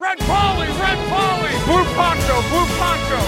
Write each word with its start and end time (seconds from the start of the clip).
Red 0.00 0.18
Polly, 0.18 0.68
Red 0.84 0.98
Polly, 1.08 1.52
Blue 1.64 1.84
Poncho, 1.96 2.36
Blue 2.50 2.66
Poncho. 2.78 3.18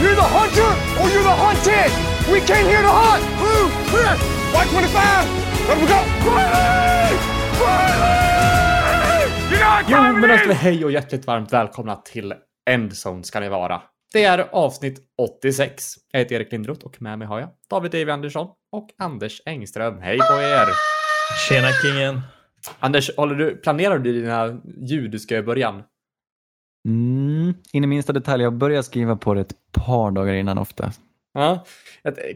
You're 0.00 0.14
the 0.14 0.28
hunter 0.36 0.70
or 1.00 1.06
you're 1.10 1.22
the 1.22 1.36
hunted. 1.44 1.90
We 2.32 2.40
came 2.40 2.66
here 2.66 2.82
to 2.82 2.88
hunt. 3.02 3.22
Blue, 3.40 3.66
clear. 3.90 4.14
White 4.54 4.70
25. 4.70 5.26
Let 5.68 5.78
we 5.80 5.86
go. 5.86 6.00
Riley! 6.30 7.16
Riley! 7.60 9.24
You 9.50 9.58
know 9.58 9.80
Jo, 9.88 9.96
what 9.96 10.12
time 10.12 10.20
men 10.20 10.30
it 10.30 10.32
alltså 10.32 10.50
is? 10.52 10.58
hej 10.58 10.84
och 10.84 10.92
hjärtligt 10.92 11.26
varmt 11.26 11.52
välkomna 11.52 11.96
till 11.96 12.34
Endzone 12.70 13.24
ska 13.24 13.40
ni 13.40 13.48
vara. 13.48 13.82
Det 14.12 14.24
är 14.24 14.48
avsnitt 14.52 14.98
86. 15.18 15.94
Jag 16.12 16.18
heter 16.20 16.34
Erik 16.34 16.52
Lindroth 16.52 16.86
och 16.86 17.02
med 17.02 17.18
mig 17.18 17.28
har 17.28 17.40
jag 17.40 17.48
David 17.70 17.90
David 17.90 18.10
Andersson 18.10 18.46
och 18.72 18.88
Anders 18.98 19.40
Engström. 19.46 19.98
Hej 20.00 20.18
på 20.18 20.34
er! 20.42 20.66
Tjena 21.48 21.68
kingen. 21.72 22.20
Anders, 22.78 23.16
håller 23.16 23.34
du, 23.34 23.56
planerar 23.56 23.98
du 23.98 24.12
dina 24.12 24.60
ljud 24.76 25.10
du 25.10 25.18
ska 25.18 25.34
göra 25.34 25.42
i 25.42 25.46
början? 25.46 25.82
Mm, 26.88 27.54
in 27.72 27.84
i 27.84 27.86
minsta 27.86 28.12
detalj. 28.12 28.42
Jag 28.42 28.52
börjar 28.52 28.82
skriva 28.82 29.16
på 29.16 29.34
det 29.34 29.40
ett 29.40 29.54
par 29.72 30.10
dagar 30.10 30.34
innan 30.34 30.58
ofta. 30.58 30.92
Ja. 31.32 31.64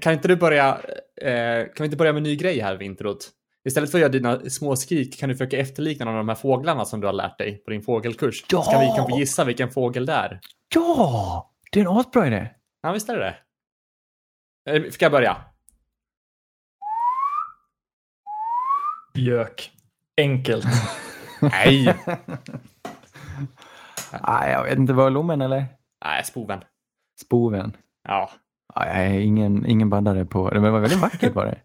Kan 0.01 0.13
inte 0.13 0.29
du 0.29 0.37
börja, 0.37 0.81
eh, 1.23 1.65
kan 1.65 1.75
vi 1.79 1.85
inte 1.85 1.97
börja 1.97 2.13
med 2.13 2.21
en 2.21 2.23
ny 2.25 2.37
grej 2.37 2.61
här 2.61 2.77
vid 2.77 2.87
introt? 2.87 3.31
Istället 3.69 3.91
för 3.91 3.99
att 3.99 4.01
göra 4.01 4.13
dina 4.13 4.41
små 4.51 4.77
skrik 4.77 5.21
kan 5.21 5.29
du 5.29 5.35
försöka 5.35 5.59
efterlikna 5.59 6.05
någon 6.05 6.15
av 6.15 6.19
de 6.19 6.29
här 6.29 6.37
fåglarna 6.37 6.85
som 6.85 7.01
du 7.01 7.07
har 7.07 7.15
lärt 7.15 7.39
dig 7.39 7.57
på 7.65 7.71
din 7.71 7.83
fågelkurs. 7.83 8.45
Ja! 8.49 8.63
Så 8.63 8.71
kan 8.71 8.81
vi 8.81 8.87
kan 8.87 9.19
gissa 9.19 9.45
vilken 9.45 9.71
fågel 9.71 10.07
det 10.07 10.13
är. 10.13 10.41
Ja! 10.75 11.51
Det 11.73 11.81
är 11.81 11.85
en 11.85 11.91
asbra 11.99 12.27
idé. 12.27 12.51
Ja, 12.83 12.93
visst 12.93 13.09
är 13.09 13.17
det 13.19 13.37
det. 14.65 14.77
Eh, 14.77 14.91
Ska 14.91 15.05
jag 15.05 15.13
börja? 15.13 15.37
Gök. 19.15 19.74
Enkelt. 20.21 20.67
Nej! 21.41 21.97
Nej, 24.27 24.53
jag 24.53 24.65
vet 24.65 24.79
inte. 24.79 24.93
Var 24.93 25.11
lommen 25.11 25.43
eller? 25.43 25.67
Nej, 26.05 26.25
spoven. 26.25 26.65
Spoven. 27.21 27.77
Ja. 28.09 28.31
Är 28.75 29.19
ingen, 29.19 29.67
ingen 29.67 29.91
baddare 29.91 30.25
på 30.25 30.51
det, 30.51 30.55
men 30.55 30.65
det 30.65 30.71
var 30.71 30.81
väldigt 30.81 31.01
vackert 31.01 31.35
var 31.35 31.47
det. 31.47 31.61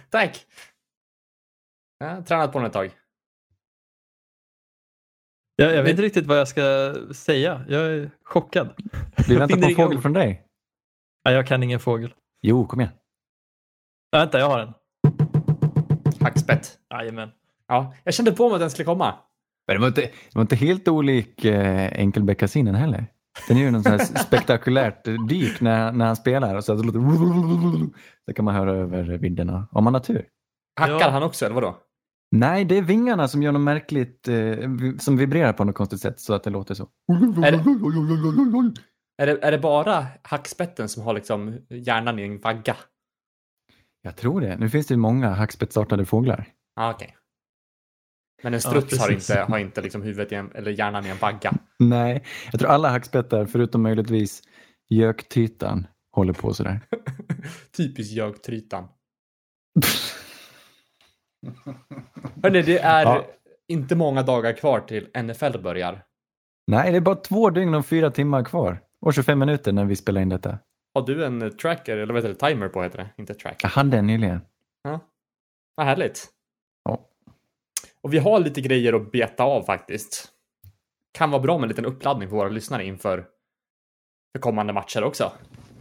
Tack! 0.10 0.46
Jag 1.98 2.08
har 2.08 2.22
tränat 2.22 2.52
på 2.52 2.58
den 2.58 2.66
ett 2.66 2.72
tag. 2.72 2.90
Jag, 5.56 5.74
jag 5.74 5.82
vet 5.82 5.90
inte 5.90 6.02
riktigt 6.02 6.26
vad 6.26 6.38
jag 6.38 6.48
ska 6.48 6.94
säga. 7.14 7.64
Jag 7.68 7.82
är 7.82 8.10
chockad. 8.22 8.74
Vi 9.28 9.36
väntar 9.36 9.56
på 9.56 9.66
en 9.66 9.74
fågel 9.74 9.96
ord. 9.96 10.02
från 10.02 10.12
dig. 10.12 10.46
Nej, 11.24 11.34
jag 11.34 11.46
kan 11.46 11.62
ingen 11.62 11.80
fågel. 11.80 12.14
Jo, 12.42 12.66
kom 12.66 12.80
igen. 12.80 12.92
Vänta, 14.12 14.38
jag 14.38 14.46
har 14.48 14.58
en. 14.58 14.74
Hackspett. 16.20 16.78
Jajamän. 16.90 17.30
Ja, 17.68 17.94
jag 18.04 18.14
kände 18.14 18.32
på 18.32 18.48
mig 18.48 18.54
att 18.54 18.60
den 18.60 18.70
skulle 18.70 18.86
komma. 18.86 19.14
Men 19.66 19.76
det 19.76 19.80
var 19.80 19.88
inte, 19.88 20.00
det 20.00 20.34
var 20.34 20.42
inte 20.42 20.56
helt 20.56 20.88
olik 20.88 21.44
eh, 21.44 21.92
enkelbeckasinen 21.92 22.74
heller. 22.74 23.06
Den 23.48 23.56
är 23.56 23.60
ju 23.60 23.70
något 23.70 23.82
sånt 23.84 24.00
här 24.00 24.18
spektakulärt 24.18 25.04
dyk 25.28 25.60
när, 25.60 25.92
när 25.92 26.06
han 26.06 26.16
spelar 26.16 26.56
och 26.56 26.64
så 26.64 26.72
att 26.72 26.78
det 26.78 26.84
låter... 26.86 27.00
Det 28.26 28.32
kan 28.34 28.44
man 28.44 28.54
höra 28.54 28.72
över 28.72 29.02
vidderna 29.18 29.68
om 29.72 29.84
man 29.84 29.94
har 29.94 30.00
tur. 30.00 30.24
Hackar 30.80 30.98
Ja. 31.00 31.10
han 31.10 31.22
också, 31.22 31.44
eller 31.44 31.54
vadå? 31.54 31.76
Nej, 32.30 32.64
det 32.64 32.78
är 32.78 32.82
vingarna 32.82 33.28
som 33.28 33.42
gör 33.42 33.52
något 33.52 33.62
märkligt, 33.62 34.28
eh, 34.28 34.36
som 34.98 35.16
vibrerar 35.16 35.52
på 35.52 35.64
något 35.64 35.74
konstigt 35.74 36.00
sätt 36.00 36.20
så 36.20 36.34
att 36.34 36.42
det 36.44 36.50
låter 36.50 36.74
så. 36.74 36.88
Är 37.44 37.52
Är 39.22 39.26
det, 39.26 39.44
är 39.44 39.50
det 39.50 39.58
bara 39.58 40.06
hackspetten 40.22 40.88
som 40.88 41.02
har 41.02 41.14
liksom 41.14 41.58
hjärnan 41.70 42.18
i 42.18 42.22
en 42.22 42.40
vagga? 42.40 42.76
Jag 44.02 44.16
tror 44.16 44.40
det. 44.40 44.56
Nu 44.56 44.68
finns 44.70 44.86
det 44.86 44.94
ju 44.94 44.98
många 44.98 45.30
hackspettsartade 45.34 46.04
fåglar. 46.04 46.46
Ah, 46.76 46.90
okej. 46.90 47.14
Men 48.42 48.54
en 48.54 48.60
struts 48.60 48.98
har 48.98 49.06
precis. 49.08 49.30
inte, 49.30 49.42
har 49.42 49.58
inte 49.58 49.80
liksom 49.82 50.02
huvudet 50.02 50.32
en, 50.32 50.52
eller 50.54 50.70
hjärnan 50.70 51.06
i 51.06 51.08
en 51.08 51.16
vagga. 51.18 51.52
Nej, 51.78 52.24
jag 52.52 52.60
tror 52.60 52.70
alla 52.70 52.88
hackspettar 52.90 53.46
förutom 53.46 53.82
möjligtvis 53.82 54.42
göktytan 54.88 55.86
håller 56.12 56.32
på 56.32 56.54
sådär. 56.54 56.80
Typiskt 57.76 58.12
gögtrytan. 58.14 58.88
Hörni, 62.42 62.62
det 62.62 62.78
är 62.78 63.02
Ja. 63.02 63.26
inte 63.68 63.96
många 63.96 64.22
dagar 64.22 64.52
kvar 64.52 64.80
till 64.80 65.08
NFL 65.22 65.58
börjar. 65.62 66.04
Nej, 66.66 66.90
det 66.90 66.96
är 66.96 67.00
bara 67.00 67.16
två 67.16 67.50
dygn 67.50 67.74
och 67.74 67.86
fyra 67.86 68.10
timmar 68.10 68.44
kvar. 68.44 68.80
Och 69.00 69.14
25 69.14 69.38
minuter 69.38 69.72
när 69.72 69.84
vi 69.84 69.96
spelar 69.96 70.20
in 70.20 70.28
detta. 70.28 70.58
Har 70.94 71.06
du 71.06 71.24
en 71.24 71.56
tracker, 71.56 71.96
eller 71.96 72.14
vad 72.14 72.22
heter 72.24 72.46
det? 72.46 72.48
Timer 72.54 72.68
på 72.68 72.82
heter 72.82 72.98
det, 72.98 73.08
inte 73.16 73.34
track. 73.34 73.60
Jag 73.62 73.68
hade 73.70 73.98
en 73.98 74.06
nyligen. 74.06 74.40
Vad 75.74 75.86
härligt. 75.86 76.26
Ja. 76.84 77.08
Och 78.02 78.14
vi 78.14 78.18
har 78.18 78.40
lite 78.40 78.60
grejer 78.60 78.92
att 78.92 79.12
beta 79.12 79.44
av 79.44 79.62
faktiskt. 79.62 80.28
Kan 81.12 81.30
vara 81.30 81.42
bra 81.42 81.58
med 81.58 81.62
en 81.64 81.68
liten 81.68 81.84
uppladdning 81.86 82.28
för 82.28 82.36
våra 82.36 82.48
lyssnare 82.48 82.84
inför 82.84 83.26
för 84.32 84.40
kommande 84.40 84.72
matcher 84.72 85.04
också. 85.04 85.32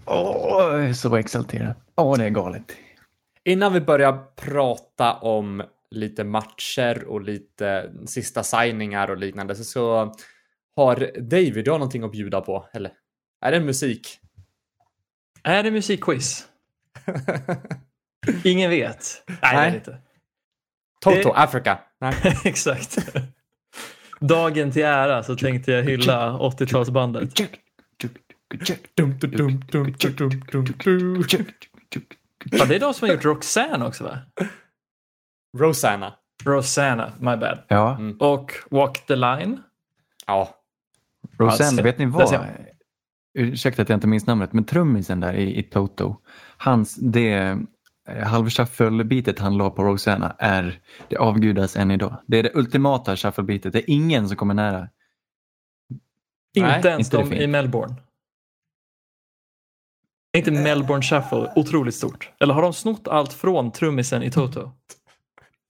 Åh, 0.06 0.74
jag 0.74 0.86
är 0.86 0.94
så 0.94 1.16
exalterad. 1.16 1.74
Åh, 1.96 2.18
det 2.18 2.26
är 2.26 2.30
galet. 2.30 2.76
Innan 3.44 3.74
vi 3.74 3.82
börjar 3.82 4.24
prata 4.36 5.14
om 5.14 5.64
lite 5.92 6.24
matcher 6.24 7.04
och 7.08 7.22
lite 7.22 7.94
sista 8.06 8.44
signingar 8.44 9.10
och 9.12 9.18
liknande 9.18 9.56
så, 9.56 9.64
så 9.64 10.16
har 10.76 11.12
David, 11.22 11.66
du 11.66 11.72
har 11.72 11.80
någonting 11.80 12.04
att 12.04 12.12
bjuda 12.12 12.42
på, 12.42 12.68
eller? 12.74 12.92
Är 13.42 13.52
det 13.52 13.60
musik? 13.60 14.20
Är 15.44 15.64
det 15.64 15.72
musikquiz? 15.72 16.48
Ingen 18.44 18.70
vet. 18.70 19.24
Nej, 19.28 19.38
det 19.42 19.48
är 19.48 19.54
Nej. 19.56 19.72
det 19.72 19.78
inte. 19.78 19.98
Toto, 21.02 21.16
Det- 21.34 21.40
Africa? 21.40 21.80
Nej. 22.02 22.38
Exakt. 22.46 22.97
Dagen 24.19 24.72
till 24.72 24.84
ära 24.84 25.24
så 25.24 25.35
tänkte 25.35 25.72
jag 25.72 25.84
hylla 25.84 26.38
80-talsbandet. 26.38 27.35
Dum, 27.97 28.09
dum, 28.96 29.19
dum, 29.19 29.30
dum, 29.30 29.62
dum, 29.72 29.96
dum, 30.18 30.30
dum, 30.52 31.24
dum. 31.28 31.46
Ja, 32.52 32.66
det 32.66 32.75
är 32.75 32.80
de 32.80 32.94
som 32.94 33.07
har 33.07 33.16
gjort 33.16 33.25
Roxanne 33.25 33.86
också 33.86 34.03
va? 34.03 34.19
Rosanna. 35.57 36.13
Rosanna, 36.44 37.12
my 37.19 37.38
bad. 37.38 37.59
Ja, 37.68 37.96
Mm. 38.00 38.18
Och 38.19 38.52
Walk 38.72 39.06
the 39.06 39.16
line. 39.16 39.59
Ja. 40.28 40.56
Rosanne, 41.40 41.68
Alltså, 41.68 41.84
vet 41.84 41.97
ni 41.97 42.06
vad? 42.06 42.46
Ursäkta 43.40 43.81
att 43.81 43.90
jag 43.90 43.97
inte 43.97 44.07
minns 44.07 44.25
namnet, 44.25 44.53
men 44.53 44.63
trummisen 44.63 45.19
där 45.19 45.34
i, 45.34 45.59
i 45.59 45.63
Toto, 45.63 46.22
hans, 46.57 46.96
det 46.96 47.57
eh, 48.07 48.28
halvshuffle-bitet 48.28 49.40
han 49.40 49.57
la 49.57 49.69
på 49.69 49.84
Rosanna 49.84 50.35
är, 50.40 50.81
det 51.07 51.18
avgudas 51.18 51.75
än 51.75 51.91
idag. 51.91 52.18
Det 52.28 52.38
är 52.40 52.44
det 52.44 52.56
ultimata 52.56 53.16
shuffle-bitet. 53.16 53.73
Det 53.73 53.79
är 53.79 53.94
ingen 53.94 54.28
som 54.28 54.38
kommer 54.38 54.53
nära. 54.53 54.90
Inte 56.56 56.69
Nej, 56.69 56.81
ens 56.85 57.13
inte 57.13 57.18
de 57.18 57.44
i 57.44 57.47
Melbourne. 57.47 57.95
Inte 60.38 60.51
Melbourne 60.51 61.03
Shuffle 61.03 61.51
otroligt 61.56 61.95
stort? 61.95 62.31
Eller 62.40 62.53
har 62.53 62.62
de 62.62 62.73
snott 62.73 63.07
allt 63.07 63.34
från 63.34 63.72
trummisen 63.72 64.24
i 64.24 64.31
Toto? 64.31 64.72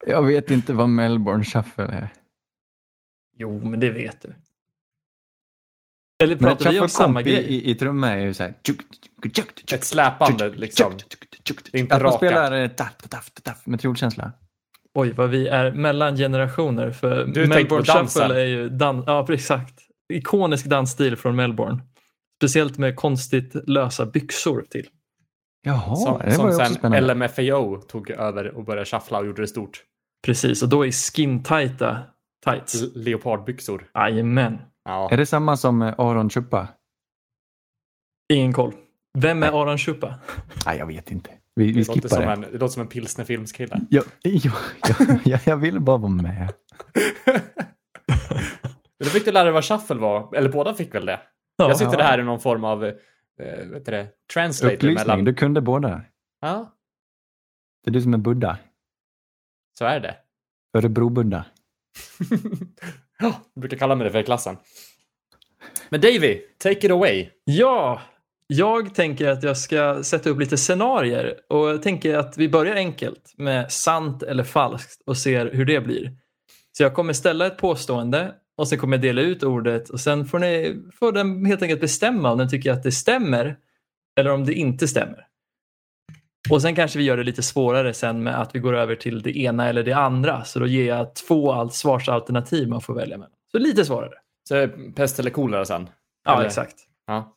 Jag 0.05 0.23
vet 0.23 0.51
inte 0.51 0.73
vad 0.73 0.89
Melbourne 0.89 1.43
shuffle 1.43 1.83
är. 1.83 2.13
Jo, 3.37 3.69
men 3.69 3.79
det 3.79 3.89
vet 3.89 4.21
du. 4.21 4.33
Eller 6.23 6.35
Men 6.35 6.43
pratar 6.43 6.71
vi 6.71 6.79
om 6.79 6.89
samma 6.89 7.21
grej? 7.21 7.33
i, 7.47 7.71
i 7.71 7.75
trumma 7.75 8.09
är 8.13 8.17
ju 8.19 8.33
så 8.33 8.43
här... 8.43 8.53
Ett 9.73 9.83
släpande 9.83 10.49
liksom. 10.49 10.93
Det 11.71 11.77
är 11.77 11.81
inte 11.81 11.95
Att 11.95 12.01
man 12.01 12.11
raka. 12.11 12.17
spelar 12.17 12.51
eh, 12.61 12.67
taff, 12.67 12.95
taff, 13.09 13.31
taff, 13.43 13.65
med 13.65 13.79
triolkänsla. 13.79 14.31
Oj, 14.93 15.11
vad 15.13 15.29
vi 15.29 15.47
är 15.47 15.71
mellan 15.71 16.15
generationer. 16.15 16.91
För 16.91 17.25
Du 17.25 17.47
Melbourne. 17.47 17.85
Shuffle 17.85 18.41
är 18.41 18.45
ju 18.45 18.69
dan- 18.69 19.03
ja, 19.07 19.27
exakt. 19.33 19.73
ikonisk 20.13 20.65
dansstil 20.65 21.15
från 21.15 21.35
Melbourne. 21.35 21.81
Speciellt 22.41 22.77
med 22.77 22.95
konstigt 22.95 23.55
lösa 23.69 24.05
byxor 24.05 24.65
till. 24.69 24.87
Jaha, 25.65 25.95
Som, 25.95 26.17
det 26.19 26.25
var 26.25 26.31
som 26.31 26.45
ju 26.45 26.51
också 26.53 26.65
sen 26.65 26.73
spännande. 26.75 27.13
LMFAO 27.13 27.81
tog 27.81 28.09
över 28.11 28.57
och 28.57 28.65
började 28.65 28.85
shuffla 28.85 29.19
och 29.19 29.25
gjorde 29.25 29.41
det 29.41 29.47
stort. 29.47 29.83
Precis, 30.25 30.63
och 30.63 30.69
då 30.69 30.85
i 30.85 30.91
skin-tajta 30.91 31.97
tights. 32.45 32.81
L- 32.81 32.91
Leopardbyxor. 32.95 33.87
Jajamän. 33.95 34.57
Ja. 34.87 35.09
Är 35.11 35.17
det 35.17 35.25
samma 35.25 35.57
som 35.57 35.81
Aron 35.81 36.29
Chupa? 36.29 36.67
Ingen 38.33 38.53
koll. 38.53 38.73
Vem 39.17 39.43
är 39.43 39.47
Aron 39.61 39.77
Chupa? 39.77 40.19
Nej, 40.65 40.77
jag 40.77 40.85
vet 40.85 41.11
inte. 41.11 41.29
Vi, 41.55 41.65
vi 41.71 41.71
Det 41.83 41.93
skippar 41.93 42.09
som 42.09 42.21
det. 42.21 42.31
en, 42.31 42.41
det 42.41 42.51
låter 42.51 42.67
som 42.67 42.81
en 42.81 42.87
pilsnerfilmskille. 42.87 43.81
Jag, 43.89 44.03
jag, 44.21 44.53
jag, 45.25 45.39
jag 45.45 45.57
ville 45.57 45.79
bara 45.79 45.97
vara 45.97 46.11
med. 46.11 46.53
Men 48.99 49.05
Då 49.05 49.09
fick 49.09 49.25
du 49.25 49.31
lära 49.31 49.43
dig 49.43 49.53
vad 49.53 49.65
shuffle 49.65 49.95
var. 49.95 50.35
Eller 50.35 50.49
båda 50.49 50.73
fick 50.73 50.95
väl 50.95 51.05
det? 51.05 51.19
Ja. 51.57 51.67
Jag 51.67 51.77
sitter 51.77 51.99
här 51.99 52.19
i 52.19 52.23
någon 52.23 52.39
form 52.39 52.63
av, 52.63 52.85
eh, 52.85 52.93
heter 53.73 53.91
det, 53.91 54.09
translator 54.33 54.75
Upplysning, 54.75 55.07
mellan... 55.07 55.25
du 55.25 55.33
kunde 55.33 55.61
båda. 55.61 56.01
Ja, 56.41 56.75
Det 57.83 57.89
är 57.89 57.93
du 57.93 58.01
som 58.01 58.13
är 58.13 58.17
Buddha. 58.17 58.57
så 59.79 59.85
är 59.85 59.99
det. 59.99 60.15
Örebro-Buddha. 60.77 61.45
Ja, 63.19 63.41
jag 63.53 63.61
brukar 63.61 63.77
kalla 63.77 63.95
mig 63.95 64.05
det 64.05 64.11
för 64.11 64.19
i 64.19 64.23
klassen. 64.23 64.57
Men 65.89 66.01
Davy, 66.01 66.41
take 66.57 66.85
it 66.85 66.91
away. 66.91 67.29
Ja, 67.43 68.01
jag 68.47 68.95
tänker 68.95 69.29
att 69.29 69.43
jag 69.43 69.57
ska 69.57 70.03
sätta 70.03 70.29
upp 70.29 70.39
lite 70.39 70.57
scenarier 70.57 71.35
och 71.49 71.69
jag 71.69 71.83
tänker 71.83 72.17
att 72.17 72.37
vi 72.37 72.49
börjar 72.49 72.75
enkelt 72.75 73.33
med 73.37 73.71
sant 73.71 74.23
eller 74.23 74.43
falskt 74.43 75.01
och 75.05 75.17
ser 75.17 75.51
hur 75.53 75.65
det 75.65 75.81
blir. 75.81 76.11
Så 76.77 76.83
jag 76.83 76.93
kommer 76.93 77.13
ställa 77.13 77.47
ett 77.47 77.57
påstående 77.57 78.33
och 78.57 78.67
sen 78.67 78.79
kommer 78.79 78.97
jag 78.97 79.01
dela 79.01 79.21
ut 79.21 79.43
ordet 79.43 79.89
och 79.89 79.99
sen 79.99 80.25
får, 80.25 80.39
ni, 80.39 80.81
får 80.99 81.11
den 81.11 81.45
helt 81.45 81.61
enkelt 81.61 81.81
bestämma 81.81 82.31
om 82.31 82.37
den 82.37 82.49
tycker 82.49 82.71
att 82.71 82.83
det 82.83 82.91
stämmer 82.91 83.57
eller 84.19 84.31
om 84.31 84.45
det 84.45 84.53
inte 84.53 84.87
stämmer. 84.87 85.26
Och 86.49 86.61
sen 86.61 86.75
kanske 86.75 86.97
vi 86.99 87.03
gör 87.05 87.17
det 87.17 87.23
lite 87.23 87.43
svårare 87.43 87.93
sen 87.93 88.23
med 88.23 88.41
att 88.41 88.55
vi 88.55 88.59
går 88.59 88.75
över 88.75 88.95
till 88.95 89.21
det 89.21 89.37
ena 89.37 89.69
eller 89.69 89.83
det 89.83 89.93
andra. 89.93 90.43
Så 90.43 90.59
då 90.59 90.67
ger 90.67 90.87
jag 90.87 91.15
två 91.15 91.51
allt 91.51 91.73
svarsalternativ 91.73 92.67
man 92.69 92.81
får 92.81 92.93
välja 92.93 93.17
mellan. 93.17 93.31
Så 93.51 93.59
lite 93.59 93.85
svårare. 93.85 94.13
Så 94.49 94.67
pest 94.95 95.19
eller 95.19 95.29
kolera 95.29 95.65
sen? 95.65 95.89
Ja, 96.25 96.35
Eller- 96.35 96.45
exakt. 96.45 96.75
Ja. 97.07 97.33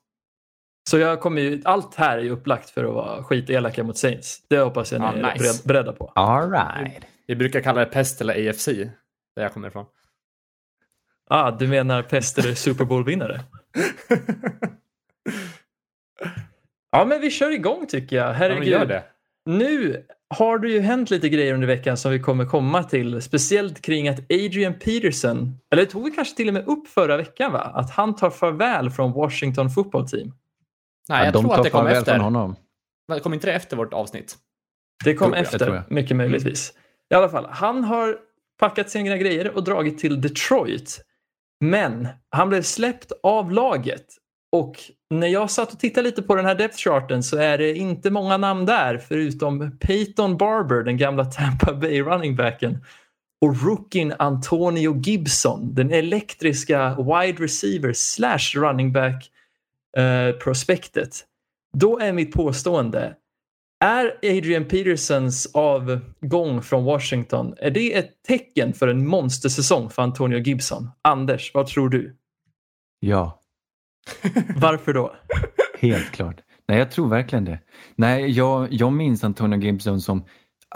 Så 0.91 0.99
jag 0.99 1.21
kommer 1.21 1.43
ju, 1.43 1.63
allt 1.65 1.95
här 1.95 2.19
är 2.19 2.23
ju 2.23 2.31
upplagt 2.31 2.71
för 2.71 2.85
att 2.85 2.95
vara 2.95 3.23
skitelaka 3.25 3.85
mot 3.85 3.99
Saints. 3.99 4.43
Det 4.49 4.59
hoppas 4.59 4.93
jag 4.93 5.01
ni 5.01 5.21
Ja, 5.21 5.29
är 5.31 5.33
nice. 5.39 5.69
beredda 5.69 5.93
på. 5.93 6.13
All 6.15 6.51
right. 6.51 7.05
Vi 7.27 7.37
brukar 7.37 7.61
kalla 7.61 7.81
det 7.81 7.87
pest 7.87 8.21
eller 8.21 8.51
AFC, 8.51 8.67
där 9.37 9.43
jag 9.43 9.53
kommer 9.53 9.69
ifrån. 9.69 9.87
Ah, 11.31 11.51
du 11.51 11.69
menar 11.69 12.03
pest 12.03 12.39
eller 12.39 12.55
Super 12.55 12.85
Bowl-vinnare? 12.85 13.41
Ja, 16.91 17.05
men 17.05 17.21
vi 17.21 17.31
kör 17.31 17.51
igång 17.51 17.87
tycker 17.87 18.17
jag. 18.17 18.29
Ja, 18.29 18.33
Herregud. 18.33 18.89
det. 18.89 19.05
Nu 19.47 20.05
har 20.35 20.59
det 20.59 20.69
ju 20.69 20.81
hänt 20.81 21.11
lite 21.11 21.29
grejer 21.29 21.55
under 21.55 21.67
veckan 21.67 21.97
som 21.97 22.11
vi 22.13 22.21
kommer 22.21 22.47
komma 22.47 22.83
till. 22.85 23.23
Speciellt 23.23 23.83
kring 23.83 24.09
att 24.09 24.19
Adrian 24.21 24.75
Peterson, 24.75 25.59
eller 25.73 25.83
det 25.85 25.91
tog 25.91 26.05
vi 26.05 26.11
kanske 26.11 26.37
till 26.37 26.49
och 26.49 26.55
med 26.55 26.67
upp 26.69 26.89
förra 26.89 27.17
veckan 27.17 27.53
va? 27.53 27.61
Att 27.61 27.91
han 27.91 28.17
tar 28.17 28.31
farväl 28.31 28.91
från 28.91 29.13
Washington 29.13 29.71
football 29.71 30.09
team. 30.09 30.33
Nej, 31.09 31.19
Ja, 31.19 31.25
jag 31.25 31.33
de 31.35 31.43
tror 31.43 31.51
att 31.53 31.57
tar 31.57 31.65
det 31.65 31.71
kom 31.71 31.87
efter. 31.87 32.13
från 32.15 32.21
honom. 32.25 32.57
Men 33.09 33.21
Kom 33.21 33.35
inte 33.35 33.47
det 33.47 33.53
efter 33.53 33.77
vårt 33.77 33.93
avsnitt? 33.95 34.37
Det 35.05 35.15
kom 35.15 35.33
jag, 35.33 35.41
efter, 35.41 35.75
jag. 35.75 35.83
mycket 35.91 36.17
möjligtvis. 36.17 36.73
I 37.11 37.15
alla 37.15 37.29
fall, 37.29 37.47
han 37.51 37.85
har 37.85 38.17
packat 38.61 38.91
sina 38.91 39.17
grejer 39.17 39.57
och 39.57 39.65
dragit 39.65 39.99
till 39.99 40.21
Detroit. 40.21 41.01
Men 41.61 42.09
han 42.31 42.49
blev 42.49 42.63
släppt 42.63 43.13
av 43.23 43.53
laget. 43.53 44.07
Och 44.53 44.77
när 45.11 45.27
jag 45.27 45.51
satt 45.51 45.73
och 45.73 45.79
tittade 45.79 46.09
lite 46.09 46.23
på 46.23 46.35
den 46.35 46.45
här 46.45 46.55
depth 46.55 46.77
charten 46.77 47.23
så 47.23 47.37
är 47.37 47.59
det 47.59 47.75
inte 47.75 48.11
många 48.11 48.37
namn 48.37 48.67
där 48.67 48.99
förutom 48.99 49.79
Peyton 49.79 50.37
Barber, 50.37 50.83
den 50.83 50.97
gamla 50.97 51.25
Tampa 51.25 51.75
Bay 51.75 52.03
runningbacken 52.03 52.85
och 53.41 53.63
rookien 53.63 54.15
Antonio 54.19 55.01
Gibson, 55.01 55.75
den 55.75 55.93
elektriska 55.93 56.95
wide 56.95 57.45
receiver 57.45 57.93
slash 57.93 58.55
running 58.55 58.93
back 58.93 59.31
eh, 59.97 60.37
prospektet. 60.39 61.25
Då 61.73 61.99
är 61.99 62.13
mitt 62.13 62.33
påstående, 62.33 63.17
är 63.85 64.17
Adrian 64.23 64.65
Petersons 64.65 65.51
avgång 65.55 66.63
från 66.63 66.85
Washington, 66.85 67.55
är 67.57 67.71
det 67.71 67.97
ett 67.97 68.23
tecken 68.23 68.73
för 68.73 68.89
en 68.89 69.07
monstersäsong 69.07 69.91
för 69.91 70.03
Antonio 70.03 70.39
Gibson? 70.39 70.91
Anders, 71.03 71.55
vad 71.55 71.67
tror 71.67 71.89
du? 71.89 72.17
Ja, 73.01 73.40
Varför 74.57 74.95
då? 74.95 75.15
helt 75.81 76.11
klart. 76.11 76.41
Nej, 76.69 76.79
jag 76.79 76.91
tror 76.91 77.09
verkligen 77.09 77.45
det. 77.45 77.59
Nej, 77.97 78.31
jag, 78.31 78.73
jag 78.73 78.93
minns 78.93 79.25
Antonio 79.25 79.59
Gibson 79.59 80.01
som 80.01 80.25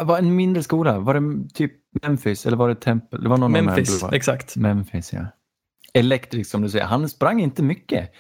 var 0.01 0.19
en 0.19 0.37
mindre 0.37 0.63
skola. 0.63 0.99
Var 0.99 1.15
det 1.15 1.55
typ 1.55 1.73
Memphis 2.03 2.47
eller 2.47 2.57
var 2.57 2.69
det 2.69 2.75
Temple? 2.75 3.19
Det 3.19 3.29
var 3.29 3.39
någon 3.39 3.57
av 3.57 3.63
de 3.63 3.67
Memphis, 3.67 4.05
exakt. 4.13 4.57
Memphis, 4.57 5.13
ja. 5.13 5.27
Elektrisk 5.95 6.51
som 6.51 6.63
du 6.63 6.69
säger. 6.69 6.85
Han 6.85 7.09
sprang 7.09 7.41
inte 7.41 7.63
mycket 7.63 8.11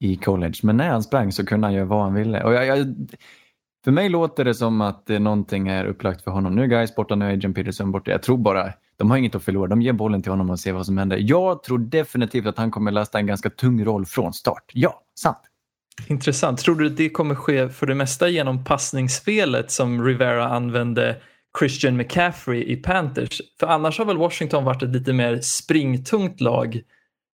i 0.00 0.16
college, 0.16 0.54
men 0.62 0.76
när 0.76 0.88
han 0.88 1.02
sprang 1.02 1.32
så 1.32 1.46
kunde 1.46 1.66
han 1.66 1.74
göra 1.74 1.84
vad 1.84 2.02
han 2.02 2.14
ville. 2.14 2.44
Och 2.44 2.54
jag, 2.54 2.66
jag, 2.66 2.94
för 3.84 3.90
mig 3.90 4.08
låter 4.08 4.44
det 4.44 4.54
som 4.54 4.80
att 4.80 5.08
någonting 5.08 5.68
är 5.68 5.84
upplagt 5.84 6.24
för 6.24 6.30
honom. 6.30 6.54
Nu 6.54 6.62
är 6.62 6.66
Guys 6.66 6.94
borta, 6.94 7.14
nu 7.14 7.24
är 7.24 7.32
Adrian 7.32 7.54
Peterson 7.54 7.92
borta. 7.92 8.10
Jag 8.10 8.22
tror 8.22 8.38
bara, 8.38 8.72
de 8.98 9.10
har 9.10 9.18
inget 9.18 9.34
att 9.34 9.42
förlora. 9.42 9.66
De 9.68 9.82
ger 9.82 9.92
bollen 9.92 10.22
till 10.22 10.32
honom 10.32 10.50
och 10.50 10.60
ser 10.60 10.72
vad 10.72 10.86
som 10.86 10.98
händer. 10.98 11.18
Jag 11.20 11.62
tror 11.62 11.78
definitivt 11.78 12.46
att 12.46 12.58
han 12.58 12.70
kommer 12.70 12.90
lasta 12.90 13.18
en 13.18 13.26
ganska 13.26 13.50
tung 13.50 13.84
roll 13.84 14.06
från 14.06 14.32
start. 14.32 14.70
Ja, 14.72 15.02
sant. 15.20 15.38
Intressant. 16.06 16.58
Tror 16.58 16.74
du 16.74 16.86
att 16.86 16.96
det 16.96 17.08
kommer 17.08 17.34
ske 17.34 17.68
för 17.68 17.86
det 17.86 17.94
mesta 17.94 18.28
genom 18.28 18.64
passningsspelet 18.64 19.70
som 19.70 20.04
Rivera 20.04 20.48
använde 20.48 21.16
Christian 21.58 21.96
McCaffrey 21.96 22.72
i 22.72 22.76
Panthers? 22.76 23.40
För 23.60 23.66
annars 23.66 23.98
har 23.98 24.04
väl 24.04 24.16
Washington 24.16 24.64
varit 24.64 24.82
ett 24.82 24.92
lite 24.92 25.12
mer 25.12 25.40
springtungt 25.40 26.40
lag. 26.40 26.80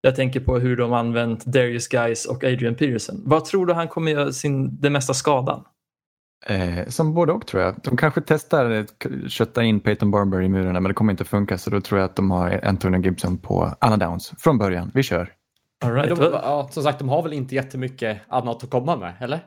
Jag 0.00 0.16
tänker 0.16 0.40
på 0.40 0.58
hur 0.58 0.76
de 0.76 0.92
använt 0.92 1.44
Darius 1.44 1.88
Guys 1.88 2.26
och 2.26 2.44
Adrian 2.44 2.74
Peterson. 2.74 3.22
Vad 3.24 3.44
tror 3.44 3.66
du 3.66 3.72
han 3.72 3.88
kommer 3.88 4.12
göra 4.12 4.32
sin, 4.32 4.80
den 4.80 4.92
mesta 4.92 5.14
skadan? 5.14 5.64
Eh, 6.46 6.86
som 6.88 7.14
både 7.14 7.32
och 7.32 7.46
tror 7.46 7.62
jag. 7.62 7.74
De 7.82 7.96
kanske 7.96 8.20
testar 8.20 8.70
att 8.70 9.06
kötta 9.28 9.62
in 9.62 9.80
Peyton 9.80 10.10
Barber 10.10 10.42
i 10.42 10.48
murarna 10.48 10.80
men 10.80 10.88
det 10.90 10.94
kommer 10.94 11.12
inte 11.12 11.24
funka 11.24 11.58
så 11.58 11.70
då 11.70 11.80
tror 11.80 12.00
jag 12.00 12.04
att 12.06 12.16
de 12.16 12.30
har 12.30 12.60
Antonio 12.64 13.00
Gibson 13.00 13.38
på 13.38 13.74
alla 13.78 13.96
downs 13.96 14.32
från 14.38 14.58
början. 14.58 14.90
Vi 14.94 15.02
kör. 15.02 15.32
All 15.84 15.92
right. 15.94 16.16
De, 16.16 16.22
ja, 16.32 16.68
som 16.70 16.82
sagt, 16.82 16.98
de 16.98 17.08
har 17.08 17.22
väl 17.22 17.32
inte 17.32 17.54
jättemycket 17.54 18.20
annat 18.28 18.64
att 18.64 18.70
komma 18.70 18.96
med, 18.96 19.14
eller? 19.20 19.40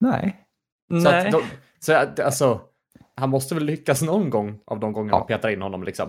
Nej. 0.00 0.36
Så, 0.90 0.96
Nej. 0.96 1.26
att 1.26 1.32
de, 1.32 1.42
så 1.80 1.92
att, 1.92 2.20
alltså, 2.20 2.60
han 3.16 3.30
måste 3.30 3.54
väl 3.54 3.64
lyckas 3.64 4.02
någon 4.02 4.30
gång 4.30 4.58
av 4.66 4.80
de 4.80 4.92
gångerna 4.92 5.16
Ja. 5.16 5.24
de 5.28 5.34
petar 5.34 5.48
in 5.48 5.62
honom 5.62 5.82
liksom. 5.84 6.08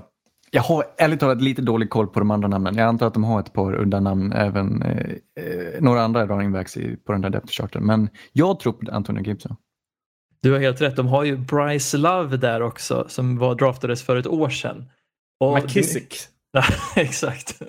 Jag 0.51 0.61
har 0.63 0.85
ärligt 0.97 1.19
talat 1.19 1.41
lite 1.41 1.61
dålig 1.61 1.89
koll 1.89 2.07
på 2.07 2.19
de 2.19 2.31
andra 2.31 2.47
namnen. 2.47 2.75
Jag 2.75 2.87
antar 2.87 3.07
att 3.07 3.13
de 3.13 3.23
har 3.23 3.39
ett 3.39 3.53
par 3.53 3.75
udda 3.75 3.99
namn, 3.99 4.33
även 4.33 4.81
eh, 4.81 4.97
eh, 5.43 5.81
några 5.81 6.01
andra 6.03 6.25
running 6.27 6.51
backs 6.51 6.77
i, 6.77 6.95
på 6.97 7.11
den 7.11 7.21
där 7.21 7.29
depth 7.29 7.51
charten. 7.51 7.85
Men 7.85 8.09
jag 8.31 8.59
tror 8.59 8.73
på 8.73 8.91
Antonio 8.91 9.23
Gibson. 9.23 9.55
Du 10.43 10.51
har 10.51 10.59
helt 10.59 10.81
rätt. 10.81 10.95
De 10.95 11.07
har 11.07 11.23
ju 11.23 11.37
Bryce 11.37 11.97
Love 11.97 12.37
där 12.37 12.61
också 12.61 13.05
som 13.07 13.37
var 13.37 13.55
draftades 13.55 14.03
för 14.03 14.15
ett 14.15 14.27
år 14.27 14.49
sedan. 14.49 14.85
Och 15.39 15.53
McKissick. 15.53 16.15
Ja, 16.55 16.63
exakt. 16.95 17.61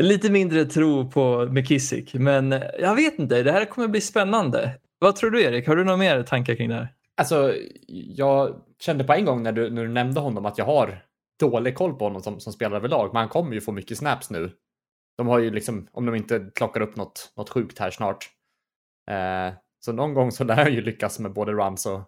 Lite 0.00 0.30
mindre 0.30 0.64
tro 0.64 1.10
på 1.10 1.48
McKissick, 1.50 2.14
men 2.14 2.62
jag 2.78 2.94
vet 2.94 3.18
inte. 3.18 3.42
Det 3.42 3.52
här 3.52 3.64
kommer 3.64 3.88
bli 3.88 4.00
spännande. 4.00 4.78
Vad 4.98 5.16
tror 5.16 5.30
du 5.30 5.42
Erik? 5.42 5.68
Har 5.68 5.76
du 5.76 5.84
några 5.84 5.96
mer 5.96 6.22
tankar 6.22 6.54
kring 6.54 6.68
det 6.68 6.74
här? 6.74 6.88
Alltså, 7.16 7.54
jag 7.88 8.60
kände 8.80 9.04
på 9.04 9.12
en 9.12 9.24
gång 9.24 9.42
när 9.42 9.52
du, 9.52 9.70
när 9.70 9.82
du 9.82 9.88
nämnde 9.88 10.20
honom 10.20 10.46
att 10.46 10.58
jag 10.58 10.64
har 10.64 11.02
dålig 11.40 11.74
koll 11.74 11.94
på 11.94 12.04
honom 12.04 12.22
som, 12.22 12.40
som 12.40 12.52
spelare 12.52 12.76
överlag. 12.76 13.10
Men 13.12 13.20
han 13.20 13.28
kommer 13.28 13.54
ju 13.54 13.60
få 13.60 13.72
mycket 13.72 13.98
snaps 13.98 14.30
nu. 14.30 14.50
De 15.16 15.26
har 15.26 15.38
ju 15.38 15.50
liksom, 15.50 15.88
om 15.92 16.06
de 16.06 16.14
inte 16.14 16.50
klockar 16.54 16.80
upp 16.80 16.96
något, 16.96 17.32
något 17.36 17.50
sjukt 17.50 17.78
här 17.78 17.90
snart. 17.90 18.28
Eh, 19.10 19.54
så 19.84 19.92
någon 19.92 20.14
gång 20.14 20.32
så 20.32 20.44
lär 20.44 20.56
han 20.56 20.74
ju 20.74 20.80
lyckas 20.80 21.18
med 21.18 21.32
både 21.32 21.52
runs 21.52 21.86
och, 21.86 22.00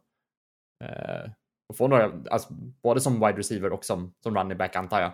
eh, 0.85 1.31
och 1.69 1.77
få 1.77 1.89
några, 1.89 2.13
alltså, 2.31 2.53
både 2.83 3.01
som 3.01 3.15
wide 3.15 3.39
receiver 3.39 3.73
och 3.73 3.85
som, 3.85 4.13
som 4.23 4.37
running 4.37 4.59
back 4.59 4.77
antar 4.77 5.01
jag. 5.01 5.13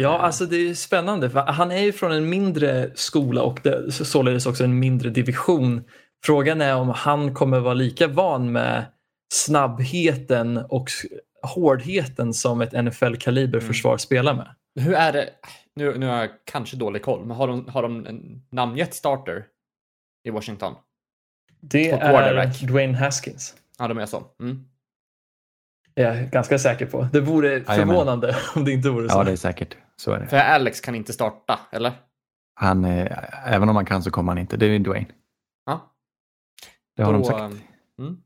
Ja, 0.00 0.18
alltså 0.18 0.46
det 0.46 0.56
är 0.56 0.74
spännande. 0.74 1.30
För 1.30 1.40
han 1.40 1.70
är 1.70 1.82
ju 1.82 1.92
från 1.92 2.12
en 2.12 2.28
mindre 2.28 2.90
skola 2.94 3.42
och 3.42 3.60
det, 3.62 3.92
således 3.92 4.46
också 4.46 4.64
en 4.64 4.78
mindre 4.78 5.10
division. 5.10 5.84
Frågan 6.24 6.60
är 6.60 6.76
om 6.76 6.88
han 6.88 7.34
kommer 7.34 7.60
vara 7.60 7.74
lika 7.74 8.08
van 8.08 8.52
med 8.52 8.84
snabbheten 9.34 10.56
och 10.56 10.90
hårdheten 11.42 12.34
som 12.34 12.60
ett 12.60 12.72
NFL-kaliber 12.72 13.60
försvar 13.60 13.96
spelar 13.96 14.34
med. 14.34 14.54
Hur 14.80 14.94
är 14.94 15.12
det, 15.12 15.30
nu, 15.74 15.98
nu 15.98 16.06
har 16.06 16.16
jag 16.16 16.30
kanske 16.44 16.76
dålig 16.76 17.02
koll, 17.02 17.26
men 17.26 17.36
har 17.36 17.48
de, 17.48 17.68
har 17.68 17.82
de 17.82 18.06
namngett 18.50 18.94
starter 18.94 19.46
i 20.28 20.30
Washington? 20.30 20.74
Det 21.70 21.90
är. 21.90 22.66
Dwayne 22.66 22.98
Haskins. 22.98 23.54
Ja, 23.78 23.88
de 23.88 23.98
är 23.98 24.06
så. 24.06 24.24
Mm. 24.40 24.64
Jag 25.94 26.16
är 26.16 26.26
ganska 26.26 26.58
säker 26.58 26.86
på. 26.86 27.08
Det 27.12 27.20
vore 27.20 27.48
Jajamän. 27.48 27.76
förvånande 27.88 28.36
om 28.54 28.64
det 28.64 28.72
inte 28.72 28.88
vore 28.90 29.08
så. 29.08 29.18
Ja, 29.18 29.24
det 29.24 29.32
är 29.32 29.36
säkert. 29.36 29.76
Så 29.96 30.12
är 30.12 30.20
det. 30.20 30.26
För 30.26 30.36
Alex 30.36 30.80
kan 30.80 30.94
inte 30.94 31.12
starta, 31.12 31.60
eller? 31.72 31.92
Han, 32.54 32.84
eh, 32.84 33.18
även 33.54 33.68
om 33.68 33.76
han 33.76 33.84
kan 33.84 34.02
så 34.02 34.10
kommer 34.10 34.32
han 34.32 34.38
inte. 34.38 34.56
Det 34.56 34.66
är 34.66 34.78
Dwayne. 34.78 35.06
Ja. 35.66 35.92
Det 36.96 37.02
har 37.02 37.12
de 37.12 37.22
Då, 37.22 37.28
sagt. 37.28 37.40
mm. 37.98 38.16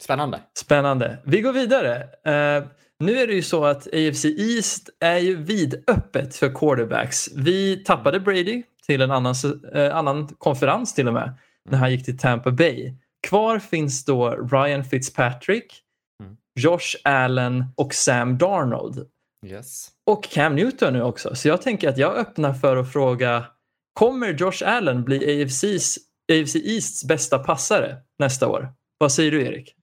Spännande. 0.00 0.40
Spännande. 0.58 1.18
Vi 1.24 1.40
går 1.40 1.52
vidare. 1.52 1.96
Eh, 2.24 2.64
nu 2.98 3.18
är 3.18 3.26
det 3.26 3.32
ju 3.34 3.42
så 3.42 3.64
att 3.64 3.86
AFC 3.86 4.24
East 4.24 4.88
är 5.00 5.18
ju 5.18 5.36
vidöppet 5.36 6.36
för 6.36 6.54
quarterbacks. 6.54 7.28
Vi 7.36 7.76
tappade 7.84 8.20
Brady 8.20 8.62
till 8.86 9.02
en 9.02 9.10
annan, 9.10 9.34
eh, 9.74 9.96
annan 9.96 10.28
konferens 10.28 10.94
till 10.94 11.08
och 11.08 11.14
med 11.14 11.34
när 11.70 11.78
han 11.78 11.90
gick 11.90 12.04
till 12.04 12.18
Tampa 12.18 12.50
Bay. 12.50 12.94
Kvar 13.28 13.58
finns 13.58 14.04
då 14.04 14.30
Ryan 14.30 14.84
Fitzpatrick, 14.84 15.82
Mm. 16.22 16.36
Josh 16.60 16.96
Allen 17.04 17.64
och 17.76 17.94
Sam 17.94 18.38
Darnold. 18.38 19.10
Yes. 19.46 19.88
Och 20.06 20.24
Cam 20.24 20.54
Newton 20.54 20.92
nu 20.92 21.02
också. 21.02 21.34
Så 21.34 21.48
jag 21.48 21.62
tänker 21.62 21.88
att 21.88 21.98
jag 21.98 22.16
öppnar 22.16 22.54
för 22.54 22.76
att 22.76 22.92
fråga, 22.92 23.46
kommer 23.92 24.32
Josh 24.32 24.62
Allen 24.64 25.04
bli 25.04 25.42
AFCs, 25.42 25.98
AFC 26.32 26.56
Easts 26.56 27.04
bästa 27.04 27.38
passare 27.38 27.96
nästa 28.18 28.48
år? 28.48 28.72
Vad 28.98 29.12
säger 29.12 29.30
du 29.30 29.42
Erik? 29.42 29.74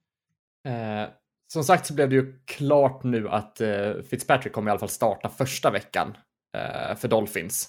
Eh, 0.68 1.08
som 1.52 1.64
sagt 1.64 1.86
så 1.86 1.94
blev 1.94 2.08
det 2.08 2.14
ju 2.14 2.38
klart 2.44 3.02
nu 3.02 3.28
att 3.28 3.60
eh, 3.60 3.92
Fitzpatrick 4.10 4.52
kommer 4.52 4.70
i 4.70 4.72
alla 4.72 4.78
fall 4.80 4.88
starta 4.88 5.28
första 5.28 5.70
veckan 5.70 6.16
eh, 6.56 6.96
för 6.96 7.08
Dolphins. 7.08 7.68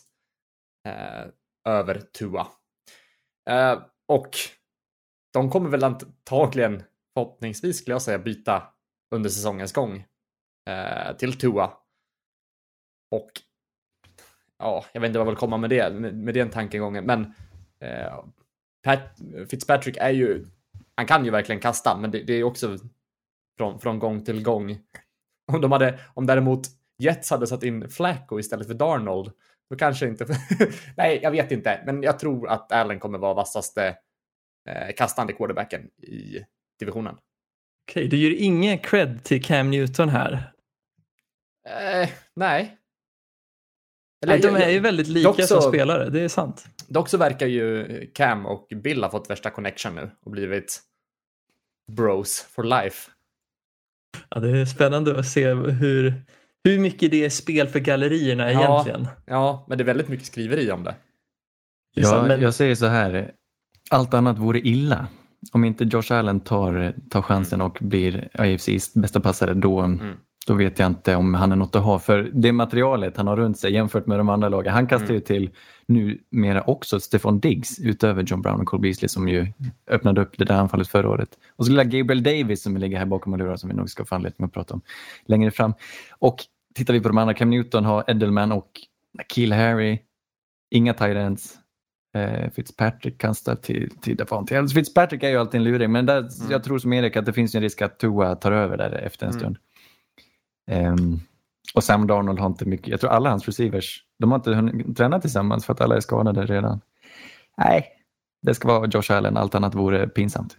Eh, 0.88 1.26
över 1.74 2.02
Tua. 2.18 2.48
Och 4.10 4.30
de 5.34 5.50
kommer 5.50 5.70
väl 5.70 5.84
antagligen, 5.84 6.84
förhoppningsvis 7.14 7.78
skulle 7.78 7.94
jag 7.94 8.02
säga, 8.02 8.20
byta 8.20 8.64
under 9.16 9.30
säsongens 9.30 9.74
gång 9.74 10.06
eh, 10.70 11.18
till 11.18 11.40
Tua. 11.40 11.74
Och 13.12 13.32
ja, 14.58 14.86
jag 14.94 15.02
vet 15.02 15.08
inte 15.08 15.20
vad 15.20 15.28
jag 15.28 15.32
vill 15.32 15.40
komma 15.40 15.58
med 15.58 15.70
det, 15.70 15.94
med, 15.94 16.18
med 16.18 16.34
den 16.34 16.50
tankegången, 16.50 17.06
men 17.06 17.34
eh, 17.80 18.24
Pat, 18.84 19.00
Fitzpatrick 19.50 19.98
är 19.98 20.10
ju, 20.10 20.46
han 20.96 21.06
kan 21.06 21.26
ju 21.26 21.32
verkligen 21.32 21.62
kasta, 21.62 21.98
men 21.98 22.12
det, 22.12 22.24
det 22.24 22.34
är 22.34 22.44
också 22.44 22.78
från, 23.58 23.80
från 23.80 24.00
gång 24.00 24.26
till 24.26 24.44
gång. 24.44 24.80
Om 25.52 25.62
de 25.62 25.72
hade, 25.72 26.00
om 26.14 26.26
däremot 26.26 26.62
Jets 26.98 27.32
hade 27.32 27.48
satt 27.48 27.64
in 27.64 27.90
Flacco 27.90 28.40
istället 28.40 28.68
för 28.68 28.74
Darnold, 28.74 29.32
då 29.70 29.76
kanske 29.76 30.08
inte... 30.08 30.26
Nej, 30.98 31.20
jag 31.24 31.32
vet 31.32 31.52
inte, 31.52 31.82
men 31.86 32.04
jag 32.04 32.20
tror 32.20 32.50
att 32.50 32.72
Allen 32.72 33.00
kommer 33.00 33.18
vara 33.20 33.34
vassaste 33.34 33.98
eh, 34.70 34.96
kastande 34.98 35.34
quarterbacken 35.34 35.90
i 36.02 36.46
divisionen. 36.80 37.18
Okej, 37.90 38.08
du 38.08 38.18
ger 38.18 38.32
ingen 38.40 38.80
cred 38.80 39.24
till 39.24 39.44
Cam 39.44 39.70
Newton 39.72 40.10
här. 40.10 40.54
Eh, 41.68 42.10
nej. 42.36 42.76
Nej, 44.26 44.40
de 44.40 44.56
är 44.56 44.70
ju 44.70 44.80
väldigt 44.80 45.08
lika 45.08 45.28
dock 45.30 45.36
som 45.44 45.62
så- 45.62 45.70
spelare, 45.70 46.10
det 46.10 46.22
är 46.22 46.28
sant. 46.28 46.66
Dock 46.88 47.10
så 47.10 47.18
verkar 47.18 47.48
ju 47.48 47.86
Cam 48.14 48.46
och 48.46 48.68
Bill 48.76 49.04
ha 49.04 49.12
fått 49.12 49.30
värsta 49.30 49.50
connection 49.50 49.96
nu 49.96 50.12
och 50.22 50.32
blivit 50.32 50.82
bros 51.92 52.42
for 52.42 52.64
life. 52.64 53.12
Ja, 54.30 54.40
det 54.40 54.58
är 54.62 54.66
spännande 54.66 55.20
att 55.20 55.28
se 55.28 55.54
hur, 55.54 56.14
hur 56.72 56.80
mycket 56.80 57.12
det 57.12 57.26
är 57.26 57.30
spel 57.30 57.68
för 57.68 57.80
gallerierna 57.80 58.52
Ja. 58.52 58.60
egentligen. 58.62 59.08
Ja, 59.26 59.66
men 59.70 59.78
det 59.78 59.82
är 59.84 59.86
väldigt 59.86 60.10
mycket 60.10 60.26
skriveri 60.26 60.72
om 60.72 60.84
det. 60.84 60.96
Ja, 61.96 62.26
men- 62.28 62.42
Jag 62.42 62.54
säger 62.54 62.76
så 62.76 62.86
här, 62.86 63.32
allt 63.90 64.14
annat 64.14 64.38
vore 64.38 64.60
illa. 64.60 65.08
Om 65.52 65.64
inte 65.64 65.84
Josh 65.84 66.12
Allen 66.14 66.40
tar, 66.40 66.94
tar 67.10 67.22
chansen 67.22 67.62
och 67.62 67.78
blir 67.82 68.30
AFCs 68.34 68.94
bästa 68.94 69.20
passare 69.20 69.54
då, 69.54 69.80
Mm. 69.80 70.14
då 70.48 70.54
vet 70.54 70.80
jag 70.80 70.88
inte 70.88 71.16
om 71.16 71.34
han 71.34 71.52
är 71.52 71.56
något 71.56 71.76
att 71.76 71.84
ha. 71.84 72.00
För 72.00 72.30
det 72.34 72.52
materialet 72.52 73.18
han 73.18 73.28
har 73.28 73.38
runt 73.38 73.58
sig 73.60 73.74
jämfört 73.74 74.08
med 74.08 74.20
de 74.20 74.30
andra 74.30 74.50
lagen. 74.50 74.74
Han 74.74 74.88
kastar 74.88 75.06
Mm. 75.06 75.16
ju 75.16 75.22
till 75.22 75.50
numera 75.88 76.62
också 76.62 77.00
Stefan 77.00 77.40
Diggs 77.40 77.80
utöver 77.80 78.24
John 78.24 78.42
Brown 78.42 78.62
och 78.62 78.68
Cole 78.68 78.82
Beasley 78.82 79.10
som 79.10 79.28
ju 79.30 79.48
öppnade 79.88 80.22
upp 80.22 80.38
det 80.38 80.46
där 80.46 80.56
anfallet 80.56 80.88
förra 80.88 81.10
året. 81.10 81.30
Och 81.56 81.66
så 81.66 81.72
lilla 81.72 81.84
Gabriel 81.84 82.24
Davis 82.24 82.62
som 82.64 82.78
ligger 82.78 82.98
här 82.98 83.06
bakom 83.06 83.34
och 83.34 83.40
lurar 83.40 83.56
som 83.56 83.70
vi 83.70 83.76
nog 83.76 83.90
ska 83.90 84.06
få 84.06 84.16
anledning 84.16 84.46
att 84.46 84.54
prata 84.54 84.74
om 84.74 84.82
längre 85.26 85.52
fram. 85.52 85.74
Och 86.20 86.38
tittar 86.76 86.94
vi 86.94 87.02
på 87.02 87.08
de 87.08 87.18
andra, 87.18 87.34
Cam 87.34 87.50
Newton 87.50 87.86
har 87.86 88.04
Edelman 88.08 88.52
och 88.52 88.72
Kill 89.34 89.54
Harry. 89.54 90.00
Inga 90.72 90.94
tight 90.94 91.18
ends. 91.18 91.56
Eh, 92.16 92.50
Fitzpatrick 92.52 93.22
kastar 93.22 93.56
till, 93.56 93.90
till 94.02 94.18
Davante. 94.18 94.60
Alltså, 94.60 94.76
Fitzpatrick 94.76 95.24
är 95.24 95.30
ju 95.30 95.38
alltid 95.38 95.58
en 95.58 95.64
luring, 95.64 95.92
men 95.92 96.06
där, 96.06 96.30
jag 96.50 96.64
tror 96.64 96.80
som 96.80 96.94
Erik 96.94 97.16
att 97.16 97.26
det 97.26 97.34
finns 97.34 97.56
en 97.56 97.62
risk 97.62 97.82
att 97.82 98.00
Tua 98.00 98.36
tar 98.36 98.52
över 98.52 98.78
där 98.78 98.92
efter 98.92 99.26
en 99.26 99.32
Mm. 99.32 99.40
stund. 99.40 99.58
Ehm, 100.72 101.20
och 101.74 101.84
Sam 101.84 102.08
Darnold 102.08 102.40
har 102.40 102.48
inte 102.48 102.66
mycket, 102.66 102.88
jag 102.88 103.00
tror 103.02 103.10
alla 103.12 103.30
hans 103.30 103.46
receivers, 103.46 104.04
de 104.20 104.32
har 104.32 104.38
inte 104.40 104.54
hunnit 104.54 104.98
träna 104.98 105.20
tillsammans 105.22 105.66
för 105.66 105.74
att 105.74 105.82
alla 105.82 105.96
är 105.96 106.00
skadade 106.00 106.46
redan. 106.46 106.82
Nej, 107.58 107.86
det 108.42 108.54
ska 108.56 108.68
vara 108.68 108.88
Josh 108.88 109.12
Allen, 109.12 109.38
allt 109.38 109.56
annat 109.56 109.76
vore 109.76 110.08
pinsamt. 110.08 110.58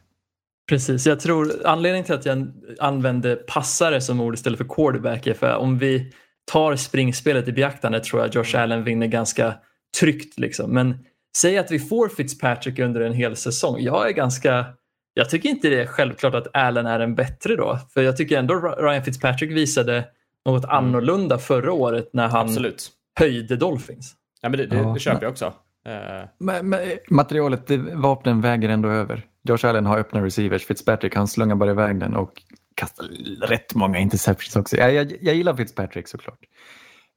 Precis, 0.71 1.07
jag 1.07 1.21
tror 1.21 1.53
anledningen 1.65 2.05
till 2.05 2.15
att 2.15 2.27
jag 2.27 2.53
använde 2.79 3.37
passare 3.37 4.01
som 4.01 4.21
ord 4.21 4.35
istället 4.35 4.59
för 4.59 4.65
quarterback 4.65 5.27
är 5.27 5.35
för 5.35 5.57
om 5.57 5.79
vi 5.79 6.13
tar 6.53 6.77
springspelet 6.77 7.49
i 7.49 7.53
beaktande 7.53 8.01
tror 8.01 8.23
jag 8.23 8.35
Josh 8.35 8.61
Allen 8.63 8.85
vinner 8.85 9.07
ganska 9.07 9.55
tryggt. 10.01 10.39
Liksom. 10.39 10.71
Men 10.75 10.99
säg 11.37 11.59
att 11.59 11.71
vi 11.71 11.79
får 11.79 12.09
Fitzpatrick 12.09 12.79
under 12.79 13.01
en 13.01 13.13
hel 13.13 13.37
säsong. 13.37 13.81
Jag 13.81 14.09
är 14.09 14.13
ganska 14.13 14.67
jag 15.15 15.31
tycker 15.31 15.49
inte 15.49 15.69
det 15.69 15.81
är 15.81 15.87
självklart 15.87 16.35
att 16.35 16.47
Allen 16.53 16.87
är 16.87 17.01
en 17.01 17.15
bättre 17.15 17.57
då. 17.57 17.79
För 17.95 18.03
jag 18.03 18.17
tycker 18.17 18.39
ändå 18.39 18.55
Ryan 18.55 19.05
Fitzpatrick 19.05 19.51
visade 19.51 20.05
något 20.47 20.65
annorlunda 20.65 21.39
förra 21.39 21.73
året 21.73 22.11
när 22.13 22.29
han 22.29 22.47
Absolut. 22.49 22.91
höjde 23.19 23.57
Dolphins. 23.57 24.15
Ja, 24.41 24.49
men 24.49 24.59
det, 24.59 24.67
det, 24.67 24.77
Ja, 24.77 24.93
det 24.95 25.01
köper 25.01 25.23
jag 25.23 25.31
också. 25.31 25.53
Eh, 25.87 26.29
Men, 26.39 26.69
men, 26.69 26.81
materialet, 27.09 27.71
vapnen 27.93 28.41
väger 28.41 28.69
ändå 28.69 28.89
över. 28.89 29.27
Josh 29.49 29.67
Allen 29.67 29.87
har 29.87 29.99
öppna 29.99 30.25
receivers, 30.25 30.67
Fitzpatrick 30.67 31.17
han 31.17 31.29
slungar 31.29 31.57
bara 31.57 31.71
iväg 31.71 32.01
den 32.01 32.17
och 32.17 32.43
kastar 32.75 33.07
rätt 33.47 33.75
många 33.75 33.99
interceptions 33.99 34.57
också. 34.57 34.77
Jag, 34.77 34.95
jag, 34.95 35.13
jag 35.21 35.35
gillar 35.35 35.57
Fitzpatrick 35.57 36.09
såklart. 36.09 36.39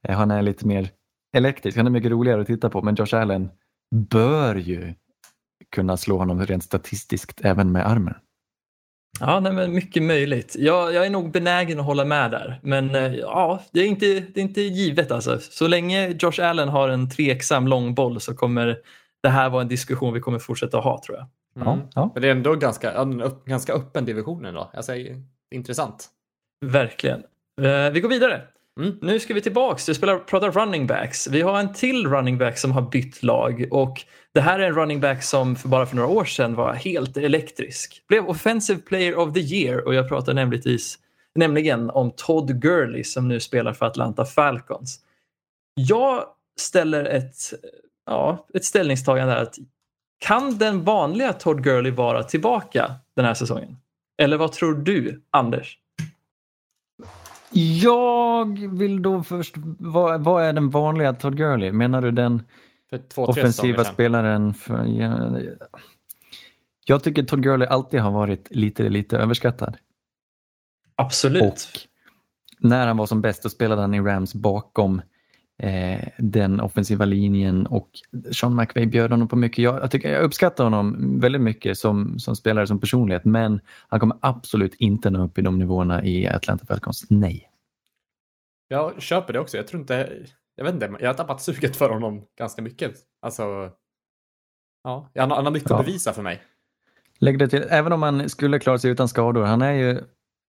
Eh, 0.08 0.16
han 0.16 0.30
är 0.30 0.42
lite 0.42 0.66
mer 0.66 0.88
elektrisk, 1.36 1.76
han 1.76 1.86
är 1.86 1.90
mycket 1.90 2.10
roligare 2.10 2.40
att 2.40 2.46
titta 2.46 2.70
på 2.70 2.82
men 2.82 2.94
Josh 2.94 3.14
Allen 3.14 3.48
bör 3.94 4.54
ju 4.54 4.94
kunna 5.72 5.96
slå 5.96 6.18
honom 6.18 6.46
rent 6.46 6.64
statistiskt 6.64 7.40
även 7.44 7.72
med 7.72 7.86
armen. 7.86 8.14
Ja, 9.20 9.40
nej, 9.40 9.52
men 9.52 9.74
mycket 9.74 10.02
möjligt. 10.02 10.56
Jag, 10.58 10.94
jag 10.94 11.06
är 11.06 11.10
nog 11.10 11.30
benägen 11.30 11.80
att 11.80 11.86
hålla 11.86 12.04
med 12.04 12.30
där. 12.30 12.60
Men 12.62 12.94
eh, 12.94 13.14
ja, 13.14 13.62
det 13.72 13.80
är, 13.80 13.86
inte, 13.86 14.06
det 14.06 14.40
är 14.40 14.44
inte 14.44 14.60
givet 14.60 15.10
alltså. 15.10 15.38
Så 15.40 15.68
länge 15.68 16.08
Josh 16.08 16.40
Allen 16.40 16.68
har 16.68 16.88
en 16.88 17.10
tveksam 17.10 17.68
långboll 17.68 18.20
så 18.20 18.34
kommer 18.34 18.76
det 19.22 19.28
här 19.28 19.50
vara 19.50 19.62
en 19.62 19.68
diskussion 19.68 20.14
vi 20.14 20.20
kommer 20.20 20.38
fortsätta 20.38 20.78
ha 20.78 21.02
tror 21.06 21.18
jag 21.18 21.26
mm. 21.56 21.80
Ja. 21.94 22.10
Men 22.14 22.22
det 22.22 22.28
är 22.28 22.32
ändå 22.32 22.54
ganska, 22.54 23.04
ganska 23.46 23.72
öppen 23.72 24.04
division 24.04 24.44
ändå. 24.44 24.70
Alltså, 24.74 24.92
intressant. 25.54 26.08
Verkligen. 26.66 27.22
Eh, 27.62 27.90
vi 27.92 28.00
går 28.00 28.08
vidare. 28.08 28.42
Mm. 28.80 28.98
Nu 29.02 29.20
ska 29.20 29.34
vi 29.34 29.40
tillbaks. 29.40 29.88
Vi 29.88 29.94
spelar, 29.94 30.18
pratar 30.18 30.50
running 30.50 30.86
backs. 30.86 31.26
Vi 31.26 31.40
har 31.40 31.60
en 31.60 31.72
till 31.72 32.06
running 32.06 32.38
back 32.38 32.58
som 32.58 32.72
har 32.72 32.82
bytt 32.82 33.22
lag 33.22 33.68
och 33.70 34.04
det 34.32 34.40
här 34.40 34.58
är 34.58 34.66
en 34.66 34.74
running 34.74 35.00
back 35.00 35.22
som 35.22 35.56
för 35.56 35.68
bara 35.68 35.86
för 35.86 35.96
några 35.96 36.08
år 36.08 36.24
sedan 36.24 36.54
var 36.54 36.72
helt 36.72 37.16
elektrisk. 37.16 38.02
Blev 38.08 38.26
offensive 38.28 38.80
player 38.80 39.16
of 39.16 39.34
the 39.34 39.40
year 39.40 39.86
och 39.86 39.94
jag 39.94 40.08
pratar 40.08 40.34
nämligen, 40.34 40.78
nämligen 41.34 41.90
om 41.90 42.12
Todd 42.16 42.60
Gurley 42.60 43.04
som 43.04 43.28
nu 43.28 43.40
spelar 43.40 43.72
för 43.72 43.86
Atlanta 43.86 44.24
Falcons. 44.24 45.00
Jag 45.74 46.24
ställer 46.60 47.04
ett, 47.04 47.36
ja, 48.06 48.46
ett 48.54 48.64
ställningstagande 48.64 49.36
att 49.36 49.54
kan 50.26 50.58
den 50.58 50.84
vanliga 50.84 51.32
Todd 51.32 51.64
Gurley 51.64 51.92
vara 51.92 52.22
tillbaka 52.22 52.94
den 53.16 53.24
här 53.24 53.34
säsongen? 53.34 53.76
Eller 54.18 54.36
vad 54.36 54.52
tror 54.52 54.74
du, 54.74 55.22
Anders? 55.30 55.78
Jag 57.82 58.58
vill 58.78 59.02
då 59.02 59.22
först, 59.22 59.54
vad, 59.78 60.24
vad 60.24 60.44
är 60.44 60.52
den 60.52 60.70
vanliga 60.70 61.12
Todd 61.12 61.36
Gurley? 61.36 61.72
Menar 61.72 62.02
du 62.02 62.10
den 62.10 62.42
För 62.90 62.98
två, 62.98 63.22
offensiva 63.24 63.84
spelaren? 63.84 64.54
För, 64.54 64.84
ja, 64.84 65.40
jag 66.86 67.02
tycker 67.02 67.22
Todd 67.22 67.42
Gurley 67.42 67.68
alltid 67.68 68.00
har 68.00 68.10
varit 68.10 68.48
lite, 68.50 68.88
lite 68.88 69.18
överskattad. 69.18 69.76
Absolut. 70.96 71.42
Och 71.42 71.58
när 72.58 72.86
han 72.86 72.96
var 72.96 73.06
som 73.06 73.20
bäst 73.20 73.42
då 73.42 73.48
spelade 73.48 73.80
han 73.80 73.94
i 73.94 74.00
Rams 74.00 74.34
bakom 74.34 75.02
eh, 75.62 76.08
den 76.18 76.60
offensiva 76.60 77.04
linjen 77.04 77.66
och 77.66 77.90
Sean 78.32 78.56
McVay 78.56 78.86
bjöd 78.86 79.10
honom 79.10 79.28
på 79.28 79.36
mycket. 79.36 79.58
Jag, 79.64 79.74
jag, 79.82 79.90
tycker, 79.90 80.12
jag 80.12 80.22
uppskattar 80.24 80.64
honom 80.64 81.20
väldigt 81.20 81.42
mycket 81.42 81.78
som, 81.78 82.18
som 82.18 82.36
spelare, 82.36 82.66
som 82.66 82.80
personlighet, 82.80 83.24
men 83.24 83.60
han 83.88 84.00
kommer 84.00 84.16
absolut 84.20 84.74
inte 84.74 85.10
nå 85.10 85.24
upp 85.24 85.38
i 85.38 85.42
de 85.42 85.58
nivåerna 85.58 86.04
i 86.04 86.26
Atlanta 86.28 86.66
Falcons. 86.66 87.06
Nej. 87.10 87.50
Jag 88.68 89.02
köper 89.02 89.32
det 89.32 89.38
också. 89.40 89.56
Jag 89.56 89.66
tror 89.66 89.80
inte, 89.80 90.12
jag 90.56 90.64
vet 90.64 90.74
inte, 90.74 90.90
jag 91.00 91.08
har 91.08 91.14
tappat 91.14 91.42
suget 91.42 91.76
för 91.76 91.90
honom 91.90 92.22
ganska 92.38 92.62
mycket. 92.62 92.94
Alltså, 93.22 93.70
ja, 94.84 95.10
han, 95.14 95.30
har- 95.30 95.36
han 95.36 95.44
har 95.46 95.52
mycket 95.52 95.70
Ja. 95.70 95.78
att 95.80 95.86
bevisa 95.86 96.12
för 96.12 96.22
mig. 96.22 96.42
Lägg 97.18 97.38
det 97.38 97.48
till, 97.48 97.64
även 97.70 97.92
om 97.92 98.02
han 98.02 98.28
skulle 98.28 98.58
klara 98.58 98.78
sig 98.78 98.90
utan 98.90 99.08
skador, 99.08 99.42
han 99.44 99.62
är 99.62 99.72
ju, 99.72 100.00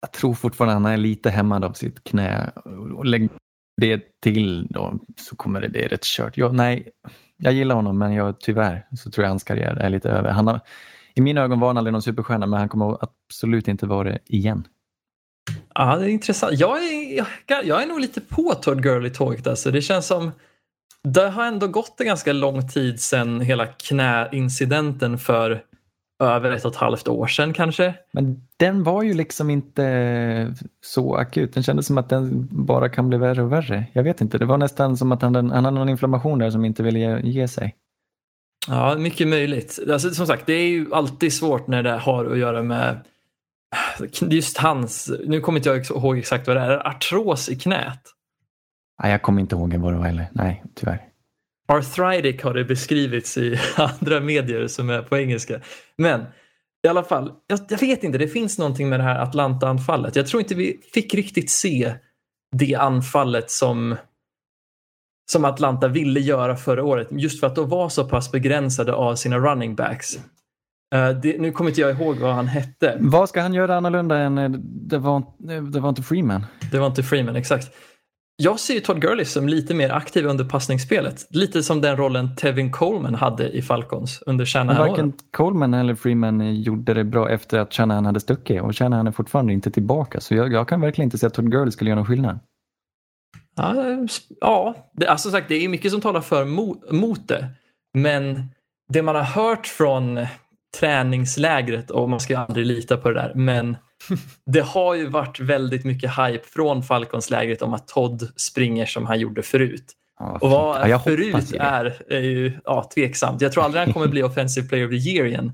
jag 0.02 0.12
tror 0.12 0.34
fortfarande 0.34 0.74
han 0.74 0.86
är 0.86 0.98
lite 0.98 1.30
hämmad 1.30 1.64
av 1.64 1.74
sitt 1.74 2.04
knä. 2.04 2.52
Och 2.96 3.06
lägg 3.06 3.30
det 3.82 4.22
till 4.22 4.68
då 4.70 5.00
så 5.18 5.36
kommer 5.36 5.62
det 5.62 5.70
bli 5.70 5.88
rätt 5.88 6.04
kört. 6.04 6.38
Jag, 6.38 6.56
nej, 6.56 6.90
jag 7.38 7.54
gillar 7.54 7.76
honom 7.76 7.98
men 7.98 8.14
jag, 8.14 8.40
tyvärr 8.40 8.88
så 8.98 9.12
tror 9.12 9.24
jag 9.24 9.30
hans 9.30 9.44
karriär 9.44 9.76
är 9.76 9.90
lite 9.90 10.10
över. 10.10 10.30
Han 10.30 10.48
har, 10.48 10.60
I 11.16 11.22
mina 11.22 11.42
ögon 11.42 11.60
var 11.60 11.68
han 11.68 11.78
aldrig 11.78 11.92
någon 11.92 12.02
superstjärna 12.02 12.48
men 12.48 12.60
han 12.60 12.70
kommer 12.70 12.98
absolut 13.04 13.68
inte 13.68 13.86
vara 13.86 14.10
det 14.10 14.20
igen. 14.26 14.68
Ja, 15.74 15.98
det 15.98 16.06
är 16.06 16.10
intressant. 16.10 16.60
Jag 16.60 16.84
är, 16.84 17.26
jag, 17.48 17.66
jag 17.66 17.84
är 17.84 17.88
nog 17.88 18.00
lite 18.00 18.22
på 18.22 18.54
Todd 18.54 18.84
Gurley-tåget. 18.84 19.48
Alltså. 19.48 19.72
Det 19.72 19.82
känns 19.82 20.08
som 20.08 20.32
det 21.04 21.30
har 21.30 21.46
ändå 21.46 21.68
gått 21.68 22.00
en 22.00 22.08
ganska 22.08 22.34
lång 22.34 22.68
tid 22.68 23.00
sedan 23.02 23.42
hela 23.42 23.66
knäincidenten 23.66 25.18
för 25.18 25.64
över 26.20 26.52
ett 26.52 26.66
och 26.66 26.72
ett 26.72 26.78
halvt 26.78 27.08
år 27.08 27.28
sedan 27.28 27.54
kanske. 27.54 27.96
Men 28.12 28.48
den 28.58 28.84
var 28.84 29.04
ju 29.04 29.14
liksom 29.14 29.50
inte 29.50 30.56
så 30.86 31.16
akut. 31.16 31.54
Den 31.54 31.64
kändes 31.64 31.86
som 31.86 31.98
att 31.98 32.10
den 32.10 32.48
bara 32.66 32.90
kan 32.90 33.10
bli 33.10 33.18
värre 33.18 33.44
och 33.44 33.52
värre. 33.52 33.86
Jag 33.94 34.04
vet 34.04 34.22
inte, 34.22 34.38
det 34.38 34.46
var 34.46 34.58
nästan 34.58 34.98
som 34.98 35.12
att 35.12 35.22
han, 35.22 35.36
han 35.36 35.66
hade 35.66 35.78
någon 35.78 35.90
inflammation 35.90 36.40
där 36.40 36.50
som 36.50 36.66
inte 36.66 36.84
ville 36.84 37.00
ge, 37.00 37.20
ge 37.20 37.48
sig. 37.48 37.76
Ja, 38.68 38.96
mycket 38.98 39.28
möjligt. 39.28 39.80
Alltså, 39.92 40.10
som 40.10 40.28
sagt, 40.28 40.46
det 40.46 40.54
är 40.54 40.68
ju 40.68 40.94
alltid 40.94 41.34
svårt 41.34 41.68
när 41.68 41.84
det 41.84 41.98
har 41.98 42.26
att 42.26 42.38
göra 42.38 42.64
med 42.64 43.00
just 44.22 44.58
hans, 44.58 45.12
nu 45.26 45.42
kommer 45.42 45.60
inte 45.60 45.70
jag 45.70 45.86
ihåg 45.86 46.18
exakt 46.18 46.48
vad 46.48 46.56
det 46.56 46.62
är, 46.62 46.88
artros 46.88 47.50
i 47.50 47.56
knät. 47.56 48.02
Nej, 49.04 49.12
jag 49.12 49.22
kommer 49.22 49.42
inte 49.42 49.56
ihåg 49.56 49.74
vad 49.74 49.94
det 49.94 49.98
var 49.98 50.06
heller. 50.06 50.28
Nej, 50.32 50.64
tyvärr. 50.76 51.02
Arthritic 51.68 52.44
har 52.44 52.54
det 52.54 52.66
beskrivits 52.66 53.38
i 53.38 53.60
andra 53.78 54.20
medier 54.20 54.68
som 54.68 54.90
är 54.90 55.02
på 55.02 55.18
engelska. 55.18 55.60
Men 55.98 56.22
i 56.86 56.88
alla 56.88 57.04
fall, 57.04 57.32
jag, 57.48 57.60
jag 57.70 57.80
vet 57.80 58.04
inte, 58.04 58.18
det 58.18 58.28
finns 58.28 58.58
någonting 58.58 58.90
med 58.90 59.00
det 59.00 59.04
här 59.04 59.20
Atlanta-anfallet. 59.20 60.16
Jag 60.16 60.28
tror 60.28 60.42
inte 60.42 60.56
vi 60.56 60.80
fick 60.94 61.14
riktigt 61.14 61.50
se 61.50 61.94
det 62.52 62.76
anfallet 62.76 63.52
som 63.52 63.96
som 65.32 65.46
Atlanta 65.46 65.88
ville 65.88 66.20
göra 66.20 66.56
förra 66.56 66.84
året. 66.84 67.08
Just 67.12 67.40
för 67.40 67.48
att 67.48 67.56
de 67.56 67.70
var 67.70 67.90
så 67.90 68.06
pass 68.06 68.32
begränsade 68.32 68.94
av 68.94 69.16
sina 69.16 69.40
running 69.40 69.76
backs. 69.76 70.16
Uh, 70.96 71.10
det, 71.22 71.42
nu 71.42 71.52
kommer 71.52 71.70
inte 71.70 71.82
jag 71.82 71.92
ihåg 71.92 72.18
vad 72.18 72.34
han 72.34 72.48
hette. 72.48 72.98
Vad 73.00 73.30
ska 73.30 73.42
han 73.42 73.54
göra 73.54 73.76
annorlunda 73.76 74.18
än 74.18 74.38
eh, 74.38 74.50
det 74.90 74.98
var, 74.98 75.24
det 75.72 75.80
var 75.80 75.90
inte 75.90 76.04
Freeman? 76.04 76.46
Det 76.72 76.80
var 76.80 76.88
inte 76.88 77.04
Freeman, 77.04 77.36
exakt. 77.36 77.72
Jag 78.38 78.60
ser 78.60 78.74
ju 78.74 78.80
Todd 78.80 79.02
Gurley 79.02 79.26
som 79.26 79.48
lite 79.48 79.74
mer 79.74 79.90
aktiv 79.90 80.26
under 80.26 80.46
passningsspelet. 80.46 81.28
Lite 81.30 81.64
som 81.64 81.82
den 81.82 81.98
rollen 81.98 82.36
Tevin 82.36 82.72
Coleman 82.72 83.16
hade 83.16 83.50
i 83.50 83.62
Falcons 83.62 84.24
under 84.26 84.46
Shanahan. 84.46 84.88
Varken 84.88 85.14
Coleman 85.32 85.74
eller 85.74 85.96
Freeman 85.96 86.56
gjorde 86.56 86.94
det 86.94 87.04
bra 87.04 87.30
efter 87.30 87.60
att 87.60 87.74
Shanahan 87.74 88.06
hade 88.06 88.20
stuckit 88.20 88.62
och 88.62 88.78
Shanahan 88.78 89.08
är 89.08 89.12
fortfarande 89.12 89.54
inte 89.54 89.72
tillbaka. 89.72 90.20
Så 90.20 90.36
jag, 90.36 90.54
jag 90.54 90.68
kan 90.68 90.82
verkligen 90.82 91.08
inte 91.08 91.18
se 91.18 91.28
att 91.28 91.34
Todd 91.34 91.52
Gurley 91.52 91.72
skulle 91.72 91.90
göra 91.90 92.00
någon 92.00 92.06
skillnad. 92.06 92.40
Ja, 93.56 93.76
ja 94.42 94.76
det, 94.94 95.08
alltså 95.08 95.32
sagt, 95.32 95.48
det 95.50 95.66
är 95.66 95.70
mycket 95.70 95.92
som 95.92 96.02
talar 96.02 96.22
för 96.22 96.46
mot, 96.46 96.92
mot 96.92 97.28
det. 97.28 97.48
Men 97.94 98.50
det 98.90 99.02
man 99.02 99.16
har 99.16 99.24
hört 99.24 99.68
från 99.68 100.26
träningslägret 100.80 101.92
och 101.92 102.10
man 102.10 102.20
ska 102.20 102.38
aldrig 102.38 102.66
lita 102.66 102.98
på 102.98 103.10
det 103.10 103.16
där. 103.22 103.32
Men 103.36 103.78
det 104.46 104.62
har 104.62 104.96
ju 104.96 105.08
varit 105.08 105.40
väldigt 105.40 105.86
mycket 105.86 106.12
hype 106.18 106.48
från 106.48 106.84
Falcons-lägret 106.84 107.62
om 107.62 107.74
att 107.74 107.88
Todd 107.88 108.30
springer 108.36 108.86
som 108.86 109.06
han 109.06 109.20
gjorde 109.20 109.44
förut. 109.44 109.94
Ja, 110.20 110.38
och 110.42 110.50
vad 110.50 110.90
ja, 110.90 111.00
förut 111.00 111.54
är, 111.60 112.04
är 112.10 112.22
ju 112.22 112.60
ja, 112.64 112.90
tveksamt. 112.96 113.42
Jag 113.42 113.52
tror 113.52 113.64
aldrig 113.64 113.84
han 113.84 113.94
kommer 113.94 114.08
bli 114.08 114.24
offensive 114.34 114.68
player 114.68 114.86
of 114.86 114.92
the 114.92 115.10
year 115.10 115.26
igen. 115.26 115.52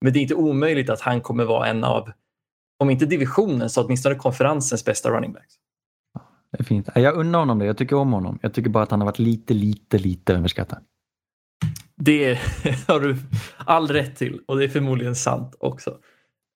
Men 0.00 0.12
det 0.12 0.18
är 0.18 0.20
inte 0.20 0.34
omöjligt 0.34 0.90
att 0.90 1.00
han 1.00 1.20
kommer 1.20 1.44
vara 1.44 1.66
en 1.66 1.84
av, 1.84 2.10
om 2.78 2.90
inte 2.90 3.06
divisionen 3.06 3.70
så 3.70 3.84
åtminstone 3.84 4.14
konferensens 4.14 4.84
bästa 4.84 5.10
running 5.10 5.32
backs. 5.32 5.54
Det 6.52 6.60
är 6.60 6.64
fint. 6.64 6.88
Jag 6.94 7.14
unnar 7.14 7.38
honom 7.38 7.58
det. 7.58 7.64
Jag 7.64 7.78
tycker 7.78 7.96
om 7.96 8.12
honom. 8.12 8.38
Jag 8.42 8.54
tycker 8.54 8.70
bara 8.70 8.82
att 8.82 8.90
han 8.90 9.00
har 9.00 9.06
varit 9.06 9.18
lite, 9.18 9.54
lite, 9.54 9.98
lite 9.98 10.34
överskattad. 10.34 10.78
Det 11.96 12.34
har 12.88 13.00
du 13.00 13.16
all 13.58 13.88
rätt 13.88 14.16
till 14.16 14.40
och 14.46 14.58
det 14.58 14.64
är 14.64 14.68
förmodligen 14.68 15.16
sant 15.16 15.54
också. 15.58 15.98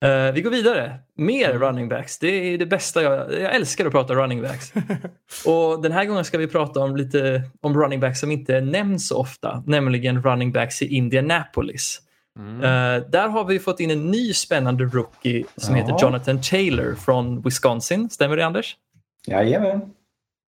Uh, 0.05 0.33
vi 0.33 0.41
går 0.41 0.51
vidare. 0.51 0.99
Mer 1.17 1.51
Mm. 1.51 1.63
running 1.63 1.89
backs. 1.89 2.19
Det 2.19 2.27
är 2.29 2.59
det 2.59 2.67
bästa 2.67 3.03
jag... 3.03 3.33
Jag 3.33 3.55
älskar 3.55 3.87
att 3.87 3.93
prata 3.93 4.15
running 4.15 4.43
backs. 4.43 4.73
och 5.47 5.83
den 5.83 5.93
här 5.93 6.05
gången 6.05 6.25
ska 6.25 6.39
vi 6.39 6.47
prata 6.47 6.81
om 6.81 6.97
lite 6.97 7.43
om 7.61 7.81
running 7.83 8.01
backs 8.01 8.21
som 8.21 8.31
inte 8.31 8.61
nämns 8.61 9.09
så 9.09 9.17
ofta, 9.19 9.63
nämligen 9.67 10.23
running 10.23 10.53
backs 10.53 10.83
i 10.83 10.87
Indianapolis. 10.97 12.01
Mm. 12.39 12.57
Uh, 12.57 13.11
där 13.11 13.29
har 13.29 13.45
vi 13.45 13.59
fått 13.59 13.81
in 13.81 13.91
en 13.91 14.11
ny 14.11 14.33
spännande 14.33 14.85
rookie 14.85 15.45
som 15.57 15.77
Ja. 15.77 15.83
heter 15.83 15.97
Jonathan 16.03 16.41
Taylor 16.41 16.95
från 16.95 17.43
Wisconsin. 17.43 18.11
Stämmer 18.11 18.37
det 18.37 18.47
Anders? 18.47 18.77
Jajamän. 19.27 19.81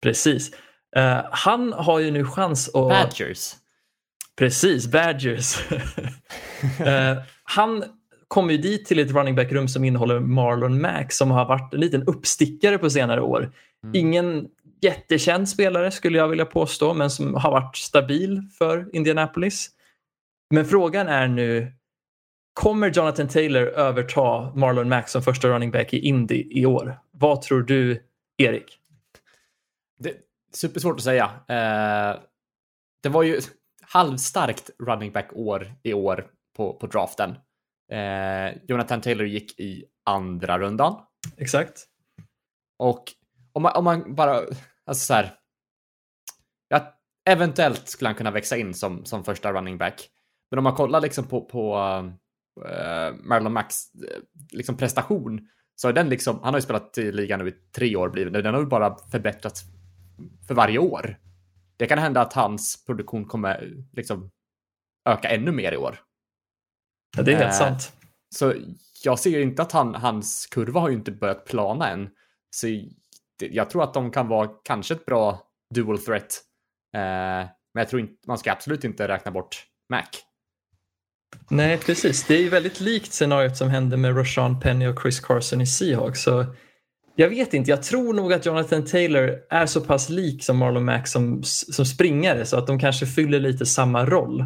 Precis. 0.02 0.50
Uh, 0.96 1.20
han 1.30 1.72
har 1.72 1.98
ju 1.98 2.10
nu 2.10 2.24
chans 2.24 2.68
att... 2.68 2.74
Badgers. 2.74 3.52
Precis, 4.38 4.86
Badgers. 4.86 5.56
Han 7.44 7.84
kom 8.28 8.50
ju 8.50 8.56
dit 8.56 8.84
till 8.84 8.98
ett 8.98 9.10
running 9.10 9.34
back-rum 9.34 9.68
som 9.68 9.84
innehåller 9.84 10.20
Marlon 10.20 10.80
Mack 10.80 11.12
som 11.12 11.30
har 11.30 11.44
varit 11.44 11.74
en 11.74 11.80
liten 11.80 12.02
uppstickare 12.02 12.78
på 12.78 12.90
senare 12.90 13.20
år. 13.20 13.52
Ingen 13.94 14.48
jättekänd 14.82 15.48
spelare 15.48 15.90
skulle 15.90 16.18
jag 16.18 16.28
vilja 16.28 16.44
påstå 16.44 16.94
men 16.94 17.10
som 17.10 17.34
har 17.34 17.50
varit 17.50 17.76
stabil 17.76 18.42
för 18.58 18.96
Indianapolis. 18.96 19.70
Men 20.50 20.64
frågan 20.64 21.08
är 21.08 21.28
nu, 21.28 21.72
kommer 22.52 22.90
Jonathan 22.90 23.28
Taylor 23.28 23.62
överta 23.62 24.52
Marlon 24.54 24.88
Mack 24.88 25.08
som 25.08 25.22
första 25.22 25.48
running 25.48 25.70
back 25.70 25.94
i 25.94 25.98
Indy 25.98 26.48
i 26.50 26.66
år? 26.66 26.98
Vad 27.10 27.42
tror 27.42 27.62
du, 27.62 28.02
Erik? 28.36 28.78
Det, 29.98 30.14
supersvårt 30.52 30.96
att 30.96 31.02
säga. 31.02 31.24
Eh, 31.24 32.20
det 33.02 33.08
var 33.08 33.22
ju 33.22 33.40
halvstarkt 33.82 34.70
running 34.78 35.12
back-år 35.12 35.72
i 35.82 35.92
år 35.92 36.26
på, 36.56 36.72
på 36.72 36.86
draften. 36.86 37.34
Eh, 37.92 38.54
Jonathan 38.68 39.00
Taylor 39.00 39.26
gick 39.26 39.60
i 39.60 39.84
andra 40.04 40.58
rundan. 40.58 41.02
Exakt. 41.36 41.86
Och 42.78 43.04
om 43.52 43.62
man, 43.62 43.72
om 43.76 43.84
man 43.84 44.14
bara, 44.14 44.36
alltså 44.86 45.06
så 45.06 45.14
här. 45.14 45.34
Ja, 46.68 46.94
eventuellt 47.24 47.88
skulle 47.88 48.08
han 48.08 48.14
kunna 48.14 48.30
växa 48.30 48.56
in 48.56 48.74
som, 48.74 49.04
som 49.04 49.24
första 49.24 49.52
running 49.52 49.78
back. 49.78 50.08
Men 50.50 50.58
om 50.58 50.64
man 50.64 50.74
kollar 50.74 51.00
liksom 51.00 51.24
på, 51.24 51.44
på 51.44 51.76
uh, 52.64 53.14
Marlon 53.22 53.52
Max 53.52 53.94
eh, 53.94 54.22
liksom 54.52 54.76
prestation 54.76 55.48
så 55.74 55.88
är 55.88 55.92
den 55.92 56.08
liksom, 56.08 56.40
han 56.42 56.54
har 56.54 56.58
ju 56.58 56.62
spelat 56.62 56.98
i 56.98 57.12
ligan 57.12 57.38
nu 57.38 57.48
i 57.48 57.54
tre 57.76 57.96
år 57.96 58.08
blivit, 58.08 58.32
den 58.32 58.54
har 58.54 58.60
ju 58.60 58.66
bara 58.66 58.96
förbättrats 59.10 59.62
för 60.48 60.54
varje 60.54 60.78
år. 60.78 61.18
Det 61.76 61.86
kan 61.86 61.98
hända 61.98 62.20
att 62.20 62.32
hans 62.32 62.84
produktion 62.86 63.24
kommer 63.24 63.84
liksom 63.92 64.30
öka 65.08 65.28
ännu 65.28 65.52
mer 65.52 65.72
i 65.72 65.76
år. 65.76 65.98
Ja, 67.16 67.22
det 67.22 67.32
är 67.32 67.36
helt 67.36 67.52
Eh, 67.52 67.58
sant. 67.58 67.92
Så 68.34 68.54
jag 69.04 69.18
ser 69.18 69.30
ju 69.30 69.42
inte 69.42 69.62
att 69.62 69.72
han, 69.72 69.94
hans 69.94 70.46
kurva 70.46 70.80
har 70.80 70.88
ju 70.88 70.94
inte 70.94 71.10
börjat 71.10 71.44
plana 71.44 71.90
än. 71.90 72.08
Så 72.50 72.66
jag 73.40 73.70
tror 73.70 73.82
att 73.82 73.94
de 73.94 74.10
kan 74.10 74.28
vara 74.28 74.48
kanske 74.64 74.94
ett 74.94 75.06
bra 75.06 75.42
dual 75.74 75.98
threat. 75.98 76.42
Eh, 76.96 77.00
men 77.74 77.80
jag 77.80 77.88
tror 77.88 78.00
inte, 78.00 78.14
man 78.26 78.38
ska 78.38 78.52
absolut 78.52 78.84
inte 78.84 79.08
räkna 79.08 79.30
bort 79.30 79.66
Mac. 79.90 80.02
Nej, 81.50 81.78
precis. 81.78 82.24
Det 82.24 82.34
är 82.34 82.40
ju 82.40 82.48
väldigt 82.48 82.80
likt 82.80 83.12
scenariot 83.12 83.56
som 83.56 83.68
hände 83.70 83.96
med 83.96 84.18
Rashawn 84.18 84.60
Penny 84.60 84.86
och 84.86 85.02
Chris 85.02 85.20
Carson 85.20 85.60
i 85.60 85.66
Seahawks. 85.66 86.22
Så 86.22 86.46
jag 87.14 87.28
vet 87.28 87.54
inte, 87.54 87.70
jag 87.70 87.82
tror 87.82 88.14
nog 88.14 88.32
att 88.32 88.46
Jonathan 88.46 88.84
Taylor 88.84 89.38
är 89.50 89.66
så 89.66 89.80
pass 89.80 90.08
lik 90.08 90.44
som 90.44 90.56
Marlon 90.56 90.84
Mack 90.84 91.08
som, 91.08 91.42
som 91.44 91.86
springare 91.86 92.46
så 92.46 92.56
att 92.56 92.66
de 92.66 92.78
kanske 92.78 93.06
fyller 93.06 93.40
lite 93.40 93.66
samma 93.66 94.06
roll. 94.06 94.44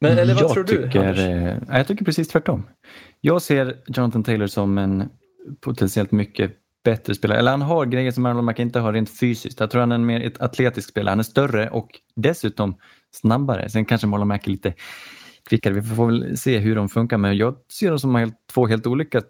Men, 0.00 0.18
eller 0.18 0.34
vad 0.34 0.42
jag 0.42 0.52
tror 0.52 0.64
du? 0.64 0.82
tycker, 0.82 1.18
eh, 1.18 1.78
jag 1.78 1.86
tycker 1.86 2.04
precis 2.04 2.28
tvärtom. 2.28 2.66
Jag 3.20 3.42
ser 3.42 3.76
Jonathan 3.86 4.24
Taylor 4.24 4.46
som 4.46 4.78
en 4.78 5.08
potentiellt 5.60 6.12
mycket 6.12 6.52
bättre 6.84 7.14
spelare. 7.14 7.38
Eller 7.38 7.50
han 7.50 7.62
har 7.62 7.86
grejer 7.86 8.10
som 8.10 8.22
Marlon 8.22 8.44
Mack 8.44 8.58
inte 8.58 8.80
har 8.80 8.92
rent 8.92 9.18
fysiskt. 9.18 9.60
Jag 9.60 9.70
tror 9.70 9.80
han 9.80 9.92
är 9.92 9.94
en 9.94 10.06
mer 10.06 10.20
ett 10.20 10.40
atletisk 10.40 10.88
spelare. 10.88 11.12
Han 11.12 11.18
är 11.18 11.22
större 11.24 11.70
och 11.70 11.88
dessutom 12.16 12.76
snabbare. 13.12 13.70
Sen 13.70 13.84
kanske 13.84 14.06
Marlon 14.06 14.28
Mack 14.28 14.46
är 14.46 14.50
lite 14.50 14.74
kvickare. 15.48 15.74
Vi 15.74 15.82
får 15.82 16.06
väl 16.06 16.38
se 16.38 16.58
hur 16.58 16.76
de 16.76 16.88
funkar. 16.88 17.18
Men 17.18 17.36
jag 17.36 17.56
ser 17.72 17.88
dem 17.88 17.98
som 17.98 18.14
helt, 18.14 18.34
två 18.52 18.66
helt 18.66 18.86
olika 18.86 19.22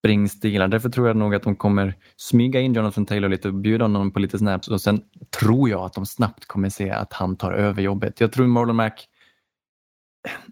springstilar. 0.00 0.68
Därför 0.68 0.88
tror 0.88 1.06
jag 1.06 1.16
nog 1.16 1.34
att 1.34 1.42
de 1.42 1.56
kommer 1.56 1.94
smyga 2.16 2.60
in 2.60 2.74
Jonathan 2.74 3.06
Taylor 3.06 3.28
lite 3.28 3.48
och 3.48 3.54
bjuda 3.54 3.84
honom 3.84 4.10
på 4.10 4.18
lite 4.18 4.38
snaps. 4.38 4.68
Och 4.68 4.80
sen 4.80 5.00
tror 5.40 5.70
jag 5.70 5.80
att 5.80 5.92
de 5.92 6.06
snabbt 6.06 6.46
kommer 6.46 6.68
se 6.68 6.90
att 6.90 7.12
han 7.12 7.36
tar 7.36 7.52
över 7.52 7.82
jobbet. 7.82 8.20
Jag 8.20 8.32
tror 8.32 8.46
Marlon 8.46 8.76
Mack 8.76 9.08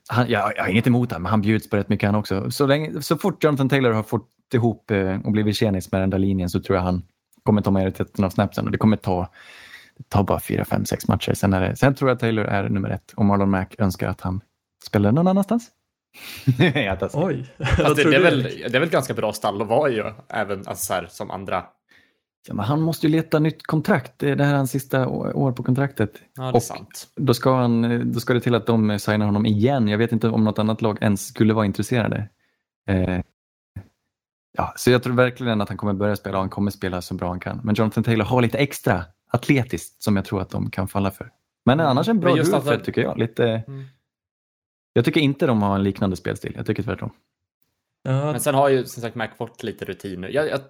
han, 0.08 0.30
jag, 0.30 0.52
jag 0.56 0.62
har 0.62 0.68
inget 0.68 0.86
emot 0.86 1.10
honom, 1.10 1.22
men 1.22 1.30
han 1.30 1.40
bjuds 1.40 1.70
på 1.70 1.76
rätt 1.76 1.88
mycket 1.88 2.08
han 2.08 2.14
också. 2.14 2.50
Så, 2.50 2.66
länge, 2.66 3.02
så 3.02 3.16
fort 3.16 3.44
Jonathan 3.44 3.68
Taylor 3.68 3.92
har 3.92 4.02
fått 4.02 4.28
ihop 4.54 4.90
eh, 4.90 5.20
och 5.24 5.32
blivit 5.32 5.56
tjenis 5.56 5.92
med 5.92 6.00
den 6.00 6.10
där 6.10 6.18
linjen 6.18 6.50
så 6.50 6.62
tror 6.62 6.76
jag 6.76 6.82
han 6.82 7.02
kommer 7.42 7.62
ta 7.62 7.70
majoriteten 7.70 8.24
av 8.24 8.30
snapsen 8.30 8.64
och 8.64 8.72
det 8.72 8.78
kommer 8.78 8.96
ta, 8.96 9.28
det 9.98 10.08
tar 10.08 10.22
bara 10.22 10.40
fyra, 10.40 10.64
fem, 10.64 10.84
sex 10.84 11.08
matcher. 11.08 11.34
Sen, 11.34 11.52
är 11.52 11.60
det, 11.60 11.76
sen 11.76 11.94
tror 11.94 12.10
jag 12.10 12.18
Taylor 12.18 12.44
är 12.44 12.68
nummer 12.68 12.90
ett 12.90 13.12
och 13.16 13.24
Marlon 13.24 13.50
Mack 13.50 13.74
önskar 13.78 14.08
att 14.08 14.20
han 14.20 14.40
spelar 14.84 15.12
någon 15.12 15.28
annanstans. 15.28 15.70
Oj, 17.24 17.46
det, 17.58 17.94
det, 17.94 18.16
är 18.16 18.22
väl, 18.22 18.42
det 18.42 18.64
är 18.64 18.70
väl 18.70 18.82
ett 18.82 18.90
ganska 18.90 19.14
bra 19.14 19.32
stall 19.32 19.62
att 19.62 19.68
vara 19.68 19.90
i, 19.90 19.94
ju, 19.94 20.04
även 20.28 20.58
alltså 20.58 20.84
så 20.84 20.94
här, 20.94 21.06
som 21.10 21.30
andra. 21.30 21.64
Ja, 22.48 22.54
men 22.54 22.64
han 22.64 22.80
måste 22.80 23.06
ju 23.06 23.12
leta 23.12 23.38
nytt 23.38 23.66
kontrakt. 23.66 24.12
Det 24.18 24.30
är 24.30 24.36
här 24.38 24.54
hans 24.54 24.70
sista 24.70 25.08
år 25.08 25.52
på 25.52 25.62
kontraktet. 25.62 26.22
Ja, 26.34 26.42
det 26.42 26.48
är 26.48 26.54
Och- 26.54 26.62
sant. 26.62 27.08
Då 27.16 27.34
ska, 27.34 27.54
han, 27.56 28.12
då 28.12 28.20
ska 28.20 28.34
det 28.34 28.40
till 28.40 28.54
att 28.54 28.66
de 28.66 28.98
signar 28.98 29.26
honom 29.26 29.46
igen. 29.46 29.88
Jag 29.88 29.98
vet 29.98 30.12
inte 30.12 30.28
om 30.28 30.44
något 30.44 30.58
annat 30.58 30.82
lag 30.82 30.98
ens 31.00 31.26
skulle 31.26 31.54
vara 31.54 31.66
intresserade. 31.66 32.28
Eh, 32.88 33.20
ja, 34.58 34.72
så 34.76 34.90
jag 34.90 35.02
tror 35.02 35.14
verkligen 35.14 35.60
att 35.60 35.68
han 35.68 35.78
kommer 35.78 35.92
börja 35.92 36.16
spela 36.16 36.36
och 36.36 36.42
han 36.42 36.50
kommer 36.50 36.70
spela 36.70 37.02
så 37.02 37.14
bra 37.14 37.28
han 37.28 37.40
kan. 37.40 37.60
Men 37.64 37.74
Jonathan 37.74 38.04
Taylor 38.04 38.24
har 38.24 38.42
lite 38.42 38.58
extra 38.58 39.04
atletiskt 39.30 40.02
som 40.02 40.16
jag 40.16 40.24
tror 40.24 40.40
att 40.42 40.50
de 40.50 40.70
kan 40.70 40.88
falla 40.88 41.10
för. 41.10 41.30
Men 41.64 41.80
annars 41.80 42.08
en 42.08 42.20
bra 42.20 42.34
duo 42.34 42.60
för 42.60 42.78
tycker 42.78 43.02
jag. 43.02 43.18
Lite, 43.18 43.44
Mm. 43.66 43.84
Jag 44.92 45.04
tycker 45.04 45.20
inte 45.20 45.46
de 45.46 45.62
har 45.62 45.74
en 45.74 45.82
liknande 45.82 46.16
spelstil. 46.16 46.52
Jag 46.56 46.66
tycker 46.66 46.82
tvärtom. 46.82 47.10
Ja, 48.02 48.32
Men 48.32 48.40
sen 48.40 48.54
har 48.54 48.68
ju 48.68 48.84
som 48.84 49.02
sagt 49.02 49.14
Mac 49.16 49.28
fått 49.38 49.62
lite 49.62 49.84
rutin 49.84 50.20
nu. 50.20 50.30
Jag, 50.30 50.48
jag, 50.48 50.60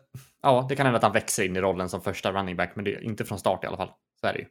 ja, 0.43 0.67
det 0.69 0.77
kan 0.77 0.87
hända 0.87 0.97
att 0.97 1.03
han 1.03 1.13
växer 1.13 1.45
in 1.45 1.57
i 1.57 1.61
rollen 1.61 1.89
som 1.89 2.01
första 2.01 2.33
running 2.33 2.57
back, 2.57 2.73
men 2.75 2.85
det 2.85 2.95
är 2.95 3.01
inte 3.05 3.25
från 3.25 3.39
start 3.39 3.65
i 3.65 3.67
alla 3.67 3.77
fall. 3.77 3.91
Så 4.21 4.27
är 4.27 4.33
det 4.33 4.39
ju. 4.39 4.47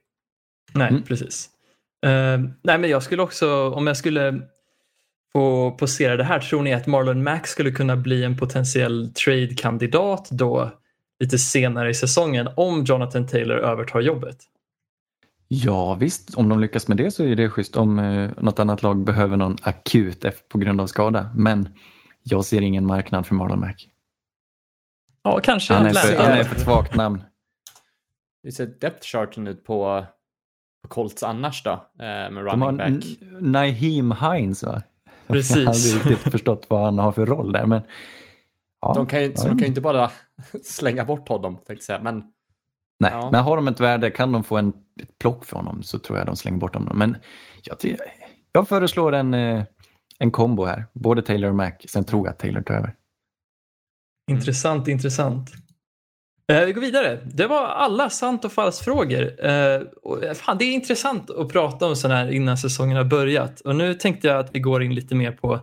nej, 0.74 0.90
Mm. 0.90 1.04
precis. 1.04 1.50
Eh, 2.06 2.40
nej, 2.64 2.78
men 2.78 2.90
jag 2.90 3.04
skulle 3.04 3.22
också, 3.22 3.70
om 3.70 3.88
jag 3.88 3.98
skulle 3.98 4.42
få 5.34 5.72
posera 5.72 6.18
det 6.18 6.24
här, 6.24 6.40
tror 6.40 6.64
ni 6.64 6.74
att 6.74 6.88
Marlon 6.88 7.24
Mack 7.24 7.48
skulle 7.48 7.72
kunna 7.72 7.96
bli 7.96 8.24
en 8.24 8.38
potentiell 8.38 9.14
trade-kandidat 9.14 10.30
då 10.32 10.72
lite 11.20 11.38
senare 11.38 11.90
i 11.90 11.94
säsongen 11.94 12.50
om 12.58 12.84
Jonathan 12.84 13.28
Taylor 13.28 13.58
övertar 13.58 14.00
jobbet? 14.02 14.38
Ja 15.48 15.94
visst, 15.96 16.36
om 16.36 16.50
de 16.50 16.60
lyckas 16.60 16.88
med 16.88 16.98
det 16.98 17.12
så 17.12 17.24
är 17.24 17.36
det 17.36 17.50
schysst 17.50 17.76
om 17.76 18.00
eh, 18.00 18.30
något 18.38 18.60
annat 18.60 18.84
lag 18.84 19.04
behöver 19.04 19.38
någon 19.38 19.58
akut 19.62 20.26
på 20.50 20.58
grund 20.58 20.82
av 20.82 20.88
skada. 20.88 21.30
Men 21.36 21.70
jag 22.24 22.46
ser 22.46 22.62
ingen 22.62 22.86
marknad 22.86 23.28
för 23.28 23.36
Marlon 23.36 23.60
Mack. 23.60 23.88
Ja, 25.24 25.40
kanske 25.44 25.74
Han 25.74 25.86
är, 25.86 25.94
för, 25.94 26.18
han 26.24 26.32
är 26.32 26.44
för 26.44 26.56
ett 26.56 26.62
svagt 26.62 26.96
namm. 26.96 27.22
Det 28.44 28.52
ser 28.52 28.66
depth 28.66 29.08
charten 29.08 29.48
ut 29.48 29.64
på 29.64 30.06
Colts 30.88 31.24
annars 31.24 31.64
då? 31.64 31.72
Eh, 31.72 31.78
med 32.00 32.32
De 32.46 32.62
har 32.62 32.72
running 32.72 33.00
back. 33.00 33.42
Naheem 33.42 34.12
Hines 34.22 34.64
va? 34.64 34.82
Precis. 35.28 35.56
Jag 35.58 35.66
har 35.66 35.74
aldrig 35.74 36.12
riktigt 36.12 36.32
förstått 36.32 36.66
vad 36.70 36.86
han 36.86 37.00
har 37.00 37.12
för 37.12 37.26
roll 37.26 37.52
där. 37.52 37.66
Men, 37.66 37.82
ja, 38.82 38.94
De 38.94 39.06
kan 39.08 39.22
ju, 39.24 39.30
ja, 39.30 39.36
så 39.36 39.44
de 39.48 39.50
kan 39.50 39.60
ju 39.60 39.66
inte 39.66 39.82
bara 39.82 40.12
slänga 40.64 41.06
bort 41.06 41.28
honom, 41.30 41.56
tänkte 41.56 41.74
jag 41.74 41.84
säga. 41.84 42.02
Men 42.02 42.24
Nej, 43.00 43.12
Ja. 43.14 43.30
men 43.32 43.44
har 43.44 43.56
de 43.56 43.68
ett 43.68 43.80
värde, 43.80 44.12
kan 44.12 44.32
de 44.32 44.44
få 44.44 44.58
en, 44.58 44.74
ett 45.02 45.18
plock 45.20 45.46
för 45.46 45.56
honom 45.56 45.84
så 45.84 46.00
tror 46.00 46.18
jag 46.18 46.28
de 46.28 46.36
slänger 46.36 46.58
bort 46.58 46.74
honom. 46.76 46.98
Men 46.98 47.18
jag, 47.64 47.78
jag 48.52 48.68
föreslår 48.68 49.12
en, 49.14 49.34
eh, 49.34 49.64
en 50.20 50.32
kombo 50.32 50.66
här. 50.66 50.86
Både 50.94 51.22
Taylor 51.22 51.50
och 51.50 51.56
Mac. 51.56 51.72
Sen 51.90 52.04
tror 52.04 52.28
jag 52.28 52.32
att 52.32 52.40
Taylor 52.40 52.62
tar 52.62 52.74
över. 52.74 52.96
Intressant, 54.30 54.88
intressant. 54.88 55.50
Eh, 56.52 56.66
vi 56.66 56.74
går 56.74 56.82
vidare. 56.82 57.20
Det 57.26 57.48
var 57.48 57.66
alla 57.66 58.10
sant 58.10 58.46
och 58.46 58.52
falskt 58.52 58.86
frågor. 58.86 59.46
Eh, 59.46 59.82
och, 60.04 60.24
eh, 60.24 60.34
fan, 60.34 60.58
det 60.58 60.66
är 60.66 60.74
intressant 60.74 61.30
att 61.30 61.50
prata 61.50 61.86
om 61.86 61.96
sådana 61.96 62.20
här 62.20 62.32
innan 62.32 62.58
säsongen 62.58 62.98
har 62.98 63.04
börjat. 63.04 63.62
Och 63.62 63.76
nu 63.76 63.94
tänkte 63.94 64.28
jag 64.28 64.40
att 64.40 64.56
vi 64.56 64.60
går 64.60 64.84
in 64.84 64.96
lite 64.96 65.16
mer 65.16 65.32
på 65.32 65.60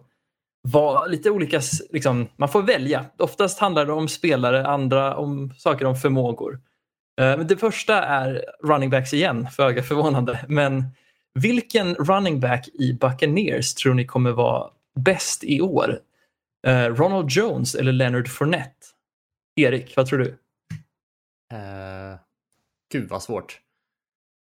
vad, 0.62 1.10
lite 1.10 1.30
olika, 1.30 1.60
liksom, 1.90 2.28
man 2.36 2.48
får 2.48 2.62
välja. 2.62 3.04
Oftast 3.18 3.58
handlar 3.58 3.86
det 3.86 3.92
om 3.92 4.08
spelare, 4.08 4.66
andra 4.66 5.16
om 5.16 5.52
saker 5.58 5.84
om 5.84 5.96
förmågor. 5.96 6.60
Eh, 7.20 7.38
det 7.38 7.56
första 7.56 8.02
är 8.02 8.44
running 8.64 8.90
backs 8.90 9.14
igen, 9.14 9.48
föga 9.56 9.82
förvånande. 9.82 10.44
Men 10.48 10.84
vilken 11.34 11.94
running 11.94 12.40
back 12.40 12.68
i 12.68 12.92
Buccaneers 12.92 13.74
tror 13.74 13.94
ni 13.94 14.06
kommer 14.06 14.30
vara 14.30 14.70
bäst 14.96 15.44
i 15.44 15.60
år? 15.60 15.98
Eh, 16.66 16.94
Ronald 16.94 17.30
Jones 17.30 17.74
eller 17.74 17.92
Leonard 17.92 18.28
Fournette? 18.28 18.86
Erik, 19.56 19.96
vad 19.96 20.06
tror 20.06 20.18
du? 20.18 20.38
Eh, 21.52 22.18
gud 22.92 23.08
vad 23.08 23.22
svårt. 23.22 23.60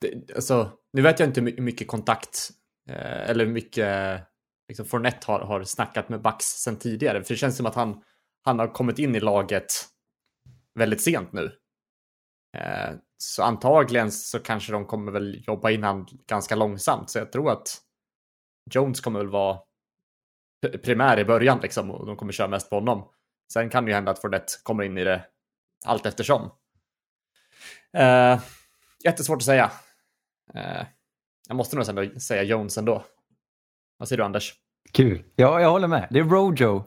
Det, 0.02 0.36
alltså, 0.36 0.72
nu 0.94 1.02
vet 1.02 1.20
jag 1.20 1.30
inte 1.30 1.42
hur 1.42 1.62
mycket 1.62 1.88
kontakt 1.88 2.50
eh, 2.90 3.30
eller 3.30 3.46
hur 3.46 3.54
mycket 3.54 4.22
liksom, 4.68 4.86
Fournette 4.86 5.32
har, 5.32 5.40
har 5.40 5.64
snackat 5.64 6.10
med 6.10 6.22
Bucks 6.22 6.46
sen 6.46 6.80
tidigare. 6.80 7.24
För 7.24 7.34
det 7.34 7.38
känns 7.38 7.58
som 7.58 7.66
att 7.66 7.76
han, 7.76 8.04
han 8.46 8.60
har 8.60 8.68
kommit 8.68 9.00
in 9.00 9.16
i 9.16 9.20
laget 9.20 9.74
väldigt 10.76 11.02
sent 11.02 11.34
nu. 11.34 11.52
Eh, 12.58 12.96
så 13.18 13.44
antagligen 13.44 14.12
så 14.12 14.40
kanske 14.40 14.72
de 14.72 14.86
kommer 14.86 15.12
väl 15.12 15.44
jobba 15.48 15.70
in 15.72 15.84
han 15.84 16.08
ganska 16.28 16.56
långsamt. 16.56 17.10
Så 17.10 17.20
jag 17.20 17.32
tror 17.32 17.52
att 17.52 17.78
Jones 18.72 19.02
kommer 19.02 19.20
väl 19.20 19.30
vara 19.30 19.60
primär 20.84 21.20
i 21.20 21.26
början 21.26 21.60
liksom 21.62 21.92
och 21.92 22.06
de 22.06 22.16
kommer 22.16 22.32
köra 22.32 22.48
mest 22.48 22.70
på 22.70 22.76
honom. 22.76 23.08
Sen 23.54 23.70
kan 23.70 23.86
det 23.86 23.90
ju 23.90 23.96
hända 23.96 24.12
att 24.12 24.20
Fournette 24.20 24.54
kommer 24.64 24.84
in 24.84 24.98
i 24.98 25.04
det 25.04 25.26
allt 25.86 26.06
eftersom. 26.06 26.42
Uh, 27.98 28.42
jättesvårt 29.04 29.38
att 29.38 29.44
säga. 29.44 29.72
Uh, 30.56 30.84
jag 31.48 31.56
måste 31.56 31.76
nog 31.76 31.90
ändå 31.90 32.20
säga 32.20 32.44
Jones 32.44 32.78
ändå. 32.78 33.06
Vad 33.98 34.08
säger 34.08 34.18
du 34.18 34.24
Anders? 34.24 34.54
Kul. 34.94 35.24
Ja, 35.36 35.62
jag 35.62 35.72
håller 35.72 35.88
med. 35.88 36.08
Det 36.10 36.20
är 36.20 36.24
Rojo 36.24 36.84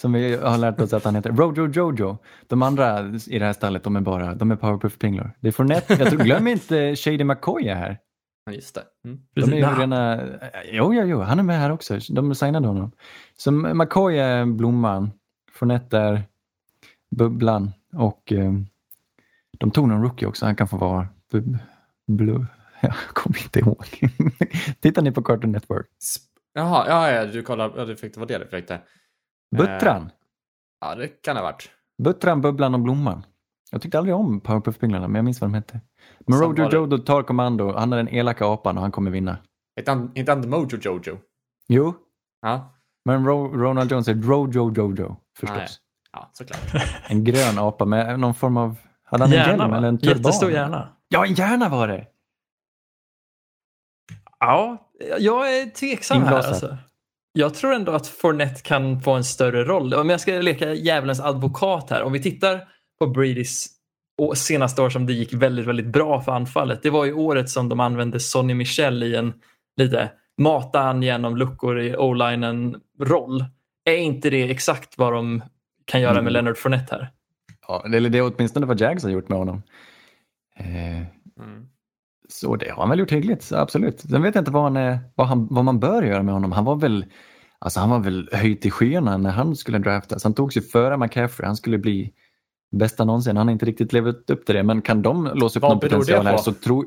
som 0.00 0.12
vi 0.12 0.36
har 0.36 0.58
lärt 0.58 0.80
oss 0.80 0.92
att 0.92 1.04
han 1.04 1.14
heter. 1.14 1.30
Rojo 1.30 1.66
Jojo. 1.66 2.18
De 2.46 2.62
andra 2.62 3.00
i 3.26 3.38
det 3.38 3.44
här 3.44 3.52
stallet, 3.52 3.84
de 3.84 3.96
är 3.96 4.00
bara 4.00 4.34
de 4.34 4.50
är 4.50 4.56
powerpuff-pinglor. 4.56 5.30
Det 5.40 5.48
är 5.48 5.52
Fournette. 5.52 5.94
Jag 5.94 6.08
tror, 6.08 6.20
glöm 6.20 6.46
inte 6.46 6.96
Shady 6.96 7.24
McCoy 7.24 7.68
är 7.68 7.74
här. 7.74 7.98
Ja, 8.46 8.52
just 8.52 8.74
det. 8.74 8.84
Mm. 9.04 9.20
De 9.34 9.42
är 9.42 9.56
ju 9.56 9.80
rena... 9.80 10.20
Jo, 10.64 10.94
jo, 10.94 11.02
jo, 11.02 11.20
han 11.20 11.38
är 11.38 11.42
med 11.42 11.58
här 11.58 11.70
också. 11.70 11.98
De 12.10 12.34
signade 12.34 12.68
honom. 12.68 12.92
Så 13.36 13.50
McCoy 13.52 14.18
är 14.18 14.46
blomman, 14.46 15.10
Fournette 15.52 15.98
är 15.98 16.22
bubblan 17.10 17.72
och 17.92 18.32
eh, 18.32 18.52
de 19.58 19.70
tog 19.70 19.88
någon 19.88 20.02
rookie 20.02 20.28
också. 20.28 20.46
Han 20.46 20.56
kan 20.56 20.68
få 20.68 20.76
vara 20.76 21.08
bub, 21.30 21.58
blu. 22.06 22.46
Jag 22.80 22.94
kommer 22.94 23.38
inte 23.38 23.58
ihåg. 23.58 23.84
Tittar 24.80 25.02
ni 25.02 25.12
på 25.12 25.22
Cartoon 25.22 25.52
Network? 25.52 25.86
Jaha, 26.52 26.84
ja, 26.88 27.10
ja, 27.12 27.26
du 27.26 27.42
kollar. 27.42 27.72
Ja, 27.76 27.84
du 27.84 27.96
fick, 27.96 28.14
det 28.14 28.20
var 28.20 28.26
det 28.26 28.38
du 28.38 28.46
fick 28.46 28.70
Buttran. 29.56 30.10
Ja, 30.80 30.94
det 30.94 31.08
kan 31.08 31.34
det 31.34 31.40
ha 31.40 31.50
varit. 31.50 31.70
Buttran, 32.02 32.40
Bubblan 32.40 32.74
och 32.74 32.80
Blomman. 32.80 33.22
Jag 33.70 33.82
tyckte 33.82 33.98
aldrig 33.98 34.14
om 34.14 34.40
Powerpuff-pinglarna, 34.40 35.08
men 35.08 35.14
jag 35.14 35.24
minns 35.24 35.40
vad 35.40 35.50
de 35.50 35.54
hette. 35.54 35.80
Men 36.26 36.38
Sen 36.38 36.48
Rojo 36.48 36.62
var 36.64 36.70
det- 36.70 36.76
Jojo 36.76 36.98
tar 36.98 37.22
kommando. 37.22 37.72
Han 37.72 37.92
är 37.92 37.96
den 37.96 38.08
elaka 38.08 38.46
apan 38.46 38.76
och 38.76 38.82
han 38.82 38.92
kommer 38.92 39.10
vinna. 39.10 39.38
Inte 40.14 40.32
han, 40.32 40.48
Mojo 40.50 40.78
Jojo? 40.80 41.18
Jo, 41.68 41.94
Ja, 42.42 42.74
men 43.04 43.26
Ro- 43.26 43.52
Ronald 43.56 43.90
Jones 43.92 44.08
är 44.08 44.14
Rojo 44.14 44.72
Jojo 44.76 45.16
förstås. 45.38 45.56
Nej. 45.58 45.68
ja 46.12 46.30
såklart. 46.32 46.60
En 47.08 47.24
grön 47.24 47.58
apa 47.58 47.84
med 47.84 48.20
någon 48.20 48.34
form 48.34 48.56
av... 48.56 48.76
Hade 49.04 49.24
han 49.24 49.32
en 49.32 49.38
Hjärna, 49.38 49.50
hjälm 49.62 49.70
va? 49.70 49.76
eller 49.76 49.88
en 49.88 49.98
turban? 49.98 50.16
Jättestor 50.18 50.50
hjärna. 50.50 50.88
Ja, 51.08 51.26
en 51.26 51.34
hjärna 51.34 51.68
var 51.68 51.88
det! 51.88 52.06
Ja, 54.40 54.90
jag 55.18 55.58
är 55.58 55.70
tveksam 55.70 56.16
här. 56.22 56.26
Inglasad. 56.26 56.50
Alltså. 56.52 56.76
Jag 57.32 57.54
tror 57.54 57.74
ändå 57.74 57.92
att 57.92 58.06
Fournette 58.06 58.62
kan 58.62 59.00
få 59.00 59.12
en 59.12 59.24
större 59.24 59.64
roll. 59.64 59.94
Om 59.94 60.10
jag 60.10 60.20
ska 60.20 60.32
leka 60.32 60.74
djävulens 60.74 61.20
advokat 61.20 61.90
här. 61.90 62.02
Om 62.02 62.12
vi 62.12 62.22
tittar 62.22 62.68
på 62.98 63.06
Bradys 63.06 63.66
å- 64.22 64.34
senaste 64.34 64.82
år 64.82 64.90
som 64.90 65.06
det 65.06 65.12
gick 65.12 65.32
väldigt, 65.34 65.66
väldigt 65.66 65.86
bra 65.86 66.20
för 66.20 66.32
anfallet. 66.32 66.82
Det 66.82 66.90
var 66.90 67.04
ju 67.04 67.12
året 67.12 67.50
som 67.50 67.68
de 67.68 67.80
använde 67.80 68.20
Sonny 68.20 68.54
Michel 68.54 69.02
i 69.02 69.16
en 69.16 69.32
lite 69.76 70.10
mata 70.38 70.80
han 70.80 71.02
genom 71.02 71.36
luckor 71.36 71.80
i 71.80 71.96
o-linen 71.96 72.76
roll. 73.00 73.44
Är 73.84 73.96
inte 73.96 74.30
det 74.30 74.50
exakt 74.50 74.98
vad 74.98 75.12
de 75.12 75.42
kan 75.84 76.00
göra 76.00 76.12
med 76.12 76.20
Mm. 76.20 76.32
Leonard 76.32 76.56
Fournette 76.56 76.94
här? 76.94 77.10
Ja, 77.68 77.82
eller 77.86 78.10
det 78.10 78.18
är 78.18 78.32
åtminstone 78.36 78.66
vad 78.66 78.80
Jags 78.80 79.02
har 79.02 79.10
gjort 79.10 79.28
med 79.28 79.38
honom. 79.38 79.62
Eh, 80.58 80.96
Mm. 81.42 81.68
så 82.28 82.56
det 82.56 82.70
har 82.70 82.76
han 82.82 82.90
väl 82.90 82.98
gjort 82.98 83.12
hyggligt, 83.12 83.52
absolut. 83.52 84.00
Sen 84.00 84.22
vet 84.22 84.34
jag 84.34 84.42
inte 84.42 84.50
vad, 84.50 84.62
han 84.62 84.76
är, 84.76 84.98
vad, 85.14 85.26
han, 85.26 85.46
vad 85.50 85.64
man 85.64 85.80
bör 85.80 86.02
göra 86.02 86.22
med 86.22 86.34
honom. 86.34 86.52
Han 86.52 86.64
var 86.64 86.76
väl 86.76 87.04
Alltså 87.58 87.80
han 87.80 87.90
var 87.90 87.98
väl 87.98 88.28
höjt 88.32 88.66
i 88.66 88.70
skyarna 88.70 89.16
när 89.16 89.30
han 89.30 89.56
skulle 89.56 89.78
draftas. 89.78 90.24
Han 90.24 90.34
togs 90.34 90.56
ju 90.56 90.60
före 90.60 90.96
McCaffrey. 90.96 91.46
Han 91.46 91.56
skulle 91.56 91.78
bli 91.78 92.12
bästa 92.76 93.04
någonsin. 93.04 93.36
Han 93.36 93.46
har 93.46 93.52
inte 93.52 93.66
riktigt 93.66 93.92
levat 93.92 94.30
upp 94.30 94.46
till 94.46 94.54
det. 94.54 94.62
Men 94.62 94.82
kan 94.82 95.02
de 95.02 95.30
låsa 95.34 95.58
upp 95.58 95.62
Vad 95.62 95.70
någon 95.70 95.80
potential 95.80 96.26
här 96.26 96.36
så 96.36 96.52
tror 96.52 96.86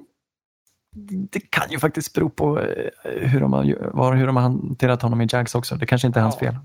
det 1.31 1.39
kan 1.39 1.71
ju 1.71 1.79
faktiskt 1.79 2.13
bero 2.13 2.29
på 2.29 2.59
eh, 2.59 2.89
hur 3.03 3.39
de, 3.41 3.53
har, 3.53 3.89
var- 3.93 4.15
hur 4.15 4.27
de 4.27 4.35
har 4.35 4.43
hanterat 4.43 5.01
honom 5.01 5.21
i 5.21 5.27
Jags 5.31 5.55
också. 5.55 5.75
Det 5.75 5.85
kanske 5.85 6.07
inte 6.07 6.19
är 6.19 6.23
hans 6.23 6.35
Ja. 6.35 6.51
fel. 6.51 6.55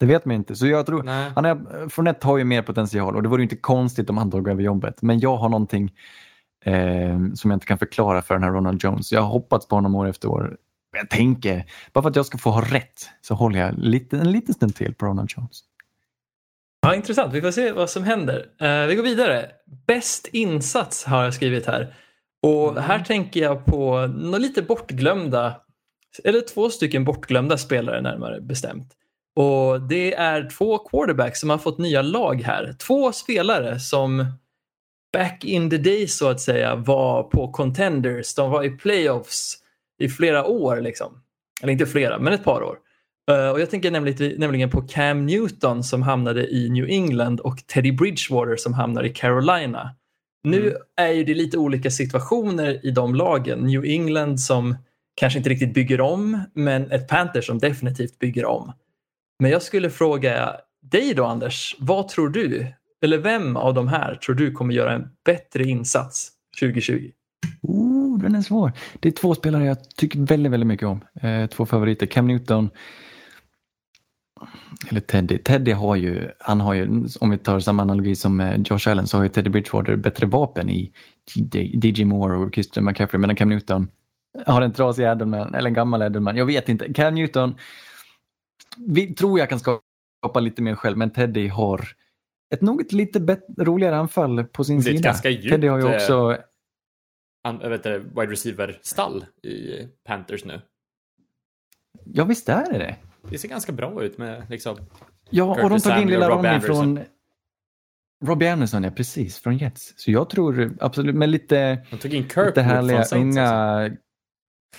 Det 0.00 0.06
vet 0.06 0.24
man 0.24 0.36
inte. 0.36 0.56
Så 0.56 0.66
jag 0.66 0.86
tror, 0.86 1.02
Nej. 1.02 1.30
han 1.34 1.44
är, 1.44 1.88
Fournette 1.88 2.26
har 2.26 2.38
ju 2.38 2.44
mer 2.44 2.62
potential 2.62 3.16
och 3.16 3.22
det 3.22 3.28
vore 3.28 3.40
ju 3.40 3.44
inte 3.44 3.56
konstigt 3.56 4.10
om 4.10 4.18
han 4.18 4.30
tog 4.30 4.48
över 4.48 4.62
jobbet. 4.62 5.02
Men 5.02 5.20
jag 5.20 5.36
har 5.36 5.48
någonting 5.48 5.92
eh, 6.64 7.18
som 7.34 7.50
jag 7.50 7.56
inte 7.56 7.66
kan 7.66 7.78
förklara 7.78 8.22
för 8.22 8.34
den 8.34 8.42
här 8.42 8.50
Ronald 8.50 8.84
Jones. 8.84 9.12
Jag 9.12 9.20
har 9.20 9.28
hoppats 9.28 9.68
på 9.68 9.74
honom 9.74 9.94
år 9.94 10.06
efter 10.08 10.28
år. 10.28 10.56
Jag 10.96 11.10
tänker, 11.10 11.64
bara 11.92 12.02
för 12.02 12.10
att 12.10 12.16
jag 12.16 12.26
ska 12.26 12.38
få 12.38 12.50
ha 12.50 12.60
rätt 12.60 13.08
så 13.20 13.34
håller 13.34 13.58
jag 13.60 13.74
lite, 13.78 14.18
en 14.18 14.30
liten 14.32 14.54
stund 14.54 14.74
till 14.76 14.94
på 14.94 15.06
Ronald 15.06 15.30
Jones. 15.36 15.60
Ja, 16.80 16.94
intressant. 16.94 17.34
Vi 17.34 17.40
får 17.40 17.50
se 17.50 17.72
vad 17.72 17.90
som 17.90 18.02
händer. 18.04 18.46
Eh, 18.60 18.86
vi 18.86 18.94
går 18.94 19.02
vidare. 19.02 19.50
Bäst 19.86 20.28
insats 20.32 21.04
har 21.04 21.24
jag 21.24 21.34
skrivit 21.34 21.66
här. 21.66 21.94
Och 22.42 22.70
Mm. 22.70 22.82
här 22.82 22.98
tänker 23.04 23.40
jag 23.40 23.64
på 23.64 24.06
några 24.06 24.38
lite 24.38 24.62
bortglömda, 24.62 25.60
eller 26.24 26.40
två 26.40 26.70
stycken 26.70 27.04
bortglömda 27.04 27.58
spelare 27.58 28.00
närmare 28.00 28.40
bestämt. 28.40 28.94
Och 29.36 29.80
det 29.80 30.14
är 30.14 30.50
två 30.50 30.78
quarterbacks 30.78 31.40
som 31.40 31.50
har 31.50 31.58
fått 31.58 31.78
nya 31.78 32.02
lag 32.02 32.42
här. 32.42 32.72
Två 32.86 33.12
spelare 33.12 33.80
som 33.80 34.24
back 35.12 35.44
in 35.44 35.70
the 35.70 35.78
day 35.78 36.06
så 36.08 36.28
att 36.28 36.40
säga 36.40 36.74
var 36.74 37.22
på 37.22 37.52
contenders. 37.52 38.34
De 38.34 38.50
var 38.50 38.64
i 38.64 38.70
playoffs 38.70 39.56
i 39.98 40.08
flera 40.08 40.44
år 40.46 40.80
liksom. 40.80 41.22
Eller 41.62 41.72
inte 41.72 41.86
flera, 41.86 42.18
men 42.18 42.32
ett 42.32 42.44
par 42.44 42.62
år. 42.62 42.78
Eh, 43.28 43.50
och 43.50 43.60
jag 43.60 43.70
tänker 43.70 43.90
nämligen, 43.90 44.40
nämligen 44.40 44.70
på 44.70 44.82
Cam 44.82 45.26
Newton 45.26 45.84
som 45.84 46.02
hamnade 46.02 46.46
i 46.54 46.68
New 46.70 46.84
England 46.88 47.40
och 47.40 47.66
Teddy 47.66 47.92
Bridgewater 47.92 48.56
som 48.56 48.74
hamnar 48.74 49.04
i 49.04 49.08
Carolina. 49.10 49.94
Nu 50.44 50.60
Mm. 50.60 50.72
är 50.96 51.12
ju 51.12 51.24
det 51.24 51.34
lite 51.34 51.58
olika 51.58 51.90
situationer 51.90 52.86
i 52.86 52.90
de 52.90 53.14
lagen. 53.14 53.58
New 53.58 53.84
England 53.84 54.40
som 54.40 54.76
kanske 55.16 55.38
inte 55.38 55.50
riktigt 55.50 55.74
bygger 55.74 56.00
om, 56.00 56.40
men 56.54 56.90
ett 56.90 57.08
Panthers 57.08 57.46
som 57.46 57.58
definitivt 57.58 58.18
bygger 58.18 58.44
om. 58.44 58.72
Men 59.42 59.50
jag 59.50 59.62
skulle 59.62 59.90
fråga 59.90 60.56
dig 60.82 61.14
då 61.14 61.24
Anders, 61.24 61.76
vad 61.78 62.08
tror 62.08 62.28
du? 62.28 62.66
Eller 63.04 63.18
vem 63.18 63.56
av 63.56 63.74
de 63.74 63.88
här 63.88 64.14
tror 64.14 64.34
du 64.34 64.52
kommer 64.52 64.74
göra 64.74 64.92
en 64.92 65.08
bättre 65.24 65.64
insats 65.64 66.30
2020? 66.60 67.10
Oh, 67.62 68.18
den 68.18 68.34
är 68.34 68.42
svår. 68.42 68.72
Det 69.00 69.08
är 69.08 69.12
två 69.12 69.34
spelare 69.34 69.64
jag 69.64 69.90
tycker 69.96 70.18
väldigt, 70.18 70.52
väldigt 70.52 70.66
mycket 70.66 70.86
om. 70.88 71.00
Eh, 71.22 71.46
två 71.46 71.66
favoriter. 71.66 72.06
Cam 72.06 72.26
Newton 72.26 72.70
eller 74.88 75.00
Teddy. 75.00 75.38
Teddy 75.38 75.72
har 75.72 75.96
ju, 75.96 76.30
han 76.38 76.60
har 76.60 76.74
ju, 76.74 77.06
om 77.20 77.30
vi 77.30 77.38
tar 77.38 77.60
samma 77.60 77.82
analogi 77.82 78.16
som 78.16 78.40
eh, 78.40 78.60
Josh 78.64 78.88
Allen 78.88 79.06
så 79.06 79.16
har 79.16 79.24
ju 79.24 79.28
Teddy 79.28 79.50
Bridgewater 79.50 79.96
bättre 79.96 80.26
vapen 80.26 80.70
i 80.70 80.92
DJ 81.82 82.04
Moore 82.04 82.36
och 82.36 82.54
Christian 82.54 82.84
McCaffrey 82.84 83.20
medan 83.20 83.36
Cam 83.36 83.48
Newton 83.48 83.88
har 84.46 84.62
en 84.62 84.72
trasig 84.72 85.04
Edelman 85.04 85.54
eller 85.54 85.68
en 85.68 85.74
gammal 85.74 86.02
Edelman. 86.02 86.36
Jag 86.36 86.46
vet 86.46 86.68
inte. 86.68 86.92
Cam 86.92 87.14
Newton 87.14 87.54
vi 88.86 89.14
tror 89.14 89.38
jag 89.38 89.48
kan 89.48 89.60
skapa 89.60 90.40
lite 90.40 90.62
mer 90.62 90.74
själv 90.74 90.98
men 90.98 91.10
Teddy 91.10 91.48
har 91.48 91.88
ett 92.54 92.60
något 92.60 92.92
lite 92.92 93.38
roligare 93.58 93.96
anfall 93.96 94.44
på 94.44 94.64
sin 94.64 94.80
Det 94.80 94.90
är 94.90 94.90
ett 94.90 94.96
sida. 94.96 95.08
ganska 95.08 95.30
djupt, 95.30 95.48
Teddy 95.48 95.66
har 95.68 95.78
ju 95.78 95.86
eh, 95.86 95.94
också 95.94 96.38
an, 97.44 97.58
jag 97.62 97.70
vet 97.70 97.78
inte, 97.78 97.98
wide 97.98 98.32
receiver-stall 98.32 99.24
i 99.42 99.86
Panthers 100.04 100.44
nu. 100.44 100.60
Ja, 102.04 102.24
visst 102.24 102.48
är 102.48 102.72
det 102.72 102.78
det. 102.78 102.96
Det 103.30 103.38
ser 103.38 103.48
ganska 103.48 103.72
bra 103.72 104.02
ut 104.02 104.18
med 104.18 104.46
liksom... 104.50 104.76
Ja, 105.30 105.62
och 105.62 105.70
de 105.70 105.80
tog 105.80 105.98
in 105.98 106.08
lilla 106.08 106.28
Ronny 106.28 106.60
från... 106.60 107.00
Robbie 108.24 108.48
Anderson, 108.48 108.84
ja 108.84 108.90
precis, 108.90 109.38
från 109.38 109.58
Jets. 109.58 109.94
Så 109.96 110.10
jag 110.10 110.30
tror 110.30 110.76
absolut, 110.80 111.14
med 111.14 111.28
lite, 111.28 111.78
De 111.90 111.96
tog 111.98 112.14
in 112.14 112.22
lite 112.22 112.34
Kirkwood 112.34 112.64
härliga 112.64 113.04
från 113.04 113.20
unga 113.20 113.90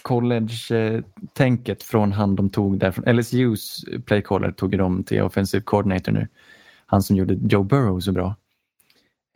college-tänket 0.01 1.83
från 1.83 2.11
han 2.11 2.35
de 2.35 2.49
tog 2.49 2.79
där, 2.79 2.91
från 2.91 3.15
LSUs 3.15 3.85
playcaller 4.05 4.51
tog 4.51 4.77
de 4.77 5.03
till 5.03 5.21
offensive 5.21 5.63
coordinator 5.63 6.11
nu. 6.11 6.27
Han 6.85 7.03
som 7.03 7.15
gjorde 7.15 7.33
Joe 7.33 7.63
Burrow 7.63 7.99
så 7.99 8.11
bra. 8.11 8.35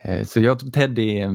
Eh, 0.04 0.26
Så 0.26 0.40
jag 0.40 0.60
tror 0.60 0.72
Teddy 0.72 1.20
eh, 1.20 1.32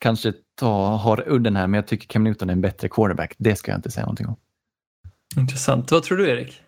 kanske 0.00 0.32
ta, 0.54 0.96
har 0.96 1.24
udden 1.28 1.56
här, 1.56 1.66
men 1.66 1.78
jag 1.78 1.86
tycker 1.86 2.08
Cam 2.08 2.24
Newton 2.24 2.48
är 2.48 2.52
en 2.52 2.60
bättre 2.60 2.88
quarterback. 2.88 3.34
Det 3.38 3.56
ska 3.56 3.70
jag 3.70 3.78
inte 3.78 3.90
säga 3.90 4.04
någonting 4.04 4.26
om. 4.26 4.36
Intressant. 5.36 5.92
Vad 5.92 6.02
tror 6.02 6.18
du 6.18 6.28
Erik? 6.28 6.63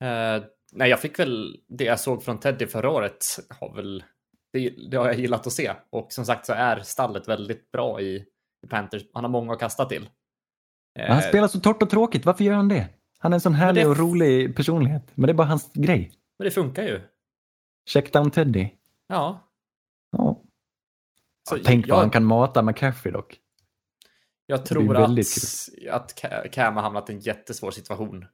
Eh, 0.00 0.42
nej, 0.72 0.90
jag 0.90 1.00
fick 1.00 1.18
väl 1.18 1.56
det 1.68 1.84
jag 1.84 2.00
såg 2.00 2.22
från 2.22 2.40
Teddy 2.40 2.66
förra 2.66 2.90
året. 2.90 3.24
Har 3.60 3.74
väl, 3.74 4.04
det, 4.52 4.70
det 4.90 4.96
har 4.96 5.06
jag 5.06 5.18
gillat 5.18 5.46
att 5.46 5.52
se. 5.52 5.72
Och 5.90 6.12
som 6.12 6.24
sagt 6.24 6.46
så 6.46 6.52
är 6.52 6.80
stallet 6.80 7.28
väldigt 7.28 7.70
bra 7.70 8.00
i, 8.00 8.24
i 8.64 8.68
Panthers. 8.68 9.02
Han 9.12 9.24
har 9.24 9.30
många 9.30 9.52
att 9.52 9.58
kasta 9.60 9.84
till. 9.84 10.08
Men 10.98 11.08
han 11.10 11.18
Eh, 11.22 11.28
spelar 11.28 11.48
så 11.48 11.60
torrt 11.60 11.82
och 11.82 11.90
tråkigt, 11.90 12.26
varför 12.26 12.44
gör 12.44 12.54
han 12.54 12.68
det? 12.68 12.88
Han 13.18 13.32
är 13.32 13.36
en 13.36 13.40
sån 13.40 13.54
härlig 13.54 13.84
det- 13.84 13.88
och 13.88 13.96
rolig 13.98 14.56
personlighet, 14.56 15.02
men 15.14 15.26
det 15.26 15.32
är 15.32 15.34
bara 15.34 15.46
hans 15.48 15.70
grej. 15.72 16.12
Men 16.38 16.44
det 16.44 16.50
funkar 16.50 16.82
ju. 16.82 17.00
Checkdown 17.88 18.30
Teddy. 18.30 18.68
Ja. 19.06 19.50
Ja. 20.10 20.42
Så 21.48 21.58
Tänk 21.64 21.86
jag, 21.86 21.94
vad 21.94 22.02
han 22.04 22.10
kan 22.10 22.24
mata 22.24 22.62
McCaffrey 22.62 23.12
dock. 23.12 23.38
Jag 24.46 24.66
tror 24.66 24.96
att, 24.96 25.10
att 25.90 26.14
Ca- 26.22 26.48
Cam 26.48 26.74
har 26.76 26.82
hamnat 26.82 27.10
i 27.10 27.12
en 27.12 27.20
jättesvår 27.20 27.70
situation 27.70 28.22
eh, 28.22 28.28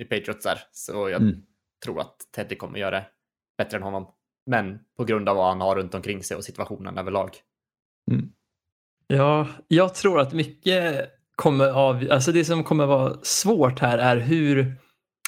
i 0.00 0.04
Patriots 0.04 0.44
där. 0.44 0.58
Så 0.72 0.92
jag 1.08 1.22
Mm. 1.22 1.42
tror 1.84 2.00
att 2.00 2.16
Teddy 2.36 2.56
kommer 2.56 2.78
göra 2.78 2.90
det 2.90 3.06
bättre 3.58 3.76
än 3.76 3.82
honom. 3.82 4.06
Men 4.46 4.78
på 4.96 5.04
grund 5.04 5.28
av 5.28 5.36
vad 5.36 5.48
han 5.48 5.60
har 5.60 5.76
runt 5.76 5.94
omkring 5.94 6.22
sig 6.22 6.36
och 6.36 6.44
situationen 6.44 6.98
överlag. 6.98 7.30
Ja, 9.06 9.48
jag 9.68 9.94
tror 9.94 10.20
att 10.20 10.32
mycket 10.32 11.08
kommer 11.36 11.68
av, 11.68 12.08
alltså 12.10 12.32
det 12.32 12.44
som 12.44 12.64
kommer 12.64 12.86
vara 12.86 13.16
svårt 13.22 13.78
här 13.78 13.98
är 13.98 14.16
hur, 14.16 14.74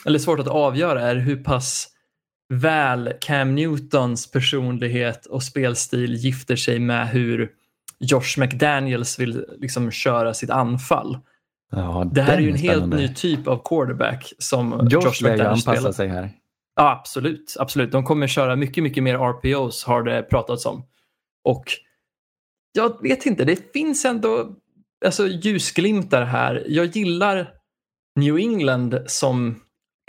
eller 0.07 0.19
svårt 0.19 0.39
att 0.41 0.49
avgöra 0.49 1.03
är 1.03 1.17
hur 1.17 1.45
pass 1.45 1.89
väl 2.49 3.13
Cam 3.21 3.55
Newtons 3.55 4.31
personlighet 4.31 5.27
och 5.27 5.43
spelstil 5.43 6.15
gifter 6.15 6.57
sig 6.57 6.79
med 6.79 7.09
hur 7.09 7.53
Josh 7.99 8.39
McDaniels 8.39 9.19
vill 9.19 9.47
liksom 9.59 9.91
köra 9.91 10.35
sitt 10.35 10.51
anfall. 10.51 11.19
Ja, 11.71 12.11
Det 12.13 12.23
här 12.23 12.37
är 12.37 12.41
ju 12.41 12.51
en 12.51 12.57
helt 12.57 12.87
ny 12.87 13.15
typ 13.15 13.47
av 13.47 13.63
quarterback 13.65 14.33
som 14.39 14.89
Josh, 14.91 15.05
Josh, 15.05 15.31
McDaniels 15.31 15.69
anpassa 15.69 15.77
spelar. 15.77 15.93
sig 15.93 16.09
här. 16.09 16.31
Ja, 16.77 16.91
absolut, 16.91 17.57
absolut. 17.59 17.93
De 17.93 18.05
kommer 18.05 18.27
köra 18.27 18.57
mycket, 18.57 18.85
mycket 18.85 19.03
mer 19.03 19.15
RPOs 19.15 19.85
har 19.85 20.03
det 20.03 20.23
pratats 20.23 20.67
om. 20.67 20.85
Och 21.45 21.65
jag 22.73 23.03
vet 23.03 23.27
inte, 23.27 23.45
det 23.45 23.73
finns 23.73 24.05
ändå 24.05 24.57
alltså, 25.05 25.27
ljusglimtar 25.27 26.23
här. 26.23 26.65
Jag 26.69 26.87
gillar 26.87 27.53
New 28.17 28.37
England 28.37 28.99
som 29.07 29.61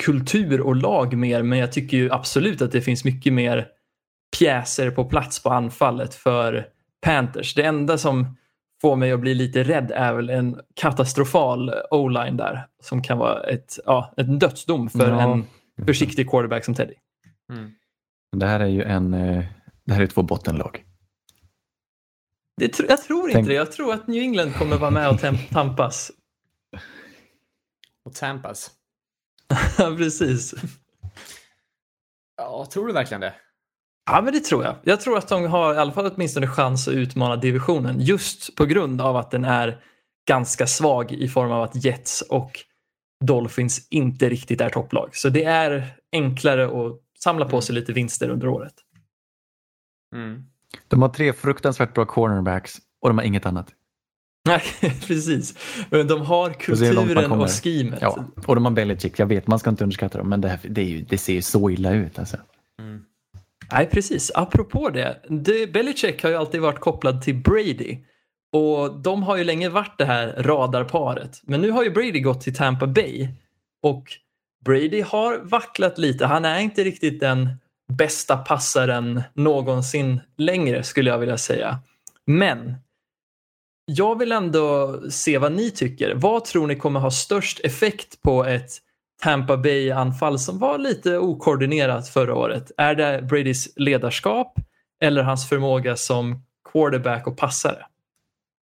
kultur 0.04 0.62
och 0.62 0.76
lag 0.76 1.18
mer, 1.18 1.44
men 1.44 1.60
jag 1.60 1.72
tycker 1.72 1.98
ju 1.98 2.12
absolut 2.12 2.62
att 2.62 2.72
det 2.72 2.82
finns 2.82 3.04
mycket 3.06 3.34
mer 3.34 3.68
pjäser 4.40 4.92
på 4.92 5.06
plats 5.06 5.44
på 5.44 5.50
anfallet 5.50 6.16
för 6.16 6.66
Panthers. 7.02 7.54
Det 7.54 7.64
enda 7.64 7.98
som 7.98 8.38
får 8.82 8.96
mig 8.96 9.12
att 9.12 9.20
bli 9.20 9.34
lite 9.34 9.64
rädd 9.64 9.92
är 9.92 10.14
väl 10.14 10.30
en 10.30 10.60
katastrofal 10.76 11.74
o-line 11.92 12.38
där 12.38 12.68
som 12.84 13.02
kan 13.04 13.18
vara 13.18 13.44
ett, 13.44 13.80
ja, 13.86 14.14
en 14.18 14.40
dödsdom 14.40 14.90
för 14.90 15.10
Ja. 15.10 15.34
en 15.34 15.46
försiktig 15.86 16.30
quarterback 16.30 16.66
som 16.66 16.74
Teddy. 16.76 16.94
Det 18.38 18.46
här 18.46 18.60
är 18.60 18.68
ju 18.68 18.84
en, 18.84 19.14
eh, 19.14 19.46
det 19.86 19.94
här 19.94 20.02
är 20.02 20.08
två 20.08 20.22
bottenlag. 20.22 20.86
Det, 22.58 22.68
tr- 22.76 22.86
jag 22.90 23.04
tror 23.04 23.24
inte 23.30 23.34
Tänk- 23.34 23.48
det. 23.48 23.54
Jag 23.54 23.72
tror 23.72 23.94
att 23.94 24.08
New 24.08 24.22
England 24.22 24.54
kommer 24.54 24.78
vara 24.78 24.92
med 24.92 25.10
och 25.10 25.20
tampas. 25.52 26.12
Och 28.06 28.14
Tampas. 28.16 28.72
Ja, 29.78 29.96
Precis. 29.98 30.54
Ja, 32.38 32.66
tror 32.74 32.88
du 32.88 32.94
verkligen 32.94 33.22
det? 33.22 33.34
Ja, 34.06 34.22
men 34.22 34.34
det 34.34 34.40
tror 34.40 34.64
jag. 34.64 34.76
Jag 34.84 35.02
tror 35.02 35.18
att 35.18 35.28
de 35.28 35.46
har 35.46 35.74
i 35.74 35.78
alla 35.78 35.92
fall 35.92 36.12
åtminstone 36.16 36.48
chans 36.48 36.88
att 36.88 36.94
utmana 36.94 37.36
divisionen 37.36 38.00
just 38.00 38.56
på 38.56 38.66
grund 38.66 39.02
av 39.02 39.16
att 39.16 39.32
den 39.32 39.46
är 39.46 39.84
ganska 40.28 40.68
svag 40.68 41.12
i 41.12 41.28
form 41.28 41.52
av 41.52 41.64
att 41.64 41.86
Jets 41.86 42.22
och 42.22 42.60
Dolphins 43.26 43.88
inte 43.90 44.30
riktigt 44.30 44.62
är 44.62 44.70
topplag. 44.70 45.16
Så 45.16 45.30
det 45.30 45.44
är 45.44 45.88
enklare 46.12 46.66
att 46.66 47.00
samla 47.20 47.46
på 47.46 47.62
sig 47.62 47.76
lite 47.76 47.94
vinster 47.94 48.30
under 48.30 48.48
året. 48.48 48.74
Mm. 50.16 50.44
De 50.88 51.02
har 51.02 51.10
tre 51.10 51.34
fruktansvärt 51.34 51.94
bra 51.94 52.06
cornerbacks 52.06 52.78
och 53.02 53.10
de 53.10 53.18
har 53.18 53.26
inget 53.26 53.46
annat. 53.46 53.68
Nej, 54.46 54.62
precis. 55.08 55.56
Men 55.90 56.08
de 56.08 56.22
har 56.22 56.54
kulturen 56.54 57.32
och 57.32 57.50
schemet. 57.50 58.00
Ja, 58.02 58.26
och 58.46 58.56
de 58.56 58.66
har 58.66 58.72
Belichick. 58.72 59.20
Jag 59.20 59.26
vet, 59.26 59.48
man 59.48 59.60
ska 59.60 59.70
inte 59.70 59.84
underskatta 59.84 60.18
dem, 60.18 60.30
men 60.30 60.42
det, 60.42 60.50
här, 60.50 60.60
det, 60.64 60.82
är 60.82 60.86
ju, 60.86 61.02
det 61.02 61.18
ser 61.18 61.34
ju 61.34 61.42
så 61.42 61.70
illa 61.70 61.92
ut. 61.92 62.20
Alltså. 62.20 62.38
Nej, 63.72 63.90
precis. 63.92 64.32
Apropå 64.36 64.90
det, 64.90 65.22
De, 65.30 65.68
Belichick 65.68 66.24
har 66.24 66.30
ju 66.30 66.36
alltid 66.36 66.62
varit 66.62 66.80
kopplad 66.80 67.22
till 67.22 67.36
Brady. 67.36 67.98
Och 68.54 69.02
de 69.02 69.24
har 69.24 69.38
ju 69.38 69.44
länge 69.44 69.70
varit 69.70 69.98
det 69.98 70.06
här 70.06 70.44
radarparet. 70.44 71.42
Men 71.44 71.62
nu 71.62 71.72
har 71.72 71.84
ju 71.84 71.92
Brady 71.92 72.20
gått 72.20 72.42
till 72.42 72.56
Tampa 72.56 72.88
Bay. 72.88 73.28
Och 73.84 74.04
Brady 74.66 75.02
har 75.02 75.38
vacklat 75.38 75.98
lite. 75.98 76.26
Han 76.26 76.46
är 76.46 76.60
inte 76.60 76.84
riktigt 76.84 77.20
den 77.20 77.50
bästa 77.94 78.38
passaren 78.38 79.22
någonsin 79.34 80.22
längre 80.38 80.84
skulle 80.84 81.10
jag 81.10 81.18
vilja 81.18 81.38
säga. 81.38 81.80
Men 82.26 82.76
jag 83.86 84.20
vill 84.20 84.32
ändå 84.32 85.00
se 85.10 85.38
vad 85.38 85.52
ni 85.52 85.72
tycker. 85.72 86.14
Vad 86.16 86.46
tror 86.46 86.68
ni 86.68 86.76
kommer 86.76 87.00
ha 87.00 87.12
störst 87.12 87.60
effekt 87.60 88.22
på 88.22 88.46
ett 88.46 88.72
Tampa 89.22 89.58
Bay-anfall 89.58 90.40
som 90.40 90.60
var 90.60 90.78
lite 90.78 91.18
okoordinerat 91.18 92.10
förra 92.10 92.36
året? 92.36 92.72
Är 92.78 92.96
det 92.96 93.22
Bradys 93.22 93.74
ledarskap 93.76 94.60
eller 95.02 95.24
hans 95.24 95.50
förmåga 95.50 95.96
som 95.96 96.44
quarterback 96.72 97.28
och 97.28 97.38
passare? 97.38 97.86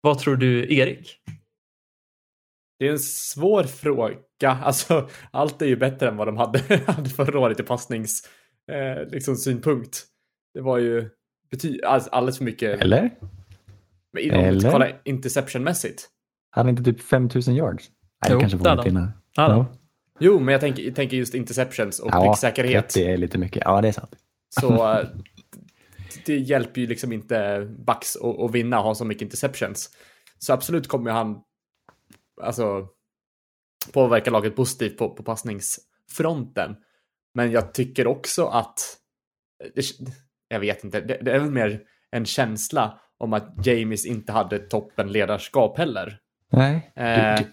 Vad 0.01 0.19
tror 0.19 0.37
du, 0.37 0.75
Erik? 0.75 1.21
Det 2.79 2.87
är 2.89 2.93
en 2.93 2.99
svår 2.99 3.63
fråga. 3.63 4.17
Alltså, 4.63 5.09
allt 5.31 5.63
är 5.63 5.67
ju 5.67 5.77
bättre 5.77 6.09
än 6.09 6.17
vad 6.17 6.29
de 6.29 6.37
hade, 6.37 6.59
hade 6.87 7.11
förra 7.11 7.39
året 7.41 7.61
i 7.61 7.63
passnings 7.63 8.29
eh, 8.73 9.09
liksom, 9.11 9.37
synpunkt. 9.37 10.05
Det 10.55 10.61
var 10.61 10.79
ju 10.79 11.11
bety- 11.53 11.85
alltså, 11.85 12.11
alldeles 12.11 12.39
för 12.39 12.45
mycket. 12.45 12.81
Eller? 12.81 13.01
Men 14.13 14.31
om 14.33 14.39
vi 14.39 14.47
Eller? 14.47 14.73
kollar 14.73 15.01
interception-mässigt. 15.05 16.09
Han 16.51 16.67
hade 16.67 16.71
inte 16.71 16.93
typ 16.93 17.01
5000 17.01 17.55
yards? 17.55 17.91
Nej, 18.23 18.33
Jo, 18.33 18.39
det 18.39 18.41
kanske 18.41 18.59
var 18.59 18.77
lite 18.77 18.89
innan. 18.89 19.11
Ja. 19.37 19.67
Jo, 20.19 20.41
men 20.41 20.53
jag 20.53 20.61
tänker, 20.61 20.83
jag 20.83 20.95
tänker 20.95 21.17
just 21.17 21.35
interceptions 21.35 22.01
och 22.01 22.09
Ja, 22.13 22.21
pricksäkerhet. 22.25 22.89
30 22.89 23.05
är 23.05 23.17
lite 23.17 23.39
mycket. 23.39 23.63
Ja, 23.65 23.81
det 23.81 23.89
är 23.89 23.93
sant. 23.93 24.17
Så 24.61 24.93
eh, 24.99 25.07
det 26.27 26.37
hjälper 26.39 26.81
ju 26.81 26.87
liksom 26.87 27.13
inte 27.13 27.67
Bucks 27.87 28.17
att, 28.17 28.55
vinna 28.55 28.79
och 28.79 28.85
ha 28.85 28.95
så 28.95 29.05
mycket 29.05 29.23
interceptions. 29.23 29.91
Så 30.39 30.53
absolut 30.53 30.89
kommer 30.89 31.11
han 31.11 31.41
alltså 32.43 32.89
påverka 33.93 34.31
laget 34.31 34.57
positivt 34.57 34.99
på, 34.99 35.11
på 35.15 35.23
passningsfronten. 35.23 36.77
Men 37.35 37.51
jag 37.51 37.75
tycker 37.75 38.07
också 38.07 38.47
att 38.47 38.81
det, 39.75 39.85
jag 40.49 40.61
vet 40.61 40.85
inte, 40.85 41.01
det, 41.01 41.19
det 41.23 41.33
är 41.33 41.39
väl 41.39 41.51
mer 41.51 41.81
en 42.11 42.25
känsla 42.25 43.01
om 43.19 43.33
att 43.33 43.67
James 43.67 44.07
inte 44.07 44.33
hade 44.33 44.59
toppen 44.59 45.13
ledarskap 45.13 45.79
heller. 45.79 46.19
Nej. 46.53 46.93
Eh, 46.97 47.37
Du- 47.37 47.45
du- 47.45 47.53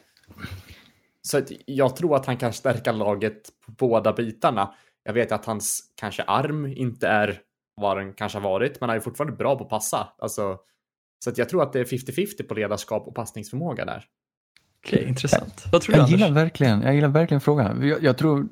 så 1.25 1.37
att 1.37 1.51
jag 1.65 1.95
tror 1.95 2.15
att 2.15 2.25
han 2.25 2.37
kan 2.37 2.53
stärka 2.53 2.91
laget 2.91 3.49
på 3.65 3.71
båda 3.71 4.13
bitarna. 4.13 4.73
Jag 5.03 5.13
vet 5.13 5.31
att 5.31 5.45
hans 5.45 5.83
kanske 5.95 6.23
arm 6.23 6.65
inte 6.65 7.07
är 7.07 7.39
vad 7.75 7.97
den 7.97 8.13
kanske 8.13 8.37
har 8.37 8.43
varit, 8.49 8.79
men 8.79 8.89
han 8.89 8.97
är 8.97 9.01
fortfarande 9.01 9.37
bra 9.37 9.57
på 9.57 9.63
att 9.63 9.69
passa. 9.69 10.07
Alltså, 10.17 10.57
så 11.23 11.29
att 11.29 11.37
jag 11.37 11.49
tror 11.49 11.63
att 11.63 11.73
det 11.73 11.79
är 11.79 11.83
50-50 11.85 12.43
på 12.43 12.53
ledarskap 12.53 13.07
och 13.07 13.15
passningsförmåga 13.15 13.85
där. 13.85 14.05
Okej, 14.85 15.05
intressant. 15.07 15.63
Vad 15.71 15.81
tror 15.81 15.93
du, 15.93 15.99
Jag 15.99 16.09
gillar, 16.09 16.27
Anders? 16.27 16.43
verkligen, 16.43 16.81
jag 16.81 16.95
gillar 16.95 17.07
verkligen 17.07 17.41
frågan. 17.41 17.87
Jag, 17.87 18.03
jag 18.03 18.17
tror 18.17 18.47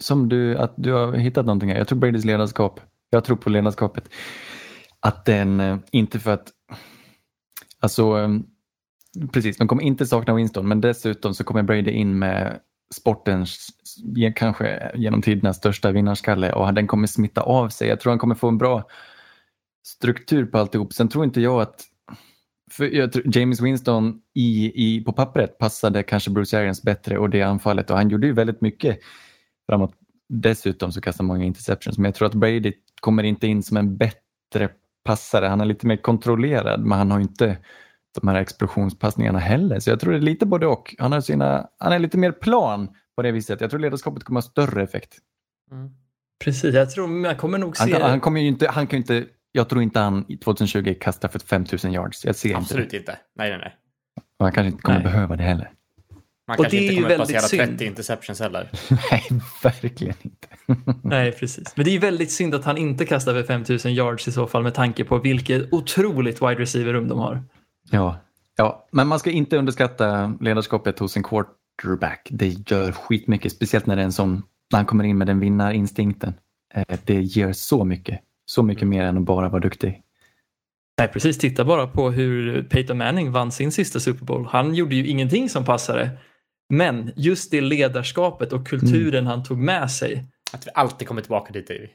som 0.00 0.28
du, 0.28 0.58
att 0.58 0.74
du 0.76 0.92
har 0.92 1.12
hittat 1.12 1.46
någonting 1.46 1.70
här. 1.70 1.78
Jag 1.78 1.88
tror 1.88 1.98
Bradys 1.98 2.24
ledarskap, 2.24 2.80
jag 3.10 3.24
tror 3.24 3.36
på 3.36 3.50
ledarskapet. 3.50 4.08
Att 5.00 5.24
den, 5.24 5.60
eh, 5.60 5.78
inte 5.90 6.20
för 6.20 6.30
att, 6.30 6.48
alltså 7.80 8.18
eh, 8.18 8.28
precis, 9.32 9.56
de 9.56 9.68
kommer 9.68 9.82
inte 9.82 10.06
sakna 10.06 10.34
Winston 10.34 10.68
men 10.68 10.80
dessutom 10.80 11.34
så 11.34 11.44
kommer 11.44 11.62
Brady 11.62 11.90
in 11.90 12.18
med 12.18 12.60
sportens, 12.94 13.68
kanske 14.36 14.90
genom 14.94 15.22
tiderna, 15.22 15.54
största 15.54 15.92
vinnarskalle 15.92 16.52
och 16.52 16.74
den 16.74 16.86
kommer 16.86 17.06
smitta 17.06 17.40
av 17.40 17.68
sig. 17.68 17.88
Jag 17.88 18.00
tror 18.00 18.10
han 18.10 18.18
kommer 18.18 18.34
få 18.34 18.48
en 18.48 18.58
bra 18.58 18.88
struktur 19.86 20.46
på 20.46 20.58
alltihop. 20.58 20.92
Sen 20.92 21.08
tror 21.08 21.24
inte 21.24 21.40
jag 21.40 21.62
att 21.62 21.84
för 22.70 22.84
jag 22.84 23.12
tror 23.12 23.36
James 23.36 23.60
Winston 23.60 24.20
i, 24.34 24.72
i, 24.74 25.04
på 25.04 25.12
pappret 25.12 25.58
passade 25.58 26.02
kanske 26.02 26.30
Bruce 26.30 26.58
Arians 26.58 26.82
bättre 26.82 27.18
och 27.18 27.30
det 27.30 27.42
anfallet 27.42 27.90
och 27.90 27.96
han 27.96 28.08
gjorde 28.08 28.26
ju 28.26 28.32
väldigt 28.32 28.60
mycket 28.60 28.98
framåt. 29.68 29.94
Dessutom 30.28 30.92
så 30.92 31.00
kastade 31.00 31.26
många 31.26 31.44
interceptions 31.44 31.98
men 31.98 32.04
jag 32.04 32.14
tror 32.14 32.28
att 32.28 32.34
Brady 32.34 32.72
kommer 33.00 33.22
inte 33.22 33.46
in 33.46 33.62
som 33.62 33.76
en 33.76 33.96
bättre 33.96 34.68
passare. 35.04 35.46
Han 35.46 35.60
är 35.60 35.64
lite 35.64 35.86
mer 35.86 35.96
kontrollerad 35.96 36.80
men 36.80 36.98
han 36.98 37.10
har 37.10 37.20
inte 37.20 37.58
de 38.20 38.28
här 38.28 38.34
explosionspassningarna 38.34 39.38
heller. 39.38 39.80
Så 39.80 39.90
jag 39.90 40.00
tror 40.00 40.12
det 40.12 40.18
är 40.18 40.20
lite 40.20 40.46
både 40.46 40.66
och. 40.66 40.94
Han, 40.98 41.12
har 41.12 41.20
sina, 41.20 41.68
han 41.78 41.92
är 41.92 41.98
lite 41.98 42.18
mer 42.18 42.32
plan 42.32 42.88
på 43.16 43.22
det 43.22 43.32
viset. 43.32 43.60
Jag 43.60 43.70
tror 43.70 43.80
ledarskapet 43.80 44.24
kommer 44.24 44.40
ha 44.40 44.42
större 44.42 44.82
effekt. 44.82 45.18
Mm. 45.70 45.90
Precis, 46.44 46.74
jag 46.74 46.90
tror 46.90 47.06
man 47.06 47.36
kommer 47.36 47.58
nog 47.58 47.76
se... 47.76 47.92
Han, 47.92 48.02
han 48.02 48.20
kommer 48.20 48.40
ju 48.40 48.48
inte, 48.48 48.68
han 48.68 48.86
kan 48.86 48.96
inte, 48.96 49.24
jag 49.52 49.68
tror 49.68 49.82
inte 49.82 50.00
han 50.00 50.24
2020 50.24 50.94
kastar 51.00 51.28
för 51.28 51.38
5000 51.38 51.92
yards. 51.92 52.24
Jag 52.24 52.36
ser 52.36 52.56
Absolut 52.56 52.84
inte 52.84 52.96
inte. 52.96 53.18
Nej, 53.36 53.50
nej, 53.50 53.58
nej. 53.58 53.76
Och 54.38 54.46
han 54.46 54.52
kanske 54.52 54.68
inte 54.68 54.82
kommer 54.82 54.98
Nej. 54.98 55.12
behöva 55.12 55.36
det 55.36 55.42
heller. 55.42 55.72
Man 56.48 56.58
Och 56.58 56.64
kanske 56.64 56.78
det 56.78 56.88
är 56.88 56.92
inte 56.92 57.02
kommer 57.02 57.18
passera 57.18 57.40
synd. 57.40 57.62
30 57.62 57.84
interceptions 57.84 58.40
heller. 58.40 58.70
Nej, 59.10 59.22
verkligen 59.62 60.14
inte. 60.22 60.48
Nej, 61.02 61.32
precis. 61.32 61.76
Men 61.76 61.84
det 61.84 61.90
är 61.90 61.92
ju 61.92 61.98
väldigt 61.98 62.32
synd 62.32 62.54
att 62.54 62.64
han 62.64 62.78
inte 62.78 63.06
kastar 63.06 63.32
för 63.32 63.42
5000 63.42 63.94
yards 63.94 64.28
i 64.28 64.32
så 64.32 64.46
fall 64.46 64.62
med 64.62 64.74
tanke 64.74 65.04
på 65.04 65.18
vilket 65.18 65.72
otroligt 65.72 66.42
wide 66.42 66.60
receiver-rum 66.60 67.08
de 67.08 67.18
har. 67.18 67.42
Ja. 67.92 68.16
ja, 68.56 68.86
men 68.90 69.08
man 69.08 69.18
ska 69.18 69.30
inte 69.30 69.56
underskatta 69.56 70.34
ledarskapet 70.40 70.98
hos 70.98 71.16
en 71.16 71.22
quarterback. 71.22 72.28
Det 72.30 72.70
gör 72.70 72.92
skitmycket, 72.92 73.52
speciellt 73.52 73.86
när 73.86 73.96
det 73.96 74.02
är 74.02 74.06
en 74.06 74.12
sån, 74.12 74.42
när 74.72 74.78
han 74.78 74.86
kommer 74.86 75.04
in 75.04 75.18
med 75.18 75.26
den 75.26 75.40
vinnarinstinkten. 75.40 76.34
Eh, 76.74 76.98
Det 77.04 77.22
ger 77.22 77.52
så 77.52 77.84
mycket, 77.84 78.20
så 78.46 78.62
mycket 78.62 78.88
mer 78.88 79.02
än 79.04 79.16
att 79.18 79.24
bara 79.24 79.48
vara 79.48 79.60
duktig. 79.62 80.02
Nej, 80.98 81.08
precis. 81.08 81.38
Titta 81.38 81.64
bara 81.64 81.86
på 81.86 82.10
hur 82.10 82.62
Peyton 82.62 82.98
Manning 82.98 83.32
vann 83.32 83.52
sin 83.52 83.72
sista 83.72 84.00
Super 84.00 84.24
Bowl. 84.24 84.46
Han 84.50 84.74
gjorde 84.74 84.94
ju 84.94 85.06
ingenting 85.06 85.48
som 85.48 85.64
passade. 85.64 86.10
Men 86.68 87.10
just 87.16 87.50
det 87.50 87.60
ledarskapet 87.60 88.52
och 88.52 88.66
kulturen 88.66 89.26
han 89.26 89.42
tog 89.44 89.58
med 89.58 89.90
sig. 89.90 90.24
Att 90.54 90.66
vi 90.66 90.70
alltid 90.74 91.08
kommer 91.08 91.20
tillbaka 91.22 91.52
dit. 91.52 91.68
Davy. 91.68 91.88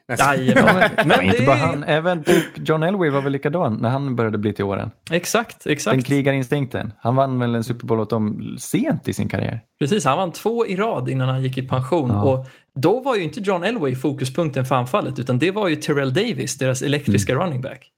Jajamän. 0.45 0.89
Men 0.97 1.07
Men 1.07 1.21
inte 1.21 1.43
bara 1.43 1.55
är... 1.55 1.59
han, 1.59 1.83
även 1.83 2.23
typ 2.23 2.45
John 2.55 2.83
Elway 2.83 3.09
var 3.09 3.21
väl 3.21 3.31
likadan 3.31 3.77
när 3.81 3.89
han 3.89 4.15
började 4.15 4.37
bli 4.37 4.53
till 4.53 4.65
åren. 4.65 4.91
Exakt, 5.11 5.63
Den 5.63 5.73
exakt. 5.73 6.05
krigarinstinkten. 6.05 6.93
Han 6.99 7.15
vann 7.15 7.39
väl 7.39 7.55
en 7.55 7.63
Super 7.63 7.87
Bowl 7.87 7.99
åt 7.99 8.09
dem 8.09 8.55
sent 8.59 9.07
i 9.07 9.13
sin 9.13 9.29
karriär. 9.29 9.61
Precis, 9.79 10.05
han 10.05 10.17
vann 10.17 10.31
två 10.31 10.65
i 10.65 10.75
rad 10.75 11.09
innan 11.09 11.29
han 11.29 11.43
gick 11.43 11.57
i 11.57 11.67
pension. 11.67 12.09
Ja. 12.09 12.23
Och 12.23 12.45
då 12.75 12.99
var 12.99 13.15
ju 13.15 13.23
inte 13.23 13.39
John 13.39 13.63
Elway 13.63 13.95
fokuspunkten 13.95 14.65
för 14.65 14.75
anfallet 14.75 15.19
utan 15.19 15.39
det 15.39 15.51
var 15.51 15.67
ju 15.67 15.75
Terrell 15.75 16.13
Davis, 16.13 16.57
deras 16.57 16.81
elektriska 16.81 17.33
Mm. 17.33 17.43
running 17.45 17.61
back. 17.61 17.91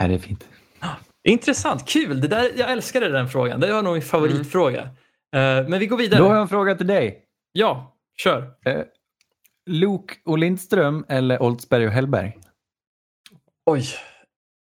Nej, 0.00 0.08
det 0.08 0.14
är 0.14 0.18
fint. 0.18 0.48
Intressant, 1.28 1.88
kul. 1.88 2.20
Det 2.20 2.28
där, 2.28 2.50
jag 2.56 2.70
älskade 2.72 3.08
den 3.08 3.28
frågan. 3.28 3.60
Det 3.60 3.72
var 3.72 3.82
nog 3.82 3.92
min 3.92 4.02
favoritfråga. 4.02 4.80
Eh, 4.82 4.88
men 5.68 5.78
vi 5.78 5.86
går 5.86 5.96
vidare. 5.96 6.20
Då 6.20 6.26
har 6.26 6.34
jag 6.34 6.42
en 6.42 6.48
fråga 6.48 6.74
till 6.74 6.86
dig. 6.86 7.22
Ja, 7.52 7.94
kör. 8.22 8.50
Luke 9.68 10.14
och 10.24 10.38
Lindström 10.38 11.04
eller 11.08 11.42
Oldsberg 11.42 11.86
och 11.86 11.92
Hellberg? 11.92 12.38
Oj. 13.66 13.84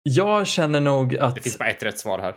Jag 0.04 0.48
känner 0.48 0.82
nog 0.82 1.18
att... 1.18 1.36
Det 1.36 1.42
finns 1.42 1.58
bara 1.58 1.70
ett 1.70 1.84
rätt 1.84 2.00
svar 2.00 2.20
här. 2.20 2.36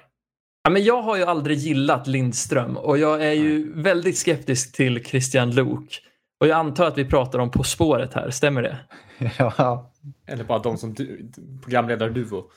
Ja, 0.64 0.70
men 0.70 0.84
jag 0.84 1.02
har 1.02 1.16
ju 1.16 1.24
aldrig 1.24 1.58
gillat 1.58 2.06
Lindström 2.06 2.76
och 2.76 2.98
jag 2.98 3.24
är 3.24 3.32
ju 3.32 3.82
väldigt 3.82 4.18
skeptisk 4.18 4.76
till 4.76 5.04
Christian 5.04 5.50
Luuk. 5.50 6.02
Och 6.40 6.46
jag 6.46 6.58
antar 6.58 6.86
att 6.86 6.98
vi 6.98 7.04
pratar 7.04 7.38
om 7.38 7.50
På 7.50 7.62
spåret 7.62 8.14
här, 8.14 8.30
stämmer 8.30 8.62
det? 8.62 8.78
ja. 9.38 9.92
Eller 10.26 10.44
bara 10.44 10.58
de 10.58 10.76
som 10.76 10.94
du, 10.94 11.30
programledar-duo. 11.62 12.44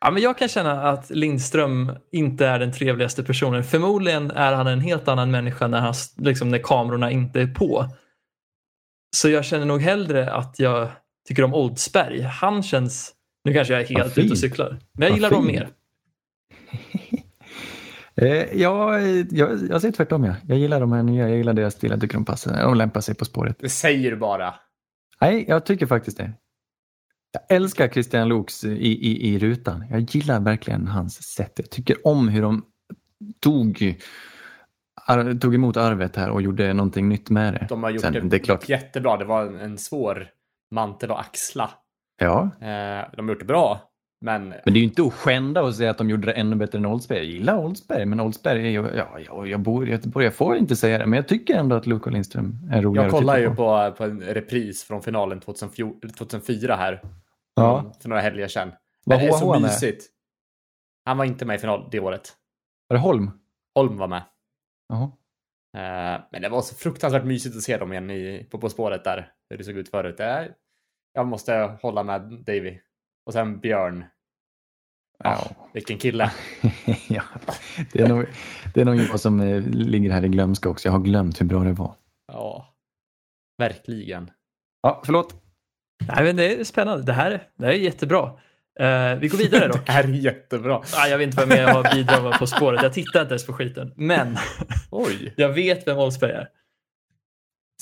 Ja, 0.00 0.10
men 0.10 0.22
jag 0.22 0.38
kan 0.38 0.48
känna 0.48 0.82
att 0.82 1.10
Lindström 1.10 1.92
inte 2.12 2.46
är 2.46 2.58
den 2.58 2.72
trevligaste 2.72 3.22
personen. 3.24 3.64
Förmodligen 3.64 4.30
är 4.30 4.52
han 4.52 4.66
en 4.66 4.80
helt 4.80 5.08
annan 5.08 5.30
människa 5.30 5.66
när, 5.66 5.80
han, 5.80 5.94
liksom, 6.16 6.48
när 6.48 6.58
kamerorna 6.58 7.10
inte 7.10 7.40
är 7.40 7.46
på. 7.46 7.86
Så 9.14 9.28
jag 9.28 9.44
känner 9.44 9.66
nog 9.66 9.80
hellre 9.80 10.32
att 10.32 10.58
jag 10.58 10.90
tycker 11.28 11.44
om 11.44 11.54
Oldsberg. 11.54 12.20
Han 12.20 12.62
känns... 12.62 13.12
Nu 13.44 13.54
kanske 13.54 13.74
jag 13.74 13.82
är 13.82 13.86
helt 13.86 14.18
ute 14.18 14.32
och 14.32 14.38
cyklar. 14.38 14.78
Men 14.92 15.02
jag 15.02 15.10
Vad 15.10 15.16
gillar 15.16 15.30
dem 15.30 15.46
mer. 15.46 15.68
Eh, 18.16 18.60
ja, 18.60 19.00
jag, 19.30 19.58
jag 19.70 19.80
säger 19.80 19.92
tvärtom. 19.92 20.24
Ja. 20.24 20.34
Jag 20.48 20.58
gillar 20.58 20.80
de 20.80 20.92
här 20.92 21.02
nya. 21.02 21.28
Jag 21.28 21.36
gillar 21.36 21.52
deras 21.52 21.74
stil. 21.74 21.90
Jag 21.90 22.00
tycker 22.00 22.14
de 22.14 22.24
passar. 22.24 22.62
De 22.62 22.74
lämpar 22.74 23.00
sig 23.00 23.14
på 23.14 23.24
spåret. 23.24 23.56
Det 23.60 23.68
säger 23.68 24.10
du 24.10 24.16
bara. 24.16 24.54
Nej, 25.20 25.44
jag 25.48 25.66
tycker 25.66 25.86
faktiskt 25.86 26.16
det. 26.16 26.32
Jag 27.32 27.56
älskar 27.56 27.88
Christian 27.88 28.28
Luuks 28.28 28.64
i, 28.64 28.68
i, 28.68 29.28
i 29.28 29.38
rutan. 29.38 29.84
Jag 29.90 30.00
gillar 30.00 30.40
verkligen 30.40 30.86
hans 30.86 31.22
sätt. 31.22 31.52
Jag 31.56 31.70
tycker 31.70 32.06
om 32.06 32.28
hur 32.28 32.42
de 32.42 32.64
tog, 33.40 33.96
tog 35.40 35.54
emot 35.54 35.76
arvet 35.76 36.16
här 36.16 36.30
och 36.30 36.42
gjorde 36.42 36.72
någonting 36.72 37.08
nytt 37.08 37.30
med 37.30 37.54
det. 37.54 37.66
De 37.68 37.82
har 37.82 37.90
gjort 37.90 38.00
Sen, 38.02 38.12
det, 38.12 38.20
det 38.20 38.36
är 38.36 38.44
klart. 38.44 38.68
jättebra. 38.68 39.16
Det 39.16 39.24
var 39.24 39.42
en, 39.42 39.60
en 39.60 39.78
svår 39.78 40.28
mantel 40.70 41.10
att 41.10 41.18
axla. 41.18 41.70
Ja, 42.20 42.50
Eh, 42.60 43.04
de 43.16 43.28
har 43.28 43.28
gjort 43.28 43.38
det 43.38 43.44
bra. 43.44 43.90
Men 44.20 44.48
men 44.48 44.60
det 44.64 44.70
är 44.70 44.76
ju 44.76 44.84
inte 44.84 45.02
att 45.02 45.12
skända 45.12 45.62
och 45.62 45.74
säga 45.74 45.90
att 45.90 45.98
de 45.98 46.10
gjorde 46.10 46.26
det 46.26 46.32
ännu 46.32 46.56
bättre 46.56 46.78
än 46.78 46.86
Oldsberg. 46.86 47.18
Jag 47.18 47.26
gillar 47.26 47.58
Oldsberg, 47.58 48.06
men 48.06 48.20
Oldsberg 48.20 48.66
är 48.66 48.70
ju... 48.70 48.88
Ja, 48.96 49.18
ja, 49.26 49.46
jag 49.46 49.60
bor 49.60 49.88
i 49.88 49.90
Göteborg, 49.90 50.24
jag 50.24 50.34
får 50.34 50.56
inte 50.56 50.76
säga 50.76 50.98
det, 50.98 51.06
men 51.06 51.16
jag 51.16 51.28
tycker 51.28 51.54
ändå 51.54 51.76
att 51.76 51.86
Luke 51.86 52.04
och 52.04 52.12
Lindström 52.12 52.68
är 52.70 52.82
roligare 52.82 53.06
jag 53.08 53.20
titta 53.20 53.40
ju 53.40 53.54
på, 53.54 53.94
på 53.98 54.04
en 54.04 54.20
repris 54.20 54.84
från 54.84 55.02
finalen 55.02 55.40
2004, 55.40 55.90
2004 56.18 56.76
här. 56.76 57.02
Ja. 57.54 57.80
Mm, 57.80 57.92
För 58.02 58.08
några 58.08 58.22
helger 58.22 58.48
sedan. 58.48 58.72
Var 59.04 59.16
det 59.16 59.26
är 59.26 59.32
så 59.32 59.60
mysigt. 59.60 60.06
Han 61.04 61.18
var 61.18 61.24
inte 61.24 61.44
med 61.44 61.56
i 61.56 61.58
final 61.58 61.88
det 61.90 62.00
året. 62.00 62.32
Var 62.88 62.96
det 62.96 63.00
Holm? 63.02 63.30
Holm 63.74 63.96
var 63.96 64.08
med. 64.08 64.22
Jaha. 64.88 65.04
Eh, 65.76 66.22
Men 66.32 66.42
det 66.42 66.48
var 66.48 66.62
så 66.62 66.74
fruktansvärt 66.74 67.24
mysigt 67.24 67.56
att 67.56 67.62
se 67.62 67.76
dem 67.76 67.92
igen 67.92 68.10
i, 68.10 68.48
på 68.50 68.58
På 68.58 68.68
spåret 68.68 69.04
där. 69.04 69.32
Hur 69.50 69.58
det 69.58 69.64
såg 69.64 69.76
ut 69.76 69.88
förut. 69.88 70.16
Det, 70.16 70.54
jag 71.12 71.26
måste 71.26 71.78
hålla 71.82 72.02
med 72.02 72.22
Davy. 72.46 72.78
Och 73.26 73.32
sen 73.32 73.60
Björn. 73.60 74.04
Ja. 75.18 75.50
Vilken 75.72 75.98
kille. 75.98 76.32
ja. 77.08 77.22
Det 77.92 78.02
är 78.02 78.08
nog, 78.08 78.26
det 78.74 78.80
är 78.80 78.84
nog 78.84 78.96
jag 78.96 79.20
som 79.20 79.40
eh, 79.40 79.62
ligger 79.62 80.10
här 80.10 80.24
i 80.24 80.28
glömska 80.28 80.68
också. 80.68 80.88
Jag 80.88 80.92
har 80.92 81.00
glömt 81.00 81.40
hur 81.40 81.46
bra 81.46 81.64
det 81.64 81.72
var. 81.72 81.94
Ja. 82.32 82.74
Verkligen. 83.58 84.30
Ja, 84.82 85.02
förlåt. 85.04 85.42
Nej, 86.08 86.24
men 86.24 86.36
det 86.36 86.60
är 86.60 86.64
spännande. 86.64 87.04
Det 87.04 87.12
här, 87.12 87.48
det 87.54 87.66
här 87.66 87.72
är 87.72 87.78
jättebra. 87.78 88.40
Eh, 88.80 89.14
vi 89.18 89.28
går 89.28 89.38
vidare 89.38 89.68
dock. 89.68 89.86
Det 89.86 89.92
här 89.92 90.04
är 90.04 90.08
jättebra. 90.08 90.82
Ah, 90.96 91.06
jag 91.06 91.18
vet 91.18 91.26
inte 91.26 91.36
vad 91.36 91.48
mer 91.48 91.62
jag 91.62 91.74
har 91.74 91.94
bidragit 91.94 92.38
På 92.38 92.46
spåret. 92.46 92.82
Jag 92.82 92.92
tittar 92.92 93.20
inte 93.20 93.32
ens 93.32 93.46
på 93.46 93.52
skiten. 93.52 93.92
Men 93.96 94.38
Oj. 94.90 95.34
jag 95.36 95.48
vet 95.48 95.88
vem 95.88 95.98
Oldsberg 95.98 96.32
är. 96.32 96.48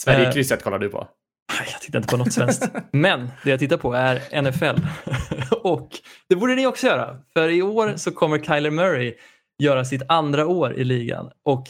Sverigekrysset 0.01 0.63
kollar 0.63 0.79
du 0.79 0.89
på. 0.89 1.09
Jag 1.73 1.81
tittar 1.81 1.99
inte 1.99 2.09
på 2.09 2.17
något 2.17 2.33
svenskt. 2.33 2.71
Men 2.93 3.31
det 3.45 3.51
jag 3.51 3.59
tittar 3.59 3.77
på 3.77 3.95
är 3.95 4.43
NFL. 4.43 4.83
Och 5.63 5.89
det 6.29 6.37
borde 6.37 6.55
ni 6.55 6.67
också 6.67 6.87
göra. 6.87 7.19
För 7.33 7.49
i 7.49 7.63
år 7.63 7.93
så 7.97 8.11
kommer 8.13 8.39
Kyler 8.39 8.71
Murray 8.71 9.15
göra 9.63 9.85
sitt 9.85 10.03
andra 10.09 10.47
år 10.47 10.75
i 10.75 10.85
ligan. 10.85 11.31
Och 11.45 11.67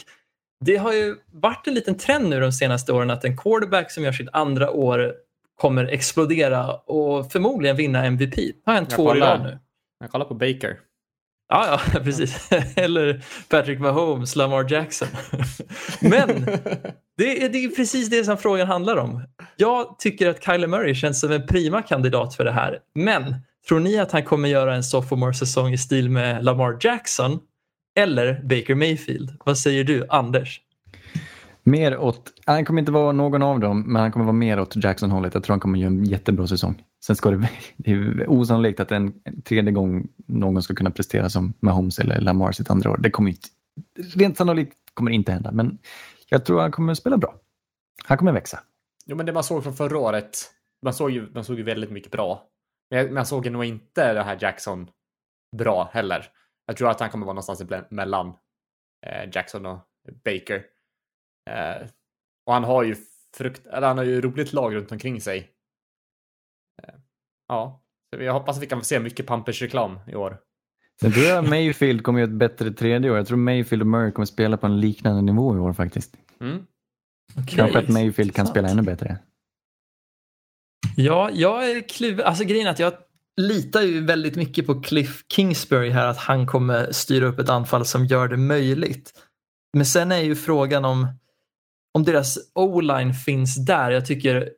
det 0.65 0.75
har 0.77 0.93
ju 0.93 1.15
varit 1.31 1.67
en 1.67 1.73
liten 1.73 1.97
trend 1.97 2.29
nu 2.29 2.39
de 2.39 2.51
senaste 2.51 2.93
åren 2.93 3.09
att 3.09 3.25
en 3.25 3.37
quarterback 3.37 3.91
som 3.91 4.03
gör 4.03 4.11
sitt 4.11 4.29
andra 4.33 4.71
år 4.71 5.13
kommer 5.55 5.85
explodera 5.85 6.73
och 6.73 7.31
förmodligen 7.31 7.75
vinna 7.75 8.05
MVP. 8.05 8.35
Det 8.35 8.53
har 8.65 8.73
Jag 8.73 8.89
två 8.89 9.13
rad 9.13 9.43
nu. 9.43 9.59
Jag 9.99 10.11
kollar 10.11 10.25
på 10.25 10.33
Baker. 10.33 10.77
Ja, 11.49 11.79
ja, 11.93 11.99
precis. 12.03 12.51
Eller 12.75 13.25
Patrick 13.49 13.79
Mahomes, 13.79 14.35
Lamar 14.35 14.71
Jackson. 14.71 15.07
Men 16.01 16.45
det 17.17 17.43
är, 17.43 17.49
det 17.49 17.63
är 17.63 17.75
precis 17.75 18.09
det 18.09 18.23
som 18.23 18.37
frågan 18.37 18.67
handlar 18.67 18.97
om. 18.97 19.23
Jag 19.55 19.99
tycker 19.99 20.29
att 20.29 20.43
Kyler 20.43 20.67
Murray 20.67 20.95
känns 20.95 21.19
som 21.19 21.31
en 21.31 21.47
prima 21.47 21.81
kandidat 21.81 22.35
för 22.35 22.45
det 22.45 22.51
här. 22.51 22.79
Men 22.95 23.35
tror 23.67 23.79
ni 23.79 23.99
att 23.99 24.11
han 24.11 24.23
kommer 24.23 24.49
göra 24.49 24.75
en 24.75 24.83
sophomore-säsong 24.83 25.73
i 25.73 25.77
stil 25.77 26.09
med 26.09 26.45
Lamar 26.45 26.77
Jackson 26.81 27.39
eller 27.99 28.41
Baker 28.43 28.75
Mayfield? 28.75 29.37
Vad 29.45 29.57
säger 29.57 29.83
du, 29.83 30.05
Anders? 30.09 30.61
Mer 31.63 31.97
åt, 31.97 32.33
han 32.45 32.65
kommer 32.65 32.79
inte 32.79 32.91
vara 32.91 33.11
någon 33.11 33.41
av 33.41 33.59
dem, 33.59 33.81
men 33.93 34.01
han 34.01 34.11
kommer 34.11 34.25
vara 34.25 34.33
mer 34.33 34.59
åt 34.59 34.75
Jackson-hållet. 34.83 35.33
Jag 35.33 35.43
tror 35.43 35.53
han 35.53 35.59
kommer 35.59 35.79
göra 35.79 35.87
en 35.91 36.03
jättebra 36.05 36.47
säsong. 36.47 36.83
Sen 37.05 37.15
ska 37.15 37.31
det, 37.31 37.49
det 37.77 37.91
är 37.91 38.29
osannolikt 38.29 38.79
att 38.79 38.91
en 38.91 39.13
tredje 39.43 39.71
gång 39.71 40.07
någon 40.27 40.63
ska 40.63 40.75
kunna 40.75 40.91
prestera 40.91 41.29
som 41.29 41.53
Mahomes 41.59 41.99
eller 41.99 42.21
Lamar 42.21 42.51
sitt 42.51 42.69
andra 42.69 42.91
år. 42.91 42.97
Det 42.97 43.11
kommer 43.11 43.29
inte, 43.29 43.47
rent 44.15 44.37
sannolikt 44.37 44.77
kommer 44.93 45.11
det 45.11 45.15
inte 45.15 45.31
hända, 45.31 45.51
men 45.51 45.77
jag 46.29 46.45
tror 46.45 46.61
han 46.61 46.71
kommer 46.71 46.93
spela 46.93 47.17
bra. 47.17 47.35
Han 48.05 48.17
kommer 48.17 48.31
växa. 48.31 48.59
Jo, 49.05 49.15
men 49.15 49.25
det 49.25 49.33
man 49.33 49.43
såg 49.43 49.63
från 49.63 49.73
förra 49.73 49.97
året. 49.99 50.37
Man 50.83 50.93
såg 50.93 51.11
ju, 51.11 51.29
man 51.33 51.43
såg 51.43 51.57
ju 51.57 51.63
väldigt 51.63 51.91
mycket 51.91 52.11
bra. 52.11 52.43
Men 52.89 52.99
jag- 52.99 53.11
man 53.11 53.25
såg 53.25 53.51
nog 53.51 53.65
inte 53.65 54.13
det 54.13 54.23
här 54.23 54.37
Jackson 54.41 54.87
bra 55.57 55.89
heller. 55.93 56.25
Jag 56.65 56.77
tror 56.77 56.89
att 56.89 56.99
han 56.99 57.09
kommer 57.09 57.25
vara 57.25 57.33
någonstans 57.33 57.63
mellan 57.89 58.27
eh, 59.05 59.29
Jackson 59.33 59.65
och 59.65 59.79
Baker. 60.25 60.63
Eh, 61.49 61.87
och 62.45 62.53
han 62.53 62.63
har 62.63 62.83
ju 62.83 62.95
frukt, 63.37 63.67
eller 63.67 63.87
han 63.87 63.97
har 63.97 64.05
ju 64.05 64.21
roligt 64.21 64.53
lag 64.53 64.75
runt 64.75 64.91
omkring 64.91 65.21
sig. 65.21 65.49
Eh, 66.83 66.93
ja, 67.47 67.83
så 68.15 68.23
jag 68.23 68.33
hoppas 68.33 68.57
att 68.57 68.63
vi 68.63 68.67
kan 68.67 68.79
få 68.79 68.85
se 68.85 68.99
mycket 68.99 69.27
Pampers 69.27 69.61
reklam 69.61 69.99
i 70.07 70.15
år. 70.15 70.37
Sen 71.01 71.11
tror 71.11 71.25
jag 71.25 71.49
Mayfield 71.49 72.03
kommer 72.03 72.19
göra 72.19 72.29
ett 72.29 72.37
bättre 72.37 72.71
tredje 72.71 73.11
år. 73.11 73.17
Jag 73.17 73.27
tror 73.27 73.37
Mayfield 73.37 73.81
och 73.81 73.87
Murray 73.87 74.11
kommer 74.11 74.25
spela 74.25 74.57
på 74.57 74.65
en 74.65 74.79
liknande 74.79 75.21
nivå 75.21 75.55
i 75.55 75.59
år 75.59 75.73
faktiskt. 75.73 76.17
Mm. 76.39 76.65
Okej, 77.37 77.57
Kanske 77.57 77.79
att 77.79 77.89
Mayfield 77.89 78.35
kan 78.35 78.47
spela 78.47 78.69
ännu 78.69 78.81
bättre. 78.81 79.17
Ja, 80.95 81.29
jag 81.33 81.71
är 81.71 81.81
kluven. 81.81 82.25
Alltså 82.25 82.43
grejen 82.43 82.67
är 82.67 82.71
att 82.71 82.79
jag 82.79 82.93
litar 83.41 83.81
ju 83.81 84.05
väldigt 84.05 84.35
mycket 84.35 84.65
på 84.67 84.81
Cliff 84.81 85.25
Kingsbury 85.29 85.89
här 85.89 86.07
att 86.07 86.17
han 86.17 86.47
kommer 86.47 86.91
styra 86.91 87.25
upp 87.25 87.39
ett 87.39 87.49
anfall 87.49 87.85
som 87.85 88.05
gör 88.05 88.27
det 88.27 88.37
möjligt. 88.37 89.13
Men 89.73 89.85
sen 89.85 90.11
är 90.11 90.21
ju 90.21 90.35
frågan 90.35 90.85
om, 90.85 91.07
om 91.93 92.03
deras 92.03 92.37
o-line 92.55 93.13
finns 93.13 93.65
där. 93.65 93.91
Jag 93.91 94.05
tycker 94.05 94.49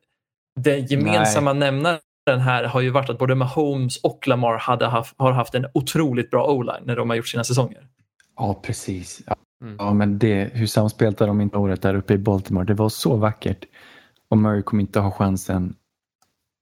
den 0.60 0.86
gemensamma 0.86 1.54
nämnaren 1.54 2.00
här 2.28 2.64
har 2.64 2.82
ju 2.82 2.90
varit 2.90 3.10
att 3.10 3.20
både 3.20 3.36
Mahomes 3.36 3.98
och 4.04 4.28
Lamar 4.28 4.58
hade 4.58 4.86
haft, 4.88 5.16
har 5.18 5.32
haft 5.32 5.56
en 5.56 5.66
otroligt 5.74 6.32
bra 6.32 6.48
o-line 6.52 6.84
när 6.86 6.96
de 6.96 7.10
har 7.10 7.18
gjort 7.18 7.28
sina 7.28 7.44
säsonger. 7.44 7.88
Ja, 8.36 8.60
precis. 8.64 9.22
Ja, 9.28 9.36
Mm. 9.62 9.76
ja 9.80 9.94
men 9.94 10.20
det, 10.20 10.50
hur 10.54 10.68
samspelade 10.68 11.26
de 11.26 11.42
inte 11.42 11.58
året 11.58 11.82
där 11.82 11.96
uppe 11.96 12.14
i 12.14 12.18
Baltimore? 12.18 12.66
Det 12.66 12.74
var 12.74 12.90
så 12.90 13.16
vackert. 13.16 13.66
Och 14.30 14.38
Murray 14.38 14.62
kommer 14.62 14.82
inte 14.82 15.00
ha 15.00 15.12
chansen 15.12 15.76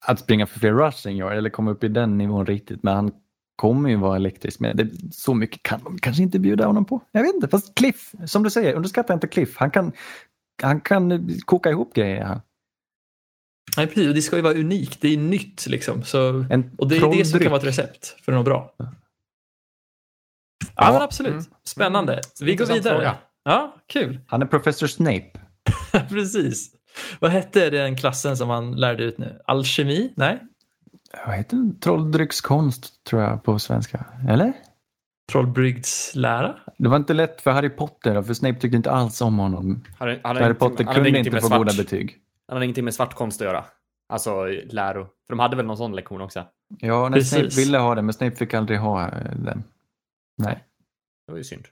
att 0.06 0.20
springa 0.20 0.46
för 0.46 0.60
fler 0.60 0.74
rushing 0.74 1.18
yard 1.18 1.34
eller 1.38 1.50
komma 1.50 1.72
upp 1.72 1.84
i 1.84 1.88
den 1.88 2.18
nivån 2.18 2.46
riktigt. 2.46 2.84
Men 2.84 2.96
han 2.96 3.12
kommer 3.56 3.90
ju 3.90 3.96
vara 3.96 4.16
elektrisk. 4.16 4.60
Men 4.60 4.78
det, 4.78 4.90
så 5.12 5.34
mycket 5.34 5.64
kan 5.64 5.84
de 5.84 5.98
kanske 5.98 6.24
inte 6.24 6.40
bjuda 6.40 6.66
honom 6.66 6.86
på. 6.86 7.02
Jag 7.12 7.22
vet 7.22 7.36
inte. 7.36 7.48
Fast 7.48 7.76
Cliff, 7.76 8.12
som 8.26 8.44
du 8.44 8.50
säger, 8.50 8.74
underskatta 8.74 9.14
inte 9.14 9.28
Cliff. 9.28 9.58
Han 9.58 9.72
kan, 9.72 9.92
han 10.62 10.82
kan 10.82 11.30
koka 11.46 11.70
ihop 11.70 11.94
grejer. 11.94 12.24
Han. 12.24 12.42
Nej, 13.78 13.88
precis. 13.88 14.08
Och 14.08 14.14
det 14.16 14.22
ska 14.22 14.36
ju 14.36 14.42
vara 14.42 14.54
unikt. 14.54 15.02
Det 15.02 15.08
är 15.14 15.18
nytt 15.18 15.68
liksom. 15.68 16.04
Så, 16.04 16.46
En 16.50 16.72
och 16.78 16.88
det 16.90 16.98
är 16.98 17.18
det 17.18 17.26
som 17.26 17.40
kan 17.40 17.52
vara 17.52 17.60
ett 17.62 17.68
recept 17.68 18.08
för 18.26 18.32
något 18.32 18.46
bra. 18.46 18.74
Ja, 18.78 18.86
Ja. 20.76 20.92
men 20.94 21.02
absolut. 21.02 21.32
Mm. 21.34 21.46
Spännande. 21.64 22.22
Vi 22.42 22.56
går 22.56 22.66
vidare. 22.66 22.96
fråga. 22.96 23.16
Ja, 23.44 23.76
kul. 23.88 24.20
Han 24.28 24.42
är 24.42 24.46
professor 24.46 24.88
Snape. 24.88 25.32
Precis. 26.10 26.72
Vad 27.20 27.32
hette 27.32 27.70
den 27.70 27.98
klassen 27.98 28.38
som 28.38 28.50
han 28.50 28.72
lärde 28.76 29.04
ut 29.04 29.18
nu? 29.18 29.42
Alkemi? 29.46 30.14
Nej? 30.16 30.40
Vad 31.26 31.36
heter 31.36 31.58
det? 31.58 31.80
Trolldryckskonst 31.82 33.04
tror 33.04 33.22
jag 33.22 33.44
på 33.44 33.60
svenska. 33.60 34.06
Eller? 34.30 34.54
Trollbrygdslära? 35.32 36.56
Det 36.84 36.90
var 36.90 36.98
inte 36.98 37.14
lätt 37.14 37.42
för 37.42 37.52
Harry 37.52 37.70
Potter 37.70 38.22
för 38.22 38.34
Snape 38.34 38.60
tyckte 38.60 38.78
inte 38.78 38.92
alls 38.92 39.22
om 39.22 39.40
honom. 39.40 39.84
Han, 40.00 40.18
han, 40.24 40.38
Harry 40.38 40.54
Potter 40.54 40.84
han, 40.84 40.94
kunde 40.94 41.10
inte 41.10 41.32
få 41.32 41.48
svart- 41.48 41.58
goda 41.58 41.74
betyg. 41.78 42.18
Han 42.48 42.56
hade 42.56 42.66
ingenting 42.66 42.84
med 42.86 42.94
svart 42.94 43.14
konst 43.14 43.42
att 43.42 43.46
göra. 43.46 43.66
Alltså 44.10 44.46
läro. 44.70 45.04
För 45.04 45.34
de 45.34 45.40
hade 45.40 45.56
väl 45.56 45.66
någon 45.66 45.78
sån 45.78 45.96
lektion 45.96 46.22
också? 46.22 46.44
Ja, 46.80 47.10
när 47.10 47.18
Precis. 47.18 47.30
Snape 47.54 47.66
ville 47.66 47.78
ha 47.78 47.96
det 47.96 48.02
men 48.02 48.14
Snape 48.14 48.36
fick 48.36 48.54
aldrig 48.54 48.80
ha 48.80 49.02
eh, 49.08 49.36
den. 49.36 49.64
Nej. 50.38 50.64
Det 51.28 51.32
var 51.32 51.38
ju 51.38 51.44
synd. 51.44 51.64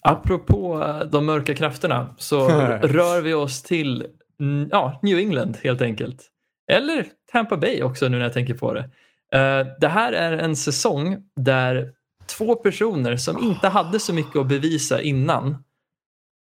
Apropå 0.00 0.82
eh, 0.82 1.00
de 1.00 1.26
mörka 1.26 1.54
krafterna 1.54 2.14
så 2.18 2.48
rör 2.82 3.20
vi 3.20 3.34
oss 3.34 3.62
till 3.62 4.06
mm, 4.40 4.68
ja, 4.72 5.00
New 5.02 5.18
England 5.18 5.56
helt 5.62 5.82
enkelt. 5.82 6.30
Eller 6.72 7.06
Tampa 7.32 7.56
Bay 7.56 7.82
också 7.82 8.08
nu 8.08 8.16
när 8.16 8.24
jag 8.24 8.32
tänker 8.32 8.54
på 8.54 8.74
det. 8.74 8.90
Eh, 9.32 9.66
Det 9.80 9.88
här 9.88 10.12
är 10.12 10.32
en 10.38 10.56
säsong 10.56 11.16
där 11.36 11.92
två 12.36 12.54
personer 12.54 13.16
som 13.16 13.38
inte 13.38 13.68
hade 13.68 14.00
så 14.00 14.12
mycket 14.12 14.36
att 14.36 14.46
bevisa 14.46 15.02
innan 15.02 15.64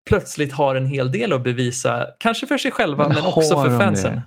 plötsligt 0.08 0.52
har 0.52 0.74
en 0.74 0.86
hel 0.86 1.12
del 1.12 1.32
att 1.32 1.42
bevisa. 1.44 2.06
Kanske 2.18 2.46
för 2.46 2.58
sig 2.58 2.70
själva 2.70 3.08
men, 3.08 3.14
Men 3.16 3.26
också 3.26 3.62
för 3.62 3.70
de 3.70 3.78
fansen. 3.78 4.14
det? 4.14 4.22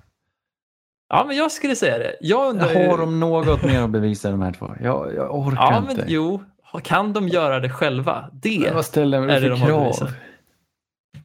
Ja, 1.10 1.24
men 1.28 1.38
jag 1.38 1.52
skulle 1.52 1.76
säga 1.76 1.98
det. 1.98 2.16
Jag 2.22 2.50
undrar 2.50 2.88
Har 2.90 2.98
de 2.98 3.20
något 3.20 3.64
mer 3.64 3.82
att 3.82 3.90
bevisa 3.90 4.32
de 4.32 4.42
här 4.42 4.52
två? 4.52 4.76
Jag, 4.82 5.14
jag 5.16 5.36
orkar 5.36 5.62
Ja, 5.62 5.78
inte. 5.78 5.96
men 5.96 6.06
jo. 6.08 6.44
Kan 6.84 7.14
de 7.14 7.28
göra 7.28 7.60
det 7.60 7.70
själva? 7.70 8.30
Det 8.34 8.60
Men 8.60 8.76
vad 8.76 8.86
ställer 8.86 9.30
är 9.30 9.42
du 9.42 9.50
det 9.50 9.58
för 9.58 9.68
de 9.68 9.72
har 9.72 9.90
att 9.90 9.98
krav? 9.98 10.08
bevisa. 10.10 10.22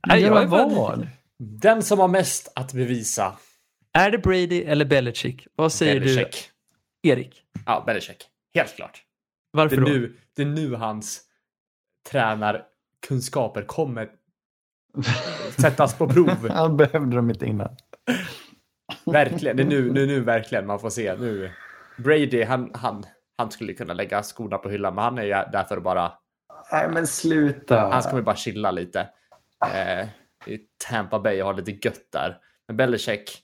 Nej, 0.07 0.23
jag 0.23 0.43
är 0.43 0.47
vad? 0.47 1.07
Den 1.39 1.83
som 1.83 1.99
har 1.99 2.09
mest 2.09 2.53
att 2.55 2.73
bevisa. 2.73 3.33
Är 3.93 4.11
det 4.11 4.19
Brady 4.19 4.63
eller 4.63 4.85
Belichick? 4.85 5.47
Vad 5.57 5.73
säger 5.73 6.01
Belichick. 6.01 6.51
du, 7.03 7.09
Erik? 7.11 7.43
Ja, 7.67 7.83
Belichick. 7.87 8.25
Helt 8.55 8.77
klart. 8.77 9.03
Det 9.55 9.59
Varför 9.59 9.77
är, 9.77 9.81
då? 9.81 9.87
nu, 9.87 10.17
det 10.35 10.43
är 10.43 10.47
nu 10.47 10.75
hans 10.75 11.23
tränarkunskaper 12.11 13.63
kommer 13.63 14.11
sättas 15.61 15.99
på 15.99 16.09
prov. 16.09 16.49
Han 16.51 16.77
behövde 16.77 17.17
dem 17.17 17.31
inte 17.31 17.47
innan. 17.47 17.77
Verkligen. 19.05 19.57
Det 19.57 19.63
är 19.63 19.67
nu, 19.67 19.93
nu, 19.93 20.07
nu 20.07 20.21
verkligen 20.25 20.67
man 20.67 20.81
får 20.81 20.91
se. 20.91 21.17
Nu. 21.17 21.53
Brady, 21.97 22.43
han, 22.43 22.71
han, 22.75 23.05
han 23.39 23.51
skulle 23.51 23.73
kunna 23.73 23.95
lägga 23.95 24.23
skorna 24.23 24.59
på 24.59 24.69
hyllan, 24.69 24.95
men 24.95 25.05
han 25.05 25.19
är 25.19 25.23
ju 25.23 25.29
där 25.29 25.65
för 25.65 25.77
att 25.77 25.83
bara... 25.83 26.13
Nej 26.73 26.89
men 26.91 27.07
sluta. 27.07 27.81
Han 27.81 28.03
ska 28.03 28.15
väl 28.15 28.25
bara 28.25 28.37
chilla 28.37 28.71
lite. 28.71 29.09
Eh, 29.75 30.09
I 30.47 30.61
Tampa 30.89 31.21
Bay 31.21 31.43
och 31.43 31.47
ha 31.47 31.53
lite 31.53 31.89
gött 31.89 32.13
där. 32.13 32.39
Men 32.67 32.77
Belichick... 32.77 33.43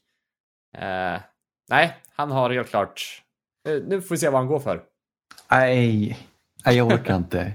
Eh, 0.79 1.21
nej, 1.69 1.97
han 2.17 2.31
har 2.31 2.51
helt 2.51 2.69
klart... 2.69 3.23
Eh, 3.69 3.83
nu 3.83 4.03
får 4.03 4.15
vi 4.15 4.19
se 4.19 4.29
vad 4.29 4.41
han 4.41 4.49
går 4.49 4.61
för. 4.61 4.83
Nej, 5.51 6.19
jag 6.65 6.87
orkar 6.87 7.17
inte. 7.17 7.53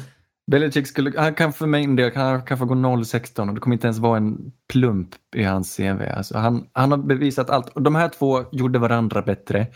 Belichick 0.50 0.86
skulle, 0.86 1.20
han 1.20 1.34
kan 1.34 1.52
för 1.52 1.66
min 1.66 1.96
del 1.96 2.10
kan, 2.10 2.42
kan 2.42 2.58
få 2.58 2.64
gå 2.64 2.74
0-16 2.74 3.48
och 3.48 3.54
det 3.54 3.60
kommer 3.60 3.76
inte 3.76 3.86
ens 3.86 3.98
vara 3.98 4.16
en 4.16 4.52
plump 4.72 5.08
i 5.36 5.44
hans 5.44 5.76
CV. 5.76 6.02
Alltså 6.16 6.38
han, 6.38 6.68
han 6.72 6.90
har 6.90 6.98
bevisat 6.98 7.50
allt. 7.50 7.68
Och 7.68 7.82
de 7.82 7.94
här 7.94 8.08
två 8.08 8.44
gjorde 8.52 8.78
varandra 8.78 9.22
bättre. 9.22 9.66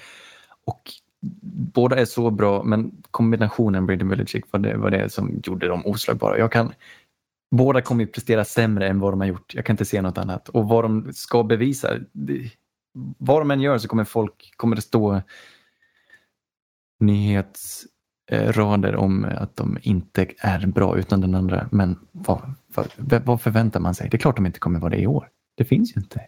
Och 0.66 0.82
båda 1.74 1.96
är 1.96 2.04
så 2.04 2.30
bra 2.30 2.62
men 2.62 3.02
kombinationen 3.10 3.86
Brady 3.86 4.04
Belichick 4.04 4.44
var 4.50 4.60
det, 4.60 4.76
var 4.76 4.90
det 4.90 5.12
som 5.12 5.40
gjorde 5.44 5.68
dem 5.68 5.86
oslagbara. 5.86 6.38
Jag 6.38 6.52
kan, 6.52 6.72
båda 7.50 7.82
kommer 7.82 8.04
ju 8.04 8.10
prestera 8.10 8.44
sämre 8.44 8.88
än 8.88 9.00
vad 9.00 9.12
de 9.12 9.20
har 9.20 9.26
gjort. 9.26 9.54
Jag 9.54 9.64
kan 9.64 9.74
inte 9.74 9.84
se 9.84 10.02
något 10.02 10.18
annat. 10.18 10.48
Och 10.48 10.68
vad 10.68 10.84
de 10.84 11.12
ska 11.12 11.42
bevisa, 11.42 11.88
det, 12.12 12.50
vad 13.18 13.40
de 13.40 13.50
än 13.50 13.60
gör 13.60 13.78
så 13.78 13.88
kommer 13.88 14.04
folk, 14.04 14.52
kommer 14.56 14.76
det 14.76 14.82
stå 14.82 15.22
nyhetsrader 17.00 18.96
om 18.96 19.24
att 19.24 19.56
de 19.56 19.78
inte 19.82 20.26
är 20.38 20.66
bra 20.66 20.98
utan 20.98 21.20
den 21.20 21.34
andra. 21.34 21.68
Men 21.72 21.98
vad, 22.12 22.54
vad, 22.66 23.22
vad 23.24 23.40
förväntar 23.40 23.80
man 23.80 23.94
sig? 23.94 24.08
Det 24.10 24.16
är 24.16 24.18
klart 24.18 24.36
de 24.36 24.46
inte 24.46 24.58
kommer 24.58 24.80
vara 24.80 24.90
det 24.90 25.00
i 25.00 25.06
år. 25.06 25.28
Det 25.54 25.64
finns 25.64 25.96
ju 25.96 26.00
inte. 26.00 26.20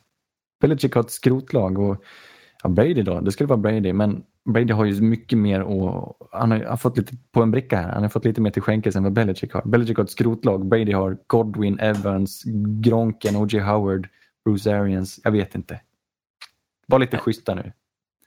Belichick 0.61 0.95
har 0.95 1.01
ett 1.01 1.11
skrotlag 1.11 1.79
och 1.79 2.03
ja, 2.63 2.69
Brady 2.69 3.03
då, 3.03 3.21
det 3.21 3.33
skulle 3.33 3.49
vara 3.49 3.59
Brady 3.59 3.93
men 3.93 4.23
Brady 4.49 4.73
har 4.73 4.85
ju 4.85 5.03
mycket 5.03 5.39
mer 5.39 5.63
och 5.63 6.29
han 6.33 6.51
har, 6.51 6.59
han 6.59 6.67
har 6.67 6.77
fått 6.77 6.99
lite 6.99 7.17
på 7.33 7.43
en 7.43 7.51
bricka 7.51 7.77
här. 7.77 7.93
Han 7.93 8.03
har 8.03 8.11
fått 8.11 8.25
lite 8.25 8.41
mer 8.41 8.51
till 8.51 8.63
skänkes 8.63 8.97
än 8.97 9.03
vad 9.03 9.13
Belichick 9.13 9.53
har. 9.53 9.63
Belichick 9.65 9.97
har 9.97 10.05
ett 10.05 10.11
skrotlag. 10.11 10.67
Brady 10.67 10.93
har 10.93 11.19
Godwin, 11.27 11.79
Evans, 11.79 12.43
Gronken, 12.81 13.37
O.J. 13.37 13.61
Howard, 13.61 14.09
Bruce 14.45 14.77
Arians. 14.77 15.21
Jag 15.25 15.31
vet 15.31 15.55
inte. 15.55 15.81
Var 16.87 16.99
lite 16.99 17.19
schyssta 17.19 17.55
nu. 17.55 17.73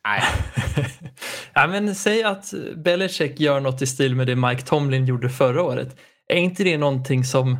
Nej, 0.07 0.21
ja, 1.53 1.67
men 1.67 1.95
säg 1.95 2.23
att 2.23 2.53
Belichick 2.75 3.39
gör 3.39 3.59
något 3.59 3.81
i 3.81 3.87
stil 3.87 4.15
med 4.15 4.27
det 4.27 4.35
Mike 4.35 4.61
Tomlin 4.61 5.05
gjorde 5.05 5.29
förra 5.29 5.63
året. 5.63 5.97
Är 6.27 6.37
inte 6.37 6.63
det 6.63 6.77
någonting 6.77 7.23
som... 7.23 7.51
Eh, 7.51 7.57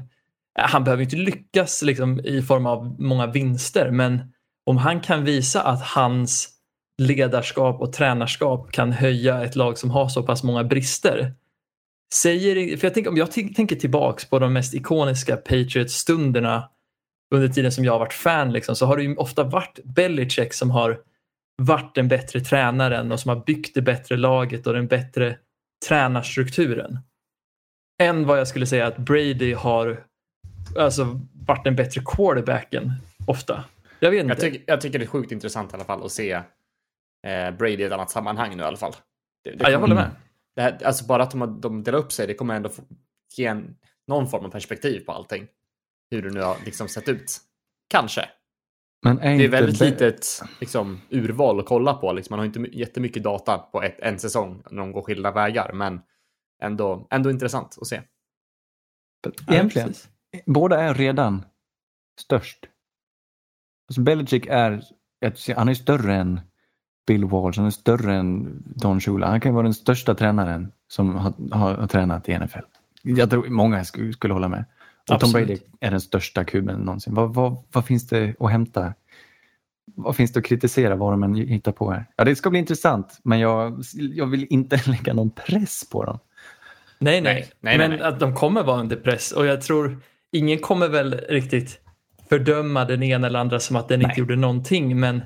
han 0.55 0.83
behöver 0.83 1.03
inte 1.03 1.15
lyckas 1.15 1.81
liksom, 1.81 2.19
i 2.19 2.41
form 2.41 2.65
av 2.65 3.01
många 3.01 3.27
vinster 3.27 3.91
men 3.91 4.21
om 4.65 4.77
han 4.77 5.01
kan 5.01 5.23
visa 5.23 5.61
att 5.61 5.81
hans 5.81 6.49
ledarskap 7.01 7.81
och 7.81 7.93
tränarskap 7.93 8.71
kan 8.71 8.91
höja 8.91 9.43
ett 9.43 9.55
lag 9.55 9.77
som 9.77 9.91
har 9.91 10.09
så 10.09 10.23
pass 10.23 10.43
många 10.43 10.63
brister. 10.63 11.33
Säger, 12.13 12.77
för 12.77 12.87
jag 12.87 12.93
tänker, 12.93 13.09
om 13.09 13.17
jag 13.17 13.31
tänker 13.31 13.75
tillbaks 13.75 14.29
på 14.29 14.39
de 14.39 14.53
mest 14.53 14.73
ikoniska 14.73 15.37
Patriots-stunderna 15.37 16.69
under 17.35 17.47
tiden 17.47 17.71
som 17.71 17.85
jag 17.85 17.91
har 17.91 17.99
varit 17.99 18.13
fan 18.13 18.53
liksom, 18.53 18.75
så 18.75 18.85
har 18.85 18.97
det 18.97 19.03
ju 19.03 19.15
ofta 19.15 19.43
varit 19.43 19.79
Belichick 19.83 20.53
som 20.53 20.71
har 20.71 20.99
varit 21.65 21.95
den 21.95 22.07
bättre 22.07 22.39
tränaren 22.39 23.11
och 23.11 23.19
som 23.19 23.29
har 23.29 23.45
byggt 23.45 23.75
det 23.75 23.81
bättre 23.81 24.17
laget 24.17 24.67
och 24.67 24.73
den 24.73 24.87
bättre 24.87 25.37
tränarstrukturen. 25.87 26.99
Än 28.01 28.25
vad 28.25 28.39
jag 28.39 28.47
skulle 28.47 28.65
säga 28.65 28.87
att 28.87 28.97
Brady 28.97 29.53
har 29.53 30.03
alltså, 30.77 31.19
varit 31.33 31.63
den 31.63 31.75
bättre 31.75 32.01
quarterbacken 32.05 32.91
ofta. 33.27 33.63
Jag 33.99 34.11
vet 34.11 34.23
inte. 34.23 34.33
jag, 34.33 34.39
tycker, 34.39 34.63
jag 34.67 34.81
tycker 34.81 34.99
det 34.99 35.05
är 35.05 35.07
sjukt 35.07 35.31
intressant 35.31 35.71
i 35.71 35.75
alla 35.75 35.83
fall 35.83 36.05
att 36.05 36.11
se 36.11 36.31
eh, 37.27 37.51
Brady 37.51 37.77
i 37.77 37.83
ett 37.83 37.91
annat 37.91 38.11
sammanhang 38.11 38.57
nu 38.57 38.63
i 38.63 38.65
alla 38.65 38.77
fall. 38.77 38.95
Det, 39.43 39.51
det 39.51 39.63
ja, 39.63 39.69
jag 39.69 39.79
håller 39.79 39.95
med. 39.95 40.11
Det 40.55 40.61
här, 40.61 40.85
alltså 40.85 41.05
bara 41.05 41.23
att 41.23 41.31
de, 41.31 41.61
de 41.61 41.83
delar 41.83 41.99
upp 41.99 42.11
sig, 42.11 42.27
det 42.27 42.33
kommer 42.33 42.55
ändå 42.55 42.69
ge 43.37 43.45
en, 43.45 43.75
någon 44.07 44.27
form 44.27 44.45
av 44.45 44.49
perspektiv 44.49 44.99
på 44.99 45.11
allting. 45.11 45.47
Hur 46.11 46.21
det 46.21 46.29
nu 46.29 46.41
har 46.41 46.57
liksom 46.65 46.87
sett 46.87 47.09
ut. 47.09 47.37
Kanske. 47.89 48.29
Men 49.03 49.19
är 49.19 49.37
Det 49.37 49.43
är 49.43 49.49
väldigt 49.49 49.79
Be- 49.79 49.85
litet 49.85 50.43
liksom, 50.59 51.01
urval 51.09 51.59
att 51.59 51.65
kolla 51.65 51.93
på. 51.93 52.13
Liksom. 52.13 52.33
Man 52.33 52.39
har 52.39 52.45
inte 52.45 52.59
my- 52.59 52.69
jättemycket 52.73 53.23
data 53.23 53.57
på 53.57 53.81
ett, 53.83 53.99
en 53.99 54.19
säsong 54.19 54.63
när 54.71 54.77
de 54.81 54.91
går 54.91 55.01
skilda 55.01 55.31
vägar, 55.31 55.73
men 55.73 56.01
ändå, 56.61 57.07
ändå 57.09 57.29
intressant 57.31 57.77
att 57.81 57.87
se. 57.87 58.01
Egentligen, 59.49 59.93
Ja, 60.31 60.39
båda 60.45 60.79
är 60.81 60.93
redan 60.93 61.45
störst. 62.19 62.65
Alltså 63.89 64.01
Belichick 64.01 64.45
är, 64.45 64.83
han 65.55 65.69
är 65.69 65.73
större 65.73 66.15
än 66.15 66.41
Bill 67.07 67.25
Walsh, 67.25 67.57
han 67.59 67.65
är 67.67 67.71
större 67.71 68.15
än 68.15 68.63
Don 68.75 68.99
Shula. 69.01 69.27
Han 69.27 69.41
kan 69.41 69.53
vara 69.53 69.63
den 69.63 69.73
största 69.73 70.15
tränaren 70.15 70.71
som 70.87 71.15
har, 71.15 71.33
har, 71.51 71.73
har 71.75 71.87
tränat 71.87 72.29
i 72.29 72.39
NFL. 72.39 72.59
Jag 73.03 73.29
tror 73.29 73.49
många 73.49 73.85
skulle, 73.85 74.13
skulle 74.13 74.33
hålla 74.33 74.47
med. 74.47 74.65
Och 75.15 75.19
Tom. 75.19 75.31
Brady 75.31 75.57
är 75.79 75.91
den 75.91 76.01
största 76.01 76.43
kuben 76.43 76.79
någonsin. 76.79 77.13
Vad, 77.13 77.33
vad, 77.33 77.63
vad 77.71 77.85
finns 77.85 78.07
det 78.07 78.35
att 78.39 78.51
hämta? 78.51 78.93
Vad 79.95 80.15
finns 80.15 80.33
det 80.33 80.39
att 80.39 80.45
kritisera 80.45 80.95
vad 80.95 81.13
de 81.13 81.23
än 81.23 81.35
hittar 81.35 81.71
på 81.71 81.91
här? 81.91 82.05
Ja, 82.15 82.23
det 82.23 82.35
ska 82.35 82.49
bli 82.49 82.59
intressant, 82.59 83.19
men 83.23 83.39
jag, 83.39 83.83
jag 83.93 84.25
vill 84.25 84.47
inte 84.49 84.81
lägga 84.85 85.13
någon 85.13 85.31
press 85.31 85.89
på 85.91 86.05
dem. 86.05 86.19
Nej, 86.99 87.21
nej. 87.21 87.33
Nej, 87.33 87.49
nej, 87.59 87.77
nej, 87.77 87.89
Men 87.89 87.99
nej. 87.99 88.07
att 88.07 88.19
de 88.19 88.35
kommer 88.35 88.63
vara 88.63 88.79
under 88.79 88.95
press 88.95 89.31
och 89.31 89.45
jag 89.45 89.61
tror 89.61 89.97
ingen 90.31 90.59
kommer 90.59 90.89
väl 90.89 91.13
riktigt 91.13 91.79
fördöma 92.29 92.85
den 92.85 93.03
ena 93.03 93.27
eller 93.27 93.39
andra 93.39 93.59
som 93.59 93.75
att 93.75 93.87
den 93.87 94.01
inte 94.01 94.19
gjorde 94.19 94.35
någonting. 94.35 94.99
Men 94.99 95.21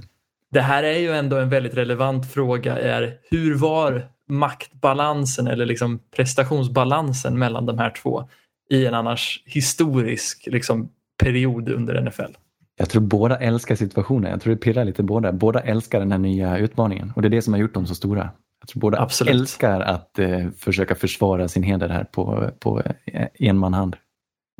det 0.52 0.62
här 0.62 0.84
är 0.84 1.00
ju 1.00 1.12
ändå 1.12 1.38
en 1.38 1.50
väldigt 1.50 1.74
relevant 1.74 2.34
fråga. 2.34 2.78
Är 2.78 3.18
hur 3.32 3.56
var 3.56 4.08
maktbalansen 4.30 5.48
eller 5.48 5.66
liksom 5.66 6.00
prestationsbalansen 6.16 7.40
mellan 7.40 7.66
de 7.66 7.78
här 7.78 7.90
två 7.90 8.30
i 8.70 8.86
en 8.86 8.93
annars 8.93 9.43
historisk 9.45 10.47
liksom, 10.51 10.89
period 11.24 11.70
under 11.70 12.01
NFL? 12.01 12.32
Jag 12.78 12.89
tror 12.89 13.01
båda 13.01 13.38
älskar 13.38 13.76
situationen. 13.76 14.32
Jag 14.32 14.41
tror 14.41 14.53
det 14.53 14.59
pirrar 14.61 14.86
lite 14.86 15.03
båda. 15.03 15.32
Båda 15.32 15.59
älskar 15.59 15.99
den 15.99 16.11
här 16.11 16.20
nya 16.20 16.57
utmaningen 16.57 17.13
och 17.16 17.22
det 17.22 17.28
är 17.28 17.30
det 17.30 17.41
som 17.41 17.53
har 17.53 17.59
gjort 17.61 17.74
dem 17.74 17.86
så 17.86 17.95
stora. 17.95 18.30
Jag 18.59 18.68
tror 18.70 18.80
båda 18.82 18.99
Absolut. 19.01 19.34
älskar 19.36 19.82
att 19.82 20.20
eh, 20.20 20.49
försöka 20.57 20.95
försvara 20.95 21.47
sin 21.47 21.63
heder 21.63 21.89
här 21.89 22.03
på, 22.03 22.51
på 22.59 22.82
eh, 23.05 23.28
en 23.34 23.57
man 23.57 23.74
hand. 23.74 23.95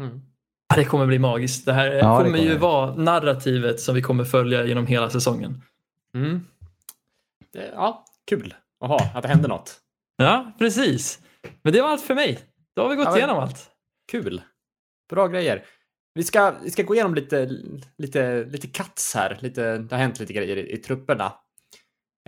Mm. 0.02 0.22
Ja, 0.70 0.76
Det 0.76 0.86
kommer 0.86 1.06
bli 1.06 1.20
magiskt. 1.20 1.66
Det 1.66 1.74
här 1.74 1.90
det 1.90 2.02
kommer, 2.02 2.24
kommer 2.24 2.38
ju 2.40 2.50
det. 2.50 2.58
vara 2.58 2.96
narrativet 2.96 3.80
som 3.80 3.96
vi 3.96 4.02
kommer 4.02 4.24
följa 4.24 4.66
genom 4.66 4.88
hela 4.88 5.10
säsongen. 5.10 5.62
Mm. 6.16 6.42
Det, 7.54 7.72
ja, 7.74 8.06
kul. 8.30 8.54
Jaha, 8.80 9.00
att 9.16 9.22
det 9.22 9.28
hände 9.30 9.48
något. 9.48 9.78
Ja, 10.18 10.52
precis. 10.60 11.20
Men 11.62 11.74
det 11.74 11.82
var 11.82 11.90
allt 11.90 12.02
för 12.02 12.16
mig. 12.16 12.40
Då 12.76 12.82
har 12.82 12.90
vi 12.90 12.96
gått 12.96 13.06
Ja, 13.06 13.12
men- 13.12 13.20
igenom 13.20 13.38
allt. 13.40 13.70
Kul. 14.12 14.42
Bra 15.10 15.28
grejer. 15.28 15.64
Vi 16.14 16.24
ska, 16.24 16.54
vi 16.64 16.72
ska 16.72 16.84
gå 16.84 16.94
igenom 16.94 17.16
lite, 17.16 17.50
lite, 17.98 18.44
lite 18.44 18.68
cuts 18.68 19.16
här. 19.16 19.38
Lite, 19.42 19.78
det 19.78 19.96
har 19.96 20.02
hänt 20.02 20.20
lite 20.20 20.34
grejer 20.34 20.58
i, 20.58 20.74
i 20.74 20.78
trupperna. 20.78 21.34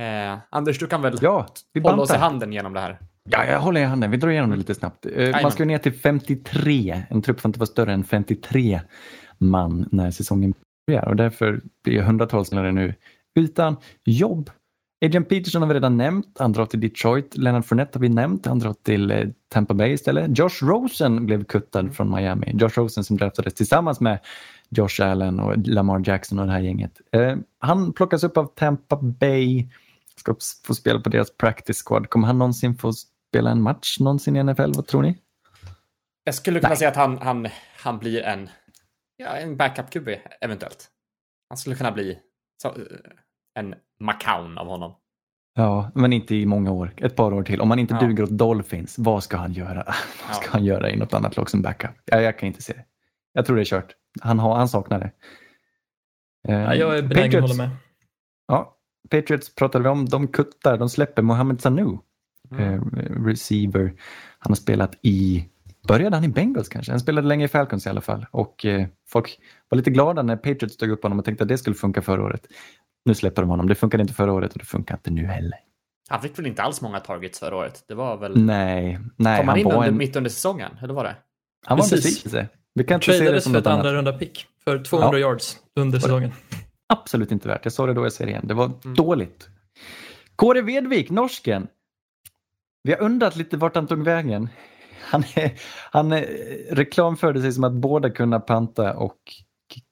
Eh, 0.01 0.37
Anders, 0.49 0.79
du 0.79 0.87
kan 0.87 1.01
väl 1.01 1.17
Ja, 1.21 1.47
vi 1.73 1.81
hålla 1.81 2.01
oss 2.01 2.13
i 2.13 2.17
handen 2.17 2.53
genom 2.53 2.73
det 2.73 2.79
här? 2.79 2.99
Ja, 3.29 3.45
jag 3.45 3.59
håller 3.59 3.81
i 3.81 3.83
handen. 3.83 4.11
Vi 4.11 4.17
drar 4.17 4.29
igenom 4.29 4.49
det 4.49 4.55
lite 4.55 4.75
snabbt. 4.75 5.05
Eh. 5.05 5.41
Man 5.41 5.51
ska 5.51 5.65
ner 5.65 5.77
till 5.77 5.93
53. 5.93 7.03
En 7.09 7.21
trupp 7.21 7.39
får 7.39 7.49
inte 7.49 7.59
vara 7.59 7.67
större 7.67 7.93
än 7.93 8.03
53 8.03 8.81
man 9.37 9.89
när 9.91 10.11
säsongen 10.11 10.53
börjar 10.87 11.07
och 11.07 11.15
därför 11.15 11.61
blir 11.83 12.01
hundratals 12.01 12.47
spelare 12.47 12.71
nu 12.71 12.93
utan 13.39 13.75
jobb. 14.05 14.49
Adrian 15.05 15.25
Peterson 15.25 15.61
har 15.61 15.69
vi 15.69 15.73
redan 15.75 15.97
nämnt. 15.97 16.37
Han 16.39 16.53
drar 16.53 16.65
till 16.65 16.79
Detroit. 16.79 17.37
Leonard 17.37 17.65
Fournette 17.65 17.97
har 17.97 18.01
vi 18.01 18.09
nämnt. 18.09 18.45
Han 18.45 18.59
drar 18.59 18.73
till 18.73 19.11
eh, 19.11 19.27
Tampa 19.49 19.73
Bay 19.73 19.91
istället. 19.91 20.39
Josh 20.39 20.63
Rosen 20.63 21.25
blev 21.25 21.43
kuttad 21.43 21.95
från 21.95 22.15
Miami. 22.15 22.51
Josh 22.53 22.69
Rosen 22.75 23.03
som 23.03 23.17
draftades 23.17 23.53
tillsammans 23.53 23.99
med 23.99 24.19
Josh 24.69 25.01
Allen 25.01 25.39
och 25.39 25.67
Lamar 25.67 26.03
Jackson 26.05 26.39
och 26.39 26.45
det 26.45 26.51
här 26.51 26.59
gänget. 26.59 27.01
Eh, 27.11 27.35
han 27.59 27.93
plockas 27.93 28.23
upp 28.23 28.37
av 28.37 28.45
Tampa 28.45 28.95
Bay. 28.95 29.69
Ska 30.15 30.35
få 30.65 30.75
spela 30.75 30.99
på 30.99 31.09
deras 31.09 31.37
practice 31.37 31.83
squad. 31.85 32.09
Kommer 32.09 32.27
han 32.27 32.37
någonsin 32.37 32.75
få 32.75 32.93
spela 33.29 33.51
en 33.51 33.61
match 33.61 33.99
någonsin 33.99 34.35
i 34.35 34.43
NFL? 34.43 34.71
Vad 34.75 34.87
tror 34.87 35.01
ni? 35.01 35.17
Jag 36.23 36.35
skulle 36.35 36.59
kunna 36.59 36.69
Nej. 36.69 36.77
säga 36.77 36.89
att 36.89 36.95
han, 36.95 37.17
han, 37.17 37.47
han 37.77 37.99
blir 37.99 38.21
en, 38.21 38.49
ja, 39.17 39.27
en 39.27 39.57
backup-QB 39.57 40.17
eventuellt. 40.41 40.87
Han 41.49 41.57
skulle 41.57 41.75
kunna 41.75 41.91
bli 41.91 42.19
så, 42.61 42.67
eh, 42.67 42.73
en 43.57 43.75
McCown 43.99 44.57
av 44.57 44.67
honom. 44.67 44.95
Ja, 45.55 45.91
men 45.95 46.13
inte 46.13 46.35
i 46.35 46.45
många 46.45 46.71
år. 46.71 46.93
Ett 46.97 47.15
par 47.15 47.33
år 47.33 47.43
till. 47.43 47.61
Om 47.61 47.69
han 47.69 47.79
inte 47.79 47.93
Ja. 47.93 48.07
duger 48.07 48.23
åt 48.23 48.29
Dolphins, 48.29 48.99
vad 48.99 49.23
ska 49.23 49.37
han 49.37 49.53
göra? 49.53 49.83
vad 50.27 50.35
ska 50.35 50.45
Ja. 50.45 50.49
han 50.51 50.65
göra 50.65 50.89
i 50.91 50.95
något 50.95 51.13
annat 51.13 51.37
lag 51.37 51.49
som 51.49 51.61
backup? 51.61 51.91
Ja, 52.05 52.21
jag 52.21 52.39
kan 52.39 52.47
inte 52.47 52.61
se 52.61 52.73
det. 52.73 52.85
Jag 53.33 53.45
tror 53.45 53.55
det 53.55 53.61
är 53.61 53.65
kört. 53.65 53.93
Han, 54.21 54.39
har, 54.39 54.55
han 54.55 54.69
saknar 54.69 54.99
det. 54.99 55.11
Ja, 56.47 56.75
jag 56.75 56.97
är 56.97 57.01
benägen 57.01 57.43
att 57.43 57.49
hålla 57.49 57.63
med. 57.67 57.75
Ja, 58.47 58.77
Patriots 59.09 59.55
pratade 59.55 59.83
vi 59.83 59.89
om. 59.89 60.05
De 60.05 60.27
kuttar, 60.27 60.77
de 60.77 60.89
släpper 60.89 61.21
Mohamed 61.21 61.61
Sanu, 61.61 61.97
Mm. 62.51 62.73
eh, 62.73 63.23
receiver. 63.25 63.93
Han 64.39 64.51
har 64.51 64.55
spelat 64.55 64.95
i, 65.01 65.45
började 65.87 66.15
han 66.15 66.23
i 66.25 66.27
Bengals 66.29 66.69
kanske? 66.69 66.91
Han 66.91 66.99
spelade 66.99 67.27
länge 67.27 67.45
i 67.45 67.47
Falcons 67.47 67.85
i 67.85 67.89
alla 67.89 68.01
fall. 68.01 68.25
Och 68.31 68.65
eh, 68.65 68.87
folk 69.07 69.39
var 69.69 69.75
lite 69.75 69.89
glada 69.91 70.21
när 70.21 70.35
Patriots 70.35 70.77
tog 70.77 70.89
upp 70.89 71.03
honom 71.03 71.19
och 71.19 71.25
tänkte 71.25 71.43
att 71.43 71.47
det 71.47 71.57
skulle 71.57 71.75
funka 71.75 72.01
förra 72.01 72.23
året. 72.23 72.47
Nu 73.07 73.15
släpper 73.15 73.41
de 73.41 73.49
honom. 73.49 73.67
Det 73.67 73.75
funkade 73.75 74.01
inte 74.01 74.13
förra 74.13 74.33
året 74.33 74.53
och 74.53 74.59
det 74.59 74.65
funkar 74.65 74.95
inte 74.95 75.11
nu 75.11 75.25
heller. 75.25 75.59
Han 76.09 76.21
fick 76.21 76.39
väl 76.39 76.47
inte 76.47 76.61
alls 76.61 76.81
många 76.81 76.99
targets 76.99 77.39
förra 77.39 77.55
året? 77.55 77.83
Det 77.87 77.93
var 77.95 78.17
väl... 78.17 78.45
Nej, 78.45 78.99
nej 79.17 79.39
Kom 79.39 79.47
han 79.47 79.57
in 79.57 79.65
var 79.65 79.73
under, 79.73 79.87
en, 79.87 79.97
mitt 79.97 80.15
under 80.15 80.29
säsongen? 80.29 80.71
Eller 80.83 80.93
var 80.93 81.03
det? 81.03 81.15
han 81.65 81.77
var 81.77 81.85
en 81.85 81.89
Precis. 81.89 82.05
besvikelse. 82.23 82.47
Vi 82.73 82.83
kan 82.83 82.95
inte 82.95 83.05
se 83.17 83.31
det 83.31 83.41
som 83.41 83.51
för 83.53 83.59
ett 83.59 83.65
något 83.65 83.71
andra 83.73 83.89
annat. 83.89 83.97
runda 83.97 84.13
pick 84.13 84.45
för 84.63 84.83
200 84.83 85.19
Ja. 85.19 85.27
yards 85.29 85.57
under 85.75 85.99
säsongen. 85.99 86.31
Absolut 86.87 87.31
inte 87.31 87.47
värt. 87.47 87.65
Jag 87.65 87.73
sa 87.73 87.85
det 87.85 87.93
då, 87.93 88.05
jag 88.05 88.13
säger 88.13 88.25
det 88.25 88.31
igen. 88.31 88.47
Det 88.47 88.53
var 88.53 88.65
Mm. 88.65 88.95
dåligt. 88.95 89.49
Kåre 90.35 90.61
Vedvik, 90.61 91.09
norsken. 91.09 91.67
Vi 92.83 92.91
har 92.91 93.01
undrat 93.01 93.35
lite 93.35 93.57
vart 93.57 93.75
han 93.75 93.87
tog 93.87 94.03
vägen. 94.03 94.49
Han, 95.01 95.23
är, 95.35 95.51
han 95.91 96.11
är, 96.11 96.25
reklamförde 96.75 97.41
sig 97.41 97.51
som 97.51 97.63
att 97.63 97.73
båda 97.73 98.09
kunna 98.09 98.39
panta 98.39 98.93
och 98.97 99.17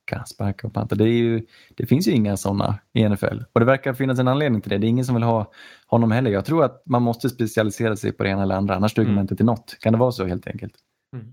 kicka, 0.10 0.26
sparka 0.26 0.68
och 0.68 0.74
panta. 0.74 0.96
Det, 0.96 1.10
ju, 1.10 1.46
det 1.76 1.86
finns 1.86 2.08
ju 2.08 2.12
inga 2.12 2.38
sådana 2.38 2.80
i 2.94 3.10
NFL 3.10 3.40
och 3.54 3.60
det 3.60 3.66
verkar 3.66 3.94
finnas 3.94 4.20
en 4.20 4.28
anledning 4.28 4.62
till 4.62 4.70
det. 4.70 4.78
Det 4.78 4.88
är 4.88 4.90
ingen 4.90 5.06
som 5.06 5.16
vill 5.16 5.24
ha 5.24 5.52
honom 5.88 6.12
heller. 6.12 6.32
Jag 6.32 6.46
tror 6.46 6.64
att 6.64 6.84
man 6.86 7.02
måste 7.02 7.30
specialisera 7.30 7.96
sig 7.96 8.12
på 8.12 8.24
det 8.24 8.30
ena 8.30 8.44
eller 8.44 8.56
andra, 8.56 8.76
annars 8.76 8.94
duger 8.94 9.06
Mm. 9.06 9.16
man 9.16 9.22
inte 9.24 9.36
till 9.36 9.46
något. 9.46 9.78
Kan 9.80 9.94
det 9.94 10.00
vara 10.00 10.12
så 10.12 10.26
helt 10.26 10.48
enkelt? 10.48 10.74
Mm. 11.14 11.26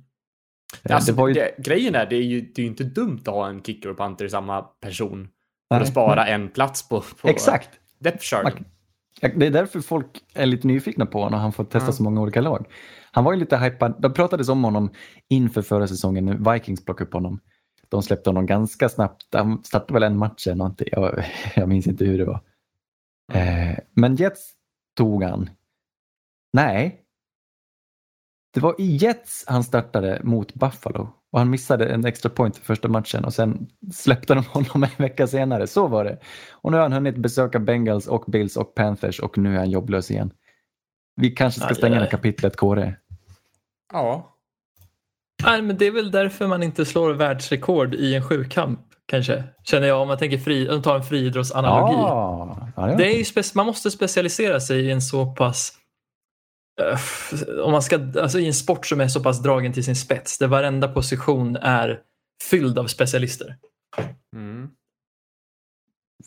Eh, 0.84 0.94
Alltså, 0.96 1.12
det 1.12 1.28
ju... 1.28 1.34
det, 1.34 1.54
grejen 1.58 1.94
är, 1.94 2.06
det 2.06 2.16
är 2.16 2.22
ju 2.22 2.40
det 2.54 2.62
är 2.62 2.66
inte 2.66 2.84
dumt 2.84 3.20
att 3.20 3.34
ha 3.34 3.48
en 3.48 3.62
kicker 3.62 3.88
och 3.90 3.98
punter 3.98 4.24
i 4.24 4.28
samma 4.30 4.62
person. 4.62 5.28
För 5.68 5.74
Nej, 5.76 5.82
att 5.82 5.88
spara 5.88 6.26
en 6.26 6.48
plats 6.48 6.88
på, 6.88 7.00
på 7.22 7.28
Exakt. 7.28 7.70
depth 7.98 8.24
chart. 8.24 8.54
Det 9.34 9.46
är 9.46 9.50
därför 9.50 9.80
folk 9.80 10.06
är 10.34 10.46
lite 10.46 10.66
nyfikna 10.66 11.06
på 11.06 11.18
honom 11.18 11.34
och 11.34 11.40
han 11.40 11.52
får 11.52 11.64
testa 11.64 11.88
Ja. 11.88 11.92
så 11.92 12.02
många 12.02 12.20
olika 12.20 12.40
lag. 12.40 12.66
Han 13.12 13.24
var 13.24 13.32
ju 13.32 13.38
lite 13.38 13.56
hypad. 13.56 13.94
Det 14.02 14.10
pratades 14.10 14.48
om 14.48 14.64
honom 14.64 14.90
inför 15.28 15.62
förra 15.62 15.88
säsongen 15.88 16.24
när 16.26 16.52
Vikings 16.52 16.84
plockade 16.84 17.08
upp 17.08 17.14
honom. 17.14 17.40
De 17.92 18.02
släppte 18.02 18.30
honom 18.30 18.46
ganska 18.46 18.88
snabbt. 18.88 19.26
Han 19.32 19.64
startade 19.64 19.92
väl 19.92 20.02
en 20.02 20.18
match 20.18 20.46
eller 20.46 20.56
någonting. 20.56 20.88
Jag, 20.92 21.24
jag 21.56 21.68
minns 21.68 21.86
inte 21.86 22.04
hur 22.04 22.18
det 22.18 22.24
var. 22.24 22.40
Eh, 23.32 23.78
men 23.90 24.16
Jets 24.16 24.52
tog 24.96 25.22
han. 25.22 25.50
Nej. 26.52 27.04
Det 28.54 28.60
var 28.60 28.80
i 28.80 28.96
Jets 28.96 29.44
han 29.46 29.64
startade 29.64 30.20
mot 30.22 30.54
Buffalo 30.54 31.08
och 31.30 31.38
han 31.38 31.50
missade 31.50 31.88
en 31.88 32.04
extra 32.04 32.30
point 32.30 32.58
i 32.58 32.60
första 32.60 32.88
matchen 32.88 33.24
och 33.24 33.34
sen 33.34 33.68
släppte 33.92 34.34
de 34.34 34.44
honom 34.44 34.82
en 34.98 35.02
vecka 35.04 35.26
senare. 35.26 35.66
Så 35.66 35.86
var 35.86 36.04
det. 36.04 36.18
Och 36.50 36.70
nu 36.70 36.76
har 36.76 36.82
han 36.82 36.92
hunnit 36.92 37.16
besöka 37.16 37.58
Bengals 37.58 38.06
och 38.06 38.24
Bills 38.26 38.56
och 38.56 38.74
Panthers 38.74 39.20
och 39.20 39.38
nu 39.38 39.54
är 39.54 39.58
han 39.58 39.70
jobblös 39.70 40.10
igen. 40.10 40.32
Vi 41.16 41.30
kanske 41.30 41.60
ska 41.60 41.74
stänga 41.74 42.00
det 42.00 42.06
kapitlet, 42.06 42.56
Kåre. 42.56 42.96
Ja. 43.92 44.31
Nej, 45.44 45.62
men 45.62 45.76
det 45.78 45.86
är 45.86 45.90
väl 45.90 46.10
därför 46.10 46.46
man 46.46 46.62
inte 46.62 46.84
slår 46.84 47.12
världsrekord 47.14 47.94
i 47.94 48.14
en 48.14 48.28
sjukamp 48.28 48.80
kanske. 49.06 49.44
Känner 49.64 49.86
jag 49.88 50.00
om 50.02 50.08
man 50.08 50.18
tänker 50.18 50.38
fri, 50.38 50.68
om 50.68 50.74
man 50.74 50.82
tar 50.82 50.96
en 50.96 51.02
friidrottsanalogi. 51.04 51.94
Ja, 51.94 52.72
ja, 52.76 52.88
ja. 52.90 52.96
Det 52.96 53.06
är 53.06 53.16
ju 53.36 53.42
man 53.54 53.66
måste 53.66 53.90
specialisera 53.90 54.60
sig 54.60 54.80
i 54.80 54.90
en 54.90 55.02
så 55.02 55.26
pass 55.34 55.72
eh, 56.80 57.64
om 57.64 57.72
man 57.72 57.82
ska, 57.82 57.96
alltså 58.22 58.38
i 58.38 58.46
en 58.46 58.54
sport 58.54 58.86
som 58.86 59.00
är 59.00 59.08
så 59.08 59.22
pass 59.22 59.42
dragen 59.42 59.72
till 59.72 59.84
sin 59.84 59.96
spets 59.96 60.38
där 60.38 60.46
varenda 60.46 60.88
position 60.88 61.56
är 61.56 62.00
fylld 62.50 62.78
av 62.78 62.86
specialister. 62.86 63.56
Mm. 64.36 64.70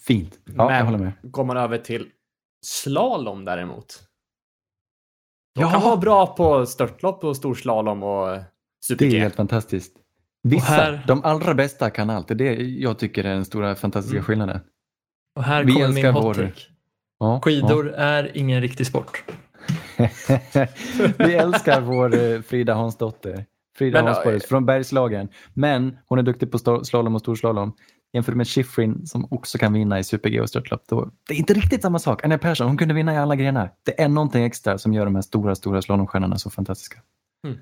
Fint. 0.08 0.40
Ja, 0.46 0.66
Men- 0.66 0.76
jag 0.76 0.86
håller 0.86 0.98
med. 0.98 1.12
Går 1.22 1.44
man 1.44 1.58
över 1.58 1.78
till 1.78 2.10
slalom 2.66 3.46
däremot. 3.46 4.02
De 5.56 5.62
Ja. 5.62 5.72
kan 5.72 5.82
vara 5.82 5.98
bra 5.98 6.36
på 6.36 6.66
störtlopp 6.66 7.24
och 7.24 7.38
storslalom 7.38 8.04
och 8.04 8.38
Det 8.90 9.02
är 9.06 9.20
helt 9.20 9.36
fantastiskt. 9.36 9.94
Vissa, 10.44 10.66
här- 10.74 11.04
de 11.08 11.24
allra 11.24 11.54
bästa 11.54 11.90
kan 11.90 12.10
allt. 12.10 12.28
Det 12.28 12.34
är 12.34 12.36
det 12.36 12.54
jag 12.64 13.00
tycker 13.00 13.24
är 13.24 13.34
den 13.34 13.46
stora 13.46 13.76
fantastiska 13.76 14.18
Mm. 14.18 14.26
skillnaden. 14.26 14.60
Och 15.36 15.44
här 15.44 15.64
Vi 15.64 15.74
kommer 15.74 15.88
min 15.88 16.06
hot 16.06 16.38
vår-. 16.38 16.52
Ja, 17.20 17.42
Skidor 17.44 17.92
är 17.94 18.38
ingen 18.38 18.62
riktig 18.62 18.88
sport. 18.88 19.24
ja. 19.98 20.08
Vi 21.18 21.34
älskar 21.36 21.82
vår 21.82 22.16
eh, 22.18 22.42
Frida 22.42 22.74
Hansdotter. 22.74 23.46
Frida 23.78 24.04
Men, 24.04 24.14
Hansborg 24.14 24.36
eh, 24.36 24.42
från 24.42 24.66
Bergslagen. 24.66 25.30
Men 25.54 25.98
hon 26.06 26.20
är 26.20 26.24
duktig 26.24 26.52
på 26.52 26.84
slalom 26.84 27.16
och 27.16 27.22
storslalom. 27.22 27.74
Jämför 28.14 28.34
med 28.34 28.48
Schifrin 28.48 29.06
som 29.08 29.28
också 29.32 29.58
kan 29.58 29.74
vinna 29.74 30.00
i 30.00 30.04
super-G 30.04 30.42
och 30.42 30.50
störtlopp. 30.50 30.84
Det 31.28 31.34
är 31.34 31.38
inte 31.38 31.54
riktigt 31.54 31.82
samma 31.82 32.00
sak. 32.00 32.24
Anja 32.26 32.38
Persson, 32.38 32.68
hon 32.68 32.78
kunde 32.78 32.94
vinna 32.94 33.14
i 33.14 33.18
alla 33.18 33.36
grenar. 33.36 33.72
Det 33.86 34.02
är 34.02 34.08
någonting 34.10 34.44
extra 34.44 34.78
som 34.78 34.94
gör 34.94 35.06
de 35.06 35.16
här 35.16 35.22
stora, 35.22 35.56
stora 35.56 35.82
slalomstjärnorna 35.82 36.38
så 36.38 36.50
fantastiska. 36.50 37.00
Mm. 37.48 37.58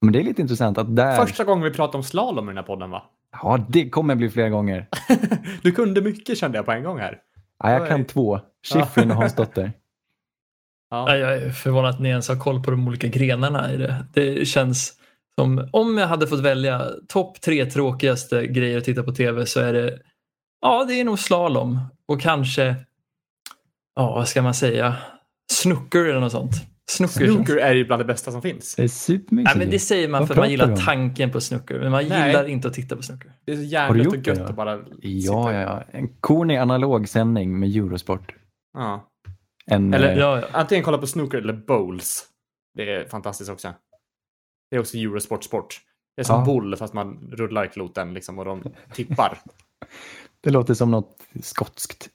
Men 0.00 0.12
det 0.12 0.20
är 0.20 0.24
lite 0.24 0.42
intressant 0.42 0.78
att 0.78 0.96
där... 0.96 1.26
Första 1.26 1.44
gången 1.44 1.64
vi 1.64 1.70
pratar 1.70 1.98
om 1.98 2.02
slalom 2.02 2.44
i 2.44 2.50
den 2.50 2.56
här 2.56 2.64
podden 2.64 2.90
va? 2.90 3.02
Ja, 3.42 3.66
det 3.68 3.90
kommer 3.90 4.14
bli 4.14 4.30
flera 4.30 4.48
gånger. 4.48 4.86
Du 5.62 5.72
kunde 5.72 6.00
mycket 6.00 6.38
kände 6.38 6.58
jag 6.58 6.64
på 6.64 6.72
en 6.72 6.84
gång 6.84 6.98
här. 6.98 7.18
Ja, 7.62 7.70
jag 7.70 7.88
kan 7.88 8.04
två. 8.04 8.40
Shiffrin 8.72 9.10
och 9.10 9.16
Hansdotter. 9.16 9.72
Ja. 10.90 11.16
Jag 11.16 11.34
är 11.34 11.50
förvånad 11.50 11.90
att 11.90 12.00
ni 12.00 12.08
ens 12.08 12.28
har 12.28 12.36
koll 12.36 12.62
på 12.62 12.70
de 12.70 12.88
olika 12.88 13.08
grenarna 13.08 13.72
i 13.72 13.76
det. 13.76 14.06
Det 14.12 14.48
känns 14.48 14.92
som, 15.34 15.68
om 15.72 15.98
jag 15.98 16.06
hade 16.06 16.26
fått 16.26 16.40
välja 16.40 16.86
topp 17.08 17.40
tre 17.40 17.66
tråkigaste 17.66 18.46
grejer 18.46 18.78
att 18.78 18.84
titta 18.84 19.02
på 19.02 19.12
tv 19.12 19.46
så 19.46 19.60
är 19.60 19.72
det, 19.72 19.98
ja 20.60 20.84
det 20.84 21.00
är 21.00 21.04
nog 21.04 21.18
slalom 21.18 21.80
och 22.06 22.20
kanske, 22.20 22.74
ja 23.96 24.14
vad 24.14 24.28
ska 24.28 24.42
man 24.42 24.54
säga, 24.54 24.96
snooker 25.52 26.04
eller 26.04 26.20
något 26.20 26.32
sånt. 26.32 26.54
Snooker. 26.96 27.26
Snooker 27.32 27.56
är 27.56 27.74
ju 27.74 27.84
bland 27.84 28.00
det 28.00 28.04
bästa 28.06 28.30
som 28.32 28.42
finns. 28.42 28.74
Det 28.74 28.82
är 28.82 28.88
supermysigt. 28.88 29.54
Nej, 29.56 29.64
men 29.64 29.70
det 29.70 29.78
säger 29.78 30.08
man 30.08 30.20
Vad 30.20 30.28
för 30.28 30.34
att 30.34 30.38
man 30.38 30.50
gillar 30.50 30.76
tanken 30.76 31.30
på 31.30 31.40
snooker, 31.40 31.78
men 31.80 31.90
man 31.90 32.04
Nej. 32.08 32.26
gillar 32.26 32.44
inte 32.48 32.68
att 32.68 32.74
titta 32.74 32.96
på 32.96 33.02
snooker. 33.02 33.32
Det 33.44 33.52
är 33.52 33.56
så 33.56 33.62
gjort 33.96 34.06
och 34.16 34.18
det 34.22 34.26
gött 34.30 34.38
då? 34.38 34.44
att 34.44 34.56
bara 34.56 34.72
Ja, 35.00 35.20
sitta- 35.22 35.52
ja, 35.54 35.60
ja. 35.60 35.84
En 35.98 36.08
kornig 36.20 36.56
analog 36.56 37.08
sändning 37.08 37.58
med 37.60 37.76
Eurosport. 37.76 38.34
ja. 38.74 39.06
En, 39.66 39.94
Eller- 39.94 40.12
eh, 40.12 40.18
Ja, 40.18 40.40
ja. 40.40 40.46
Antingen 40.52 40.84
kolla 40.84 40.98
på 40.98 41.06
snooker 41.06 41.38
eller 41.38 41.52
bowls. 41.52 42.26
Det 42.74 42.94
är 42.94 43.08
fantastiskt 43.08 43.50
också. 43.50 43.74
Det 44.70 44.76
är 44.76 44.80
också 44.80 44.96
Eurosport 44.96 45.44
sport. 45.44 45.80
Det 46.16 46.22
är 46.22 46.24
som 46.26 46.38
Ja. 46.40 46.44
boll 46.46 46.76
fast 46.76 46.94
man 46.94 47.28
rullar 47.32 47.66
kloten 47.66 48.14
liksom 48.14 48.38
och 48.38 48.44
de 48.44 48.62
tippar. 48.94 49.38
Det 50.42 50.50
låter 50.50 50.74
som 50.74 50.90
något 50.90 51.16
skotskt. 51.42 52.08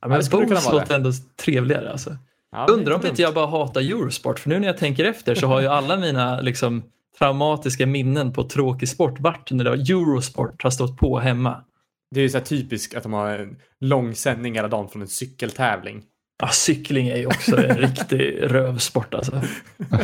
Ja, 0.00 0.08
men 0.08 0.20
det 0.20 0.30
bowls 0.30 0.66
det. 0.66 0.72
låter 0.72 0.94
ändå 0.94 1.10
trevligare. 1.44 1.90
Alltså. 1.92 2.16
Ja, 2.52 2.66
det 2.66 2.72
Undrar 2.72 2.94
om 2.94 3.06
inte 3.06 3.22
jag 3.22 3.34
bara 3.34 3.46
hatar 3.46 3.80
Eurosport, 3.80 4.38
för 4.38 4.48
nu 4.48 4.58
när 4.58 4.66
jag 4.66 4.78
tänker 4.78 5.04
efter 5.04 5.34
så 5.34 5.46
har 5.46 5.60
ju 5.60 5.66
alla 5.66 5.96
mina 5.96 6.40
liksom, 6.40 6.82
traumatiska 7.18 7.86
minnen 7.86 8.32
på 8.32 8.48
tråkig 8.48 8.88
sport 8.88 9.20
varit 9.20 9.50
när 9.50 9.64
det 9.64 9.70
var 9.70 9.76
Eurosport 9.76 10.62
har 10.62 10.70
stått 10.70 10.96
på 10.96 11.18
hemma. 11.18 11.64
Det 12.10 12.20
är 12.20 12.22
ju 12.22 12.28
så 12.28 12.38
här 12.38 12.44
typiskt 12.44 12.94
att 12.94 13.02
de 13.02 13.12
har 13.12 13.30
en 13.30 13.56
lång 13.80 14.14
sändning 14.14 14.54
hela 14.54 14.68
dagen 14.68 14.88
från 14.88 15.02
en 15.02 15.08
cykeltävling. 15.08 16.02
Ja, 16.42 16.48
cykling 16.48 17.08
är 17.08 17.16
ju 17.16 17.26
också 17.26 17.56
en 17.56 17.76
riktig 17.88 18.38
rövsport 18.42 19.14
alltså. 19.14 19.42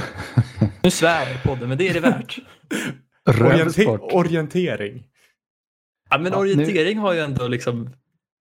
Nu 0.83 0.91
svär 0.91 1.27
jag 1.27 1.35
i 1.35 1.39
podden, 1.45 1.69
men 1.69 1.79
det 1.79 1.89
är 1.89 1.95
det 1.95 2.01
värt. 2.01 2.39
Rövsport. 3.29 4.13
orientering. 4.13 5.05
Ja, 6.11 6.19
men 6.19 6.33
Ja, 6.33 6.39
orientering 6.39 6.99
har 6.99 7.13
ju 7.13 7.21
ändå 7.21 7.49
liksom 7.49 7.91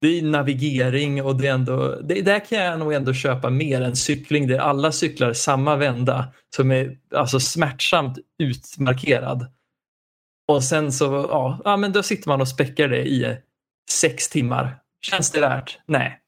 det 0.05 0.19
är 0.19 0.21
navigering 0.21 1.23
och 1.23 1.35
det 1.35 1.47
är 1.47 1.53
ändå, 1.53 1.95
det, 2.03 2.21
där 2.21 2.39
kan 2.39 2.57
jag 2.57 2.79
nog 2.79 2.93
ändå 2.93 3.13
köpa 3.13 3.49
mer 3.49 3.81
än 3.81 3.95
cykling 3.95 4.47
där 4.47 4.59
alla 4.59 4.91
cyklar 4.91 5.33
samma 5.33 5.75
vända 5.75 6.33
som 6.55 6.71
är 6.71 6.97
alltså 7.15 7.39
smärtsamt 7.39 8.17
utmarkerad. 8.39 9.45
Och 10.47 10.63
sen 10.63 10.91
så, 10.91 11.05
ja, 11.29 11.61
ja 11.65 11.77
men 11.77 11.91
då 11.91 12.03
sitter 12.03 12.29
man 12.29 12.41
och 12.41 12.47
späckar 12.47 12.87
det 12.87 13.07
i 13.07 13.37
sex 13.91 14.29
timmar. 14.29 14.77
Känns 15.01 15.31
det 15.31 15.41
värt? 15.41 15.79
Nej. 15.85 16.19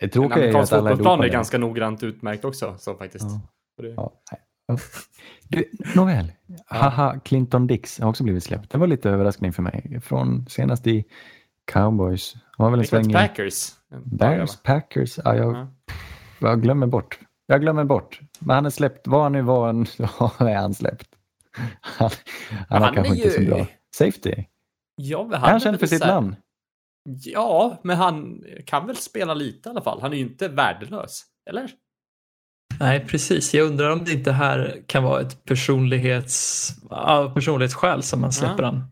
Det 0.00 0.08
tråkiga 0.08 0.44
är 0.44 0.48
ju 0.48 0.56
att 0.56 0.72
alla 0.72 0.90
är 0.90 1.24
är 1.24 1.28
ganska 1.28 1.58
noggrant 1.58 2.02
utmärkt 2.02 2.44
också. 2.44 2.76
Så 2.78 2.94
faktiskt. 2.94 3.26
Ja. 3.96 4.12
Du, 5.48 5.70
nåväl. 5.94 6.32
Haha, 6.66 7.20
Clinton 7.24 7.66
Dix 7.66 8.00
har 8.00 8.08
också 8.08 8.24
blivit 8.24 8.44
släppt. 8.44 8.70
Det 8.70 8.78
var 8.78 8.86
lite 8.86 9.10
överraskning 9.10 9.52
för 9.52 9.62
mig. 9.62 10.00
Från 10.04 10.46
senast 10.48 10.86
i 10.86 11.04
Cowboys. 11.72 12.34
Han 12.56 12.64
var 12.64 12.70
väl 12.70 12.80
en 12.80 12.86
sväng 12.86 13.12
Packers. 13.12 13.68
Bears, 14.04 14.56
Packers. 14.62 15.18
Ja, 15.24 15.36
jag, 15.36 15.54
Ja. 15.56 15.68
jag 16.40 16.62
glömmer 16.62 16.86
bort. 16.86 17.18
Jag 17.46 17.60
glömmer 17.60 17.84
bort. 17.84 18.20
Men 18.38 18.54
han 18.54 18.66
är 18.66 18.70
släppt. 18.70 19.06
Vad 19.06 19.22
han 19.22 19.32
nu 19.32 19.42
var, 19.42 19.66
han- 19.66 19.86
så 19.86 20.04
är 20.38 20.54
han 20.56 20.74
släppt. 20.74 21.08
Han, 21.80 22.10
han 22.68 22.82
är 22.82 22.86
han 22.86 22.94
kanske 22.94 23.12
är 23.12 23.16
inte 23.16 23.30
så 23.30 23.40
ju- 23.40 23.46
bra. 23.48 23.66
Safety. 23.96 24.44
Ja, 24.96 25.22
men 25.24 25.32
Är 25.32 25.38
han 25.38 25.54
är 25.54 25.58
känd 25.60 25.80
för 25.80 25.86
sitt 25.86 26.04
här- 26.04 26.14
namn? 26.14 26.36
Ja, 27.24 27.80
men 27.84 27.96
han 27.96 28.42
kan 28.66 28.86
väl 28.86 28.96
spela 28.96 29.34
lite 29.34 29.68
i 29.68 29.70
alla 29.70 29.80
fall. 29.80 30.00
Han 30.00 30.12
är 30.12 30.16
ju 30.16 30.22
inte 30.22 30.48
värdelös. 30.48 31.22
Eller? 31.50 31.70
Nej, 32.80 33.06
precis. 33.06 33.54
Jag 33.54 33.66
undrar 33.66 33.90
om 33.90 34.04
det 34.04 34.12
inte 34.12 34.32
här 34.32 34.82
kan 34.86 35.02
vara 35.04 35.20
ett 35.20 35.44
personlighets, 35.44 36.70
personlighetsskäl 37.34 38.02
som 38.02 38.20
man 38.20 38.32
släpper 38.32 38.62
Ja. 38.62 38.68
han. 38.68 38.84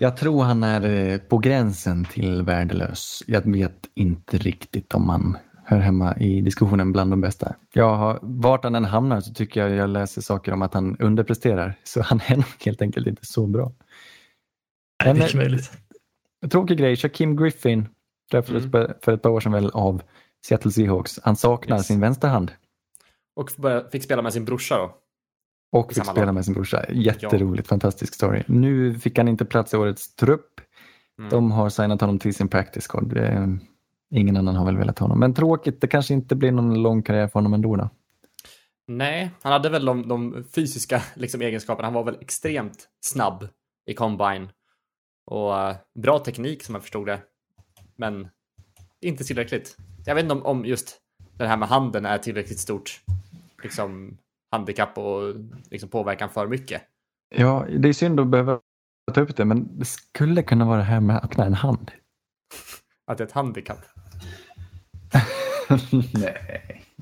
Jag 0.00 0.16
tror 0.16 0.42
han 0.44 0.62
är 0.62 1.10
eh, 1.12 1.18
på 1.18 1.38
gränsen 1.38 2.04
till 2.04 2.42
värdelös. 2.42 3.22
Jag 3.26 3.52
vet 3.52 3.86
inte 3.94 4.38
riktigt 4.38 4.94
om 4.94 5.08
han 5.08 5.36
hör 5.64 5.78
hemma 5.78 6.16
i 6.16 6.40
diskussionen 6.40 6.92
bland 6.92 7.12
de 7.12 7.20
bästa. 7.20 7.54
Jag 7.72 7.96
har, 7.96 8.18
vart 8.22 8.64
han 8.64 8.74
än 8.74 8.84
hamnar 8.84 9.20
så 9.20 9.34
tycker 9.34 9.60
jag 9.60 9.70
jag 9.70 9.90
läser 9.90 10.22
saker 10.22 10.52
om 10.52 10.62
att 10.62 10.74
han 10.74 10.96
underpresterar. 10.98 11.74
Så 11.84 12.02
han 12.02 12.20
är 12.26 12.36
nog 12.36 12.44
helt 12.64 12.82
enkelt 12.82 13.06
inte 13.06 13.26
så 13.26 13.46
bra. 13.46 13.72
Nej, 15.04 15.10
En 15.10 15.18
mycket 15.18 15.34
möjligt. 15.34 15.70
tråkig 16.50 16.78
grej, 16.78 16.96
Shaquem 16.96 17.36
Griffin 17.36 17.88
träffades 18.30 18.62
Mm. 18.64 18.70
för- 18.72 18.96
för 19.02 19.12
ett 19.12 19.22
par 19.22 19.30
år 19.30 19.40
sedan 19.40 19.52
väl 19.52 19.70
av 19.70 20.02
Seattle 20.46 20.70
Seahawks. 20.70 21.20
Han 21.22 21.36
saknar 21.36 21.76
Yes. 21.76 21.86
sin 21.86 22.00
vänsterhand 22.00 22.52
Och 23.36 23.50
fick 23.92 24.02
spela 24.04 24.22
med 24.22 24.32
sin 24.32 24.44
brorsa 24.44 24.76
då. 24.78 24.94
Och 25.72 25.94
fick 25.94 26.04
spela 26.04 26.24
lag. 26.26 26.34
med 26.34 26.44
sin 26.44 26.54
brorsa. 26.54 26.84
Jätteroligt, 26.90 27.68
fantastisk 27.68 28.14
story. 28.14 28.42
Nu 28.46 28.94
fick 28.94 29.18
han 29.18 29.28
inte 29.28 29.44
plats 29.44 29.74
i 29.74 29.76
årets 29.76 30.14
trupp. 30.14 30.60
Mm. 31.18 31.30
De 31.30 31.50
har 31.50 31.68
signat 31.68 32.00
honom 32.00 32.18
till 32.18 32.34
sin 32.34 32.48
practice 32.48 32.86
squad. 32.88 33.18
Ingen 34.14 34.36
annan 34.36 34.56
har 34.56 34.64
väl 34.64 34.76
velat 34.76 34.98
ha 34.98 35.04
honom. 35.04 35.20
Men 35.20 35.34
tråkigt, 35.34 35.80
det 35.80 35.86
kanske 35.86 36.14
inte 36.14 36.36
blir 36.36 36.52
någon 36.52 36.82
lång 36.82 37.02
karriär 37.02 37.26
för 37.28 37.34
honom 37.34 37.54
ändå. 37.54 37.76
Då. 37.76 37.90
Nej, 38.86 39.30
han 39.42 39.52
hade 39.52 39.70
väl 39.70 39.84
de, 39.84 40.08
de 40.08 40.44
fysiska 40.54 41.02
liksom, 41.14 41.42
egenskaperna. 41.42 41.86
Han 41.86 41.94
var 41.94 42.04
väl 42.04 42.18
extremt 42.20 42.88
snabb 43.00 43.48
i 43.86 43.94
combine. 43.94 44.48
Och 45.26 45.58
eh, 45.58 45.76
bra 45.98 46.18
teknik 46.18 46.62
som 46.62 46.74
jag 46.74 46.82
förstod 46.82 47.06
det. 47.06 47.20
Men 47.96 48.28
inte 49.00 49.24
tillräckligt. 49.24 49.76
Jag 50.06 50.14
vet 50.14 50.22
inte 50.22 50.34
om, 50.34 50.46
om 50.46 50.64
just 50.64 51.00
det 51.36 51.46
här 51.46 51.56
med 51.56 51.68
handen 51.68 52.06
är 52.06 52.18
tillräckligt 52.18 52.58
stort 52.58 53.00
liksom, 53.62 54.18
handikapp 54.50 54.98
och 54.98 55.34
liksom, 55.70 55.88
påverkan 55.90 56.30
för 56.30 56.46
mycket. 56.46 56.82
Ja, 57.36 57.66
det 57.78 57.88
är 57.88 57.92
synd 57.92 58.20
att 58.20 58.26
behöva 58.26 58.60
ta 59.14 59.20
upp 59.20 59.36
det, 59.36 59.44
men 59.44 59.78
det 59.78 59.84
skulle 59.84 60.42
kunna 60.42 60.64
vara 60.64 60.76
det 60.76 60.82
här 60.82 61.00
med 61.00 61.16
att 61.16 61.24
öppna 61.24 61.44
en 61.44 61.54
hand. 61.54 61.90
Att 63.06 63.18
det 63.18 63.24
är 63.24 63.26
ett 63.26 63.32
handikapp. 63.32 63.78
Nej. 66.14 66.84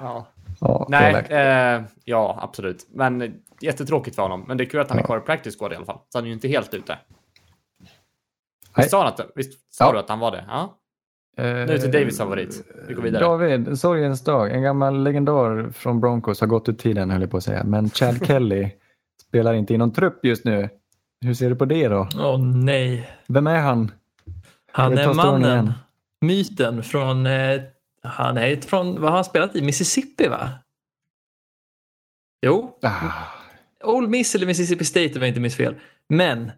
Ja. 0.00 0.26
Ja, 0.60 0.86
Nej, 0.88 1.14
eh, 1.14 1.82
ja 2.04 2.38
absolut. 2.42 2.86
Men 2.90 3.22
eh, 3.22 3.30
jättetråkigt 3.60 4.16
för 4.16 4.22
honom. 4.22 4.44
Men 4.48 4.56
det 4.56 4.64
är 4.64 4.70
kul 4.70 4.80
att 4.80 4.88
han 4.88 4.98
är 4.98 5.02
Ja. 5.02 5.06
kvar 5.06 5.18
i 5.18 5.20
practice 5.20 5.56
squad 5.58 5.72
i 5.72 5.76
alla 5.76 5.84
fall. 5.84 5.98
Så 6.08 6.18
han 6.18 6.24
är 6.24 6.28
ju 6.28 6.34
inte 6.34 6.48
helt 6.48 6.74
ute. 6.74 6.98
Visst 8.76 8.90
sa, 8.90 9.08
att, 9.08 9.20
visst 9.34 9.74
sa 9.74 9.84
Ja. 9.84 9.92
du 9.92 9.98
att 9.98 10.08
han 10.08 10.18
var 10.18 10.30
det? 10.30 10.44
Ja. 10.48 10.78
Nu 11.42 11.44
är 11.72 11.78
till 11.78 11.90
Davids 11.90 12.18
favorit. 12.18 12.64
Vi 12.88 12.94
går 12.94 13.02
vidare. 13.02 13.24
David, 13.24 13.78
sorgens 13.78 14.24
dag. 14.24 14.50
En 14.50 14.62
gammal 14.62 15.02
legendar 15.02 15.70
från 15.70 16.00
Broncos 16.00 16.40
har 16.40 16.48
gått 16.48 16.68
ut 16.68 16.78
tiden 16.78 17.10
höll 17.10 17.20
jag 17.20 17.30
på 17.30 17.36
att 17.36 17.44
säga. 17.44 17.64
Men 17.64 17.90
Chad 17.90 18.18
Kelly 18.26 18.70
spelar 19.28 19.54
inte 19.54 19.74
i 19.74 19.78
någon 19.78 19.92
trupp 19.92 20.24
just 20.24 20.44
nu. 20.44 20.68
Hur 21.24 21.34
ser 21.34 21.50
du 21.50 21.56
på 21.56 21.64
det 21.64 21.88
då? 21.88 22.08
Åh 22.18 22.38
nej. 22.44 23.10
Vem 23.28 23.46
är 23.46 23.60
han? 23.60 23.90
Han 24.72 24.98
är 24.98 25.14
mannen, 25.14 25.42
igen. 25.64 25.72
myten 26.20 26.82
från, 26.82 27.26
eh, 27.26 27.60
han 28.02 28.36
är 28.36 28.56
från, 28.56 29.00
vad 29.00 29.10
har 29.10 29.16
han 29.16 29.24
spelat 29.24 29.56
i? 29.56 29.62
Mississippi 29.62 30.28
va? 30.28 30.50
Jo, 32.46 32.78
Ah, 32.82 33.12
Ole 33.84 34.08
Miss 34.08 34.34
eller 34.34 34.46
Mississippi 34.46 34.84
State 34.84 35.12
om 35.14 35.20
jag 35.20 35.28
inte 35.28 35.40
minns 35.40 35.56
fel. 35.56 35.74
Men 36.08 36.50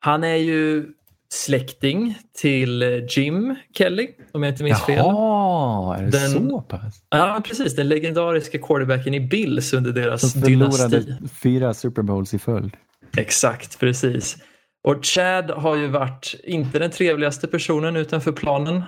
han 0.00 0.24
är 0.24 0.36
ju 0.36 0.86
släkting 1.28 2.18
till 2.40 2.82
eh, 2.82 2.88
Jim 3.08 3.54
Kelly 3.74 4.08
om 4.32 4.42
jag 4.42 4.52
inte 4.52 4.64
minns 4.64 4.82
fel. 4.82 4.96
Jaha, 4.96 5.96
är 5.96 6.02
det 6.02 6.10
Den- 6.10 6.30
så 6.48 6.60
pass? 6.60 6.94
Ja, 7.10 7.40
precis. 7.44 7.76
Den 7.76 7.88
legendariska 7.88 8.58
quarterbacken 8.58 9.14
i 9.14 9.20
Bills 9.20 9.72
under 9.72 9.92
deras 9.92 10.32
Som 10.32 10.40
dynasti. 10.40 10.78
förlorade 10.78 11.18
fyra 11.42 11.74
Super 11.74 12.02
Bowls 12.02 12.34
i 12.34 12.38
följd. 12.38 12.76
Exakt, 13.16 13.78
precis. 13.80 14.36
Och 14.84 15.04
Chad 15.04 15.50
har 15.50 15.76
ju 15.76 15.86
varit, 15.88 16.34
inte 16.44 16.78
den 16.78 16.90
trevligaste 16.90 17.46
personen 17.48 17.96
utanför 17.96 18.32
planen, 18.32 18.82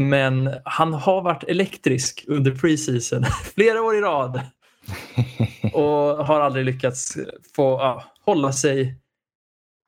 men 0.00 0.50
han 0.64 0.92
har 0.94 1.22
varit 1.22 1.44
elektrisk 1.44 2.24
under 2.28 2.50
preseason 2.50 3.24
flera 3.54 3.82
år 3.82 3.96
i 3.96 4.00
rad 4.00 4.40
och 5.72 6.26
har 6.26 6.40
aldrig 6.40 6.64
lyckats 6.64 7.16
få 7.56 7.62
ja, 7.62 8.04
hålla 8.24 8.52
sig 8.52 8.96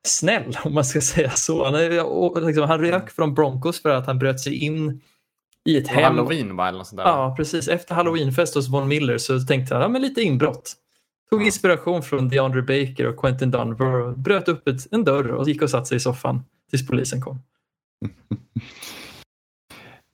snäll 0.06 0.58
om 0.64 0.74
man 0.74 0.84
ska 0.84 1.00
säga 1.00 1.30
så. 1.30 1.64
Han, 1.64 1.74
är, 1.74 2.04
och, 2.04 2.42
liksom, 2.42 2.68
han 2.68 2.80
rök 2.80 3.10
från 3.10 3.34
Broncos 3.34 3.82
för 3.82 3.90
att 3.90 4.06
han 4.06 4.18
bröt 4.18 4.40
sig 4.40 4.54
in 4.54 5.00
i 5.64 5.76
ett 5.76 5.88
På 5.88 5.94
hem. 5.94 6.04
Halloween 6.04 6.56
va? 6.56 6.68
Eller 6.68 6.78
något 6.78 6.86
sånt 6.86 6.96
där. 6.96 7.04
Ja, 7.04 7.34
precis. 7.36 7.68
Efter 7.68 7.94
halloweenfest 7.94 8.54
hos 8.54 8.68
Von 8.68 8.88
Miller 8.88 9.18
så 9.18 9.40
tänkte 9.40 9.74
han, 9.74 9.82
ja 9.82 9.88
men 9.88 10.02
lite 10.02 10.22
inbrott. 10.22 10.76
Tog 11.30 11.42
inspiration 11.42 12.02
från 12.02 12.28
DeAndre 12.28 12.62
Baker 12.62 13.06
och 13.06 13.16
Quentin 13.16 13.50
Dunbar 13.50 13.86
och 13.86 14.18
bröt 14.18 14.48
upp 14.48 14.68
ett, 14.68 14.92
en 14.92 15.04
dörr 15.04 15.26
och 15.26 15.48
gick 15.48 15.62
och 15.62 15.70
satte 15.70 15.86
sig 15.86 15.96
i 15.96 16.00
soffan 16.00 16.44
tills 16.70 16.86
polisen 16.86 17.20
kom. 17.20 17.42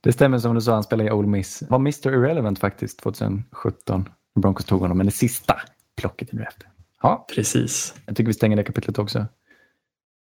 Det 0.01 0.13
stämmer 0.13 0.39
som 0.39 0.55
du 0.55 0.61
sa, 0.61 0.73
han 0.73 0.83
spelade 0.83 1.09
i 1.09 1.13
Ole 1.13 1.29
Miss. 1.29 1.63
Var 1.69 1.79
Mr 1.79 2.13
Irrelevant 2.13 2.59
faktiskt 2.59 2.99
2017. 2.99 4.09
Broncos 4.41 4.65
tog 4.65 4.81
honom, 4.81 4.97
men 4.97 5.07
det 5.07 5.13
sista 5.13 5.61
plocket 5.97 6.33
i 6.33 6.37
draften. 6.37 6.69
Ja, 7.03 7.27
Precis. 7.35 7.95
jag 8.07 8.17
tycker 8.17 8.27
vi 8.27 8.35
stänger 8.35 8.57
det 8.57 8.65
kapitlet 8.65 8.99
också. 8.99 9.27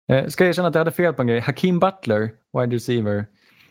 Eh, 0.07 0.27
ska 0.27 0.43
jag 0.43 0.49
erkänna 0.49 0.67
att 0.67 0.75
jag 0.75 0.79
hade 0.79 0.91
fel 0.91 1.13
på 1.13 1.21
en 1.21 1.27
grej. 1.27 1.39
Hakeem 1.39 1.79
Butler, 1.79 2.31
wide 2.59 2.75
receiver, 2.75 3.25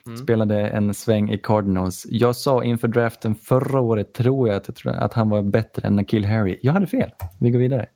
Mm. 0.06 0.18
spelade 0.18 0.68
en 0.68 0.94
sväng 0.94 1.30
i 1.30 1.38
Cardinals. 1.38 2.06
Jag 2.10 2.36
sa 2.36 2.64
inför 2.64 2.88
draften 2.88 3.34
förra 3.34 3.80
året, 3.80 4.14
tror 4.14 4.48
jag, 4.48 4.56
att, 4.56 4.68
jag 4.68 4.76
tror 4.76 4.92
att 4.92 5.12
han 5.12 5.28
var 5.28 5.42
bättre 5.42 5.86
än 5.88 5.96
Nakil 5.96 6.24
Harry. 6.24 6.58
Jag 6.62 6.72
hade 6.72 6.86
fel. 6.86 7.10
Vi 7.40 7.50
går 7.50 7.58
vidare. 7.58 7.86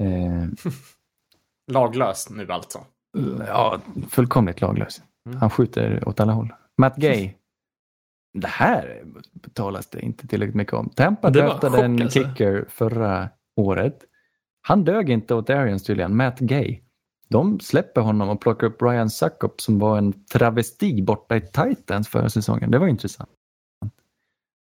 Eh, 0.00 0.44
Laglös 1.72 2.30
nu 2.30 2.46
alltså. 2.52 2.78
ja, 3.46 3.80
fullkomligt 4.10 4.60
laglös. 4.60 5.02
Mm. 5.26 5.38
Han 5.38 5.50
skjuter 5.50 6.08
åt 6.08 6.20
alla 6.20 6.32
håll. 6.32 6.52
Matt 6.78 6.96
Gay. 6.96 7.30
Det 8.38 8.48
här 8.48 9.02
betalas 9.32 9.86
det 9.90 10.00
inte 10.00 10.28
tillräckligt 10.28 10.56
mycket 10.56 10.74
om. 10.74 10.88
Tampa 10.88 11.30
draftade 11.30 11.84
en 11.84 12.02
alltså. 12.02 12.20
kicker 12.20 12.64
förra 12.68 13.28
året. 13.56 14.04
Han 14.62 14.84
dög 14.84 15.10
inte 15.10 15.34
åt 15.34 15.50
Arians 15.50 15.84
tydligen, 15.84 16.16
Matt 16.16 16.38
Gay. 16.38 16.80
De 17.28 17.60
släpper 17.60 18.00
honom 18.00 18.28
och 18.28 18.40
plockar 18.40 18.66
upp 18.66 18.82
Ryan 18.82 19.10
Suckup 19.10 19.60
som 19.60 19.78
var 19.78 19.98
en 19.98 20.24
travesti 20.24 21.02
borta 21.02 21.36
i 21.36 21.40
Titans 21.40 22.08
förra 22.08 22.28
säsongen. 22.28 22.70
Det 22.70 22.78
var 22.78 22.86
intressant. 22.86 23.30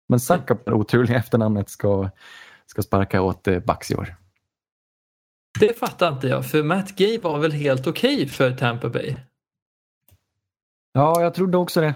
Men 0.10 0.20
Suckup, 0.20 0.66
det 0.66 0.74
oturliga 0.74 1.18
efternamnet, 1.18 1.70
ska, 1.70 2.10
ska 2.66 2.82
sparka 2.82 3.22
åt 3.22 3.48
eh, 3.48 3.60
Bucks 3.60 3.92
i 3.92 3.96
år. 3.96 4.16
Det 5.60 5.80
fattar 5.80 6.14
inte 6.14 6.28
jag, 6.28 6.50
för 6.50 6.64
Matt 6.64 6.96
Gay 6.96 7.20
var 7.20 7.40
väl 7.40 7.52
helt 7.52 7.88
okej 7.88 8.28
för 8.28 8.52
Tampa 8.52 8.90
Bay? 8.90 9.16
Ja, 10.94 11.22
jag 11.22 11.34
trodde 11.34 11.58
också 11.58 11.82
det. 11.82 11.96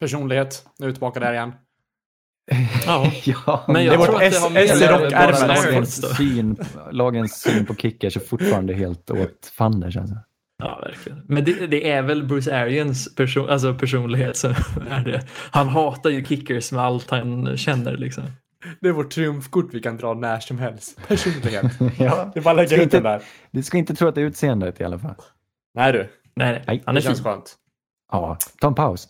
Personlighet. 0.00 0.68
Nu 0.78 0.86
är 0.86 0.88
vi 0.88 0.94
tillbaka 0.94 1.20
där 1.20 1.32
igen. 1.32 1.52
Ja. 2.86 3.12
ja, 3.24 3.64
Men 3.66 3.74
Det 3.74 3.82
jag 3.82 3.98
var 3.98 4.06
tror 4.06 4.22
att 4.22 4.32
det 4.32 4.38
har 4.38 4.50
med 5.80 5.88
syn, 5.88 6.56
lagens 6.92 7.40
syn 7.40 7.66
på 7.66 7.74
kickers 7.74 8.16
är 8.16 8.20
fortfarande 8.20 8.74
helt 8.74 9.10
åt 9.10 9.52
fanders. 9.54 9.96
Alltså. 9.96 10.14
Ja, 10.58 10.80
verkligen. 10.82 11.22
Men 11.28 11.44
det, 11.44 11.66
det 11.66 11.90
är 11.90 12.02
väl 12.02 12.24
Bruce 12.24 12.56
Arians 12.56 13.14
person, 13.14 13.50
alltså 13.50 13.74
personlighet 13.74 14.36
som 14.36 14.50
är 14.90 15.04
det. 15.04 15.26
Han 15.50 15.68
hatar 15.68 16.10
ju 16.10 16.24
kickers 16.24 16.72
med 16.72 16.82
allt 16.84 17.10
han 17.10 17.56
känner 17.56 17.96
liksom. 17.96 18.24
Det 18.80 18.88
är 18.88 18.92
vårt 18.92 19.10
triumfkort 19.10 19.68
vi 19.72 19.80
kan 19.80 19.96
dra 19.96 20.14
när 20.14 20.40
som 20.40 20.58
helst. 20.58 20.98
Personlighet. 21.08 21.64
Ja. 21.98 22.30
Det 22.34 22.40
är 22.40 22.42
bara 22.44 22.54
lägga 22.54 22.76
ut 22.76 22.82
inte- 22.82 22.96
den 22.96 23.02
där. 23.04 23.22
Du 23.50 23.62
ska 23.62 23.78
inte 23.78 23.94
tro 23.94 24.08
att 24.08 24.14
det 24.14 24.20
är 24.20 24.24
utseendet 24.24 24.80
i 24.80 24.84
alla 24.84 24.98
fall. 24.98 25.14
Nej 25.74 25.92
du, 25.92 26.08
Nej, 26.36 26.62
nej. 26.66 26.82
Han 26.86 26.94
det 26.94 26.98
är 26.98 27.02
känns 27.02 27.18
fin. 27.18 27.24
skönt. 27.24 27.54
Ja, 28.12 28.36
ta 28.60 28.68
en 28.68 28.74
paus. 28.74 29.08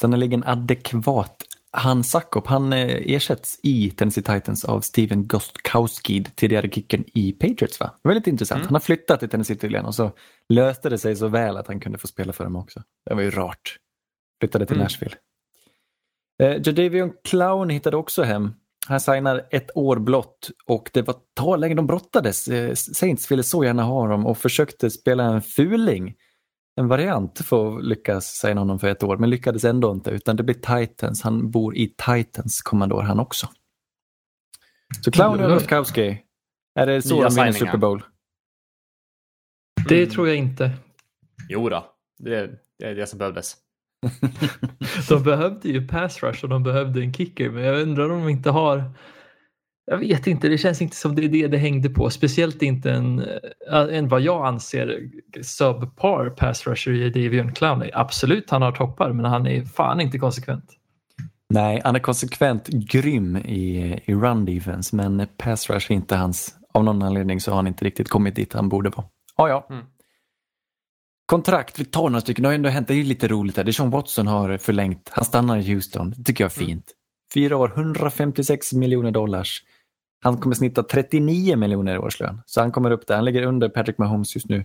Sannoliken 0.00 0.44
adekvat. 0.46 1.36
Han 1.70 2.04
Sakop, 2.04 2.46
han 2.46 2.72
eh, 2.72 3.12
ersätts 3.14 3.60
i 3.62 3.90
Tennessee 3.90 4.24
Titans 4.24 4.64
av 4.64 4.80
Steven 4.80 5.26
Gostkowski, 5.28 6.24
tidigare 6.24 6.68
kicken 6.70 7.04
i 7.14 7.32
Patriots 7.32 7.80
va? 7.80 7.90
Lite 8.08 8.30
intressant. 8.30 8.64
Han 8.64 8.74
har 8.74 8.80
flyttat 8.80 9.20
till 9.20 9.28
Tennessee 9.28 9.56
tydligen 9.56 9.84
och 9.86 9.94
så 9.94 10.10
löste 10.48 10.88
det 10.88 10.98
sig 10.98 11.16
så 11.16 11.28
väl 11.28 11.56
att 11.56 11.66
han 11.66 11.80
kunde 11.80 11.98
få 11.98 12.06
spela 12.06 12.32
för 12.32 12.44
dem 12.44 12.56
också. 12.56 12.82
Det 13.08 13.14
var 13.14 13.22
ju 13.22 13.30
rart. 13.30 13.76
Flyttade 14.40 14.66
till 14.66 14.76
Mm. 14.76 14.82
Nashville. 14.84 15.14
Eh, 16.42 16.52
Jadavion 16.64 17.12
Clown 17.24 17.70
hittade 17.70 17.96
också 17.96 18.22
hem. 18.22 18.52
Han 18.88 19.00
signar 19.00 19.46
ett 19.50 19.76
år 19.76 19.96
blott 19.96 20.50
och 20.66 20.90
det 20.92 21.02
var 21.02 21.14
ett 21.14 21.34
tag 21.34 21.60
länge 21.60 21.74
de 21.74 21.86
brottades. 21.86 22.48
Eh, 22.48 22.74
Saints 22.74 23.30
ville 23.30 23.42
så 23.42 23.64
gärna 23.64 23.82
ha 23.82 24.08
dem 24.08 24.26
och 24.26 24.38
försökte 24.38 24.90
spela 24.90 25.24
en 25.24 25.42
fuling. 25.42 26.14
En 26.78 26.88
variant 26.88 27.38
för 27.38 27.78
att 27.78 27.84
lyckas 27.84 28.26
signa 28.26 28.60
honom 28.60 28.78
för 28.78 28.88
ett 28.88 29.02
år 29.02 29.16
men 29.16 29.30
lyckades 29.30 29.64
ändå 29.64 29.92
inte 29.92 30.10
utan 30.10 30.36
det 30.36 30.42
blir 30.42 30.54
Titans. 30.86 31.22
Han 31.22 31.50
bor 31.50 31.76
i 31.76 31.88
Titans 31.88 32.62
kommandor 32.62 33.02
han 33.02 33.20
också. 33.20 33.48
Så 35.04 35.10
Clown 35.10 35.32
och 35.32 35.38
Mm. 35.38 35.50
Rostkowski. 35.50 36.22
Är 36.74 36.86
det 36.86 37.02
så 37.02 37.22
de 37.22 37.34
vinner. 37.34 37.52
Super 37.52 37.76
Bowl? 37.76 38.02
Det 39.88 40.06
tror 40.06 40.28
jag 40.28 40.36
inte. 40.36 40.70
Jo 41.48 41.68
då. 41.68 41.86
Det, 42.18 42.50
det 42.78 42.84
är 42.84 42.94
det 42.94 43.06
som 43.06 43.18
behövdes. 43.18 43.56
De 45.08 45.22
behövde 45.22 45.68
ju 45.68 45.88
pass 45.88 46.22
rush 46.22 46.44
och 46.44 46.50
de 46.50 46.62
behövde 46.62 47.00
en 47.00 47.14
kicker, 47.14 47.50
men 47.50 47.62
jag 47.62 47.82
undrar 47.82 48.10
om 48.10 48.20
de 48.20 48.28
inte 48.28 48.50
har 48.50 48.84
jag 49.90 49.98
vet 49.98 50.26
inte, 50.26 50.48
det 50.48 50.58
känns 50.58 50.82
inte 50.82 50.96
som 50.96 51.14
det 51.14 51.24
är 51.24 51.28
det 51.28 51.48
det 51.48 51.58
hängde 51.58 51.90
på. 51.90 52.10
Speciellt 52.10 52.62
inte 52.62 52.90
en, 52.90 53.18
äh, 53.72 53.96
en 53.96 54.08
vad 54.08 54.20
jag 54.20 54.46
anser 54.46 55.00
subpar 55.42 56.30
pass 56.30 56.66
rusher 56.66 56.92
i 56.92 57.10
Davion 57.10 57.52
Clowney. 57.52 57.90
Absolut, 57.94 58.50
han 58.50 58.62
har 58.62 58.72
toppar, 58.72 59.12
men 59.12 59.24
han 59.24 59.46
är 59.46 59.64
fan 59.64 60.00
inte 60.00 60.18
konsekvent. 60.18 60.64
Nej, 61.50 61.80
han 61.84 61.96
är 61.96 62.00
konsekvent 62.00 62.68
grym 62.68 63.36
i, 63.36 64.00
i 64.04 64.14
run 64.14 64.44
defense 64.44 64.96
men 64.96 65.26
pass 65.36 65.70
rush 65.70 65.92
är 65.92 65.94
inte 65.94 66.16
hans. 66.16 66.54
Av 66.74 66.84
någon 66.84 67.02
anledning 67.02 67.40
så 67.40 67.50
har 67.50 67.56
han 67.56 67.66
inte 67.66 67.84
riktigt 67.84 68.08
kommit 68.08 68.34
dit 68.34 68.52
han 68.52 68.68
borde 68.68 68.90
vara. 68.90 69.06
Ja, 69.36 69.48
ja. 69.48 69.66
Mm. 69.70 69.84
Kontrakt, 71.26 71.80
vi 71.80 71.84
tar 71.84 72.08
några 72.08 72.20
stycken. 72.20 72.42
Det 72.42 72.48
har 72.48 72.54
ändå 72.54 72.68
hänt, 72.68 72.88
det 72.88 72.94
är 72.94 72.98
ju 72.98 73.04
lite 73.04 73.28
roligt 73.28 73.56
där. 73.56 73.64
Deshaun 73.64 73.90
Watson 73.90 74.26
har 74.26 74.58
förlängt. 74.58 75.08
Han 75.12 75.24
stannar 75.24 75.56
i 75.56 75.72
Houston. 75.74 76.14
Det 76.16 76.24
tycker 76.24 76.44
jag 76.44 76.50
är 76.50 76.64
fint. 76.64 76.92
Fyra 77.34 77.56
år, 77.56 77.72
156 77.76 78.72
miljoner 78.72 79.10
dollars. 79.10 79.62
Han 80.20 80.36
kommer 80.36 80.54
snitta 80.54 80.82
39 80.82 81.56
miljoner 81.56 81.94
i 81.94 81.98
årslön. 81.98 82.42
Så 82.46 82.60
han 82.60 82.72
kommer 82.72 82.90
upp 82.90 83.06
där. 83.06 83.14
Han 83.14 83.24
ligger 83.24 83.42
under 83.42 83.68
Patrick 83.68 83.98
Mahomes 83.98 84.34
just 84.36 84.48
nu. 84.48 84.64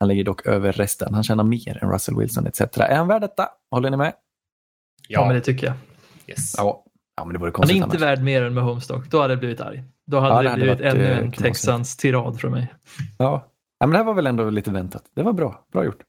Han 0.00 0.08
ligger 0.08 0.24
dock 0.24 0.46
över 0.46 0.72
resten. 0.72 1.14
Han 1.14 1.22
tjänar 1.22 1.44
mer 1.44 1.78
än 1.84 1.90
Russell 1.90 2.16
Wilson 2.18 2.46
etc. 2.46 2.60
Är 2.60 2.96
han 2.96 3.08
värd 3.08 3.20
detta? 3.22 3.48
Håller 3.70 3.90
ni 3.90 3.96
med? 3.96 4.12
Ja, 5.08 5.26
men 5.26 5.34
det 5.34 5.40
tycker 5.40 5.66
jag. 5.66 5.76
yes. 6.26 6.54
Ja. 6.56 6.84
Ja, 7.16 7.24
men 7.24 7.32
det 7.32 7.38
vore 7.38 7.52
Han 7.54 7.70
är 7.70 7.74
inte 7.74 7.84
annars. 7.84 8.00
värd 8.00 8.22
mer 8.22 8.42
än 8.42 8.54
med 8.54 8.64
Homestock. 8.64 9.10
Då 9.10 9.20
hade 9.20 9.32
jag 9.32 9.38
blivit 9.38 9.60
arg. 9.60 9.82
Då 10.06 10.18
hade 10.20 10.34
Ja, 10.34 10.36
det, 10.36 10.42
det 10.42 10.50
hade 10.50 10.62
blivit 10.62 10.80
varit, 10.80 10.94
ännu 10.94 11.04
eh, 11.04 11.18
en. 11.18 11.32
Texans 11.32 11.96
tirad 11.96 12.40
från 12.40 12.50
mig. 12.52 12.74
Ja. 13.18 13.46
ja, 13.78 13.86
men 13.86 13.90
det 13.90 13.96
här 13.98 14.04
var 14.04 14.14
väl 14.14 14.26
ändå 14.26 14.50
lite 14.50 14.70
väntat. 14.70 15.02
Det 15.16 15.22
var 15.22 15.32
bra. 15.32 15.64
Bra 15.72 15.84
gjort. 15.84 16.02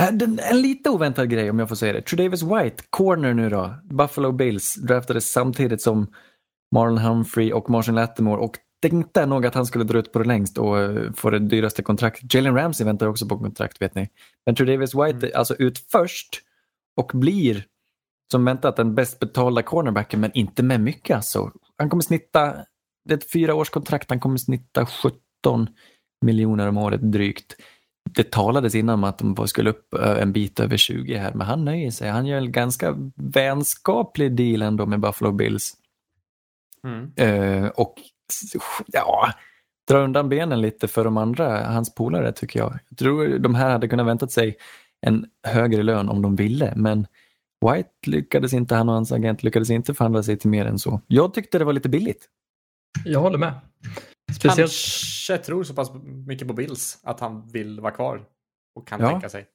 Äh, 0.00 0.12
Den, 0.12 0.38
en 0.50 0.62
lite 0.62 0.90
oväntad 0.90 1.30
grej 1.30 1.50
om 1.50 1.58
jag 1.58 1.68
får 1.68 1.76
säga 1.76 1.92
det. 1.92 2.02
Tredavis 2.02 2.42
White, 2.42 2.82
corner 2.90 3.34
nu 3.34 3.48
då. 3.50 3.74
Buffalo 3.84 4.32
Bills 4.32 4.74
draftades 4.74 5.30
samtidigt 5.32 5.82
som 5.82 6.06
Marlon 6.74 6.98
Humphrey 6.98 7.52
och 7.52 7.70
Marshall 7.70 7.94
Lattimore 7.94 8.40
och 8.40 8.56
tänkte 8.82 9.26
nog 9.26 9.46
att 9.46 9.54
han 9.54 9.66
skulle 9.66 9.84
dra 9.84 9.98
ut 9.98 10.12
på 10.12 10.18
det 10.18 10.24
längst 10.24 10.58
och 10.58 10.78
eh, 10.78 11.12
få 11.12 11.30
det 11.30 11.38
dyraste 11.38 11.82
kontraktet. 11.82 12.34
Jalen 12.34 12.54
Ramsey 12.54 12.86
väntar 12.86 13.06
också 13.06 13.28
på 13.28 13.38
kontrakt 13.38 13.82
vet 13.82 13.94
ni. 13.94 14.08
Men 14.46 14.54
Tredavis 14.54 14.94
White 14.94 15.26
är 15.26 15.36
alltså 15.36 15.54
ut 15.54 15.78
först 15.78 16.40
och 16.96 17.10
blir 17.14 17.64
som 18.32 18.44
väntat 18.44 18.76
den 18.76 18.94
bäst 18.94 19.18
betalda 19.18 19.62
cornerbacken 19.62 20.20
men 20.20 20.30
inte 20.34 20.62
med 20.62 20.80
mycket 20.80 21.16
alltså. 21.16 21.50
Han 21.76 21.90
kommer 21.90 22.02
snitta, 22.02 22.54
det 23.04 23.14
är 23.14 23.18
ett 23.18 23.32
fyra 23.32 23.54
års 23.54 23.70
kontrakt, 23.70 24.10
han 24.10 24.20
kommer 24.20 24.36
snitta 24.36 24.86
17 24.86 25.68
miljoner 26.24 26.68
om 26.68 26.78
året 26.78 27.12
drygt. 27.12 27.56
Det 28.10 28.30
talades 28.30 28.74
innan 28.74 28.94
om 28.94 29.04
att 29.04 29.18
de 29.18 29.48
skulle 29.48 29.70
upp 29.70 29.94
ö, 29.94 30.18
en 30.20 30.32
bit 30.32 30.60
över 30.60 30.76
20 30.76 31.16
här, 31.16 31.34
men 31.34 31.46
han 31.46 31.64
nöjer 31.64 31.90
sig. 31.90 32.10
Han 32.10 32.26
gör 32.26 32.38
en 32.38 32.52
ganska 32.52 32.96
vänskaplig 33.16 34.36
deal 34.36 34.62
ändå 34.62 34.86
med 34.86 35.00
Buffalo 35.00 35.32
Bills. 35.32 35.74
Mm. 36.84 37.12
Eh, 37.16 37.68
och 37.68 37.94
ja, 38.86 39.32
dra 39.88 39.98
undan 39.98 40.28
benen 40.28 40.60
lite 40.60 40.88
för 40.88 41.04
de 41.04 41.16
andra, 41.16 41.64
hans 41.66 41.94
polare 41.94 42.32
tycker 42.32 42.60
jag. 42.60 42.78
Jag 42.88 42.98
tror 42.98 43.38
de 43.38 43.54
här 43.54 43.70
hade 43.70 43.88
kunnat 43.88 44.06
väntat 44.06 44.32
sig 44.32 44.56
en 45.06 45.26
högre 45.46 45.82
lön 45.82 46.08
om 46.08 46.22
de 46.22 46.36
ville, 46.36 46.72
men 46.76 47.06
White 47.66 47.90
lyckades 48.06 48.52
inte, 48.52 48.74
han 48.74 48.88
och 48.88 48.94
hans 48.94 49.12
agent 49.12 49.42
lyckades 49.42 49.70
inte 49.70 49.94
förhandla 49.94 50.22
sig 50.22 50.36
till 50.36 50.50
mer 50.50 50.66
än 50.66 50.78
så. 50.78 51.00
Jag 51.06 51.34
tyckte 51.34 51.58
det 51.58 51.64
var 51.64 51.72
lite 51.72 51.88
billigt. 51.88 52.28
Jag 53.04 53.20
håller 53.20 53.38
med. 53.38 53.52
Speciellt 54.32 54.72
Kanske 54.72 55.38
tror 55.38 55.64
så 55.64 55.74
pass 55.74 55.90
mycket 56.04 56.48
på 56.48 56.54
Bills 56.54 57.00
att 57.02 57.20
han 57.20 57.48
vill 57.48 57.80
vara 57.80 57.92
kvar 57.92 58.24
och 58.74 58.88
kan 58.88 59.00
Ja, 59.00 59.10
tänka 59.10 59.28
sig. 59.28 59.42
Kan 59.42 59.50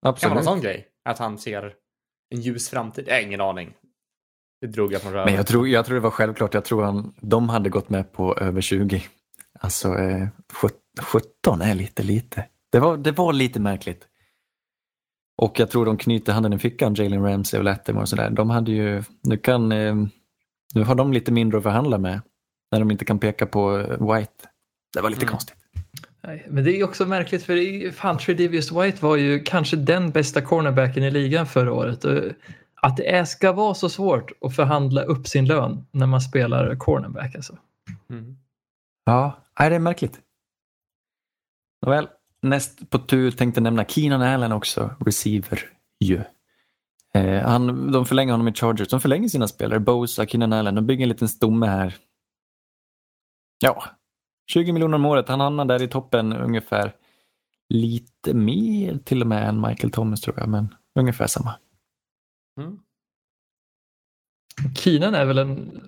vara 0.00 0.12
Absolut. 0.12 0.38
en 0.38 0.44
sån 0.44 0.60
grej. 0.60 0.86
Att 1.04 1.18
han 1.18 1.38
ser 1.38 1.74
en 2.34 2.40
ljus 2.40 2.68
framtid. 2.68 3.04
Jag 3.08 3.14
har 3.14 3.20
ingen 3.20 3.40
aning. 3.40 3.74
Det 4.60 4.66
drog 4.66 4.92
jag 4.92 5.02
från 5.02 5.12
röven. 5.12 5.26
Men 5.26 5.34
jag 5.34 5.46
tror, 5.46 5.68
jag 5.68 5.86
tror 5.86 5.94
det 5.94 6.00
var 6.00 6.10
självklart. 6.10 6.54
Jag 6.54 6.64
tror 6.64 6.82
han, 6.84 7.14
de 7.20 7.48
hade 7.48 7.70
gått 7.70 7.88
med 7.88 8.12
på 8.12 8.36
över 8.36 8.60
20. 8.60 9.02
Alltså 9.60 9.94
eh, 9.98 10.28
sjut- 10.52 11.00
17 11.00 11.62
är 11.62 11.74
lite 11.74 12.02
lite. 12.02 12.44
Det 12.72 12.78
var, 12.78 12.96
det 12.96 13.12
var 13.12 13.32
lite 13.32 13.60
märkligt. 13.60 14.04
Och 15.42 15.60
jag 15.60 15.70
tror 15.70 15.86
de 15.86 15.96
knyter 15.96 16.32
handen 16.32 16.52
i 16.52 16.58
fickan, 16.58 16.94
Jalen 16.94 17.22
Ramsey 17.22 17.58
och 17.58 17.64
Latimer 17.64 18.00
och 18.00 18.08
sådär. 18.08 18.30
De 18.30 18.50
hade 18.50 18.72
ju, 18.72 19.02
nu 19.22 19.36
kan, 19.36 19.72
eh, 19.72 19.94
nu 20.74 20.82
har 20.84 20.94
de 20.94 21.12
lite 21.12 21.32
mindre 21.32 21.56
att 21.58 21.62
förhandla 21.62 21.98
med. 21.98 22.20
När 22.72 22.78
de 22.78 22.90
inte 22.90 23.04
kan 23.04 23.18
peka 23.18 23.46
på 23.46 23.78
eh, 23.78 24.14
White. 24.14 24.32
Det 24.94 25.00
var 25.00 25.10
lite 25.10 25.22
Mm. 25.22 25.30
konstigt. 25.32 25.56
Nej, 26.22 26.46
men 26.50 26.64
det 26.64 26.72
är 26.80 26.84
också 26.84 27.06
märkligt 27.06 27.42
för 27.42 27.90
fan, 27.92 28.18
Tredavious 28.18 28.72
White 28.72 28.98
var 29.04 29.16
ju 29.16 29.42
kanske 29.42 29.76
den 29.76 30.10
bästa 30.10 30.40
cornerbacken 30.40 31.04
i 31.04 31.10
ligan 31.10 31.46
förra 31.46 31.72
året. 31.72 32.04
Att 32.82 32.96
det 32.96 33.14
är, 33.14 33.24
ska 33.24 33.52
vara 33.52 33.74
så 33.74 33.88
svårt 33.88 34.32
att 34.40 34.56
förhandla 34.56 35.02
upp 35.02 35.26
sin 35.26 35.46
lön 35.46 35.86
när 35.90 36.06
man 36.06 36.20
spelar 36.20 36.76
cornerback. 36.76 37.34
Alltså. 37.34 37.56
Mm. 38.10 38.36
Ja, 39.04 39.38
nej, 39.60 39.70
det 39.70 39.76
är 39.76 39.80
märkligt. 39.80 40.20
Nåväl, 41.86 42.08
näst 42.42 42.90
på 42.90 42.98
tur 42.98 43.30
tänkte 43.30 43.60
nämna 43.60 43.84
Keenan 43.84 44.22
Allen 44.22 44.52
också, 44.52 44.90
receiver 45.06 45.60
ju. 46.00 46.22
Eh, 47.14 47.42
han, 47.42 47.92
de 47.92 48.06
förlänger 48.06 48.32
honom 48.32 48.48
i 48.48 48.52
Chargers, 48.52 48.88
de 48.88 49.00
förlänger 49.00 49.28
sina 49.28 49.48
spelare, 49.48 49.80
Bosa, 49.80 50.26
Keenan 50.26 50.52
Allen, 50.52 50.74
de 50.74 50.86
bygger 50.86 51.02
en 51.02 51.08
liten 51.08 51.28
stomme 51.28 51.66
här. 51.66 51.96
Ja, 53.60 53.84
20 54.50 54.72
miljoner 54.72 54.94
om 54.94 55.06
året. 55.06 55.28
Han 55.28 55.40
hamnar 55.40 55.64
där 55.64 55.82
i 55.82 55.88
toppen 55.88 56.32
ungefär 56.32 56.92
lite 57.68 58.34
mer 58.34 58.98
till 59.04 59.20
och 59.20 59.26
med 59.26 59.48
än 59.48 59.60
Michael 59.60 59.90
Thomas 59.90 60.20
tror 60.20 60.38
jag, 60.38 60.48
men 60.48 60.74
ungefär 60.98 61.26
samma. 61.26 61.54
Mm. 62.58 62.78
Keenan 64.74 65.14
är 65.14 65.24
väl 65.24 65.38
en 65.38 65.80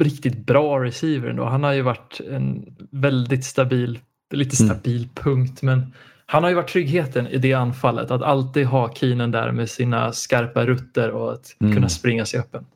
riktigt 0.00 0.46
bra 0.46 0.84
receiver 0.84 1.28
ändå. 1.30 1.44
Han 1.44 1.62
har 1.64 1.72
ju 1.72 1.82
varit 1.82 2.20
en 2.20 2.76
väldigt 2.90 3.44
stabil, 3.44 3.98
lite 4.34 4.62
Mm. 4.64 4.74
stabil 4.74 5.08
punkt, 5.14 5.62
men 5.62 5.94
han 6.26 6.42
har 6.42 6.50
ju 6.50 6.56
varit 6.56 6.68
tryggheten 6.68 7.26
i 7.26 7.38
det 7.38 7.54
anfallet. 7.54 8.10
Att 8.10 8.22
alltid 8.22 8.66
ha 8.66 8.94
Keenan 8.94 9.30
där 9.30 9.52
med 9.52 9.70
sina 9.70 10.12
skarpa 10.12 10.66
rutter 10.66 11.10
och 11.10 11.32
att 11.32 11.56
Mm. 11.60 11.74
kunna 11.74 11.88
springa 11.88 12.24
sig 12.26 12.40
öppen. 12.40 12.66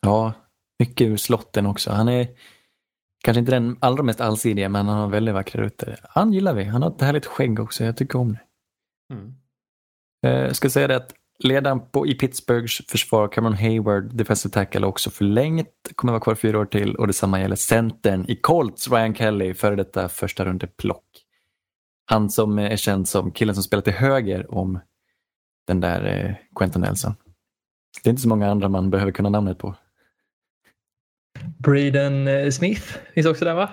Ja, 0.00 0.32
mycket 0.78 1.06
ur 1.06 1.16
slotten 1.16 1.66
också. 1.66 1.90
Han 1.90 2.08
är 2.08 2.28
kanske 3.24 3.38
inte 3.40 3.52
den 3.52 3.76
allra 3.80 4.02
mest 4.02 4.20
allsidiga, 4.20 4.68
men 4.68 4.86
han 4.88 4.98
har 4.98 5.08
väldigt 5.08 5.34
vackra 5.34 5.62
rutter. 5.62 5.98
Han 6.02 6.32
gillar 6.32 6.54
vi. 6.54 6.64
Han 6.64 6.82
har 6.82 6.90
ett 6.90 7.00
härligt 7.00 7.26
skägg 7.26 7.60
också. 7.60 7.84
Jag 7.84 7.96
tycker 7.96 8.18
om 8.18 8.32
det. 8.32 8.40
Mm. 9.14 9.34
Eh, 10.26 10.44
Jag 10.46 10.56
ska 10.56 10.70
säga 10.70 10.88
det 10.88 10.96
att 10.96 11.14
ledaren 11.44 11.80
på, 11.90 12.06
i 12.06 12.14
Pittsburghs 12.14 12.82
försvar, 12.88 13.28
Cameron 13.28 13.56
Hayward, 13.56 14.14
defensive 14.14 14.52
tackle, 14.52 14.86
också 14.86 15.10
förlängt. 15.10 15.68
Kommer 15.94 16.12
vara 16.12 16.20
kvar 16.20 16.34
fyra 16.34 16.58
år 16.58 16.64
till 16.64 16.96
och 16.96 17.06
detsamma 17.06 17.40
gäller 17.40 17.56
centern 17.56 18.24
i 18.28 18.36
Colts, 18.36 18.90
Ryan 18.90 19.14
Kelly, 19.14 19.54
före 19.54 19.76
detta 19.76 20.08
första 20.08 20.44
runde 20.44 20.66
plock. 20.66 21.04
Han 22.04 22.30
som 22.30 22.58
är 22.58 22.76
känd 22.76 23.08
som 23.08 23.32
killen 23.32 23.54
som 23.54 23.64
spelar 23.64 23.82
till 23.82 23.92
höger 23.92 24.54
om 24.54 24.80
den 25.66 25.80
där 25.80 26.04
eh, 26.04 26.34
Quentin 26.56 26.80
Nelson. 26.80 27.14
Det 28.02 28.08
är 28.08 28.10
inte 28.10 28.22
så 28.22 28.28
många 28.28 28.50
andra 28.50 28.68
man 28.68 28.90
behöver 28.90 29.12
kunna 29.12 29.28
namnet 29.28 29.58
på. 29.58 29.74
Braden 31.58 32.28
eh, 32.28 32.50
Smith 32.50 32.98
finns 33.14 33.26
också 33.26 33.44
där 33.44 33.54
va? 33.54 33.70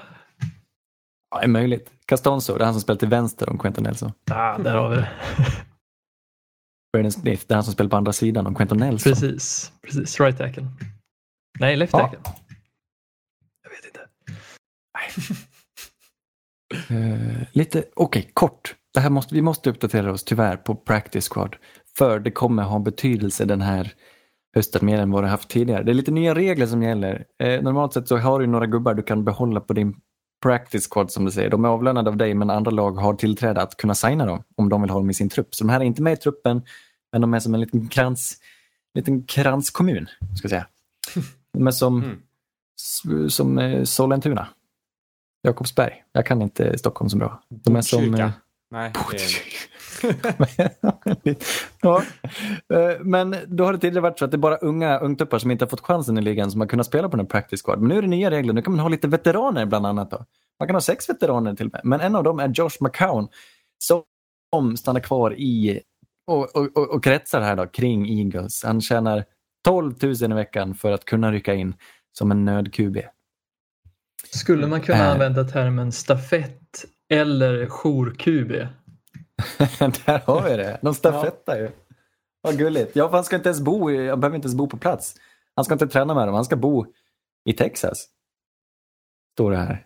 Ja, 1.32 1.38
det 1.40 1.46
är 1.46 1.48
möjligt. 1.48 1.92
Castanzo, 2.06 2.58
det 2.58 2.64
är 2.64 2.66
han 2.66 2.74
som 2.74 2.82
spelar 2.82 2.98
till 2.98 3.08
vänster 3.08 3.50
om 3.50 3.58
Quentin 3.58 3.84
Nelson. 3.84 4.12
Ah, 4.32 4.58
där 4.58 4.76
har 4.76 4.90
vi 4.90 4.96
det. 4.96 5.10
Braden 6.94 7.12
Smith, 7.12 7.44
det 7.48 7.54
är 7.54 7.56
han 7.56 7.64
som 7.64 7.74
spelar 7.74 7.90
på 7.90 7.98
andra 7.98 8.14
sidan 8.14 8.48
om 8.48 8.56
Quentin 8.56 8.78
Nelson. 8.78 9.12
Precis, 9.14 9.72
precis. 9.82 10.20
Right 10.20 10.38
tackle. 10.38 10.68
Nej, 11.60 11.76
left 11.76 11.94
Ja. 11.94 12.00
tackle. 12.00 12.20
Jag 13.64 13.70
vet 13.70 13.86
inte. 13.86 14.00
Eh, 16.90 17.48
lite, 17.52 17.84
okej, 17.96 18.32
kort. 18.34 18.76
Det 18.94 19.00
här 19.00 19.10
måste, 19.10 19.36
vi 19.36 19.42
måste 19.42 19.70
uppdatera 19.70 20.12
oss 20.12 20.24
tyvärr 20.24 20.58
på 20.58 20.76
Practice 20.76 21.30
Squad. 21.30 21.56
För 21.98 22.20
det 22.20 22.32
kommer 22.32 22.64
ha 22.64 22.80
betydelse 22.80 23.46
den 23.46 23.62
här 23.62 23.94
hösten 24.56 24.86
mer 24.86 25.00
än 25.00 25.12
vad 25.12 25.24
det 25.24 25.28
haft 25.30 25.50
tidigare. 25.50 25.84
Det 25.84 25.92
är 25.92 25.94
lite 25.94 26.12
nya 26.12 26.36
regler 26.36 26.66
som 26.66 26.84
gäller. 26.84 27.26
Eh, 27.44 27.62
normalt 27.62 27.94
sett 27.94 28.08
så 28.08 28.18
har 28.18 28.40
du 28.40 28.48
några 28.48 28.66
gubbar 28.66 28.94
du 28.94 29.04
kan 29.04 29.24
behålla 29.26 29.60
på 29.62 29.74
din 29.74 29.96
Practice 30.42 30.88
Squad 30.92 31.12
som 31.12 31.26
du 31.26 31.32
säger. 31.32 31.50
De 31.50 31.66
är 31.66 31.70
avlönade 31.70 32.10
av 32.10 32.18
dig 32.18 32.34
men 32.34 32.50
andra 32.50 32.72
lag 32.72 32.92
har 32.92 33.14
tillträde 33.14 33.62
att 33.62 33.78
kunna 33.78 33.96
signa 33.96 34.26
dem 34.26 34.44
om 34.56 34.70
de 34.70 34.82
vill 34.82 34.92
ha 34.92 34.98
dem 35.00 35.10
i 35.10 35.14
sin 35.14 35.30
trupp. 35.30 35.56
Så 35.56 35.64
de 35.64 35.70
här 35.70 35.80
är 35.80 35.84
inte 35.84 36.02
med 36.02 36.14
i 36.14 36.18
truppen 36.18 36.62
men 37.12 37.22
de 37.22 37.34
är 37.34 37.40
som 37.40 37.54
en 37.54 37.60
liten 37.62 37.88
krans, 37.88 38.38
liten 38.94 39.24
kranskommun. 39.24 40.06
Ska 40.38 40.46
jag 40.46 40.50
säga. 40.50 40.68
De 41.54 41.68
är 41.68 41.72
som, 41.72 42.04
Mm. 43.06 43.30
som 43.30 43.58
eh, 43.60 43.84
Sollentuna. 43.84 44.48
Jakobsberg. 45.44 46.04
Jag 46.12 46.26
kan 46.26 46.42
inte 46.42 46.78
Stockholm 46.78 47.10
så 47.10 47.18
bra. 47.18 47.44
De 47.50 47.76
är 47.76 47.82
som... 47.82 48.00
Botkyrka. 48.02 48.24
eh, 48.26 48.32
Nej, 48.72 48.92
det 49.12 49.18
är... 49.18 49.30
ja. 51.82 52.04
Eh, 52.74 53.00
Men 53.00 53.36
då 53.47 53.66
har 53.66 53.74
det 53.74 53.80
tidigare 53.80 54.02
varit 54.02 54.20
så 54.20 54.26
att 54.26 54.32
det 54.32 54.36
är 54.36 54.39
bara 54.39 54.58
unga 54.58 55.00
ungtuppar 55.00 55.39
som 55.39 55.52
inte 55.52 55.66
har 55.66 55.70
fått 55.70 55.82
chansen 55.82 56.18
i 56.18 56.22
ligan 56.22 56.52
som 56.52 56.62
har 56.62 56.68
kunnat 56.68 56.86
spela 56.86 57.10
på 57.10 57.18
den 57.18 57.26
här 57.26 57.30
practice 57.30 57.62
squad. 57.64 57.80
Men 57.80 57.88
nu 57.89 57.97
är 57.97 58.02
det 58.02 58.08
nya 58.08 58.32
regler. 58.32 58.54
Nu 58.54 58.62
kan 58.62 58.74
man 58.74 58.80
ha 58.80 58.89
lite 58.89 59.08
veteraner 59.08 59.66
bland 59.66 59.86
annat. 59.86 60.12
Då. 60.12 60.26
Man 60.60 60.68
kan 60.68 60.76
ha 60.76 60.82
sex 60.82 61.10
veteraner 61.10 61.56
till 61.56 61.66
och 61.66 61.74
med. 61.74 61.82
Men 61.84 62.00
en 62.02 62.16
av 62.16 62.24
dem 62.24 62.39
är 62.39 62.47
Josh 62.47 62.78
McCown 62.80 63.28
som 63.84 64.78
stannar 64.78 65.00
kvar 65.00 65.34
i 65.34 65.80
och, 66.28 66.56
och, 66.56 66.78
och, 66.78 66.89
och 66.95 67.04
kretsar 67.04 67.41
här 67.41 67.56
då 67.56 67.66
kring 67.68 68.20
Eagles. 68.20 68.64
Han 68.64 68.82
tjänar 68.82 69.26
12 69.66 69.93
000 70.04 70.14
i 70.14 70.28
veckan 70.28 70.76
för 70.76 70.91
att 70.91 71.06
kunna 71.06 71.32
rycka 71.32 71.54
in 71.54 71.74
som 72.18 72.32
en 72.32 72.45
nöd-QB. 72.45 72.97
Skulle 74.32 74.68
man 74.68 74.82
kunna 74.82 74.97
Äh. 74.97 75.12
använda 75.12 75.43
termen 75.43 75.91
stafett 75.91 76.86
eller 77.10 77.66
jour-QB? 77.66 78.68
Där 80.06 80.20
har 80.26 80.50
vi 80.50 80.58
det. 80.58 80.80
De 80.82 80.94
stafettar 80.94 81.58
ju. 81.58 81.72
Vad 82.42 82.58
gulligt. 82.58 82.96
Ja, 82.96 83.10
han 83.12 83.24
ska 83.24 83.36
inte 83.36 83.50
ens 83.50 83.62
bo, 83.62 83.92
i, 83.92 84.10
han 84.10 84.20
behöver 84.20 84.36
inte 84.36 84.46
ens 84.46 84.56
bo 84.56 84.68
på 84.68 84.78
plats. 84.78 85.16
Han 85.56 85.66
ska 85.66 85.74
inte 85.74 85.88
träna 85.88 86.14
med 86.14 86.28
dem, 86.28 86.36
han 86.36 86.46
ska 86.46 86.56
bo 86.56 86.86
i 87.46 87.54
Texas. 87.54 88.08
Står 89.34 89.52
det 89.52 89.58
här. 89.58 89.86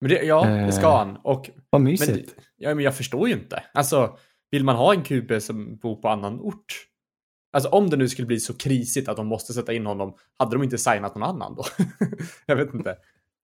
Men 0.00 0.10
det, 0.10 0.22
ja, 0.22 0.44
det 0.46 0.72
ska 0.72 0.86
Eh, 0.86 0.96
han. 0.96 1.16
Och, 1.16 1.50
Vad 1.70 1.80
men, 1.82 1.90
mysigt. 1.90 2.34
ja, 2.56 2.74
men 2.74 2.84
jag 2.84 2.96
förstår 2.96 3.28
ju 3.28 3.34
inte. 3.34 3.64
Alltså, 3.74 4.18
vill 4.50 4.64
man 4.64 4.76
ha 4.76 4.94
en 4.94 5.02
QB 5.02 5.42
som 5.42 5.76
bor 5.76 5.96
på 5.96 6.08
annan 6.08 6.40
ort? 6.40 6.86
Alltså 7.52 7.68
om 7.68 7.90
det 7.90 7.96
nu 7.96 8.08
skulle 8.08 8.26
bli 8.26 8.40
så 8.40 8.54
krisigt 8.54 9.08
att 9.08 9.16
de 9.16 9.26
måste 9.26 9.52
sätta 9.52 9.72
in 9.72 9.86
honom, 9.86 10.16
hade 10.38 10.52
de 10.56 10.62
inte 10.62 10.78
signat 10.78 11.14
någon 11.14 11.22
annan 11.28 11.54
då? 11.54 11.64
jag 12.46 12.56
vet 12.56 12.74
inte. 12.74 12.96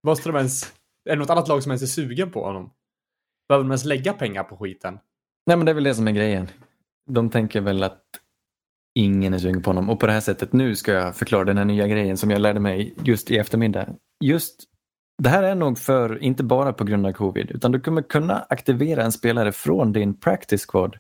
Måste 0.07 0.29
de 0.29 0.37
ens... 0.37 0.63
Är 1.05 1.11
det 1.11 1.17
något 1.17 1.31
annat 1.31 1.49
lag 1.49 1.63
som 1.63 1.73
ens 1.73 1.83
är 1.83 1.87
sugen 1.87 2.31
på 2.31 2.45
honom? 2.45 2.73
Behöver 3.49 3.65
de 3.65 3.71
ens 3.71 3.85
lägga 3.85 4.13
pengar 4.13 4.45
på 4.45 4.57
skiten? 4.57 4.99
Nej, 5.47 5.57
men 5.57 5.67
det 5.67 5.73
är 5.73 5.75
väl 5.75 5.85
det 5.85 5.95
som 5.95 6.09
är 6.09 6.13
grejen. 6.13 6.49
De 7.11 7.31
tänker 7.31 7.61
väl 7.61 7.83
att 7.83 8.05
ingen 8.95 9.35
är 9.35 9.39
sugen 9.39 9.63
på 9.63 9.71
honom. 9.71 9.91
Och 9.91 10.01
på 10.01 10.07
det 10.07 10.13
här 10.13 10.21
sättet, 10.21 10.53
nu 10.53 10.77
ska 10.77 10.93
jag 10.93 11.17
förklara 11.17 11.45
den 11.45 11.59
här 11.59 11.65
nya 11.65 11.87
grejen 11.87 12.17
som 12.17 12.31
jag 12.31 12.41
lärde 12.41 12.61
mig 12.61 12.95
just 13.05 13.31
i 13.31 13.39
eftermiddag. 13.39 13.89
Just 14.25 14.65
det 15.23 15.29
här 15.29 15.43
är 15.43 15.55
nog 15.55 15.79
för, 15.79 16.23
inte 16.23 16.45
bara 16.45 16.73
på 16.73 16.85
grund 16.85 17.07
av 17.07 17.13
covid, 17.13 17.51
utan 17.51 17.73
du 17.73 17.81
kommer 17.81 18.03
kunna 18.03 18.47
aktivera 18.49 19.03
en 19.03 19.13
spelare 19.13 19.53
från 19.53 19.93
din 19.93 20.21
practice 20.21 20.67
squad 20.67 20.97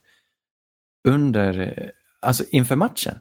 under, 1.09 1.93
alltså 2.21 2.45
inför 2.51 2.77
matchen. 2.77 3.15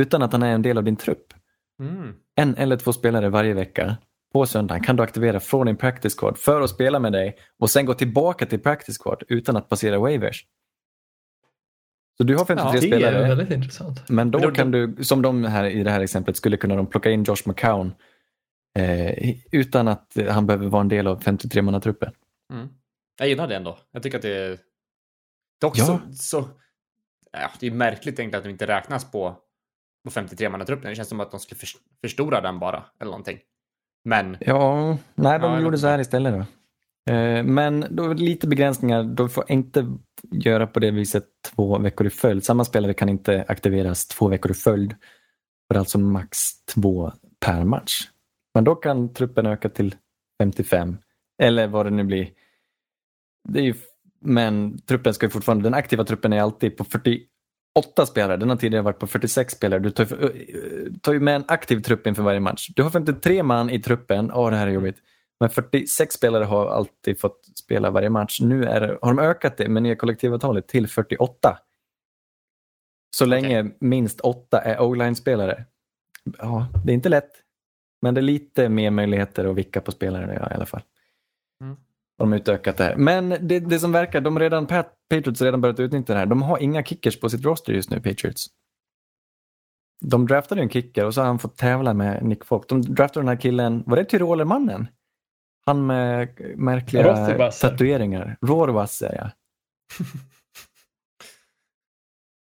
Utan 0.00 0.22
att 0.22 0.32
han 0.32 0.42
är 0.42 0.54
en 0.54 0.62
del 0.62 0.78
av 0.78 0.84
din 0.84 0.96
trupp. 0.96 1.34
Mm. 1.80 2.14
En 2.34 2.56
eller 2.56 2.76
två 2.76 2.92
spelare 2.92 3.28
varje 3.28 3.54
vecka 3.54 3.96
på 4.34 4.46
söndagen 4.46 4.82
kan 4.84 4.96
du 4.96 5.02
aktivera 5.02 5.40
från 5.40 5.66
din 5.66 5.76
practice 5.76 6.16
squad 6.18 6.38
för 6.38 6.60
att 6.60 6.70
spela 6.70 6.98
med 6.98 7.12
dig 7.12 7.36
och 7.58 7.70
sen 7.70 7.86
gå 7.86 7.94
tillbaka 7.94 8.46
till 8.46 8.60
practice 8.60 8.98
squad 8.98 9.22
utan 9.28 9.56
att 9.56 9.68
passera 9.68 9.98
waivers. 9.98 10.46
Så 12.18 12.24
du 12.24 12.36
har 12.36 12.44
53 12.44 12.66
Ja, 12.68 12.72
Det 12.80 12.86
spelare. 12.86 13.24
är 13.24 13.28
väldigt 13.28 13.50
intressant. 13.50 14.08
Men 14.08 14.30
då 14.30 14.38
Men 14.38 14.48
då- 14.48 14.54
kan 14.54 14.70
du, 14.70 15.04
som 15.04 15.22
de 15.22 15.44
här 15.44 15.64
i 15.64 15.82
det 15.82 15.90
här 15.90 16.00
exemplet, 16.00 16.36
skulle 16.36 16.56
kunna 16.56 16.76
de 16.76 16.86
plocka 16.86 17.10
in 17.10 17.24
Josh 17.24 17.42
McCown 17.48 17.94
eh, 18.78 19.34
utan 19.52 19.88
att 19.88 20.16
han 20.30 20.46
behöver 20.46 20.66
vara 20.66 20.80
en 20.80 20.88
del 20.88 21.06
av 21.06 21.22
53-mannatruppen. 21.22 22.12
Mm. 22.52 22.68
Jag 23.18 23.28
gillar 23.28 23.48
det 23.48 23.56
ändå. 23.56 23.78
Jag 23.90 24.02
tycker 24.02 24.18
att 24.18 24.22
det 24.22 24.36
är... 24.36 24.58
Dock 25.60 25.78
Ja. 25.78 25.84
så... 25.84 26.00
så 26.14 26.48
ja, 27.32 27.50
det 27.60 27.66
är 27.66 27.70
märkligt 27.70 28.18
egentligen 28.18 28.38
att 28.40 28.44
de 28.44 28.50
inte 28.50 28.66
räknas 28.66 29.10
på, 29.10 29.36
på 30.04 30.10
53-mannatruppen. 30.10 30.82
Det 30.88 30.94
känns 30.94 31.08
som 31.08 31.20
att 31.20 31.30
de 31.30 31.40
skulle 31.40 31.58
förs- 31.58 31.76
förstora 32.00 32.40
den 32.40 32.58
bara, 32.58 32.84
eller 33.00 33.10
någonting. 33.10 33.38
Men... 34.04 34.36
Ja, 34.40 34.98
nej, 35.14 35.38
de 35.38 35.52
Ja, 35.52 35.60
gjorde 35.60 35.78
så 35.78 35.86
här 35.86 35.98
istället. 35.98 36.34
Då. 36.34 36.46
Eh, 37.12 37.44
men 37.44 37.86
då 37.90 38.12
lite 38.12 38.46
begränsningar. 38.46 39.02
De 39.02 39.30
får 39.30 39.44
inte 39.48 39.96
göra 40.30 40.66
på 40.66 40.80
det 40.80 40.90
viset 40.90 41.24
två 41.54 41.78
veckor 41.78 42.06
i 42.06 42.10
följd. 42.10 42.44
Samma 42.44 42.64
spelare 42.64 42.94
kan 42.94 43.08
inte 43.08 43.44
aktiveras 43.48 44.06
två 44.06 44.28
veckor 44.28 44.50
i 44.50 44.54
följd. 44.54 44.94
För 45.68 45.78
alltså 45.78 45.98
max 45.98 46.38
två 46.64 47.12
per 47.40 47.64
match. 47.64 48.00
Men 48.54 48.64
då 48.64 48.74
kan 48.74 49.14
truppen 49.14 49.46
öka 49.46 49.68
till 49.68 49.94
55. 50.42 50.98
Eller 51.42 51.66
vad 51.66 51.86
det 51.86 51.90
nu 51.90 52.04
blir. 52.04 52.28
Det 53.48 53.60
ju, 53.60 53.74
men 54.20 54.78
truppen 54.78 55.14
ska 55.14 55.26
ju 55.26 55.30
fortfarande, 55.30 55.64
den 55.64 55.74
aktiva 55.74 56.04
truppen 56.04 56.32
är 56.32 56.40
alltid 56.40 56.76
på 56.76 56.84
48 57.74 58.06
spelare. 58.06 58.36
Den 58.36 58.48
har 58.48 58.56
tidigare 58.56 58.82
varit 58.82 58.98
på 58.98 59.06
46 59.06 59.54
spelare. 59.54 59.80
Du 59.80 59.90
tar, 59.90 60.04
eh, 60.04 60.92
tar 61.02 61.12
ju 61.12 61.20
med 61.20 61.36
en 61.36 61.44
aktiv 61.48 61.80
trupp 61.80 62.06
inför 62.06 62.22
varje 62.22 62.40
match. 62.40 62.70
Du 62.76 62.82
har 62.82 62.90
53 62.90 63.42
man 63.42 63.70
i 63.70 63.80
truppen. 63.80 64.32
Åh, 64.32 64.50
det 64.50 64.56
här 64.56 64.66
är 64.66 64.70
jobbigt. 64.70 64.96
Men 65.40 65.50
46 65.50 66.14
spelare 66.14 66.44
har 66.44 66.66
alltid 66.66 67.20
fått 67.20 67.58
spela 67.58 67.90
varje 67.90 68.10
match. 68.10 68.40
Nu 68.40 68.64
är, 68.64 68.98
har 69.02 69.14
de 69.14 69.18
ökat 69.18 69.56
det 69.56 69.68
med 69.68 69.82
nya 69.82 69.96
kollektivavtalet 69.96 70.68
till 70.68 70.88
48. 70.88 71.58
Så 73.16 73.24
länge 73.24 73.70
minst 73.78 74.20
åtta 74.20 74.60
är 74.60 74.80
o-line-spelare. 74.80 75.64
Ja, 76.38 76.66
det 76.84 76.92
är 76.92 76.94
inte 76.94 77.08
lätt. 77.08 77.30
Men 78.02 78.14
det 78.14 78.20
är 78.20 78.22
lite 78.22 78.68
mer 78.68 78.90
möjligheter 78.90 79.44
att 79.44 79.56
vicka 79.56 79.80
på 79.80 79.92
spelare 79.92 80.38
ja, 80.40 80.50
i 80.50 80.54
alla 80.54 80.66
fall. 80.66 80.82
Mm. 81.60 81.76
De 82.18 82.32
har 82.32 82.38
utökat 82.38 82.76
det 82.76 82.84
här. 82.84 82.96
Men 82.96 83.28
det, 83.28 83.60
det 83.60 83.78
som 83.78 83.92
verkar, 83.92 84.20
de 84.20 84.38
redan, 84.38 84.66
Pat- 84.66 84.92
Patriots 85.10 85.40
har 85.40 85.44
redan 85.44 85.60
börjat 85.60 85.80
utnyttja 85.80 86.12
det 86.12 86.18
här. 86.18 86.26
De 86.26 86.42
har 86.42 86.58
inga 86.58 86.84
kickers 86.84 87.20
på 87.20 87.28
sitt 87.30 87.44
roster 87.44 87.72
just 87.72 87.90
nu, 87.90 88.00
Patriots. 88.00 88.46
De 90.04 90.26
draftade 90.26 90.60
en 90.60 90.70
kicker 90.70 91.04
och 91.04 91.14
så 91.14 91.20
har 91.20 91.26
han 91.26 91.38
fått 91.38 91.56
tävla 91.56 91.94
med 91.94 92.22
Nick 92.22 92.44
Folk. 92.44 92.68
De 92.68 92.82
draftade 92.82 93.22
den 93.24 93.28
här 93.28 93.40
killen, 93.40 93.82
var 93.86 93.96
det 93.96 94.04
Tyrolermannen? 94.04 94.88
Han 95.66 95.86
med 95.86 96.28
märkliga 96.56 97.02
Rohrwasser. 97.02 97.68
tatueringar. 97.70 98.36
Rohrwasser, 98.46 99.14
ja. 99.18 99.30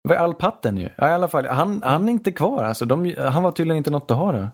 Det 0.03 0.09
var 0.09 0.15
Alpatten 0.15 0.77
ju. 0.77 0.89
Ja, 0.97 1.09
i 1.09 1.11
alla 1.11 1.27
fall. 1.27 1.45
Han, 1.45 1.81
han 1.83 2.07
är 2.07 2.11
inte 2.11 2.31
kvar. 2.31 2.63
Alltså, 2.63 2.85
de, 2.85 3.15
han 3.17 3.43
var 3.43 3.51
tydligen 3.51 3.77
inte 3.77 3.91
något 3.91 4.11
att 4.11 4.17
ha 4.17 4.31
då. 4.31 4.47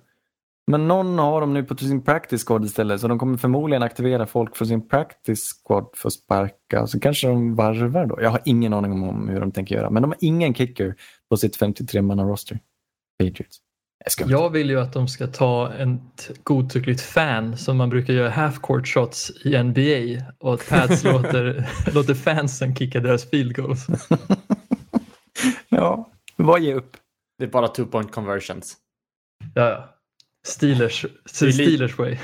Men 0.70 0.88
någon 0.88 1.20
har 1.20 1.42
dem 1.42 1.54
nu 1.54 1.64
på 1.64 1.78
sin 1.78 2.02
practice 2.02 2.44
squad 2.46 2.66
istället 2.66 3.02
så 3.02 3.08
de 3.08 3.20
kommer 3.20 3.38
förmodligen 3.38 3.84
aktivera 3.84 4.26
folk 4.26 4.56
från 4.56 4.68
sin 4.68 4.88
practice 4.88 5.44
squad 5.66 5.90
för 5.94 6.08
att 6.08 6.14
sparka. 6.14 6.88
Så 6.88 7.00
kanske 7.00 7.28
de 7.28 7.56
varvar 7.56 8.06
då. 8.06 8.22
Jag 8.22 8.30
har 8.30 8.42
ingen 8.46 8.74
aning 8.74 8.92
om 8.92 9.30
hur 9.30 9.40
de 9.40 9.52
tänker 9.52 9.76
göra. 9.76 9.90
Men 9.90 10.02
de 10.02 10.12
har 10.12 10.18
ingen 10.22 10.54
kicker 10.54 10.96
på 11.30 11.38
sitt 11.38 11.60
53-manna 11.60 12.24
roster. 12.24 12.60
Patriots. 13.20 13.58
Jag 14.28 14.50
vill 14.50 14.70
ju 14.70 14.80
att 14.80 14.94
de 14.94 15.08
ska 15.08 15.28
ta 15.28 15.74
ett 15.74 16.32
godtyckligt 16.44 17.02
fan 17.02 17.58
som 17.58 17.78
man 17.78 17.90
brukar 17.90 18.14
göra 18.14 18.30
half 18.30 18.60
court 18.60 18.88
shots 18.88 19.32
i 19.46 19.64
NBA 19.64 20.24
och 20.40 20.54
att 20.54 20.70
Pats 20.70 21.04
låter, 21.14 21.70
låter 21.94 22.14
fansen 22.14 22.76
kicka 22.76 23.00
deras 23.00 23.30
field 23.30 23.56
goals. 23.56 23.88
Ja, 25.70 26.12
vad 26.36 26.62
ge 26.62 26.74
upp. 26.74 26.98
Det 27.38 27.46
är 27.46 27.50
bara 27.50 27.68
two 27.68 27.86
point 27.86 28.12
conversions. 28.12 28.78
Ja, 29.54 29.70
ja. 29.70 29.99
Steelers, 30.48 31.06
Steelers 31.26 31.98
way. 31.98 32.18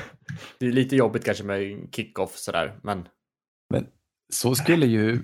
Det 0.59 0.67
är 0.67 0.71
lite 0.71 0.95
jobbigt 0.95 1.25
kanske 1.25 1.43
med 1.43 1.87
kickoff 1.91 2.35
sådär, 2.37 2.79
men 2.83 3.07
Men 3.69 3.87
så 4.33 4.55
skulle 4.55 4.85
ju... 4.85 5.21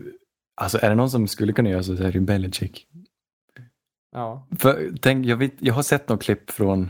Alltså 0.61 0.79
är 0.81 0.89
det 0.89 0.95
någon 0.95 1.09
som 1.09 1.27
skulle 1.27 1.53
kunna 1.53 1.69
göra 1.69 1.83
så, 1.83 1.97
så 1.97 2.03
är 2.03 2.07
det 2.07 2.13
ju 2.13 2.19
Belichick. 2.19 2.87
ja. 4.11 4.47
För, 4.59 4.91
tänk, 5.01 5.25
jag, 5.25 5.37
vet, 5.37 5.53
jag 5.59 5.73
har 5.73 5.83
sett 5.83 6.09
något 6.09 6.23
klipp 6.23 6.51
från 6.51 6.89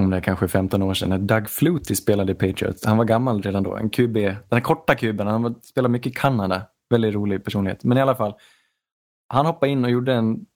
om 0.00 0.10
det 0.10 0.16
är 0.16 0.20
kanske 0.20 0.48
15 0.48 0.82
år 0.82 0.94
sedan 0.94 1.08
när 1.08 1.18
Doug 1.18 1.50
Flutie 1.50 1.96
spelade 1.96 2.32
i 2.32 2.34
Patriots. 2.34 2.84
Han 2.84 2.96
var 2.96 3.04
gammal 3.04 3.42
redan 3.42 3.62
då. 3.62 3.76
En 3.76 3.90
QB, 3.90 4.14
den 4.14 4.36
här 4.50 4.60
korta 4.60 4.94
kuben. 4.94 5.26
Han 5.26 5.42
var, 5.42 5.54
spelade 5.62 5.92
mycket 5.92 6.12
i 6.12 6.14
Kanada. 6.14 6.66
Väldigt 6.90 7.14
rolig 7.14 7.44
personlighet. 7.44 7.84
Men 7.84 7.98
i 7.98 8.00
alla 8.00 8.16
fall. 8.16 8.34
Han 9.28 9.46
hoppade 9.46 9.72
in 9.72 9.84
och 9.84 9.90
gjorde 9.90 10.14
en, 10.14 10.46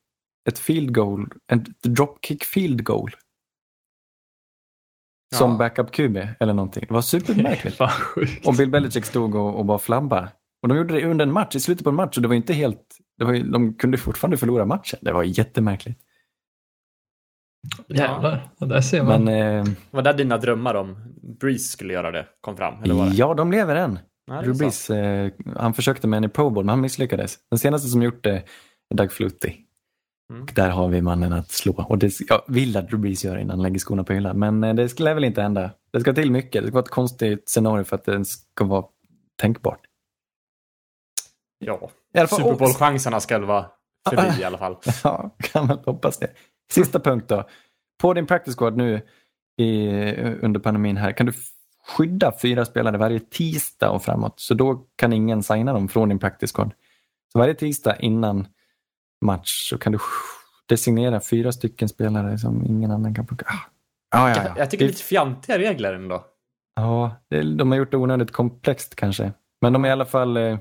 ett 0.48 0.58
field 0.58 0.94
goal, 0.94 1.32
en 1.46 1.64
dropkick 1.82 2.44
field 2.44 2.84
goal. 2.84 3.10
Som 5.34 5.50
Ja. 5.50 5.56
backup 5.58 5.90
QB 5.92 6.16
eller 6.40 6.52
någonting. 6.52 6.84
Det 6.88 6.94
var 6.94 7.02
supermärkligt. 7.02 7.80
Och 8.46 8.54
Bill 8.54 8.70
Belichick 8.70 9.04
stod 9.04 9.34
och, 9.34 9.54
och 9.58 9.64
bara 9.64 9.78
flabba. 9.78 10.28
Och 10.62 10.68
de 10.68 10.76
gjorde 10.78 10.94
det 10.94 11.06
under 11.06 11.26
en 11.26 11.32
match, 11.32 11.56
i 11.56 11.60
slutet 11.60 11.84
på 11.84 11.90
en 11.90 11.96
match. 11.96 12.16
Och 12.16 12.22
det 12.22 12.28
var 12.28 12.34
inte 12.34 12.52
helt... 12.52 12.96
Det 13.18 13.24
var, 13.24 13.32
ju- 13.32 13.42
de 13.50 13.74
kunde 13.74 13.98
fortfarande 13.98 14.36
förlora 14.36 14.64
matchen. 14.64 14.98
Det 15.02 15.12
var 15.12 15.22
jättemärkligt. 15.22 16.00
Jävlar, 17.88 18.48
och 18.58 18.68
där 18.68 18.80
ser 18.80 19.02
man. 19.02 19.24
Men 19.24 19.58
eh, 19.66 19.72
Var 19.90 20.02
det 20.02 20.12
dina 20.12 20.38
drömmar 20.38 20.74
om 20.74 20.96
Breeze 21.40 21.68
skulle 21.72 21.92
göra 21.92 22.10
det 22.10 22.26
kom 22.40 22.56
fram? 22.56 22.82
Eller 22.82 22.94
var 22.94 23.06
det? 23.06 23.14
ja, 23.14 23.34
de 23.34 23.50
lever 23.52 23.76
än. 23.76 23.98
Ja, 24.26 24.40
Drew. 24.42 24.58
Brees, 24.58 24.90
eh, 24.90 25.30
han 25.56 25.74
försökte 25.74 26.06
med 26.08 26.16
en 26.16 26.24
i 26.24 26.28
Pro 26.28 26.50
Bowl, 26.50 26.64
men 26.64 26.68
han 26.70 26.80
misslyckades. 26.80 27.38
Den 27.50 27.58
senaste 27.58 27.88
som 27.88 28.02
gjort 28.02 28.24
det 28.24 28.30
är 28.90 28.96
Doug 28.96 29.12
Flutie. 29.12 29.54
Mm. 30.30 30.42
Och 30.42 30.52
där 30.54 30.70
har 30.70 30.88
vi 30.88 31.02
mannen 31.02 31.32
att 31.32 31.50
slå. 31.50 31.84
Och 31.88 31.98
det 31.98 32.12
jag 32.28 32.42
vill 32.46 32.76
att 32.76 32.90
Brees 32.90 33.24
gör 33.24 33.36
innan 33.38 33.50
han 33.50 33.62
lägger 33.62 33.78
skorna 33.78 34.04
på 34.04 34.12
hyllan. 34.12 34.38
Men 34.38 34.64
eh, 34.64 34.74
det 34.74 34.88
skulle 34.88 35.14
väl 35.14 35.24
inte 35.24 35.42
hända. 35.42 35.70
Det 35.92 36.00
ska 36.00 36.12
till 36.12 36.30
mycket. 36.30 36.62
Det 36.62 36.68
ska 36.68 36.74
vara 36.74 36.84
ett 36.84 36.90
konstigt 36.90 37.48
scenario 37.48 37.84
för 37.84 37.96
att 37.96 38.04
det 38.04 38.24
ska 38.24 38.64
vara 38.64 38.84
tänkbart. 39.36 39.80
Ja. 41.58 41.90
Super 42.28 42.56
Bowl-chanserna 42.56 43.20
ska 43.20 43.38
vara 43.38 43.66
förbi 44.10 44.40
i 44.40 44.44
alla 44.44 44.58
fall. 44.58 44.76
Ja, 45.04 45.36
kan 45.38 45.66
man 45.66 45.78
hoppas 45.84 46.18
det. 46.18 46.30
Sista 46.70 47.00
punkt 47.00 47.28
då. 47.28 47.48
På 48.00 48.14
din 48.14 48.26
practice 48.26 48.56
squad 48.56 48.76
nu 48.76 49.02
i, 49.56 49.88
under 50.42 50.60
pandemin 50.60 50.96
här 50.96 51.12
kan 51.12 51.26
du 51.26 51.32
skydda 51.86 52.32
fyra 52.42 52.64
spelare 52.64 52.96
varje 52.96 53.20
tisdag 53.20 53.90
och 53.90 54.02
framåt. 54.02 54.40
Så 54.40 54.54
då 54.54 54.86
kan 54.96 55.12
ingen 55.12 55.42
signa 55.42 55.72
dem 55.72 55.88
från 55.88 56.08
din 56.08 56.18
practice 56.18 56.52
squad. 56.52 56.74
Så 57.32 57.38
varje 57.38 57.54
tisdag 57.54 57.96
innan 57.96 58.46
match 59.24 59.68
så 59.70 59.78
kan 59.78 59.92
du 59.92 59.98
designera 60.68 61.20
fyra 61.20 61.52
stycken 61.52 61.88
spelare 61.88 62.38
som 62.38 62.64
ingen 62.66 62.90
annan 62.90 63.14
kan 63.14 63.26
plocka. 63.26 63.44
Ah. 63.48 63.58
Ja, 64.10 64.28
ja, 64.36 64.42
ja. 64.44 64.54
Jag 64.58 64.70
tycker 64.70 64.84
det 64.84 64.88
är 64.88 64.92
lite 64.92 65.02
fjantiga 65.02 65.58
regler 65.58 65.94
ändå. 65.94 66.24
Ja, 66.76 67.16
de 67.58 67.70
har 67.70 67.78
gjort 67.78 67.90
det 67.90 67.96
onödigt 67.96 68.30
komplext 68.32 68.94
kanske. 68.96 69.32
Men 69.62 69.72
de 69.72 69.82
har 69.82 69.88
i 69.88 69.92
alla 69.92 70.04
fall 70.06 70.36
eh, 70.36 70.58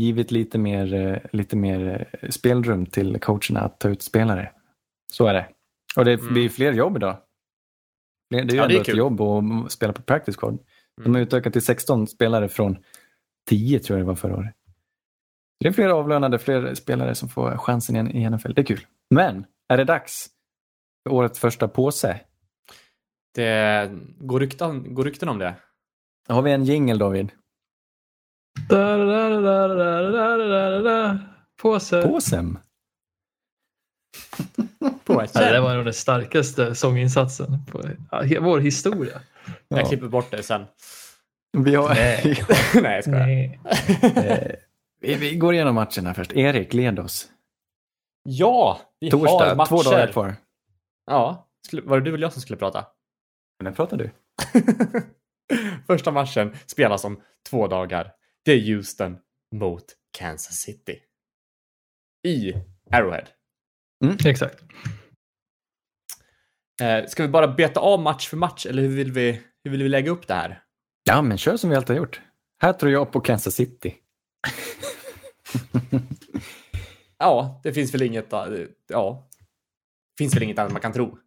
givit 0.00 0.30
lite 0.30 0.58
mer, 0.58 0.94
eh, 0.94 1.18
lite 1.32 1.56
mer 1.56 2.08
eh, 2.22 2.30
spelrum 2.30 2.86
till 2.86 3.20
coacherna 3.20 3.60
att 3.60 3.80
ta 3.80 3.88
ut 3.88 4.02
spelare. 4.02 4.50
Så 5.12 5.26
är 5.26 5.34
det. 5.34 5.48
Och 5.96 6.04
det 6.04 6.12
Mm. 6.12 6.32
blir 6.32 6.48
fler 6.48 6.72
jobb 6.72 6.96
idag. 6.96 7.16
Det 8.30 8.38
är 8.38 8.44
ju 8.44 8.56
Ja, 8.56 8.62
ändå 8.64 8.76
är 8.76 8.80
ett 8.80 8.96
jobb 8.96 9.20
att 9.20 9.72
spela 9.72 9.92
på 9.92 10.02
practice 10.02 10.36
squad. 10.36 10.58
De 10.96 11.02
Mm. 11.02 11.14
har 11.14 11.20
utökat 11.22 11.52
till 11.52 11.62
16 11.62 12.06
spelare 12.06 12.48
från 12.48 12.76
10 13.48 13.78
tror 13.80 13.98
jag 13.98 14.06
det 14.06 14.08
var 14.08 14.14
förra 14.16 14.36
året 14.36 14.54
det 15.62 15.68
är 15.68 15.72
fler 15.72 15.88
avlönade, 15.88 16.38
fler 16.38 16.74
spelare 16.74 17.14
som 17.14 17.28
får 17.28 17.56
chansen 17.58 18.16
i 18.16 18.30
NFL. 18.30 18.52
Det 18.54 18.62
är 18.62 18.66
kul. 18.66 18.86
Men 19.10 19.46
är 19.68 19.76
det 19.76 19.84
dags 19.84 20.26
för 21.02 21.14
årets 21.14 21.38
första 21.38 21.68
påse? 21.68 22.20
Det 23.34 23.90
går 24.18 24.40
rykten, 24.40 24.94
går 24.94 25.04
rykten 25.04 25.28
om 25.28 25.38
det. 25.38 25.54
Har 26.28 26.42
vi 26.42 26.52
en 26.52 26.64
jingel 26.64 26.98
David? 26.98 27.32
Da, 28.68 28.96
da, 28.96 29.28
da, 29.28 29.68
da, 29.68 29.68
da, 29.68 30.36
da, 30.36 30.36
da, 30.36 30.82
da. 30.82 31.18
Påse. 31.62 32.02
Påsen? 32.02 32.58
Påsen. 35.04 35.52
Det 35.52 35.60
var 35.60 35.74
nog 35.74 35.84
den 35.84 35.94
starkaste 35.94 36.74
sånginsatsen 36.74 37.64
på 37.70 37.82
vår 38.40 38.60
historia. 38.60 39.20
Ja. 39.68 39.78
Jag 39.78 39.88
klipper 39.88 40.08
bort 40.08 40.30
det 40.30 40.42
sen. 40.42 40.64
Vi 41.58 41.74
har... 41.74 41.88
Nej, 41.88 42.44
Nej 42.82 42.94
jag 42.94 43.04
skojar. 43.04 43.26
Nej. 43.26 43.60
Eh, 44.16 44.54
vi, 45.02 45.14
vi 45.14 45.36
går 45.36 45.54
igenom 45.54 45.74
matcherna 45.74 46.14
först. 46.14 46.32
Erik, 46.32 46.74
led 46.74 46.98
oss. 46.98 47.30
Ja, 48.22 48.80
vi 49.00 49.10
har 49.10 49.18
Torsdag, 49.18 49.54
matcher. 49.54 49.68
två 49.68 49.82
dagar 49.82 50.12
kvar. 50.12 50.36
Ja, 51.06 51.48
var 51.82 52.00
det 52.00 52.04
du 52.04 52.14
eller 52.14 52.22
jag 52.22 52.32
som 52.32 52.42
skulle 52.42 52.56
prata? 52.56 52.86
När 53.62 53.72
pratar 53.72 53.96
du? 53.96 54.10
Första 55.86 56.10
matchen 56.10 56.56
spelas 56.66 57.04
om 57.04 57.20
två 57.50 57.68
dagar. 57.68 58.12
Det 58.44 58.52
är 58.52 58.74
Houston 58.74 59.18
mot 59.54 59.84
Kansas 60.18 60.56
City. 60.56 61.00
I 62.26 62.54
Arrowhead. 62.90 63.26
Exakt. 64.26 64.62
Eh, 66.82 67.06
ska 67.06 67.22
vi 67.22 67.28
bara 67.28 67.48
beta 67.48 67.80
av 67.80 68.00
match 68.00 68.28
för 68.28 68.36
match 68.36 68.66
eller 68.66 68.82
hur 68.82 68.96
vill 68.96 69.12
vi, 69.12 69.42
hur 69.64 69.70
vill 69.70 69.82
vi 69.82 69.88
lägga 69.88 70.10
upp 70.10 70.26
det 70.28 70.34
här? 70.34 70.62
Ja, 71.04 71.22
men 71.22 71.38
kör 71.38 71.56
som 71.56 71.70
vi 71.70 71.76
alltid 71.76 71.96
har 71.96 72.00
gjort. 72.00 72.20
Här 72.62 72.72
tror 72.72 72.92
jag 72.92 73.12
på 73.12 73.20
Kansas 73.20 73.54
City. 73.54 73.94
Ja, 77.18 77.60
det 77.64 77.72
finns 77.72 77.94
väl 77.94 78.02
inget, 78.02 78.32
eh, 78.32 78.40
ja, 78.88 79.28
finns 80.18 80.36
väl 80.36 80.42
inget 80.42 80.58
annat 80.58 80.72
man 80.72 80.80
kan 80.80 80.92
tro. 80.92 81.18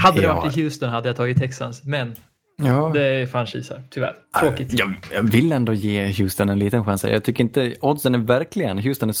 Hade 0.00 0.20
det 0.20 0.26
Ja. 0.26 0.34
varit 0.34 0.56
i 0.56 0.62
Houston 0.62 0.88
hade 0.88 1.08
jag 1.08 1.16
tagit 1.16 1.38
Texans, 1.38 1.84
men 1.84 2.14
Ja. 2.56 2.90
det 2.94 3.02
är 3.06 3.26
franchise 3.26 3.74
här, 3.74 3.82
tyvärr. 3.90 4.16
Tråkigt. 4.40 4.72
Jag, 4.78 4.94
jag 5.12 5.22
vill 5.22 5.52
ändå 5.52 5.72
ge 5.72 6.12
Houston 6.12 6.48
en 6.48 6.58
liten 6.58 6.84
chans. 6.84 7.02
här. 7.02 7.10
Jag 7.10 7.24
tycker 7.24 7.44
inte 7.44 7.74
oddsen 7.80 8.14
är 8.14 8.18
verkligen, 8.18 8.78
Houston 8.78 9.08
är 9.08 9.14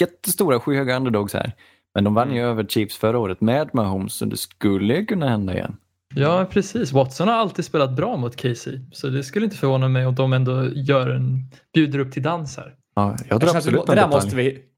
jättestora, 0.00 0.60
skyhöga 0.60 0.96
underdogs 0.96 1.34
här. 1.34 1.52
Men 1.94 2.04
de 2.04 2.14
vann 2.14 2.34
ju 2.34 2.42
över 2.42 2.64
Chiefs 2.64 2.96
förra 2.96 3.18
året 3.18 3.40
med 3.40 3.70
Mahomes, 3.74 4.14
så 4.14 4.24
det 4.24 4.36
skulle 4.36 4.94
ju 4.96 5.06
kunna 5.06 5.28
hända 5.28 5.54
igen. 5.54 5.76
Ja, 6.14 6.46
precis. 6.50 6.92
Watson 6.92 7.28
har 7.28 7.34
alltid 7.34 7.64
spelat 7.64 7.96
bra 7.96 8.16
mot 8.16 8.36
Casey, 8.36 8.80
så 8.92 9.08
det 9.08 9.22
skulle 9.24 9.44
inte 9.44 9.56
förvåna 9.56 9.88
mig 9.88 10.06
om 10.06 10.14
de 10.14 10.32
ändå 10.32 10.68
gör 10.74 11.08
en, 11.10 11.50
bjuder 11.74 11.98
upp 11.98 12.12
till 12.12 12.22
dans 12.22 12.56
här. 12.56 12.74
Ja, 12.96 13.16
jag 13.18 13.26
Jag 13.28 13.40
drar 13.40 13.48
att 13.48 13.54
vi 13.54 13.58
absolut 13.58 13.80
en 13.80 13.86
det 13.86 13.94
där 13.94 14.06
detalj. 14.06 14.14
måste 14.24 14.36
vi... 14.36 14.68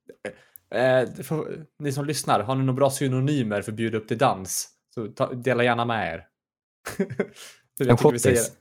Eh, 0.70 1.22
får, 1.24 1.66
ni 1.78 1.92
som 1.92 2.04
lyssnar, 2.04 2.40
har 2.40 2.54
ni 2.54 2.64
några 2.64 2.76
bra 2.76 2.90
synonymer 2.90 3.62
för 3.62 3.72
bjuda 3.72 3.98
upp 3.98 4.08
till 4.08 4.18
dans? 4.18 4.68
Så 4.94 5.06
ta, 5.08 5.32
dela 5.34 5.64
gärna 5.64 5.84
med 5.84 6.14
er. 6.14 6.28
Jag 6.98 7.08
En 7.90 7.96
säger- 7.96 7.96
schottis. 7.96 8.58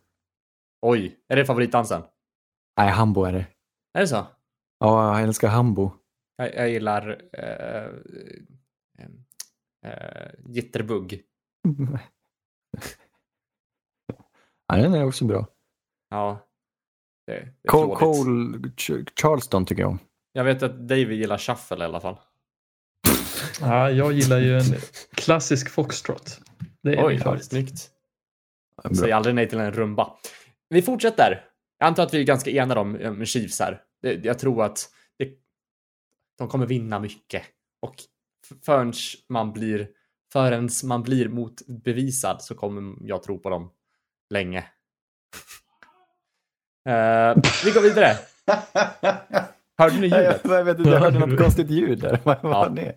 Oj, 0.81 1.19
är 1.27 1.35
det 1.35 1.45
favoritdansen? 1.45 2.01
Nej, 2.77 2.89
Hambo 2.89 3.23
är 3.23 3.33
det. 3.33 3.47
Är 3.93 4.01
det 4.01 4.07
så? 4.07 4.25
Ja, 4.79 5.17
jag 5.17 5.23
älskar 5.27 5.47
Hambo. 5.47 5.91
Jag, 6.35 6.55
jag 6.55 6.69
gillar 6.69 7.21
eh, 7.33 7.85
eh, 9.91 10.31
Jitterbug. 10.45 11.21
Ja, 14.69 14.75
den 14.75 14.93
är 14.93 15.05
också 15.05 15.25
bra. 15.25 15.47
Ja. 16.09 16.46
Det, 17.27 17.53
Cole. 17.67 17.95
Cole 17.95 18.57
Ch- 18.77 19.07
Charleston 19.21 19.65
tycker 19.65 19.81
jag 19.81 19.89
om. 19.91 19.99
Jag 20.31 20.43
vet 20.43 20.63
att 20.63 20.79
David 20.87 21.11
gillar 21.11 21.37
shuffle 21.37 21.77
i 21.77 21.87
alla 21.87 22.01
fall. 22.01 22.17
Ja, 23.61 23.91
jag 23.91 24.13
gillar 24.13 24.39
ju 24.39 24.57
en 24.57 24.75
klassisk 25.15 25.69
foxtrot. 25.69 26.39
Det 26.83 26.93
är 26.95 27.05
Oj, 27.05 27.13
min 27.13 27.21
favorit. 27.23 27.45
snyggt. 27.45 27.89
Säg 28.99 29.11
aldrig 29.11 29.35
nej 29.35 29.49
till 29.49 29.59
en 29.59 29.71
rumba. 29.71 30.13
Vi 30.69 30.81
fortsätter. 30.81 31.45
Jag 31.77 31.87
antar 31.87 32.03
att 32.03 32.13
vi 32.13 32.19
är 32.19 32.23
ganska 32.23 32.51
enade 32.51 32.79
om 32.81 32.99
om 33.05 33.25
Chiefs 33.25 33.59
här. 33.59 33.81
Jag 34.01 34.39
tror 34.39 34.63
att 34.63 34.89
det, 35.17 35.29
de 36.37 36.47
kommer 36.47 36.65
vinna 36.65 36.99
mycket. 36.99 37.43
Och 37.81 37.95
förrän 38.65 38.93
man 39.29 39.53
blir, 39.53 39.89
förrän 40.33 40.69
man 40.83 41.03
blir 41.03 41.29
motbevisad 41.29 42.41
så 42.41 42.55
kommer 42.55 42.95
jag 43.07 43.23
tro 43.23 43.39
på 43.39 43.49
dem 43.49 43.71
länge. 44.29 44.65
Eh, 46.87 47.35
vi 47.65 47.71
går 47.71 47.81
vidare. 47.81 48.15
Hörde 49.77 49.95
ni 49.99 50.07
ljudet? 50.07 50.41
Jag 50.43 50.63
vet 50.63 50.77
inte, 50.77 50.89
jag 50.89 50.99
hörde 50.99 51.19
något 51.19 51.39
konstigt 51.39 51.69
ljud 51.69 51.99
där. 51.99 52.19
Vad 52.23 52.37
Ja. 52.41 52.49
var 52.49 52.69
det? 52.69 52.95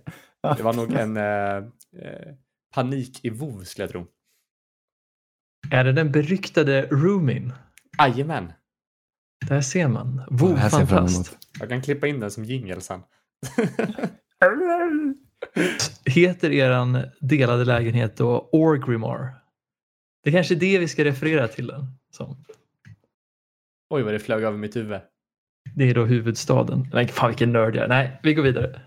Det 0.56 0.62
var 0.62 0.72
nog 0.72 0.92
en, 0.92 1.16
eh, 1.16 1.56
eh, 1.56 1.62
panik 2.74 3.24
i 3.24 3.30
WoW 3.30 3.64
skulle 3.64 3.82
jag 3.84 3.90
tro. 3.90 4.06
Är 5.70 5.84
det 5.84 5.92
den 5.92 6.12
beryktade 6.12 6.86
Roomin? 6.90 7.52
Jajamän. 7.98 8.52
Där 9.48 9.60
ser 9.60 9.88
man. 9.88 10.22
Jag 10.40 10.70
fram 10.70 10.86
fantast. 10.86 11.38
Jag 11.60 11.68
kan 11.68 11.82
klippa 11.82 12.06
in 12.06 12.20
den 12.20 12.30
som 12.30 12.44
jingel 12.44 12.80
sen. 12.80 13.00
Heter 16.04 16.50
eran 16.52 16.98
delade 17.20 17.64
lägenhet 17.64 18.16
då 18.16 18.48
Orgrimmar? 18.52 19.34
Det 20.24 20.32
kanske 20.32 20.54
är 20.54 20.58
det 20.58 20.78
vi 20.78 20.88
ska 20.88 21.04
referera 21.04 21.48
till 21.48 21.66
den 21.66 21.86
som. 22.10 22.44
Oj 23.90 24.02
vad 24.02 24.12
det 24.14 24.18
flög 24.18 24.42
över 24.42 24.58
mitt 24.58 24.76
huvud. 24.76 25.00
Det 25.74 25.84
är 25.90 25.94
då 25.94 26.04
huvudstaden. 26.04 26.88
Men 26.92 27.08
fan 27.08 27.28
vilken 27.28 27.52
nörd 27.52 27.76
jag 27.76 27.84
är. 27.84 27.88
Nej, 27.88 28.20
vi 28.22 28.34
går 28.34 28.42
vidare. 28.42 28.80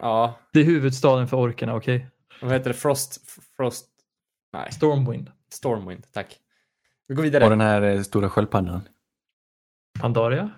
Ja, 0.00 0.38
Det 0.52 0.60
är 0.60 0.64
huvudstaden 0.64 1.28
för 1.28 1.36
orkerna, 1.36 1.74
okej? 1.74 2.06
vad 2.42 2.52
heter 2.52 2.70
det? 2.70 2.74
Frost... 2.74 3.30
Frost... 3.56 3.88
Nej, 4.52 4.72
Stormwind. 4.72 5.30
Stormwind. 5.52 6.12
Tack. 6.12 6.40
Vi 7.08 7.14
går 7.14 7.22
Och 7.22 7.26
vidare. 7.26 7.48
den 7.48 7.60
här 7.60 7.82
eh, 7.82 8.02
stora 8.02 8.30
sköldpaddan. 8.30 8.88
Pandaria? 10.00 10.50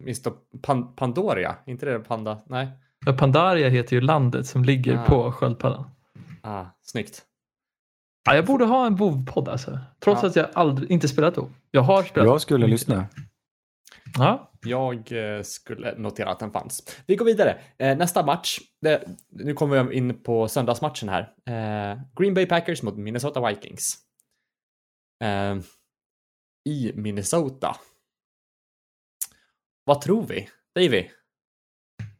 Mr. 0.00 0.30
Pan 0.62 0.94
Pandoria? 0.94 1.56
Inte 1.66 1.86
det 1.86 1.98
Panda? 2.00 2.42
Nej. 2.46 2.68
Ja, 3.06 3.12
Pandaria 3.12 3.68
heter 3.68 3.96
ju 3.96 4.00
landet 4.00 4.46
som 4.46 4.64
ligger 4.64 4.96
Ah. 4.98 5.04
på 5.06 5.32
sköldpaddan. 5.32 5.90
Ah, 6.42 6.64
snyggt. 6.82 7.24
Ja, 8.24 8.34
jag 8.34 8.46
borde 8.46 8.64
ha 8.64 8.86
en 8.86 8.96
WoW-podd 8.96 9.48
alltså. 9.48 9.78
Trots 10.00 10.22
Ja. 10.22 10.28
att 10.28 10.36
jag 10.36 10.48
aldrig, 10.54 10.90
inte 10.90 11.08
spelat 11.08 11.38
WoW. 11.38 11.52
Jag 11.70 11.82
har 11.82 12.02
spelat 12.02 12.26
Jag 12.28 12.40
skulle 12.40 12.66
lyssna. 12.66 13.06
Ja, 14.18 14.52
Jag 14.64 15.12
eh, 15.36 15.42
skulle 15.42 15.98
notera 15.98 16.30
att 16.30 16.38
den 16.38 16.52
fanns. 16.52 16.96
Vi 17.06 17.16
går 17.16 17.24
vidare. 17.26 17.58
Eh, 17.78 17.96
nästa 17.98 18.26
match. 18.26 18.58
Det, 18.80 19.04
nu 19.28 19.54
kommer 19.54 19.84
vi 19.84 19.96
in 19.96 20.22
på 20.22 20.48
söndagsmatchen 20.48 21.08
här. 21.08 21.20
Eh, 21.46 22.00
Green 22.16 22.34
Bay 22.34 22.46
Packers 22.46 22.82
mot 22.82 22.96
Minnesota 22.96 23.48
Vikings. 23.48 23.98
Eh, 25.24 25.56
I 26.68 26.92
Minnesota. 26.94 27.76
Vad 29.84 30.00
tror 30.00 30.26
vi? 30.26 30.48
Davy? 30.74 31.08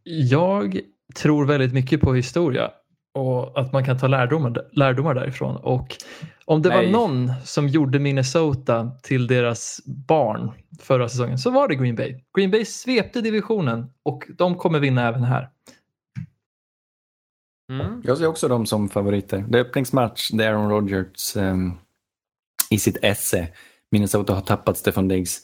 jag 0.04 0.80
tror 1.14 1.46
väldigt 1.46 1.72
mycket 1.72 2.00
på 2.00 2.14
historia 2.14 2.70
och 3.14 3.60
att 3.60 3.72
man 3.72 3.84
kan 3.84 3.98
ta 3.98 4.08
lärdomar, 4.08 4.68
lärdomar 4.72 5.14
därifrån. 5.14 5.56
Och 5.56 5.96
om 6.44 6.62
det 6.62 6.68
Nej. 6.68 6.84
var 6.84 6.92
någon 6.92 7.32
som 7.44 7.68
gjorde 7.68 7.98
Minnesota 7.98 8.90
till 9.02 9.26
deras 9.26 9.80
barn 9.86 10.52
förra 10.80 11.08
säsongen 11.08 11.38
så 11.38 11.50
var 11.50 11.68
det 11.68 11.74
Green 11.74 11.96
Bay. 11.96 12.24
Green 12.36 12.50
Bay 12.50 12.64
svepte 12.64 13.20
divisionen 13.20 13.90
och 14.02 14.24
de 14.38 14.54
kommer 14.54 14.80
vinna 14.80 15.08
även 15.08 15.22
här. 15.22 15.48
Mm. 17.72 18.02
Jag 18.04 18.18
ser 18.18 18.26
också 18.26 18.48
dem 18.48 18.66
som 18.66 18.88
favoriter. 18.88 19.44
Det 19.48 19.58
är 19.58 19.62
öppningsmatch 19.62 20.30
där 20.30 20.52
Aaron 20.52 20.70
Rodgers 20.70 21.36
ehm, 21.36 21.72
i 22.70 22.78
sitt 22.78 22.98
esse. 23.02 23.48
Minnesota 23.90 24.34
har 24.34 24.40
tappat 24.40 24.76
Stefan 24.76 25.08
Diggs. 25.08 25.40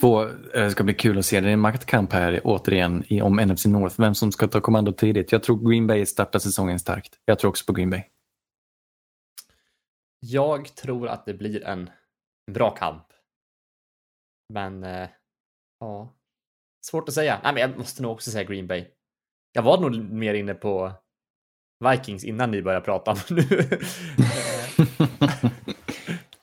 Två, 0.00 0.22
eh, 0.22 0.30
det 0.52 0.70
ska 0.70 0.84
bli 0.84 0.94
kul 0.94 1.18
att 1.18 1.26
se. 1.26 1.40
Det 1.40 1.48
är 1.48 1.52
en 1.52 1.60
maktkamp 1.60 2.12
här 2.12 2.40
återigen 2.44 3.04
om 3.22 3.36
NFC 3.36 3.66
North. 3.66 4.00
Vem 4.00 4.14
som 4.14 4.32
ska 4.32 4.48
ta 4.48 4.60
kommando 4.60 4.92
tidigt. 4.92 5.32
Jag 5.32 5.42
tror 5.42 5.70
Green 5.70 5.86
Bay 5.86 6.06
startar 6.06 6.38
säsongen 6.38 6.78
starkt. 6.78 7.18
Jag 7.24 7.38
tror 7.38 7.48
också 7.48 7.64
på 7.66 7.72
Green 7.72 7.90
Bay. 7.90 8.02
Jag 10.20 10.76
tror 10.76 11.08
att 11.08 11.26
det 11.26 11.34
blir 11.34 11.64
en 11.64 11.90
bra 12.50 12.70
kamp. 12.70 13.06
Men, 14.48 14.84
eh, 14.84 15.08
ja. 15.80 16.14
Svårt 16.86 17.08
att 17.08 17.14
säga. 17.14 17.40
Nej, 17.44 17.52
men 17.52 17.60
jag 17.60 17.78
måste 17.78 18.02
nog 18.02 18.12
också 18.12 18.30
säga 18.30 18.44
Green 18.44 18.66
Bay. 18.66 18.86
Jag 19.52 19.62
var 19.62 19.80
nog 19.80 20.12
mer 20.12 20.34
inne 20.34 20.54
på 20.54 20.92
Vikings 21.90 22.24
innan 22.24 22.50
ni 22.50 22.62
började 22.62 22.84
prata. 22.84 23.14
Men 23.30 23.36
nu, 23.36 23.58
eh, 23.58 23.78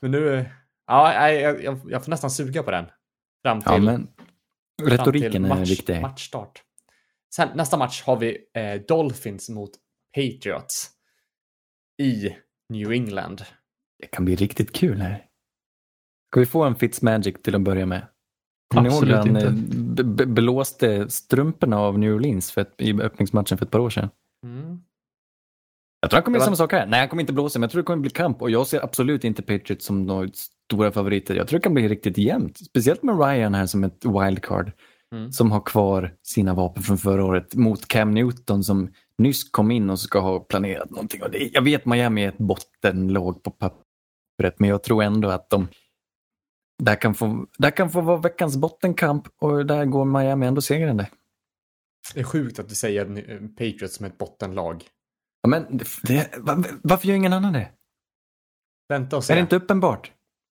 men 0.00 0.10
nu 0.10 0.46
ja, 0.86 1.30
jag, 1.32 1.62
jag, 1.62 1.80
jag 1.88 2.04
får 2.04 2.10
nästan 2.10 2.30
suga 2.30 2.62
på 2.62 2.70
den. 2.70 2.86
Fram 3.42 3.60
till, 3.60 3.72
ja, 3.72 3.78
men 3.78 3.96
fram 4.06 4.08
till 4.78 4.88
retoriken 4.98 5.44
är 5.44 5.48
match, 5.48 5.70
viktig. 5.70 6.00
matchstart. 6.02 6.62
Sen 7.34 7.48
nästa 7.54 7.76
match 7.76 8.02
har 8.02 8.16
vi 8.16 8.38
eh, 8.54 8.74
Dolphins 8.88 9.48
mot 9.48 9.70
Patriots 10.14 10.90
i 12.02 12.36
New 12.68 12.92
England. 12.92 13.42
Det 13.98 14.06
kan 14.06 14.24
bli 14.24 14.36
riktigt 14.36 14.72
kul 14.72 15.00
här. 15.00 15.26
Ska 16.32 16.40
vi 16.40 16.46
få 16.46 16.64
en 16.64 16.74
Fitzmagic 16.74 17.42
till 17.42 17.54
att 17.54 17.60
börja 17.60 17.86
med? 17.86 18.06
Kommer 18.74 18.90
ni 18.90 18.96
ihåg 18.96 19.04
han 19.08 19.28
inte. 19.28 20.22
eh, 20.22 20.28
blåste 20.28 21.10
strumporna 21.10 21.78
av 21.78 21.98
New 21.98 22.14
Orleans 22.14 22.50
för 22.52 22.60
ett, 22.60 22.74
i 22.78 23.00
öppningsmatchen 23.02 23.58
för 23.58 23.64
ett 23.66 23.70
par 23.72 23.78
år 23.78 23.90
sedan? 23.90 24.08
Mm. 24.46 24.80
Jag 26.00 26.10
tror 26.10 26.16
han 26.18 26.24
kommer 26.24 26.38
göra 26.38 26.40
var- 26.40 26.46
samma 26.46 26.56
sak 26.56 26.72
här. 26.72 26.86
Nej, 26.86 27.00
han 27.00 27.08
kommer 27.08 27.20
inte 27.20 27.32
blåsa, 27.32 27.58
men 27.58 27.62
jag 27.62 27.70
tror 27.70 27.82
det 27.82 27.86
kommer 27.86 28.00
bli 28.00 28.10
kamp. 28.10 28.42
Och 28.42 28.50
jag 28.50 28.66
ser 28.66 28.84
absolut 28.84 29.24
inte 29.24 29.42
Patriots 29.42 29.86
som 29.86 30.06
några 30.06 30.28
stora 30.70 30.92
favoriter. 30.92 31.34
Jag 31.34 31.48
tror 31.48 31.58
det 31.58 31.62
kan 31.62 31.74
bli 31.74 31.88
riktigt 31.88 32.18
jämnt. 32.18 32.58
Speciellt 32.58 33.02
med 33.02 33.18
Ryan 33.20 33.54
här 33.54 33.66
som 33.66 33.84
ett 33.84 34.04
wildcard. 34.04 34.72
Mm. 35.14 35.32
Som 35.32 35.50
har 35.50 35.60
kvar 35.60 36.14
sina 36.22 36.54
vapen 36.54 36.82
från 36.82 36.98
förra 36.98 37.24
året 37.24 37.54
mot 37.54 37.88
Cam 37.88 38.10
Newton 38.10 38.64
som 38.64 38.92
nyss 39.18 39.50
kom 39.50 39.70
in 39.70 39.90
och 39.90 40.00
ska 40.00 40.20
ha 40.20 40.40
planerat 40.40 40.90
någonting. 40.90 41.22
Och 41.22 41.30
det, 41.30 41.50
jag 41.52 41.62
vet 41.62 41.84
Miami 41.84 42.24
är 42.24 42.28
ett 42.28 42.38
bottenlåg 42.38 43.42
på 43.42 43.50
pappret, 43.50 44.58
men 44.58 44.68
jag 44.68 44.82
tror 44.82 45.02
ändå 45.02 45.28
att 45.28 45.50
de 45.50 45.68
där 46.82 46.94
kan, 47.00 47.14
få, 47.14 47.46
där 47.58 47.70
kan 47.70 47.90
få 47.90 48.00
vara 48.00 48.16
veckans 48.16 48.56
bottenkamp 48.56 49.28
och 49.40 49.66
där 49.66 49.84
går 49.84 50.04
Miami 50.04 50.46
ändå 50.46 50.60
segrande. 50.60 51.08
Det 52.14 52.20
är 52.20 52.24
sjukt 52.24 52.58
att 52.58 52.68
du 52.68 52.74
säger 52.74 53.30
eh, 53.30 53.40
Patriots 53.48 53.96
som 53.96 54.06
ett 54.06 54.18
bottenlag. 54.18 54.84
Ja, 55.42 55.48
men 55.48 55.76
det, 55.76 55.84
det, 56.02 56.38
va- 56.38 56.64
varför 56.82 57.08
gör 57.08 57.14
ingen 57.14 57.32
annan 57.32 57.52
det? 57.52 57.68
Vänta 58.88 59.16
och 59.16 59.24
se. 59.24 59.32
Är 59.32 59.36
det 59.36 59.40
inte 59.40 59.56
uppenbart? 59.56 60.12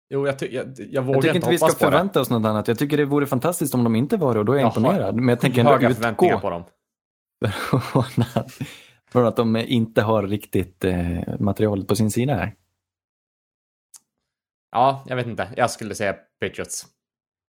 Jo, 0.08 0.26
jag, 0.26 0.38
ty- 0.38 0.54
jag, 0.54 0.66
jag 0.76 0.88
Jag 0.90 1.02
vågar 1.02 1.20
tycker 1.20 1.36
inte 1.36 1.50
vi 1.50 1.58
ska 1.58 1.68
förvänta 1.68 2.20
oss 2.20 2.30
något 2.30 2.46
annat. 2.46 2.68
Jag 2.68 2.78
tycker 2.78 2.96
det 2.96 3.04
vore 3.04 3.26
fantastiskt 3.26 3.74
om 3.74 3.84
de 3.84 3.96
inte 3.96 4.16
var 4.16 4.34
det 4.34 4.40
och 4.40 4.46
då 4.46 4.52
är 4.52 4.56
jag 4.56 4.62
Jag 4.64 4.70
har 4.70 4.80
imponerad. 4.80 5.14
Men 5.14 5.28
jag 5.28 5.40
tänker 5.40 5.60
ändå 5.60 5.72
Höga 5.72 5.94
förväntningar 5.94 6.34
utgå 6.34 6.40
på 6.40 6.50
dem. 6.50 6.64
från 9.10 9.26
att, 9.26 9.36
de 9.36 9.56
inte 9.56 10.02
har 10.02 10.22
riktigt 10.22 10.84
eh, 10.84 11.18
materialet 11.40 11.88
på 11.88 11.96
sin 11.96 12.10
sida 12.10 12.34
här. 12.34 12.54
Ja, 14.72 15.04
jag 15.06 15.16
vet 15.16 15.26
inte. 15.26 15.48
Jag 15.56 15.70
skulle 15.70 15.94
säga 15.94 16.16
Patriots. 16.40 16.86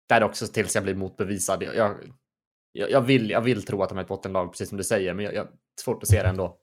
Där 0.10 0.24
också 0.24 0.48
tills 0.48 0.76
jag 0.76 0.84
blir 0.84 0.96
motbevisad. 0.96 1.64
Jag, 1.64 1.76
jag, 1.76 2.92
jag, 2.92 3.02
vill, 3.02 3.30
jag 3.30 3.42
vill 3.42 3.66
tro 3.66 3.84
att 3.84 3.90
de 3.90 3.98
är 3.98 4.02
ett 4.02 4.08
bottenlag, 4.08 4.52
precis 4.52 4.70
som 4.70 4.78
du 4.78 4.84
säger, 4.84 5.14
men 5.14 5.26
jag, 5.26 5.34
jag 5.34 5.48
svårt 5.82 6.04
att 6.04 6.10
se 6.10 6.24
det 6.24 6.30
ändå. 6.30 6.58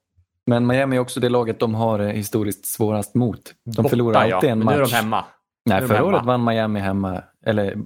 Men 0.46 0.66
Miami 0.66 0.96
är 0.96 1.00
också 1.00 1.20
det 1.20 1.28
laget 1.28 1.60
de 1.60 1.74
har 1.74 1.98
eh, 1.98 2.06
historiskt 2.06 2.66
svårast 2.66 3.14
mot. 3.14 3.54
De 3.64 3.76
Borta, 3.76 3.88
förlorar 3.88 4.20
alltid 4.20 4.48
ja. 4.48 4.52
en 4.52 4.58
Men 4.58 4.64
match. 4.64 4.76
Nu 4.76 4.82
är 4.82 4.86
de 4.86 4.92
hemma. 4.92 5.24
Nej, 5.68 5.88
förra 5.88 6.04
året 6.04 6.24
vann 6.24 6.44
Miami 6.44 6.80
hemma. 6.80 7.22
Eller 7.46 7.76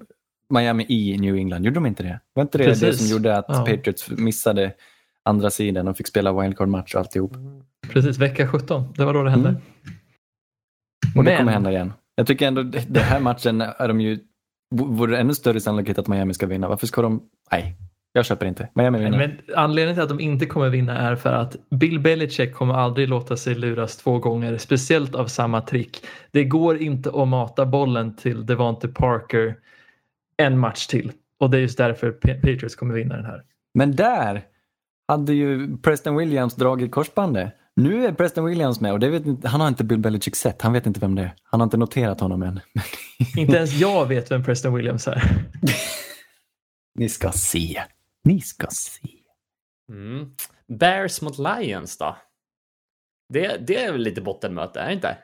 Miami 0.51 0.87
i 0.89 1.19
New 1.19 1.37
England. 1.37 1.65
Gjorde 1.65 1.75
de 1.75 1.87
inte 1.87 2.03
det? 2.03 2.21
Var 2.35 2.43
inte 2.43 2.59
det 2.59 2.65
det 2.65 2.71
Precis. 2.71 2.99
som 3.09 3.17
gjorde 3.17 3.37
att 3.39 3.45
Ja. 3.49 3.55
Patriots 3.55 4.11
missade 4.11 4.73
andra 5.23 5.51
sidan 5.51 5.89
och 5.89 5.97
fick 5.97 6.07
spela 6.07 6.33
wildcard-match 6.33 6.95
och 6.95 6.99
alltihop? 7.01 7.33
Precis, 7.93 8.19
vecka 8.19 8.49
17. 8.49 8.93
Det 8.97 9.05
var 9.05 9.15
då 9.15 9.23
det 9.23 9.31
hände. 9.31 9.49
Mm. 9.49 9.61
Och 11.17 11.25
det 11.25 11.31
Men- 11.31 11.39
kommer 11.39 11.53
hända 11.53 11.71
igen. 11.71 11.93
Jag 12.15 12.27
tycker 12.27 12.47
ändå 12.49 12.63
det- 12.63 12.87
den 12.95 13.03
här 13.03 13.21
matchen 13.21 13.61
är 13.61 13.89
de 13.89 14.01
ju, 14.01 14.19
vore 14.75 15.13
det 15.13 15.19
ännu 15.19 15.35
större 15.35 15.61
sannolikhet 15.61 15.99
att 15.99 16.09
Miami 16.09 16.35
ska 16.35 16.47
vinna. 16.47 16.69
Varför 16.69 16.87
ska 16.87 17.03
de? 17.03 17.23
Nej, 17.51 17.77
jag 18.13 18.25
köper 18.27 18.47
inte. 18.47 18.69
Miami 18.75 18.99
vinner. 18.99 19.19
Men 19.19 19.39
anledningen 19.57 19.95
till 19.97 20.03
att 20.03 20.09
de 20.09 20.21
inte 20.21 20.47
kommer 20.47 20.69
vinna 20.69 20.99
är 20.99 21.17
för 21.17 21.33
att 21.33 21.57
Bill 21.71 22.01
Belichick 22.01 22.55
kommer 22.55 22.75
aldrig 22.75 23.09
låta 23.09 23.37
sig 23.37 23.55
luras 23.55 23.97
två 23.97 24.19
gånger, 24.19 24.59
speciellt 24.59 25.15
av 25.15 25.27
samma 25.27 25.61
trick. 25.61 26.05
Det 26.31 26.45
går 26.45 26.83
inte 26.83 27.11
att 27.23 27.29
mata 27.29 27.67
bollen 27.67 28.17
till 28.17 28.47
Devante 28.47 28.89
Parker 28.89 29.55
en 30.37 30.59
match 30.59 30.87
till. 30.87 31.13
Och 31.39 31.51
det 31.51 31.57
är 31.57 31.61
just 31.61 31.79
därför 31.79 32.11
Pa- 32.11 32.35
Patriots 32.35 32.77
kommer 32.77 32.95
vinna 32.95 33.17
den 33.17 33.25
här. 33.25 33.43
Men 33.75 33.97
där 33.97 34.43
hade 35.09 35.33
ju 35.35 35.77
Preston 35.77 36.17
Williams 36.17 36.55
dragit 36.55 36.91
korsbandet. 36.93 37.53
Nu 37.77 38.07
är 38.07 38.13
Preston 38.13 38.45
Williams 38.45 38.81
med 38.81 38.93
och 38.93 39.01
det 39.01 39.09
vet 39.09 39.45
han 39.45 39.61
har 39.61 39.69
inte 39.69 39.85
Bill 39.85 39.99
Belichick 39.99 40.37
sett. 40.37 40.63
Han 40.63 40.73
vet 40.73 40.87
inte 40.87 41.01
vem 41.01 41.15
det 41.15 41.23
är. 41.23 41.35
Han 41.45 41.61
har 41.61 41.65
inte 41.67 41.77
noterat 41.77 42.21
honom 42.21 42.43
än. 42.43 42.61
Inte 43.37 43.57
ens 43.57 43.73
jag 43.81 44.07
vet 44.07 44.31
vem 44.31 44.45
Preston 44.45 44.75
Williams 44.75 45.09
är. 45.09 45.23
Ni 46.99 47.09
ska 47.09 47.31
se. 47.33 47.83
Ni 48.25 48.41
ska 48.41 48.67
se. 48.71 49.09
Mm. 49.89 50.35
Bears 50.79 51.23
mot 51.23 51.39
Lions 51.39 51.99
då? 51.99 52.17
Det, 53.29 53.57
det 53.67 53.85
är 53.85 53.93
väl 53.93 54.01
lite 54.01 54.21
bottenmöte, 54.21 54.81
är 54.81 54.87
det 54.87 54.95
inte? 54.95 55.19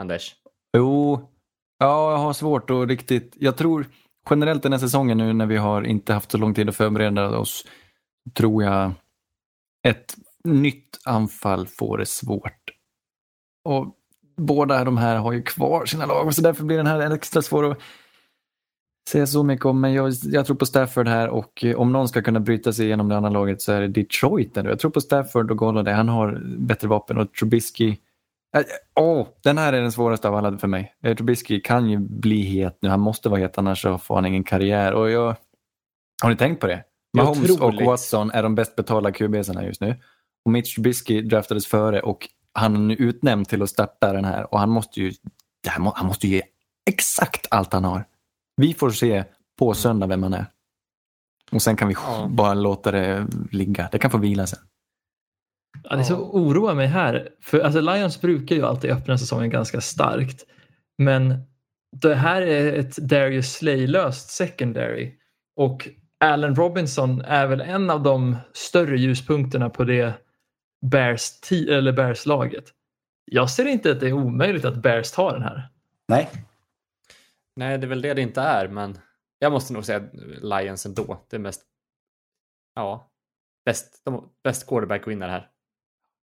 Anders? 0.00 0.34
Jo, 0.76 1.28
ja, 1.78 2.10
jag 2.10 2.18
har 2.18 2.32
svårt 2.32 2.70
att 2.70 2.88
riktigt... 2.88 3.36
Jag 3.36 3.56
tror 3.56 3.86
generellt 4.30 4.62
den 4.62 4.72
här 4.72 4.78
säsongen 4.78 5.18
nu 5.18 5.32
när 5.32 5.46
vi 5.46 5.56
har 5.56 5.82
inte 5.82 6.14
haft 6.14 6.30
så 6.30 6.38
lång 6.38 6.54
tid 6.54 6.68
att 6.68 6.76
förbereda 6.76 7.38
oss, 7.38 7.66
tror 8.34 8.62
jag 8.62 8.92
ett 9.88 10.16
nytt 10.44 10.98
anfall 11.04 11.66
får 11.66 11.98
det 11.98 12.06
svårt. 12.06 12.70
Och 13.64 13.96
båda 14.36 14.84
de 14.84 14.96
här 14.96 15.16
har 15.16 15.32
ju 15.32 15.42
kvar 15.42 15.86
sina 15.86 16.06
lag 16.06 16.26
och 16.26 16.34
så 16.34 16.42
därför 16.42 16.64
blir 16.64 16.76
den 16.76 16.86
här 16.86 17.10
extra 17.10 17.42
svår 17.42 17.70
att... 17.70 17.78
säga 19.08 19.26
så 19.26 19.42
mycket 19.42 19.66
om, 19.66 19.80
men 19.80 19.92
jag, 19.92 20.12
jag 20.22 20.46
tror 20.46 20.56
på 20.56 20.66
Stafford 20.66 21.08
här 21.08 21.28
och 21.28 21.64
eh, 21.64 21.76
om 21.76 21.92
någon 21.92 22.08
ska 22.08 22.22
kunna 22.22 22.40
bryta 22.40 22.72
sig 22.72 22.86
igenom 22.86 23.08
det 23.08 23.16
andra 23.16 23.30
laget 23.30 23.62
så 23.62 23.72
är 23.72 23.80
det 23.80 23.88
Detroit. 23.88 24.56
Ändå. 24.56 24.70
Jag 24.70 24.78
tror 24.78 24.90
på 24.90 25.00
Stafford 25.00 25.50
och 25.50 25.56
Golladay, 25.56 25.94
han 25.94 26.08
har 26.08 26.42
bättre 26.58 26.88
vapen 26.88 27.18
och 27.18 27.34
Trubisky 27.34 27.96
Åh, 28.94 29.20
oh, 29.20 29.28
den 29.42 29.58
här 29.58 29.72
är 29.72 29.80
den 29.80 29.92
svåraste 29.92 30.28
av 30.28 30.34
alla 30.34 30.58
för 30.58 30.68
mig. 30.68 30.94
Eh, 31.02 31.16
Trubisky 31.16 31.60
kan 31.60 31.90
ju 31.90 31.98
bli 31.98 32.40
het 32.42 32.78
nu, 32.80 32.88
han 32.88 33.00
måste 33.00 33.28
vara 33.28 33.40
het 33.40 33.58
annars 33.58 33.82
så 33.82 33.98
får 33.98 34.14
han 34.14 34.26
ingen 34.26 34.44
karriär. 34.44 34.92
Och 34.92 35.10
jag... 35.10 35.36
Har 36.22 36.30
ni 36.30 36.36
tänkt 36.36 36.60
på 36.60 36.66
det? 36.66 36.84
Mahomes 37.16 37.60
och 37.60 37.74
Watson 37.74 38.30
är 38.30 38.42
de 38.42 38.54
bäst 38.54 38.76
betalda 38.76 39.12
QBsarna 39.12 39.64
just 39.64 39.80
nu. 39.80 39.96
Och 40.44 40.52
Mitch 40.52 40.74
Trubisky 40.74 41.22
draftades 41.22 41.66
före 41.66 42.00
och 42.00 42.28
han 42.54 42.74
är 42.74 42.78
nu 42.78 42.94
utnämnd 42.94 43.48
till 43.48 43.62
att 43.62 43.70
starta 43.70 44.12
den 44.12 44.24
här 44.24 44.54
och 44.54 44.60
han 44.60 44.70
måste 44.70 45.00
ju, 45.00 45.12
han 45.66 46.06
måste 46.06 46.26
ju 46.26 46.34
ge 46.34 46.42
exakt 46.90 47.46
allt 47.50 47.72
han 47.72 47.84
har. 47.84 48.04
Vi 48.62 48.74
får 48.74 48.90
se 48.90 49.24
på 49.58 49.74
söndag 49.74 50.06
vem 50.06 50.22
han 50.22 50.34
är. 50.34 50.46
Och 51.52 51.62
sen 51.62 51.76
kan 51.76 51.88
vi 51.88 51.94
ja. 51.94 52.28
bara 52.30 52.54
låta 52.54 52.90
det 52.90 53.26
ligga. 53.50 53.88
Det 53.92 53.98
kan 53.98 54.10
få 54.10 54.18
vila 54.18 54.46
sen. 54.46 54.58
Ja, 55.82 55.96
det 55.96 56.02
är 56.02 56.04
så 56.04 56.16
oroar 56.16 56.74
mig 56.74 56.86
här. 56.86 57.28
För 57.42 57.60
alltså, 57.60 57.80
Lions 57.80 58.20
brukar 58.20 58.56
ju 58.56 58.66
alltid 58.66 58.90
öppna 58.90 59.18
säsongen 59.18 59.50
ganska 59.50 59.80
starkt. 59.80 60.46
Men 60.98 61.34
det 61.96 62.14
här 62.14 62.42
är 62.42 62.78
ett 62.78 62.96
Darius 62.96 63.52
Slay-löst 63.52 64.30
secondary. 64.30 65.14
Och 65.56 65.88
Allen 66.24 66.54
Robinson 66.54 67.20
är 67.20 67.46
väl 67.46 67.60
en 67.60 67.90
av 67.90 68.02
de 68.02 68.36
större 68.52 68.98
ljuspunkterna 68.98 69.70
på 69.70 69.84
det 69.84 70.14
Bears, 70.86 71.30
eller 71.50 71.92
Bears-laget. 71.92 72.64
Jag 73.24 73.50
ser 73.50 73.66
inte 73.66 73.90
att 73.90 74.00
det 74.00 74.08
är 74.08 74.12
omöjligt 74.12 74.64
att 74.64 74.82
Bears 74.82 75.10
tar 75.10 75.32
den 75.32 75.42
här. 75.42 75.68
Nej. 76.08 76.30
Nej, 77.56 77.78
det 77.78 77.86
är 77.86 77.88
väl 77.88 78.02
det 78.02 78.14
det 78.14 78.22
inte 78.22 78.40
är, 78.40 78.68
men 78.68 78.98
jag 79.38 79.52
måste 79.52 79.72
nog 79.72 79.84
säga 79.84 80.08
Lions 80.42 80.86
ändå. 80.86 81.26
Det 81.30 81.36
är 81.36 81.40
mest, 81.40 81.62
ja, 82.74 83.10
bäst, 83.64 84.02
de, 84.04 84.32
bäst 84.44 84.66
quarterback 84.66 85.08
vinner 85.08 85.28
här. 85.28 85.50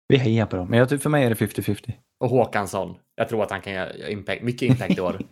Vi 0.07 0.17
hejar 0.17 0.45
på 0.45 0.55
dem, 0.55 0.69
men 0.69 0.79
jag 0.79 1.01
för 1.01 1.09
mig 1.09 1.23
är 1.25 1.29
det 1.29 1.35
50-50. 1.35 1.93
Och 2.19 2.29
Håkansson. 2.29 2.97
Jag 3.15 3.29
tror 3.29 3.43
att 3.43 3.51
han 3.51 3.61
kan 3.61 3.73
göra 3.73 4.09
impact, 4.09 4.43
mycket 4.43 4.69
impact 4.69 4.97
i 4.97 5.01
år. 5.01 5.19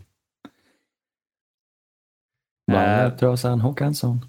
Valletrasan 2.71 3.59
uh, 3.59 3.65
Håkansson. 3.65 4.25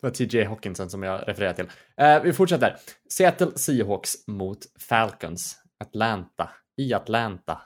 det 0.00 0.06
var 0.06 0.10
TJ 0.10 0.44
Hawkinson 0.44 0.90
som 0.90 1.02
jag 1.02 1.28
refererade 1.28 1.54
till. 1.54 1.70
Uh, 2.04 2.22
vi 2.22 2.32
fortsätter. 2.32 2.76
Seattle 3.08 3.50
Seahawks 3.58 4.26
mot 4.26 4.58
Falcons. 4.80 5.62
Atlanta. 5.78 6.50
I 6.76 6.94
Atlanta. 6.94 7.62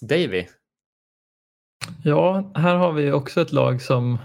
Davy. 0.00 0.46
Ja, 2.04 2.52
här 2.54 2.76
har 2.76 2.92
vi 2.92 3.12
också 3.12 3.40
ett 3.40 3.52
lag 3.52 3.82
som 3.82 4.18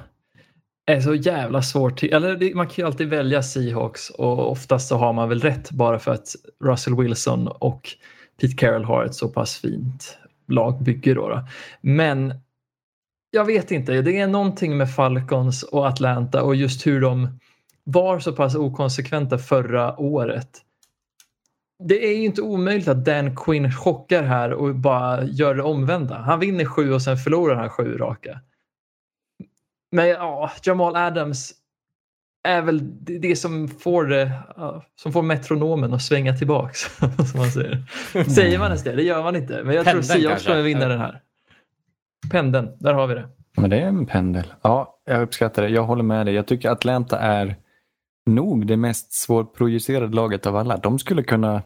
är 0.86 1.02
så 1.02 1.16
jävla 1.16 1.62
svårt. 1.62 2.04
Eller 2.04 2.56
man 2.56 2.68
kan 2.68 2.76
ju 2.76 2.86
alltid 2.86 3.10
välja 3.10 3.44
Seahawks 3.44 4.10
och 4.10 4.52
oftast 4.52 4.88
så 4.88 4.98
har 4.98 5.14
man 5.14 5.30
väl 5.30 5.42
rätt 5.42 5.72
bara 5.72 6.00
för 6.00 6.12
att 6.12 6.36
Russell 6.64 6.96
Wilson 6.96 7.48
och 7.48 7.90
Pete 8.42 8.54
Carroll 8.54 8.86
har 8.86 9.06
ett 9.06 9.16
så 9.16 9.30
pass 9.30 9.58
fint 9.58 10.18
lagbygge. 10.48 11.14
Då, 11.14 11.30
då. 11.30 11.48
Men 11.82 12.34
jag 13.32 13.46
vet 13.46 13.72
inte, 13.72 14.02
det 14.02 14.20
är 14.20 14.28
någonting 14.28 14.78
med 14.78 14.96
Falcons 14.96 15.64
och 15.64 15.88
Atlanta 15.88 16.44
och 16.44 16.56
just 16.56 16.88
hur 16.88 17.02
de 17.02 17.40
var 17.84 18.20
så 18.20 18.34
pass 18.34 18.56
okonsekventa 18.56 19.38
förra 19.38 20.00
året. 20.00 20.65
Det 21.80 22.06
är 22.06 22.18
ju 22.18 22.26
inte 22.26 22.42
omöjligt 22.42 22.88
att 22.88 23.06
Dan 23.06 23.36
Quinn 23.36 23.72
chockar 23.72 24.24
här 24.24 24.54
och 24.54 24.76
bara 24.76 25.24
gör 25.24 25.56
det 25.56 25.64
omvända. 25.64 26.16
Han 26.18 26.40
vinner 26.40 26.66
sju 26.66 26.94
och 26.94 27.02
sen 27.02 27.18
förlorar 27.18 27.56
han 27.56 27.70
sju 27.70 27.98
raka. 27.98 28.40
Men 29.92 30.08
ja, 30.08 30.52
Jamal 30.64 30.96
Adams 30.96 31.54
är 32.44 32.62
väl 32.62 32.80
det 33.22 33.36
som 33.36 33.68
får, 33.68 34.06
det, 34.06 34.32
som 34.96 35.14
får 35.14 35.22
metronomen 35.22 35.94
att 35.94 36.02
svänga 36.02 36.38
tillbaks. 36.38 36.80
som 37.32 37.40
man 37.40 37.52
säger. 37.52 37.84
säger 38.30 38.60
man 38.60 38.68
ens 38.68 38.84
det? 38.84 38.96
Det 38.96 39.04
gör 39.04 39.24
man 39.24 39.36
inte. 39.36 39.64
Men 39.64 39.76
jag 39.76 39.86
Pendeln 39.86 40.08
tror 40.08 40.20
Seahawks 40.20 40.46
kommer 40.46 40.62
vinna 40.62 40.88
den 40.88 41.00
här. 41.00 41.22
Pendeln, 42.32 42.70
där 42.80 42.94
har 42.94 43.08
vi 43.08 43.14
det. 43.16 43.30
Men 43.58 43.70
det 43.70 43.78
är 43.78 43.88
en 43.88 44.06
pendel. 44.06 44.54
Ja, 44.62 45.00
jag 45.06 45.22
uppskattar 45.22 45.62
det. 45.64 45.70
Jag 45.70 45.84
håller 45.84 46.04
med 46.04 46.26
dig. 46.26 46.36
Jag 46.36 46.48
tycker 46.48 46.70
Atlanta 46.70 47.20
är 47.20 47.56
nog 48.26 48.68
det 48.68 48.78
mest 48.78 49.14
svårprojicerade 49.14 50.16
laget 50.16 50.46
av 50.46 50.56
alla. 50.56 50.78
De 50.78 51.00
skulle 51.00 51.24
kunna 51.24 51.64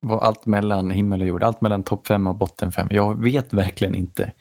vara 0.00 0.20
allt 0.20 0.46
mellan 0.46 0.90
himmel 0.90 1.20
och 1.20 1.26
jord. 1.26 1.42
Allt 1.42 1.60
mellan 1.60 1.82
topp 1.82 2.06
fem 2.06 2.26
och 2.26 2.36
botten 2.36 2.72
fem. 2.72 2.88
Jag 2.90 3.22
vet 3.22 3.52
verkligen 3.52 3.94
inte. 3.94 4.32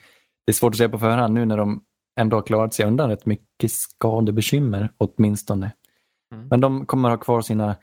Det 0.46 0.52
är 0.52 0.54
svårt 0.54 0.74
att 0.74 0.78
säga 0.78 0.90
på 0.90 1.00
förhand 1.00 1.34
nu 1.34 1.46
när 1.46 1.58
de 1.58 1.84
ändå 2.20 2.38
har 2.38 2.42
klarat 2.42 2.74
sig 2.74 2.86
undan 2.86 3.10
rätt 3.10 3.26
mycket 3.26 3.72
skadebekymmer 3.72 4.90
åtminstone. 4.98 5.72
Mm. 6.34 6.48
Men 6.48 6.62
de 6.62 6.86
kommer 6.86 7.10
ha 7.10 7.18
kvar 7.18 7.42
sina 7.42 7.76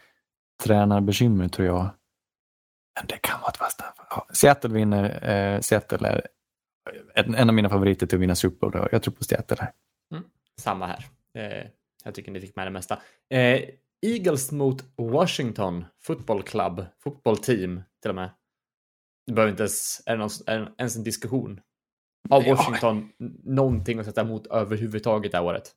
tränarbekymmer 0.64 1.48
tror 1.48 1.66
jag. 1.66 1.90
Men 2.98 3.06
det 3.08 3.18
kan 3.20 3.40
vara 3.40 3.50
ett 3.50 3.56
fast 3.56 3.82
ja, 4.10 4.26
Seattle 4.32 4.70
vinner. 4.70 5.28
Eh, 5.28 5.60
Seattle 5.60 6.08
är 6.08 6.26
en, 7.14 7.34
en, 7.34 7.48
av 7.48 7.54
mina 7.54 7.68
favoriter 7.68 8.06
till 8.06 8.16
att 8.16 8.22
vinna 8.22 8.34
Super 8.34 8.70
Bowl. 8.70 8.88
Jag 8.92 9.02
tror 9.02 9.14
på 9.14 9.24
Seattle 9.24 9.56
här. 9.60 9.72
Mm. 10.12 10.24
Samma 10.60 10.86
här. 10.86 11.06
Eh, 11.34 11.66
jag 12.06 12.14
tycker 12.14 12.32
ni 12.32 12.40
fick 12.40 12.56
med 12.56 12.66
det 12.66 12.70
mesta. 12.70 12.98
Eh, 13.30 13.60
Eagles 14.06 14.52
mot 14.52 14.84
Washington 14.96 15.84
Football 16.02 16.42
Club, 16.42 16.84
fotbollteam 16.98 17.82
till 18.02 18.08
och 18.08 18.14
med. 18.14 18.30
Det 19.26 19.32
behöver 19.32 19.50
inte 19.50 19.62
ens, 19.62 20.02
är 20.06 20.12
det 20.12 20.18
någon, 20.18 20.30
är 20.46 20.58
det 20.58 20.72
ens 20.78 20.96
en 20.96 21.04
diskussion. 21.04 21.60
Har 22.30 22.42
Washington 22.42 23.10
ja. 23.18 23.26
någonting 23.44 23.98
att 23.98 24.06
sätta 24.06 24.20
emot 24.20 24.46
överhuvudtaget 24.46 25.32
det 25.32 25.38
här 25.38 25.44
året? 25.44 25.72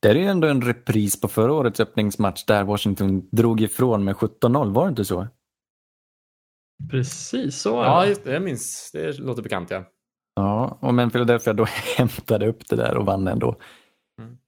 Det 0.00 0.08
är 0.08 0.14
ju 0.14 0.24
ändå 0.24 0.48
en 0.48 0.62
repris 0.62 1.20
på 1.20 1.28
förra 1.28 1.52
årets 1.52 1.80
öppningsmatch 1.80 2.44
där 2.44 2.64
Washington 2.64 3.28
drog 3.32 3.60
ifrån 3.60 4.04
med 4.04 4.14
17-0, 4.14 4.72
var 4.72 4.84
det 4.84 4.88
inte 4.88 5.04
så? 5.04 5.26
Precis 6.90 7.60
så. 7.60 7.70
Ja, 7.70 8.06
just 8.06 8.24
det, 8.24 8.32
jag 8.32 8.42
minns. 8.42 8.90
Det 8.92 9.18
låter 9.18 9.42
bekant, 9.42 9.70
ja. 9.70 9.84
Ja, 10.34 10.78
och 10.80 10.94
men 10.94 11.10
Philadelphia 11.10 11.52
då 11.52 11.64
hämtade 11.96 12.46
upp 12.46 12.68
det 12.68 12.76
där 12.76 12.96
och 12.96 13.06
vann 13.06 13.28
ändå. 13.28 13.56
Mm. 14.22 14.38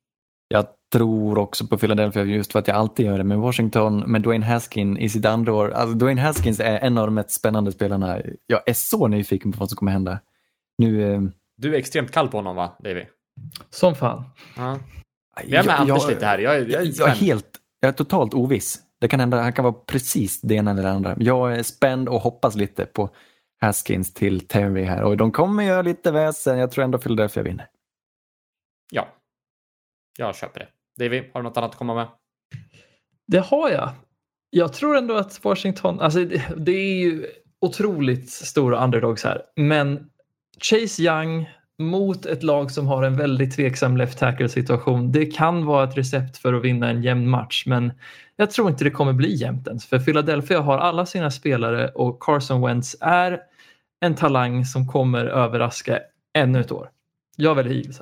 Jag 0.48 0.66
tror 0.92 1.38
också 1.38 1.66
på 1.66 1.78
Philadelphia 1.78 2.24
just 2.24 2.52
för 2.52 2.58
att 2.58 2.68
jag 2.68 2.76
alltid 2.76 3.06
gör 3.06 3.18
det 3.18 3.24
med 3.24 3.38
Washington, 3.38 3.98
med 3.98 4.22
Dwayne 4.22 4.46
Haskins 4.46 4.98
i 4.98 5.08
sitt 5.08 5.24
andra 5.24 5.54
år. 5.54 5.70
Alltså 5.70 5.96
Dwayne 5.96 6.20
Haskins 6.20 6.60
är 6.60 6.78
en 6.78 6.98
av 6.98 7.06
de 7.06 7.14
mest 7.14 7.30
spännande 7.30 7.72
spelarna. 7.72 8.20
Jag 8.46 8.68
är 8.68 8.72
så 8.72 9.08
nyfiken 9.08 9.52
på 9.52 9.58
vad 9.58 9.68
som 9.68 9.76
kommer 9.76 9.92
hända. 9.92 10.20
Nu, 10.78 11.12
eh, 11.12 11.20
du 11.56 11.74
är 11.74 11.78
extremt 11.78 12.10
kall 12.10 12.28
på 12.28 12.36
honom 12.36 12.56
va, 12.56 12.76
Davy? 12.78 13.04
Som 13.70 13.94
fan. 13.94 14.24
Ja. 14.56 14.78
Jag 15.44 15.60
är 15.60 15.66
med 15.66 15.72
jag, 15.72 15.80
Anders 15.80 16.08
lite 16.08 16.26
här. 16.26 16.38
Jag 16.38 16.56
är, 16.56 16.66
jag, 16.66 16.84
jag 16.84 17.08
är 17.08 17.14
helt, 17.14 17.48
jag 17.80 17.88
är 17.88 17.92
totalt 17.92 18.34
oviss. 18.34 18.78
Det 19.00 19.08
kan 19.08 19.20
hända, 19.20 19.42
han 19.42 19.52
kan 19.52 19.64
vara 19.64 19.74
precis 19.74 20.40
det 20.40 20.54
ena 20.54 20.70
eller 20.70 20.82
det 20.82 20.90
andra. 20.90 21.16
Jag 21.18 21.58
är 21.58 21.62
spänd 21.62 22.08
och 22.08 22.20
hoppas 22.20 22.56
lite 22.56 22.84
på 22.84 23.10
Haskins 23.60 24.14
till 24.14 24.48
Terry 24.48 24.84
här 24.84 25.02
och 25.02 25.16
de 25.16 25.32
kommer 25.32 25.62
göra 25.62 25.82
lite 25.82 26.12
väsen. 26.12 26.58
Jag 26.58 26.70
tror 26.70 26.84
ändå 26.84 26.98
Philadelphia 26.98 27.42
vinner. 27.42 27.68
Ja, 28.90 29.08
jag 30.18 30.36
köper 30.36 30.60
det. 30.60 30.68
Davy, 30.98 31.22
har 31.32 31.40
du 31.40 31.48
något 31.48 31.56
annat 31.56 31.70
att 31.70 31.76
komma 31.76 31.94
med? 31.94 32.06
Det 33.26 33.38
har 33.38 33.70
jag. 33.70 33.90
Jag 34.50 34.72
tror 34.72 34.96
ändå 34.96 35.14
att 35.14 35.44
Washington, 35.44 36.00
alltså 36.00 36.24
det, 36.24 36.42
det 36.56 36.72
är 36.72 36.94
ju 36.94 37.26
otroligt 37.60 38.30
stora 38.30 38.84
underdogs 38.84 39.24
här, 39.24 39.42
men 39.56 40.10
Chase 40.60 41.02
Young 41.02 41.50
mot 41.78 42.26
ett 42.26 42.42
lag 42.42 42.70
som 42.70 42.86
har 42.86 43.02
en 43.02 43.16
väldigt 43.16 43.56
tveksam 43.56 43.96
left 43.96 44.18
tackle 44.18 44.48
situation. 44.48 45.12
Det 45.12 45.26
kan 45.26 45.66
vara 45.66 45.84
ett 45.84 45.96
recept 45.96 46.36
för 46.36 46.54
att 46.54 46.64
vinna 46.64 46.90
en 46.90 47.02
jämn 47.02 47.28
match 47.28 47.64
men 47.66 47.92
jag 48.36 48.50
tror 48.50 48.70
inte 48.70 48.84
det 48.84 48.90
kommer 48.90 49.12
bli 49.12 49.34
jämnt 49.34 49.68
ens 49.68 49.86
för 49.86 49.98
Philadelphia 49.98 50.60
har 50.60 50.78
alla 50.78 51.06
sina 51.06 51.30
spelare 51.30 51.88
och 51.88 52.22
Carson 52.22 52.60
Wentz 52.60 52.96
är 53.00 53.40
en 54.00 54.14
talang 54.14 54.64
som 54.64 54.88
kommer 54.88 55.26
överraska 55.26 55.98
ännu 56.34 56.60
ett 56.60 56.72
år. 56.72 56.90
Jag 57.36 57.54
väljer 57.54 57.74
Eagles. 57.74 58.00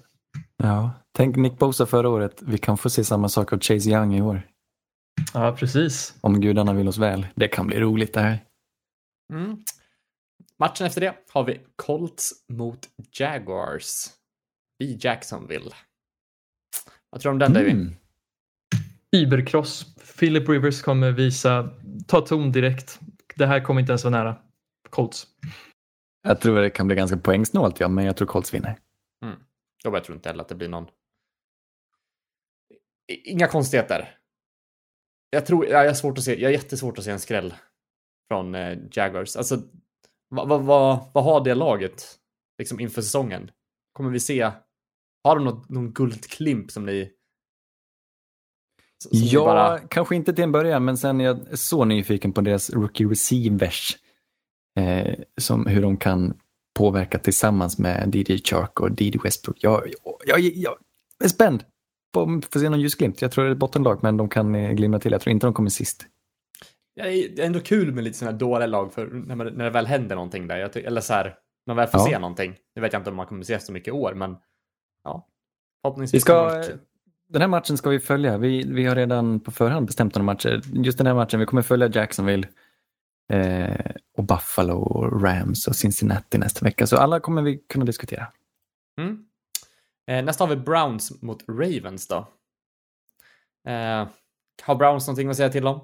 Ja, 0.56 0.90
tänk 1.16 1.36
Nick 1.36 1.58
Bosa 1.58 1.86
förra 1.86 2.08
året. 2.08 2.42
Vi 2.42 2.58
kan 2.58 2.78
få 2.78 2.90
se 2.90 3.04
samma 3.04 3.28
sak 3.28 3.52
av 3.52 3.60
Chase 3.60 3.90
Young 3.90 4.14
i 4.14 4.22
år. 4.22 4.42
Ja, 5.34 5.56
precis. 5.58 6.14
Om 6.20 6.40
gudarna 6.40 6.72
vill 6.72 6.88
oss 6.88 6.98
väl. 6.98 7.26
Det 7.34 7.48
kan 7.48 7.66
bli 7.66 7.80
roligt 7.80 8.14
det 8.14 8.20
här. 8.20 8.44
Mm. 9.32 9.56
Matchen 10.58 10.86
efter 10.86 11.00
det 11.00 11.14
har 11.32 11.44
vi 11.44 11.60
Colts 11.76 12.32
mot 12.48 12.88
Jaguars 13.12 14.06
i 14.84 14.98
Jacksonville. 15.00 15.70
Vad 17.10 17.20
tror 17.20 17.30
du 17.30 17.34
om 17.34 17.38
den 17.38 17.52
Davy? 17.52 17.70
Mm. 17.70 17.94
Ibercross. 19.16 19.96
Philip 20.18 20.48
Rivers 20.48 20.82
kommer 20.82 21.12
visa, 21.12 21.70
ta 22.06 22.20
ton 22.20 22.52
direkt. 22.52 23.00
Det 23.36 23.46
här 23.46 23.60
kommer 23.60 23.80
inte 23.80 23.92
ens 23.92 24.04
vara 24.04 24.16
nära. 24.16 24.36
Colts. 24.90 25.26
Jag 26.22 26.40
tror 26.40 26.60
det 26.60 26.70
kan 26.70 26.86
bli 26.86 26.96
ganska 26.96 27.16
poängsnålt, 27.16 27.80
ja, 27.80 27.88
men 27.88 28.04
jag 28.04 28.16
tror 28.16 28.28
Colts 28.28 28.54
vinner. 28.54 28.78
Mm. 29.24 29.36
Jag 29.84 30.04
tror 30.04 30.16
inte 30.16 30.28
heller 30.28 30.42
att 30.42 30.48
det 30.48 30.54
blir 30.54 30.68
någon... 30.68 30.86
Inga 33.08 33.46
konstigheter. 33.46 34.18
Jag 35.30 35.46
tror, 35.46 35.66
jag 35.66 35.86
har 35.86 35.94
svårt 35.94 36.18
att 36.18 36.24
se, 36.24 36.40
jag 36.40 36.48
har 36.48 36.52
jättesvårt 36.52 36.98
att 36.98 37.04
se 37.04 37.10
en 37.10 37.20
skräll 37.20 37.54
från 38.30 38.54
eh, 38.54 38.78
Jaguars. 38.92 39.36
Alltså, 39.36 39.62
vad, 40.28 40.48
vad, 40.48 40.62
vad, 40.64 40.98
vad 41.14 41.24
har 41.24 41.44
det 41.44 41.54
laget? 41.54 42.18
liksom 42.58 42.80
inför 42.80 43.02
säsongen? 43.02 43.50
Kommer 43.92 44.10
vi 44.10 44.20
se, 44.20 44.50
har 45.24 45.36
de 45.36 45.44
något, 45.44 45.68
någon 45.68 45.92
guldklimp 45.92 46.70
som 46.70 46.86
ni 46.86 47.12
som 48.98 49.10
Ja, 49.12 49.44
bara- 49.44 49.78
kanske 49.78 50.16
inte 50.16 50.32
till 50.32 50.44
en 50.44 50.52
början, 50.52 50.84
men 50.84 50.96
sen 50.98 51.20
är 51.20 51.24
jag 51.24 51.58
så 51.58 51.84
nyfiken 51.84 52.32
på 52.32 52.40
deras 52.40 52.70
rookie 52.70 53.06
receivers. 53.08 53.96
Eh, 54.78 55.14
som 55.40 55.66
hur 55.66 55.82
de 55.82 55.96
kan 55.96 56.40
påverka 56.78 57.18
tillsammans 57.18 57.78
med 57.78 58.14
DJ 58.14 58.38
Chark 58.44 58.80
och 58.80 59.00
DJ 59.00 59.18
Westbrook. 59.22 59.56
Jag, 59.60 59.88
jag, 60.26 60.40
jag 60.40 60.76
är 61.24 61.28
spänd 61.28 61.64
om 62.14 62.40
vi 62.40 62.46
får 62.52 62.60
se 62.60 62.68
någon 62.68 62.80
ljusglimt. 62.80 63.22
Jag 63.22 63.32
tror 63.32 63.44
det 63.44 63.50
är 63.50 63.52
ett 63.52 63.58
bottenlag, 63.58 63.98
men 64.02 64.16
de 64.16 64.28
kan 64.28 64.54
eh, 64.54 64.72
glimra 64.72 64.98
till. 64.98 65.12
Jag 65.12 65.20
tror 65.20 65.30
inte 65.30 65.46
de 65.46 65.54
kommer 65.54 65.70
sist. 65.70 66.06
Ja, 66.94 67.04
Det 67.04 67.38
är 67.42 67.46
ändå 67.46 67.60
kul 67.60 67.92
med 67.92 68.04
lite 68.04 68.18
sådana 68.18 68.36
dåliga 68.38 68.66
lag 68.66 68.92
för 68.92 69.06
när, 69.06 69.34
man, 69.34 69.46
när 69.46 69.64
det 69.64 69.70
väl 69.70 69.86
händer 69.86 70.14
någonting 70.16 70.46
där. 70.46 70.56
Jag 70.58 70.72
ty- 70.72 70.80
eller 70.80 71.00
så 71.00 71.12
här, 71.12 71.34
man 71.66 71.76
väl 71.76 71.86
får 71.88 72.00
Ja. 72.00 72.06
se 72.06 72.18
någonting. 72.18 72.54
Nu 72.74 72.82
vet 72.82 72.92
jag 72.92 73.00
inte 73.00 73.10
om 73.10 73.16
man 73.16 73.26
kommer 73.26 73.42
se 73.44 73.60
så 73.60 73.72
mycket 73.72 73.88
i 73.88 73.90
år, 73.90 74.14
men 74.14 74.36
ja. 75.04 75.26
Vi 76.12 76.20
ska, 76.20 76.62
den 77.28 77.40
här 77.42 77.48
matchen 77.48 77.76
ska 77.76 77.90
vi 77.90 77.98
följa. 78.00 78.38
Vi, 78.38 78.64
vi 78.72 78.84
har 78.86 78.96
redan 78.96 79.40
på 79.40 79.50
förhand 79.50 79.86
bestämt 79.86 80.14
några 80.14 80.24
matcher. 80.24 80.60
Just 80.72 80.98
den 80.98 81.06
här 81.06 81.14
matchen, 81.14 81.40
vi 81.40 81.46
kommer 81.46 81.62
följa 81.62 81.88
Jacksonville 81.88 82.48
eh, 83.32 83.90
och 84.16 84.24
Buffalo 84.24 84.74
och 84.74 85.22
Rams 85.22 85.68
och 85.68 85.76
Cincinnati 85.76 86.38
nästa 86.38 86.64
vecka. 86.64 86.86
Så 86.86 86.96
alla 86.96 87.20
kommer 87.20 87.42
vi 87.42 87.58
kunna 87.58 87.84
diskutera. 87.84 88.26
Mm. 89.00 89.25
Eh, 90.10 90.24
nästa 90.24 90.44
har 90.44 90.48
vi 90.48 90.56
Browns 90.62 91.22
mot 91.22 91.44
Ravens 91.48 92.08
då. 92.08 92.16
Eh, 93.68 94.08
har 94.62 94.74
Browns 94.74 95.06
någonting 95.06 95.28
att 95.28 95.36
säga 95.36 95.48
till 95.48 95.66
om? 95.66 95.80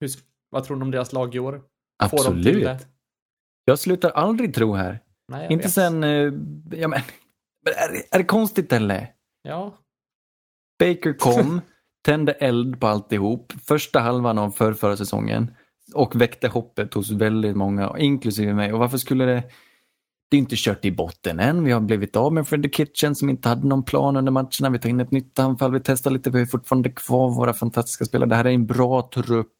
Hur, 0.00 0.10
vad 0.50 0.64
tror 0.64 0.76
ni 0.76 0.82
om 0.82 0.90
deras 0.90 1.12
lag 1.12 1.34
i 1.34 1.38
år? 1.38 1.52
Får 1.52 2.08
de? 2.10 2.14
Absolut. 2.16 2.86
Jag 3.64 3.78
slutar 3.78 4.10
aldrig 4.10 4.54
tro 4.54 4.72
här. 4.74 5.00
Nej, 5.28 5.46
Inte 5.52 5.62
vet. 5.64 5.72
sen, 5.74 6.04
eh, 6.04 6.32
ja 6.78 6.88
men, 6.88 6.92
är, 7.76 7.92
det- 7.92 8.14
är 8.14 8.18
det 8.18 8.24
konstigt 8.24 8.72
eller? 8.72 9.12
Ja. 9.42 9.78
Baker 10.78 11.18
kom, 11.18 11.60
tände 12.04 12.32
eld 12.32 12.80
på 12.80 12.86
alltihop, 12.86 13.52
första 13.52 14.00
halvan 14.00 14.38
av 14.38 14.50
förrförra 14.50 14.96
säsongen 14.96 15.54
och 15.94 16.20
väckte 16.20 16.48
hoppet 16.48 16.94
hos 16.94 17.10
väldigt 17.10 17.56
många, 17.56 17.94
inklusive 17.98 18.54
mig. 18.54 18.72
Och 18.72 18.78
varför 18.78 18.98
skulle 18.98 19.24
det... 19.24 19.42
Det 20.28 20.36
är 20.36 20.38
inte 20.38 20.56
kört 20.58 20.84
i 20.84 20.92
botten 20.92 21.40
än. 21.40 21.64
Vi 21.64 21.72
har 21.72 21.80
blivit 21.80 22.16
av 22.16 22.32
med 22.32 22.48
Freddy 22.48 22.70
Kitchen 22.70 23.14
som 23.14 23.30
inte 23.30 23.48
hade 23.48 23.66
någon 23.66 23.82
plan 23.82 24.16
under 24.16 24.32
matcherna. 24.32 24.70
Vi 24.70 24.78
tar 24.78 24.88
in 24.88 25.00
ett 25.00 25.10
nytt 25.10 25.38
anfall, 25.38 25.72
vi 25.72 25.80
testar 25.80 26.10
lite, 26.10 26.30
vi 26.30 26.38
har 26.38 26.46
fortfarande 26.46 26.90
kvar 26.90 27.30
våra 27.30 27.52
fantastiska 27.52 28.04
spelare. 28.04 28.28
Det 28.28 28.36
här 28.36 28.44
är 28.44 28.50
en 28.50 28.66
bra 28.66 29.10
trupp 29.14 29.52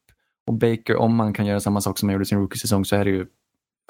och 0.47 0.53
Baker, 0.53 0.95
om 0.95 1.15
man 1.15 1.33
kan 1.33 1.45
göra 1.45 1.59
samma 1.59 1.81
sak 1.81 1.97
som 1.97 2.09
han 2.09 2.13
gjorde 2.13 2.25
sin 2.25 2.39
rookie-säsong 2.39 2.85
så 2.85 2.95
är 2.95 3.05
det 3.05 3.11
ju 3.11 3.25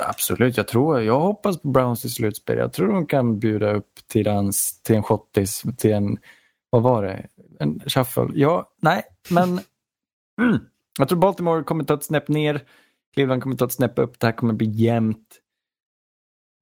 absolut, 0.03 0.57
jag 0.57 0.68
tror, 0.68 1.02
jag 1.02 1.19
hoppas 1.19 1.61
på 1.61 1.68
Browns 1.68 2.06
i 2.06 2.10
slutspel. 2.10 2.57
Jag 2.57 2.73
tror 2.73 2.93
de 2.93 3.06
kan 3.06 3.39
bjuda 3.39 3.73
upp 3.73 3.89
till 4.07 4.23
dans, 4.23 4.81
till 4.81 4.95
en 4.95 5.03
schottis, 5.03 5.64
till 5.77 5.93
en, 5.93 6.18
vad 6.69 6.81
var 6.81 7.03
det, 7.03 7.27
en 7.60 7.80
shuffle. 7.80 8.27
Ja, 8.34 8.69
nej, 8.81 9.03
men 9.30 9.60
mm. 10.41 10.60
jag 10.99 11.10
tror 11.10 11.19
Baltimore 11.19 11.64
kommer 11.64 11.84
ta 11.84 11.93
ett 11.93 12.03
snäpp 12.03 12.27
ner. 12.27 12.64
Cleveland 13.14 13.43
kommer 13.43 13.56
ta 13.56 13.65
ett 13.65 13.72
snäpp 13.72 13.99
upp. 13.99 14.19
Det 14.19 14.27
här 14.27 14.34
kommer 14.34 14.53
bli 14.53 14.68
jämnt. 14.68 15.41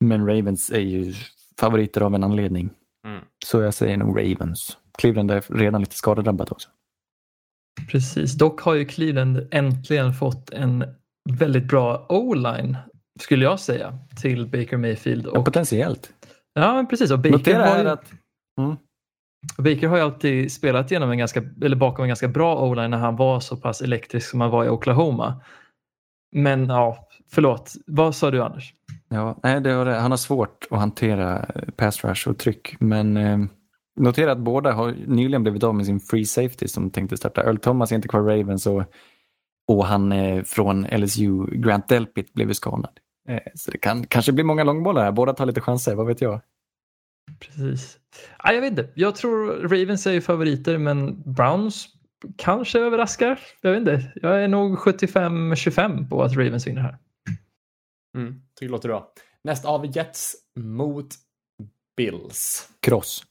Men 0.07 0.27
Ravens 0.27 0.69
är 0.69 0.79
ju 0.79 1.13
favoriter 1.59 2.01
av 2.01 2.15
en 2.15 2.23
anledning. 2.23 2.69
Mm. 3.07 3.21
Så 3.45 3.61
jag 3.61 3.73
säger 3.73 3.97
nog 3.97 4.19
Ravens. 4.19 4.77
Cleveland 4.97 5.31
är 5.31 5.43
redan 5.49 5.81
lite 5.81 5.95
skadedrabbat 5.95 6.51
också. 6.51 6.69
Precis, 7.91 8.33
dock 8.33 8.61
har 8.61 8.73
ju 8.73 8.85
Cleveland 8.85 9.47
äntligen 9.51 10.13
fått 10.13 10.49
en 10.49 10.85
väldigt 11.29 11.67
bra 11.67 12.05
o-line 12.09 12.77
skulle 13.19 13.43
jag 13.45 13.59
säga 13.59 13.99
till 14.21 14.47
Baker 14.47 14.77
Mayfield. 14.77 15.25
Och 15.25 15.37
Och, 15.37 15.45
potentiellt. 15.45 16.13
ja, 16.53 16.73
men 16.73 16.87
precis. 16.87 17.11
Och 17.11 17.19
Baker, 17.19 17.31
Notera 17.31 17.65
har 17.65 17.79
ju, 17.79 17.89
att 17.89 18.11
mm, 18.61 18.77
Baker 19.57 19.87
har 19.87 19.97
ju 19.97 20.03
alltid 20.03 20.51
spelat 20.51 20.91
genom 20.91 21.11
en 21.11 21.17
ganska, 21.17 21.43
eller 21.61 21.75
bakom 21.75 22.03
en 22.03 22.09
ganska 22.09 22.27
bra 22.27 22.69
o-line 22.69 22.91
när 22.91 22.97
han 22.97 23.15
var 23.15 23.39
så 23.39 23.57
pass 23.57 23.81
elektrisk 23.81 24.29
som 24.29 24.41
han 24.41 24.49
var 24.49 24.65
i 24.65 24.69
Oklahoma. 24.69 25.41
Men 26.35 26.65
ja, 26.65 27.07
förlåt. 27.31 27.73
Vad 27.85 28.15
sa 28.15 28.31
du 28.31 28.43
Anders? 28.43 28.73
Ja, 29.09 29.39
nej, 29.43 29.61
det 29.61 29.75
var 29.75 29.85
det. 29.85 29.95
han 29.95 30.11
har 30.11 30.17
svårt 30.17 30.67
att 30.69 30.79
hantera 30.79 31.39
eh, 31.39 31.69
pass 31.75 32.03
rush 32.03 32.27
och 32.27 32.37
tryck. 32.37 32.75
Men 32.79 33.17
eh, 33.17 33.37
notera 33.95 34.31
att 34.31 34.39
båda 34.39 34.71
har 34.71 34.95
nyligen 35.07 35.43
blivit 35.43 35.63
av 35.63 35.75
med 35.75 35.85
sin 35.85 35.99
free 35.99 36.25
safety 36.25 36.67
som 36.67 36.91
tänkte 36.91 37.17
starta. 37.17 37.43
Earl 37.43 37.57
Thomas 37.57 37.91
är 37.91 37.95
inte 37.95 38.07
kvar 38.07 38.31
i 38.31 38.41
Ravens 38.41 38.67
och, 38.67 38.83
och 39.67 39.85
han 39.85 40.11
eh, 40.11 40.43
från 40.43 40.87
LSU, 40.91 41.45
Grant 41.51 41.87
Delpit, 41.87 42.33
blev 42.33 42.47
ju 42.47 42.53
skadad. 42.53 42.99
Eh, 43.29 43.39
så 43.55 43.71
det 43.71 43.77
kan 43.77 44.03
kanske 44.07 44.31
bli 44.31 44.43
många 44.43 44.63
långbollar 44.63 45.03
här. 45.03 45.11
Båda 45.11 45.33
tar 45.33 45.45
lite 45.45 45.61
chanser, 45.61 45.95
vad 45.95 46.07
vet 46.07 46.21
jag. 46.21 46.41
Precis. 47.39 47.97
Ja, 48.43 48.53
jag 48.53 48.61
vet 48.61 48.69
inte. 48.69 48.89
Jag 48.95 49.15
tror 49.15 49.47
Ravens 49.61 50.07
är 50.07 50.11
ju 50.11 50.21
favoriter 50.21 50.77
men 50.77 51.33
Browns 51.33 51.87
kanske 52.37 52.79
överraskar. 52.79 53.39
Jag 53.61 53.71
vet 53.71 53.79
inte. 53.79 54.11
Jag 54.15 54.43
är 54.43 54.47
nog 54.47 54.77
75-25 54.77 56.09
på 56.09 56.23
att 56.23 56.35
Ravens 56.35 56.67
vinner 56.67 56.81
här. 56.81 56.97
Mm. 58.17 58.41
Tycker 58.55 58.65
det 58.65 58.71
låter 58.71 58.89
bra. 58.89 59.13
Nästa 59.43 59.67
har 59.67 59.79
vi 59.79 59.87
Jets 59.87 60.35
mot 60.59 61.07
Bills. 61.97 62.69
Kross. 62.79 63.23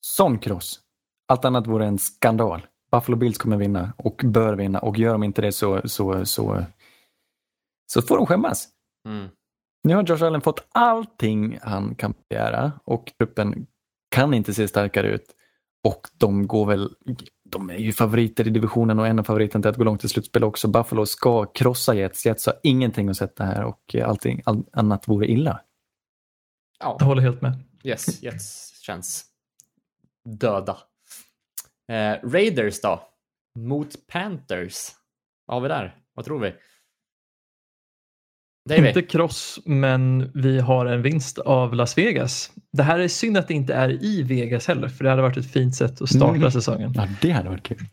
Sån 0.00 0.38
kross. 0.38 0.80
Allt 1.28 1.44
annat 1.44 1.66
vore 1.66 1.86
en 1.86 1.98
skandal. 1.98 2.66
Buffalo 2.90 3.16
Bills 3.16 3.38
kommer 3.38 3.56
vinna 3.56 3.92
och 3.96 4.20
bör 4.24 4.54
vinna 4.54 4.78
och 4.78 4.98
gör 4.98 5.12
de 5.12 5.22
inte 5.22 5.42
det 5.42 5.52
så, 5.52 5.88
så, 5.88 6.26
så, 6.26 6.64
så 7.92 8.02
får 8.02 8.16
de 8.16 8.26
skämmas. 8.26 8.68
Mm. 9.08 9.28
Nu 9.82 9.94
har 9.94 10.04
Josh 10.04 10.24
Allen 10.24 10.40
fått 10.40 10.66
allting 10.72 11.58
han 11.62 11.94
kan 11.94 12.14
begära 12.28 12.72
och 12.84 13.12
truppen 13.18 13.66
kan 14.10 14.34
inte 14.34 14.54
se 14.54 14.68
starkare 14.68 15.08
ut. 15.08 15.34
Och 15.84 16.08
de 16.12 16.46
går 16.46 16.66
väl, 16.66 16.94
de 17.50 17.70
är 17.70 17.76
ju 17.78 17.92
favoriter 17.92 18.46
i 18.46 18.50
divisionen 18.50 18.98
och 18.98 19.06
en 19.06 19.18
av 19.18 19.22
favoriterna 19.22 19.62
till 19.62 19.68
att 19.70 19.76
gå 19.76 19.84
långt 19.84 20.04
i 20.04 20.08
slutspel 20.08 20.44
också. 20.44 20.68
Buffalo 20.68 21.06
ska 21.06 21.44
krossa 21.46 21.94
Jets. 21.94 22.26
Jets 22.26 22.46
har 22.46 22.54
ingenting 22.62 23.08
att 23.08 23.16
sätta 23.16 23.44
här 23.44 23.64
och 23.64 23.94
allting 24.04 24.42
all, 24.44 24.64
annat 24.72 25.08
vore 25.08 25.26
illa. 25.26 25.60
Ja, 26.80 26.96
Jag 27.00 27.06
håller 27.06 27.22
helt 27.22 27.42
med. 27.42 27.52
yes, 27.84 28.22
Jets 28.22 28.78
känns 28.80 29.24
döda. 30.24 30.76
Eh, 31.88 32.28
Raiders 32.28 32.80
då? 32.80 33.08
Mot 33.58 34.06
Panthers. 34.06 34.74
Vad 35.46 35.56
har 35.56 35.60
vi 35.62 35.68
där? 35.68 35.96
Vad 36.14 36.24
tror 36.24 36.38
vi? 36.38 36.54
David? 38.68 38.86
Inte 38.86 39.02
kross, 39.02 39.58
men 39.64 40.30
vi 40.34 40.60
har 40.60 40.86
en 40.86 41.02
vinst 41.02 41.38
av 41.38 41.74
Las 41.74 41.98
Vegas. 41.98 42.50
Det 42.72 42.82
här 42.82 42.98
är 42.98 43.08
synd 43.08 43.36
att 43.36 43.48
det 43.48 43.54
inte 43.54 43.74
är 43.74 44.04
i 44.04 44.22
Vegas 44.22 44.68
heller, 44.68 44.88
för 44.88 45.04
det 45.04 45.10
hade 45.10 45.22
varit 45.22 45.36
ett 45.36 45.52
fint 45.52 45.74
sätt 45.74 46.02
att 46.02 46.08
starta 46.08 46.34
Mm. 46.36 46.50
säsongen. 46.50 46.92
Ja, 46.96 47.08
det 47.20 47.30
hade 47.30 47.48
varit 47.48 47.62
kul. 47.62 47.84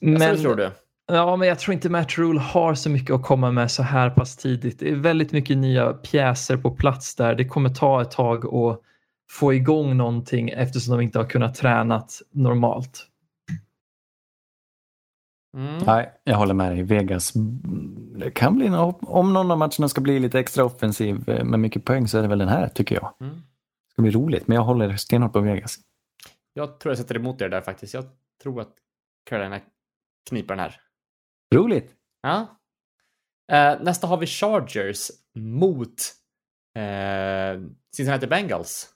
Men... 0.00 0.12
Men, 0.18 0.36
Så 0.36 0.42
tror 0.42 0.56
du? 0.56 0.70
ja, 1.12 1.36
men 1.36 1.48
jag 1.48 1.58
tror 1.58 1.74
inte 1.74 1.88
Matt 1.88 2.18
Rule 2.18 2.40
har 2.40 2.74
så 2.74 2.90
mycket 2.90 3.10
att 3.14 3.22
komma 3.22 3.50
med 3.50 3.70
så 3.70 3.82
här 3.82 4.10
pass 4.10 4.36
tidigt. 4.36 4.78
Det 4.78 4.90
är 4.90 4.94
väldigt 4.96 5.32
mycket 5.32 5.56
nya 5.56 5.92
pjäser 5.92 6.56
på 6.56 6.70
plats 6.70 7.14
där. 7.14 7.34
Det 7.34 7.44
kommer 7.44 7.68
ta 7.68 8.02
ett 8.02 8.10
tag 8.10 8.46
att 8.54 8.80
få 9.30 9.54
igång 9.54 9.96
någonting 9.96 10.48
eftersom 10.50 10.96
de 10.96 11.02
inte 11.04 11.18
har 11.18 11.26
kunnat 11.26 11.54
tränat 11.54 12.20
normalt. 12.32 13.06
Mm. 15.56 15.78
Nej, 15.86 16.12
jag 16.24 16.36
håller 16.36 16.54
med 16.54 16.72
dig. 16.72 16.82
Vegas, 16.82 17.32
det 18.18 18.30
kan 18.30 18.54
bli 18.56 18.68
nå- 18.68 18.98
om 19.02 19.32
någon 19.32 19.50
av 19.50 19.58
matcherna 19.58 19.88
ska 19.88 20.00
bli 20.00 20.18
lite 20.20 20.38
extra 20.40 20.64
offensiv 20.64 21.28
eh, 21.28 21.44
med 21.44 21.60
mycket 21.60 21.84
poäng 21.84 22.08
så 22.08 22.18
är 22.18 22.22
det 22.22 22.28
väl 22.28 22.38
den 22.38 22.48
här 22.48 22.68
tycker 22.68 22.94
jag. 22.94 23.14
Mm. 23.20 23.34
Det 23.34 23.92
ska 23.92 24.02
bli 24.02 24.10
roligt, 24.10 24.48
men 24.48 24.54
jag 24.54 24.64
håller 24.64 24.96
stenhårt 24.96 25.32
på 25.32 25.40
Vegas. 25.40 25.78
Jag 26.52 26.80
tror 26.80 26.90
jag 26.90 26.98
sätter 26.98 27.16
emot 27.16 27.40
er 27.40 27.48
där 27.48 27.60
faktiskt. 27.60 27.94
Jag 27.94 28.04
tror 28.42 28.60
att 28.60 28.72
Carolina 29.24 29.60
kniper 30.28 30.48
den 30.56 30.58
här. 30.58 30.80
Roligt! 31.54 31.92
Ja. 32.22 32.46
Eh, 33.52 33.80
nästa 33.82 34.06
har 34.06 34.16
vi 34.16 34.26
Chargers 34.26 35.10
mot 35.34 35.94
eh, 36.76 37.60
Cincinnati 37.96 38.26
Bengals. 38.26 38.88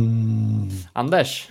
Mm. 0.00 0.68
Anders? 0.92 1.48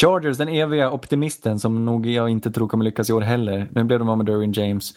Chargers, 0.00 0.38
den 0.38 0.48
eviga 0.48 0.90
optimisten 0.90 1.60
som 1.60 1.84
nog 1.84 2.06
jag 2.06 2.28
inte 2.28 2.50
tror 2.50 2.68
kommer 2.68 2.84
lyckas 2.84 3.10
i 3.10 3.12
år 3.12 3.20
heller. 3.20 3.68
Nu 3.70 3.84
blev 3.84 3.98
de 3.98 4.08
av 4.08 4.16
med 4.16 4.26
Derwin 4.26 4.52
James. 4.52 4.94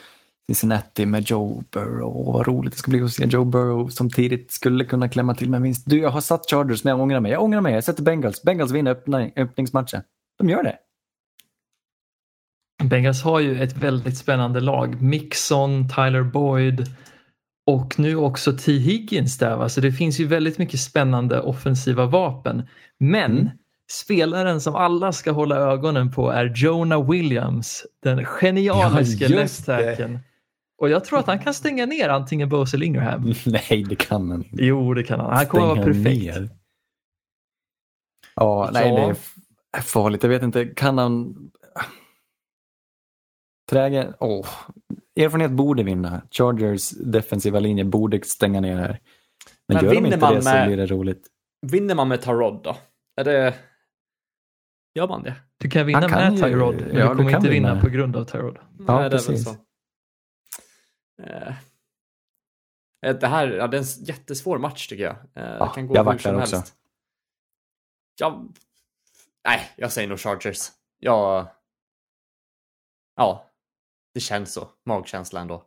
Cincinnati 0.47 1.05
med 1.05 1.29
Joe 1.29 1.63
Burrow. 1.71 2.33
Vad 2.33 2.47
roligt 2.47 2.73
det 2.73 2.79
ska 2.79 2.91
bli 2.91 3.01
att 3.01 3.11
se 3.11 3.25
Joe 3.25 3.45
Burrow 3.45 3.89
som 3.89 4.09
tidigt 4.09 4.51
skulle 4.51 4.85
kunna 4.85 5.09
klämma 5.09 5.35
till 5.35 5.49
med 5.49 5.57
en 5.57 5.63
vinst. 5.63 5.83
Du, 5.89 5.99
jag 5.99 6.09
har 6.09 6.21
satt 6.21 6.49
Chargers 6.49 6.83
men 6.83 6.91
jag 6.91 7.01
ångrar 7.01 7.19
mig. 7.19 7.31
Jag 7.31 7.43
ångrar 7.43 7.61
mig. 7.61 7.73
Jag 7.73 7.83
sätter 7.83 8.03
Bengals. 8.03 8.43
Bengals 8.43 8.71
vinner 8.71 8.91
öppning, 8.91 9.31
öppningsmatchen. 9.35 10.01
De 10.37 10.49
gör 10.49 10.63
det. 10.63 10.77
Bengals 12.83 13.23
har 13.23 13.39
ju 13.39 13.63
ett 13.63 13.77
väldigt 13.77 14.17
spännande 14.17 14.59
lag. 14.59 15.01
Mixon, 15.01 15.89
Tyler 15.89 16.23
Boyd 16.23 16.87
och 17.71 17.99
nu 17.99 18.15
också 18.15 18.57
T. 18.57 18.71
Higgins 18.71 19.37
där. 19.37 19.57
Va? 19.57 19.69
Så 19.69 19.81
det 19.81 19.91
finns 19.91 20.19
ju 20.19 20.27
väldigt 20.27 20.57
mycket 20.57 20.79
spännande 20.79 21.41
offensiva 21.41 22.05
vapen. 22.05 22.63
Men 22.99 23.31
Mm. 23.31 23.49
Spelaren 23.91 24.61
som 24.61 24.75
alla 24.75 25.11
ska 25.11 25.31
hålla 25.31 25.55
ögonen 25.55 26.11
på 26.11 26.29
är 26.31 26.53
Jonah 26.55 27.09
Williams, 27.11 27.85
den 28.03 28.25
genialiska 28.25 29.25
Ja, 29.25 29.29
left 29.29 29.41
just 29.41 29.65
det. 29.65 29.85
tacken. 29.95 30.19
Och 30.77 30.89
jag 30.89 31.05
tror 31.05 31.19
att 31.19 31.27
han 31.27 31.39
kan 31.39 31.53
stänga 31.53 31.85
ner 31.85 32.09
antingen 32.09 32.49
Bose 32.49 32.77
eller 32.77 32.85
Ingraham. 32.85 33.33
Nej, 33.45 33.85
det 33.89 33.95
kan 33.95 34.29
han 34.31 34.37
inte. 34.43 34.49
Jo, 34.65 34.93
det 34.93 35.03
kan 35.03 35.19
han. 35.19 35.33
Han 35.33 35.45
kommer 35.47 35.65
vara 35.67 35.83
perfekt. 35.83 36.05
ner. 36.23 36.49
Ja, 38.35 38.69
nej 38.73 38.91
det 38.91 39.15
är 39.77 39.81
farligt. 39.81 40.23
Jag 40.23 40.29
vet 40.29 40.43
inte, 40.43 40.65
kan 40.65 40.97
han... 40.97 41.35
Trägen, 43.69 44.13
åh. 44.19 44.47
Erfarenhet 45.19 45.51
borde 45.51 45.83
vinna. 45.83 46.21
Chargers 46.31 46.89
defensiva 46.89 47.59
linje 47.59 47.85
borde 47.85 48.21
stänga 48.23 48.61
ner 48.61 48.75
här. 48.77 48.99
Men, 49.67 49.75
Men 49.75 49.75
gör 49.75 49.81
de 49.91 49.95
vinner 49.95 50.07
inte 50.15 50.25
man 50.25 50.35
det 50.35 50.41
så 50.41 50.49
med- 50.49 50.67
blir 50.67 50.77
det 50.77 50.85
roligt. 50.85 51.27
Vinner 51.71 51.95
man 51.95 52.07
med 52.07 52.21
Tarod 52.21 52.63
då? 52.63 52.77
Är 53.17 53.23
det... 53.23 53.53
Gör 54.93 55.07
man 55.07 55.23
det? 55.23 55.35
Du 55.57 55.69
kan 55.69 55.85
vinna 55.85 56.09
kan 56.09 56.11
med 56.11 56.31
ju- 56.33 56.43
Tyrod, 56.43 56.75
men 56.75 56.95
ja, 56.95 57.03
du 57.03 57.09
du 57.09 57.15
kommer 57.15 57.31
kan 57.31 57.39
inte 57.39 57.49
vinna 57.49 57.69
vinna. 57.69 57.81
på 57.81 57.89
grund 57.89 58.15
av 58.15 58.25
Tyrod. 58.25 58.57
Ja, 58.57 58.99
Nej, 58.99 59.03
det 59.03 59.09
precis. 59.09 59.43
så. 59.43 59.51
Eh, 61.23 61.53
Det 63.01 63.27
här 63.27 63.47
ja, 63.47 63.67
det 63.67 63.77
är 63.77 63.81
en 63.81 64.05
jättesvår 64.05 64.57
match 64.57 64.87
tycker 64.87 65.03
jag. 65.03 65.15
Eh, 65.15 65.43
Ja, 65.59 65.65
det 65.65 65.71
kan 65.75 65.87
gå 65.87 65.95
jag 65.95 66.01
hur 66.03 66.05
vacklar 66.11 66.31
som 66.33 66.41
också. 66.41 66.55
helst. 66.55 66.75
Jag... 68.19 68.53
Nej, 69.47 69.71
jag 69.75 69.91
säger 69.91 70.07
nog 70.07 70.19
Chargers. 70.19 70.67
Jag... 70.99 71.47
Ja, 73.15 73.45
det 74.13 74.19
känns 74.19 74.53
så. 74.53 74.69
Magkänsla 74.85 75.41
ändå. 75.41 75.63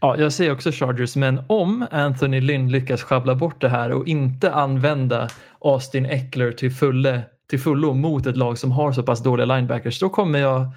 Ja, 0.00 0.16
jag 0.18 0.32
säger 0.32 0.52
också 0.52 0.70
Chargers, 0.72 1.16
men 1.16 1.44
om 1.48 1.86
Anthony 1.90 2.40
Lynn 2.40 2.68
lyckas 2.72 3.02
sjabbla 3.02 3.34
bort 3.34 3.60
det 3.60 3.68
här 3.68 3.92
och 3.92 4.06
inte 4.08 4.52
använda 4.52 5.28
Austin 5.60 6.06
Eckler 6.06 6.52
till, 6.52 6.72
fulle, 6.72 7.22
till 7.50 7.60
fullo 7.60 7.94
mot 7.94 8.26
ett 8.26 8.36
lag 8.36 8.58
som 8.58 8.72
har 8.72 8.92
så 8.92 9.02
pass 9.02 9.22
dåliga 9.22 9.46
linebackers, 9.46 10.00
då 10.00 10.08
kommer 10.08 10.38
jag 10.38 10.70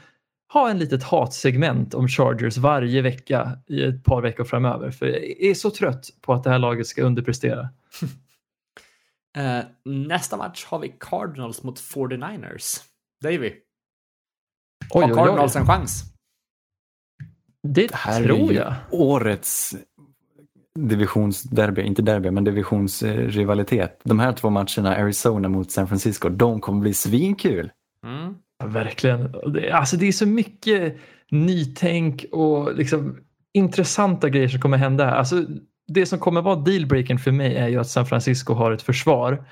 ha 0.53 0.69
en 0.69 0.79
litet 0.79 1.03
hatsegment 1.03 1.93
om 1.93 2.07
Chargers 2.07 2.57
varje 2.57 3.01
vecka 3.01 3.59
i 3.67 3.83
ett 3.83 4.03
par 4.03 4.21
veckor 4.21 4.43
framöver. 4.43 4.91
För 4.91 5.05
jag 5.05 5.23
är 5.23 5.53
så 5.53 5.71
trött 5.71 6.07
på 6.21 6.33
att 6.33 6.43
det 6.43 6.49
här 6.49 6.59
laget 6.59 6.87
ska 6.87 7.01
underprestera. 7.03 7.69
Eh, 9.37 9.59
nästa 9.85 10.37
match 10.37 10.65
har 10.65 10.79
vi 10.79 10.95
Cardinals 10.99 11.63
mot 11.63 11.79
49ers. 11.79 12.77
Davy, 13.23 13.53
Oj, 14.89 15.01
har 15.03 15.09
oj, 15.11 15.15
Cardinals 15.15 15.55
oj. 15.55 15.59
en 15.61 15.67
chans? 15.67 16.03
Det, 17.67 17.87
Det 17.87 17.95
här 17.95 18.23
tror 18.23 18.37
är 18.39 18.51
ju 18.51 18.53
jag. 18.53 18.73
årets 18.91 19.75
divisionsderby, 20.75 21.81
inte 21.81 22.01
derby, 22.01 22.31
men 22.31 22.43
divisionsrivalitet. 22.43 24.01
De 24.03 24.19
här 24.19 24.33
två 24.33 24.49
matcherna, 24.49 24.95
Arizona 24.95 25.49
mot 25.49 25.71
San 25.71 25.87
Francisco, 25.87 26.29
de 26.29 26.61
kommer 26.61 26.81
bli 26.81 26.93
svinkul. 26.93 27.71
Mm. 28.05 28.35
Ja, 28.59 28.65
verkligen. 28.65 29.35
Det, 29.53 29.71
alltså 29.71 29.97
det 29.97 30.07
är 30.07 30.11
så 30.11 30.25
mycket 30.25 30.97
nytänk 31.31 32.25
och 32.31 32.75
liksom 32.75 33.17
intressanta 33.53 34.29
grejer 34.29 34.47
som 34.47 34.61
kommer 34.61 34.77
hända. 34.77 35.11
Alltså, 35.11 35.45
det 35.87 36.05
som 36.05 36.19
kommer 36.19 36.41
vara 36.41 36.55
dealbreakern 36.55 37.19
för 37.19 37.31
mig 37.31 37.55
är 37.55 37.67
ju 37.67 37.79
att 37.79 37.89
San 37.89 38.05
Francisco 38.05 38.53
har 38.53 38.71
ett 38.71 38.81
försvar 38.81 39.45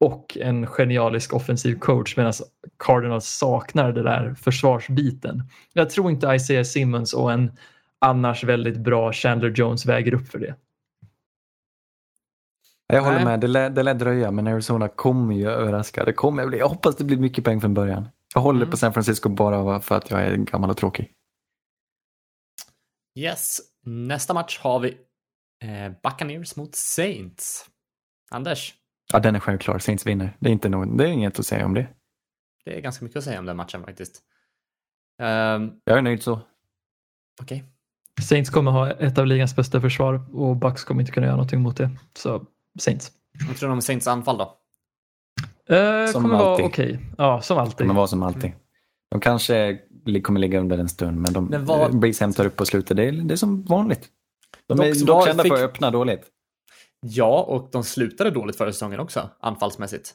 och 0.00 0.38
en 0.40 0.66
genialisk 0.66 1.34
offensiv 1.34 1.78
coach 1.78 2.16
medan 2.16 2.32
Cardinals 2.78 3.24
saknar 3.24 3.92
det 3.92 4.02
där 4.02 4.34
försvarsbiten. 4.34 5.42
Jag 5.72 5.90
tror 5.90 6.10
inte 6.10 6.26
Isaiah 6.26 6.64
Simmons 6.64 7.12
och 7.12 7.32
en 7.32 7.52
annars 8.00 8.44
väldigt 8.44 8.76
bra 8.78 9.12
Chandler 9.12 9.50
Jones 9.50 9.86
väger 9.86 10.14
upp 10.14 10.28
för 10.28 10.38
det. 10.38 10.56
Jag 12.86 13.02
håller 13.02 13.16
Nej. 13.16 13.24
med, 13.24 13.40
det 13.40 13.46
lär, 13.46 13.70
det 13.70 13.82
lär 13.82 13.94
dröja, 13.94 14.30
men 14.30 14.46
Arizona 14.46 14.88
kommer 14.88 15.34
ju 15.34 15.48
överraska. 15.50 16.04
Det 16.04 16.12
kommer 16.12 16.46
bli, 16.46 16.58
jag 16.58 16.68
hoppas 16.68 16.96
det 16.96 17.04
blir 17.04 17.16
mycket 17.16 17.44
poäng 17.44 17.60
från 17.60 17.74
början. 17.74 18.08
Jag 18.34 18.40
håller 18.40 18.60
Mm. 18.60 18.70
på 18.70 18.76
San 18.76 18.92
Francisco 18.92 19.28
bara 19.28 19.80
för 19.80 19.94
att 19.96 20.10
jag 20.10 20.20
är 20.22 20.36
gammal 20.36 20.70
och 20.70 20.76
tråkig. 20.76 21.12
Yes, 23.18 23.60
nästa 23.86 24.34
match 24.34 24.58
har 24.58 24.80
vi 24.80 24.88
eh, 25.62 25.92
Buccaneers 26.02 26.56
mot 26.56 26.74
Saints. 26.74 27.70
Anders, 28.30 28.74
Ja, 29.12 29.18
den 29.20 29.34
är 29.34 29.40
självklar. 29.40 29.78
Saints 29.78 30.06
vinner. 30.06 30.36
Det 30.40 30.48
är, 30.48 30.52
inte 30.52 30.68
någon, 30.68 30.96
det 30.96 31.04
är 31.04 31.08
inget 31.08 31.38
att 31.38 31.46
säga 31.46 31.66
om 31.66 31.74
det. 31.74 31.88
det 32.64 32.76
är 32.76 32.80
ganska 32.80 33.04
mycket 33.04 33.18
att 33.18 33.24
säga 33.24 33.38
om 33.38 33.46
den 33.46 33.56
matchen 33.56 33.84
faktiskt. 33.84 34.22
Ehm, 35.22 35.80
Jag 35.84 35.98
är 35.98 36.02
nöjd 36.02 36.22
så. 36.22 36.40
Okej. 37.42 37.64
Saints 38.28 38.50
kommer 38.50 38.70
ha 38.70 38.90
ett 38.90 39.18
av 39.18 39.26
ligans 39.26 39.56
bästa 39.56 39.80
försvar 39.80 40.20
och 40.32 40.56
Bucks 40.56 40.84
kommer 40.84 41.00
inte 41.00 41.12
kunna 41.12 41.26
göra 41.26 41.36
någonting 41.36 41.60
mot 41.60 41.76
det. 41.76 41.90
Så 42.18 42.44
Saints. 42.78 43.12
Vad 43.48 43.56
tror 43.56 43.68
du 43.68 43.72
om 43.72 43.82
Saints 43.82 44.06
anfall 44.06 44.38
då? 44.38 44.56
Eh, 45.74 46.06
Som 46.12 46.22
kommer 46.22 46.38
vara 46.38 46.50
alltid. 46.50 46.66
okej. 46.66 46.98
Ja, 47.18 47.40
som 47.40 47.58
alltid. 47.58 47.76
kommer 47.78 47.94
vara 47.94 48.06
som 48.06 48.22
alltid. 48.22 48.52
De 49.10 49.20
kanske 49.20 49.78
kommer 50.22 50.40
ligga 50.40 50.60
under 50.60 50.78
en 50.78 50.88
stund, 50.88 51.20
men 51.20 51.32
de 51.32 51.46
Men 51.46 51.64
vad- 51.64 51.98
Breeze 51.98 52.24
hämtar 52.24 52.46
upp 52.46 52.56
på 52.56 52.64
slutet. 52.66 52.96
Det 52.96 53.04
är, 53.04 53.12
det 53.12 53.34
är 53.34 53.36
som 53.36 53.62
vanligt. 53.62 54.08
De 54.66 54.76
Dock 54.76 54.86
är 54.86 55.06
dock 55.06 55.08
var- 55.08 55.26
kända 55.26 55.42
fick- 55.42 55.52
för 55.52 55.64
att 55.64 55.70
öppna 55.70 55.90
dåligt. 55.90 56.22
Ja, 57.00 57.42
och 57.42 57.68
de 57.72 57.84
slutade 57.84 58.30
dåligt 58.30 58.56
förra 58.56 58.72
säsongen 58.72 59.00
också, 59.00 59.30
anfallsmässigt. 59.40 60.14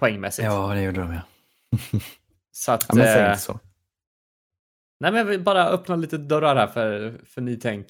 Poängmässigt. 0.00 0.46
Ja, 0.46 0.68
det 0.74 0.82
gjorde 0.82 1.00
de 1.00 1.12
ja. 1.14 1.20
Så 2.52 2.72
att... 2.72 2.84
ja 2.88 2.94
men 2.94 3.06
eh, 3.06 3.12
säg 3.14 3.26
inte 3.30 3.40
så. 3.40 3.58
Nej, 5.00 5.12
men 5.12 5.18
jag 5.18 5.24
vill 5.24 5.42
bara 5.42 5.68
öppna 5.68 5.96
lite 5.96 6.18
dörrar 6.18 6.56
här 6.56 6.66
för, 6.66 7.20
för 7.24 7.40
nytänk. 7.40 7.86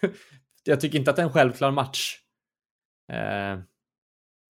jag 0.64 0.80
tycker 0.80 0.98
inte 0.98 1.10
att 1.10 1.16
det 1.16 1.22
är 1.22 1.26
en 1.26 1.32
självklar 1.32 1.70
match. 1.70 2.16
Eh, 3.12 3.58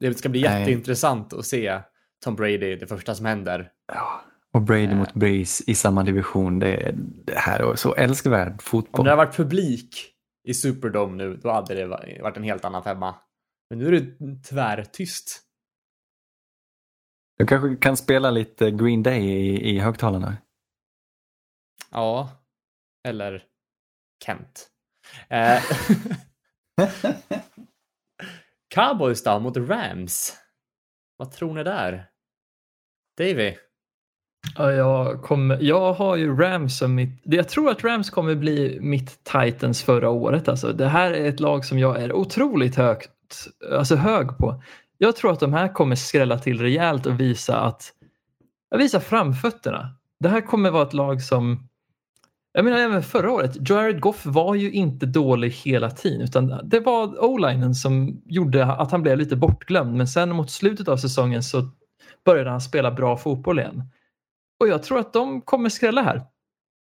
det 0.00 0.14
ska 0.18 0.28
bli 0.28 0.42
Nej. 0.42 0.60
jätteintressant 0.60 1.32
att 1.32 1.46
se 1.46 1.80
Tom 2.24 2.36
Brady, 2.36 2.76
det 2.76 2.86
första 2.86 3.14
som 3.14 3.26
händer. 3.26 3.72
Ja. 3.92 4.20
Och 4.52 4.62
Brady 4.62 4.84
Eh. 4.86 4.96
mot 4.96 5.14
Breeze 5.14 5.64
i 5.66 5.74
samma 5.74 6.02
division. 6.04 6.58
Det, 6.58 6.94
det 7.24 7.38
här 7.38 7.60
är 7.72 7.74
så 7.76 7.94
älskvärd 7.94 8.52
Om 8.52 8.58
fotboll. 8.58 9.04
det 9.04 9.10
hade 9.10 9.24
varit 9.24 9.36
publik 9.36 10.14
i 10.48 10.54
Superdome 10.54 11.16
nu, 11.16 11.36
då 11.36 11.50
hade 11.50 11.74
det 11.74 11.86
va- 11.86 12.04
varit 12.20 12.36
en 12.36 12.42
helt 12.42 12.64
annan 12.64 12.82
femma. 12.84 13.14
Men 13.70 13.78
nu 13.78 13.86
är 13.86 13.92
det 14.00 14.42
tvärtyst. 14.48 15.42
Du 17.38 17.46
kanske 17.46 17.76
kan 17.76 17.96
spela 17.96 18.30
lite 18.30 18.70
Green 18.70 19.02
Day 19.02 19.20
i, 19.22 19.70
i 19.70 19.78
högtalarna. 19.78 20.36
Ja. 21.90 22.30
Eller 23.08 23.44
Kent. 24.24 24.68
Eh, 25.28 25.62
Cowboys 28.74 29.24
då 29.24 29.40
mot 29.40 29.56
Rams. 29.56 30.36
Vad 31.16 31.32
tror 31.32 31.54
ni 31.54 31.64
där? 31.64 32.06
Davy? 33.18 33.54
Ja, 34.56 34.72
jag, 34.72 35.22
kommer, 35.22 35.58
jag 35.60 35.92
har 35.92 36.16
ju 36.16 36.36
Rams 36.36 36.78
som 36.78 36.94
mitt... 36.94 37.20
Jag 37.24 37.48
tror 37.48 37.70
att 37.70 37.84
Rams 37.84 38.10
kommer 38.10 38.34
bli 38.34 38.78
mitt 38.80 39.24
Titans 39.24 39.82
förra 39.82 40.10
året. 40.10 40.48
Alltså, 40.48 40.72
det 40.72 40.86
här 40.86 41.10
är 41.12 41.28
ett 41.28 41.40
lag 41.40 41.64
som 41.64 41.78
jag 41.78 42.02
är 42.02 42.12
otroligt 42.12 42.76
högt, 42.76 43.10
alltså 43.72 43.96
hög 43.96 44.38
på. 44.38 44.62
Jag 44.98 45.16
tror 45.16 45.32
att 45.32 45.40
de 45.40 45.52
här 45.52 45.74
kommer 45.74 45.96
skrälla 45.96 46.38
till 46.38 46.60
rejält 46.60 47.06
och 47.06 47.20
visa 47.20 47.56
att 47.56 47.92
visa 48.76 49.00
framfötterna. 49.00 49.94
Det 50.20 50.28
här 50.28 50.40
kommer 50.40 50.70
vara 50.70 50.82
ett 50.82 50.92
lag 50.92 51.22
som 51.22 51.67
jag 52.52 52.64
menar 52.64 52.78
även 52.78 53.02
förra 53.02 53.32
året, 53.32 53.70
Jared 53.70 54.00
Goff 54.00 54.26
var 54.26 54.54
ju 54.54 54.72
inte 54.72 55.06
dålig 55.06 55.50
hela 55.50 55.90
tiden 55.90 56.20
utan 56.20 56.60
det 56.64 56.80
var 56.80 57.24
o-linen 57.24 57.74
som 57.74 58.22
gjorde 58.24 58.66
att 58.66 58.92
han 58.92 59.02
blev 59.02 59.18
lite 59.18 59.36
bortglömd 59.36 59.96
men 59.96 60.08
sen 60.08 60.36
mot 60.36 60.50
slutet 60.50 60.88
av 60.88 60.96
säsongen 60.96 61.42
så 61.42 61.68
började 62.24 62.50
han 62.50 62.60
spela 62.60 62.90
bra 62.90 63.16
fotboll 63.16 63.58
igen. 63.58 63.82
Och 64.60 64.68
jag 64.68 64.82
tror 64.82 64.98
att 64.98 65.12
de 65.12 65.40
kommer 65.40 65.68
skrälla 65.68 66.02
här. 66.02 66.22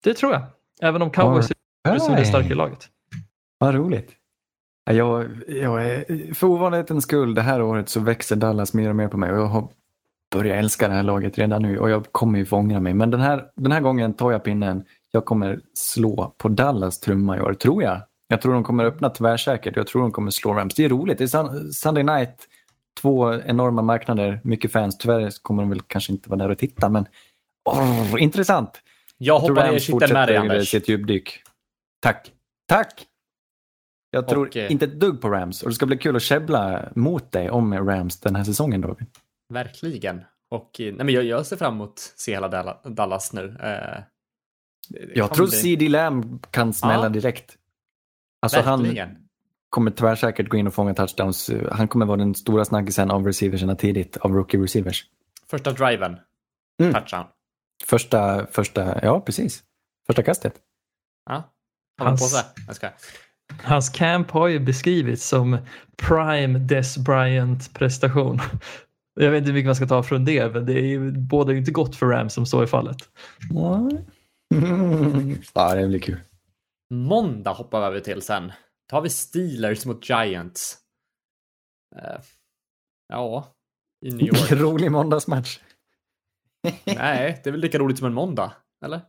Det 0.04 0.14
tror 0.14 0.34
jag. 0.34 0.42
Även 0.82 1.02
om 1.02 1.12
Cowboys 1.12 1.52
är 1.90 2.00
som 2.00 2.16
det 2.16 2.26
starka 2.26 2.56
laget. 2.56 2.88
Vad 3.58 3.76
roligt. 3.76 4.12
Ja, 4.86 4.94
Jag, 4.94 5.28
jag 5.48 5.86
är, 5.86 6.34
för 6.34 6.48
ovanlighetens 6.48 7.04
skull, 7.04 7.34
det 7.36 7.42
här 7.42 7.62
året 7.62 7.90
så 7.90 8.00
växer 8.00 8.36
Dallas 8.36 8.74
mer 8.74 8.90
och 8.90 8.96
mer 8.96 9.08
på 9.08 9.18
mig 9.18 9.32
och 9.32 9.38
jag 9.38 9.46
har 9.46 9.68
börjat 10.32 10.58
älska 10.58 10.88
det 10.88 10.94
här 10.94 11.04
laget 11.04 11.38
redan 11.38 11.62
nu 11.62 11.80
och 11.80 11.90
jag 11.90 12.06
kommer 12.12 12.40
ju 12.40 12.46
få 12.46 12.58
ångra 12.58 12.80
mig. 12.80 12.94
Men 12.94 13.12
den 13.12 13.22
här, 13.22 13.46
den 13.56 13.72
här 13.72 13.82
gången 13.82 14.14
tar 14.14 14.32
jag 14.32 14.44
pinnen. 14.44 14.86
Jag 15.12 15.26
kommer 15.26 15.60
slå 15.74 16.34
på 16.38 16.48
Dallas 16.50 17.00
trumma 17.00 17.38
i 17.38 17.42
år, 17.42 17.54
tror 17.54 17.84
jag. 17.84 18.02
Jag 18.28 18.42
tror 18.42 18.54
de 18.54 18.64
kommer 18.64 18.84
öppna 18.86 19.10
tvärsäkert. 19.10 19.76
Jag 19.76 19.88
tror 19.88 20.02
de 20.02 20.12
kommer 20.12 20.32
slå 20.32 20.54
Rams. 20.54 20.76
Det 20.76 20.86
är 20.86 20.90
roligt. 20.90 21.18
Det 21.18 21.24
är 21.24 21.28
Sun- 21.28 21.72
Sunday 21.74 22.04
night. 22.04 22.48
Två 23.02 23.34
enorma 23.34 23.82
marknader, 23.82 24.42
mycket 24.44 24.72
fans. 24.72 24.98
Tyvärr 24.98 25.32
kommer 25.42 25.64
de 25.64 25.70
väl 25.70 25.82
kanske 25.82 26.12
inte 26.12 26.30
vara 26.30 26.38
där 26.40 26.50
och 26.50 26.58
titta, 26.58 26.90
men 26.90 27.06
åh, 27.66 28.16
intressant. 28.24 28.82
Jag 29.18 29.40
hoppar 29.40 29.56
ner 29.56 29.64
Rams 29.72 29.84
kitteln 29.84 30.14
med 30.14 30.28
dig 30.28 30.38
Anders. 30.38 30.70
sitt 30.70 30.90
djupdyk. 30.90 31.42
Tack. 32.02 32.32
Tack! 32.68 33.06
Jag 34.12 34.28
tror 34.28 34.48
Och, 34.48 34.56
inte 34.56 34.86
ett 34.86 35.00
dugg 35.00 35.22
på 35.22 35.30
Rams 35.30 35.64
och 35.64 35.70
det 35.70 35.76
ska 35.76 35.86
bli 35.86 35.98
kul 35.98 36.16
att 36.16 36.22
käbbla 36.22 36.90
mot 36.96 37.32
dig 37.32 37.50
om 37.50 37.74
Rams 37.74 38.20
den 38.20 38.36
här 38.36 38.44
säsongen 38.44 38.82
David. 38.82 39.06
Verkligen. 39.54 40.22
Och 40.52 40.80
eh, 40.82 40.94
nej, 40.96 41.06
men 41.06 41.10
jag, 41.10 41.24
jag 41.24 41.46
ser 41.46 41.56
fram 41.58 41.74
emot 41.74 41.90
att 41.90 42.00
se 42.00 42.32
hela 42.34 42.48
Dalla- 42.48 42.80
Dallas 42.90 43.34
nu. 43.34 43.58
Eh, 43.64 44.02
Jag 45.16 45.34
tror 45.34 45.48
CD 45.48 45.90
Lamb 45.90 46.46
kan 46.52 46.74
smälla 46.74 47.04
Ja. 47.04 47.10
direkt. 47.10 47.56
Alltså 48.42 48.62
han 48.62 48.98
kommer 49.70 49.92
tvärsäkert 49.92 50.50
gå 50.50 50.58
in 50.58 50.68
och 50.68 50.74
fånga 50.74 50.94
touchdowns. 50.94 51.52
Han 51.72 51.88
kommer 51.88 52.06
vara 52.06 52.18
den 52.18 52.36
stora 52.36 52.66
snackisen 52.66 53.12
av 53.12 53.26
receiverserna 53.26 53.76
tidigt, 53.76 54.18
av 54.18 54.32
rookie 54.34 54.60
receivers. 54.64 55.06
Första 55.50 55.72
driven. 55.72 56.18
Mm. 56.82 56.94
Touchdown. 56.94 57.26
Första, 57.86 58.46
första, 58.52 59.06
ja 59.06 59.22
precis. 59.22 59.64
Första 60.08 60.24
kastet. 60.24 60.54
Ja. 61.30 61.34
Har 61.98 62.06
han 62.06 62.18
på 62.18 62.24
Hans- 62.24 62.32
sig? 62.32 62.44
Jag 62.68 62.76
ska. 62.76 62.90
Hans 63.64 63.90
camp 63.90 64.32
har 64.32 64.48
ju 64.48 64.60
beskrivits 64.60 65.28
som 65.28 65.58
prime 65.98 66.60
Des 66.60 66.98
Bryant 66.98 67.74
prestation. 67.74 68.40
Jag 69.20 69.32
vet 69.32 69.38
inte 69.38 69.48
hur 69.48 69.54
mycket 69.54 69.66
man 69.68 69.76
ska 69.76 69.88
ta 69.88 70.04
från 70.04 70.26
det, 70.26 70.54
men 70.54 70.66
det 70.66 70.74
är 70.74 70.86
ju, 70.86 71.12
båda 71.12 71.52
ju 71.52 71.58
inte 71.58 71.72
gott 71.72 71.96
för 71.96 72.06
Rams 72.06 72.34
som 72.34 72.46
så 72.46 72.62
är 72.62 72.66
fallet. 72.66 72.98
ja, 75.54 75.76
det 75.76 75.88
blir 75.88 76.00
kul. 76.00 76.20
Måndag 76.94 77.52
hoppar 77.52 77.80
vi 77.80 77.86
över 77.86 78.00
till 78.00 78.22
sen. 78.22 78.52
Då 78.90 78.96
har 78.96 79.02
vi 79.02 79.10
Steelers 79.10 79.86
mot 79.86 80.10
Giants. 80.10 80.78
Eh, 81.96 82.22
ja, 83.08 83.56
i 84.06 84.12
New 84.12 84.28
York. 84.28 84.52
Rolig 84.52 84.92
måndagsmatch. 84.92 85.60
Nej, 86.86 87.42
det 87.44 87.50
är 87.50 87.52
väl 87.52 87.62
lika 87.62 87.80
roligt 87.80 87.98
som 87.98 88.08
en 88.08 88.14
måndag, 88.14 88.54
eller? 88.86 89.02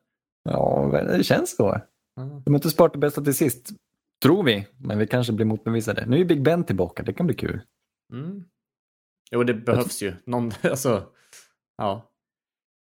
Ja, 0.43 0.89
men 0.93 1.07
det 1.07 1.25
känns 1.25 1.57
så. 1.57 1.69
Mm. 2.21 2.43
De 2.43 2.53
har 2.53 2.59
inte 2.59 2.71
sparat 2.71 2.93
det 2.93 2.99
bästa 2.99 3.21
till 3.21 3.35
sist. 3.35 3.71
Tror 4.23 4.43
vi, 4.43 4.67
men 4.77 4.99
vi 4.99 5.07
kanske 5.07 5.33
blir 5.33 5.47
motbevisade. 5.47 6.07
Nu 6.07 6.21
är 6.21 6.25
Big 6.25 6.43
Ben 6.43 6.65
tillbaka, 6.65 7.03
det 7.03 7.13
kan 7.13 7.27
bli 7.27 7.35
kul. 7.35 7.61
Mm. 8.13 8.45
Jo, 9.31 9.45
det 9.45 9.55
behövs 9.55 10.03
ju. 10.03 10.15
Någon, 10.27 10.51
alltså, 10.63 11.09
ja. 11.77 12.10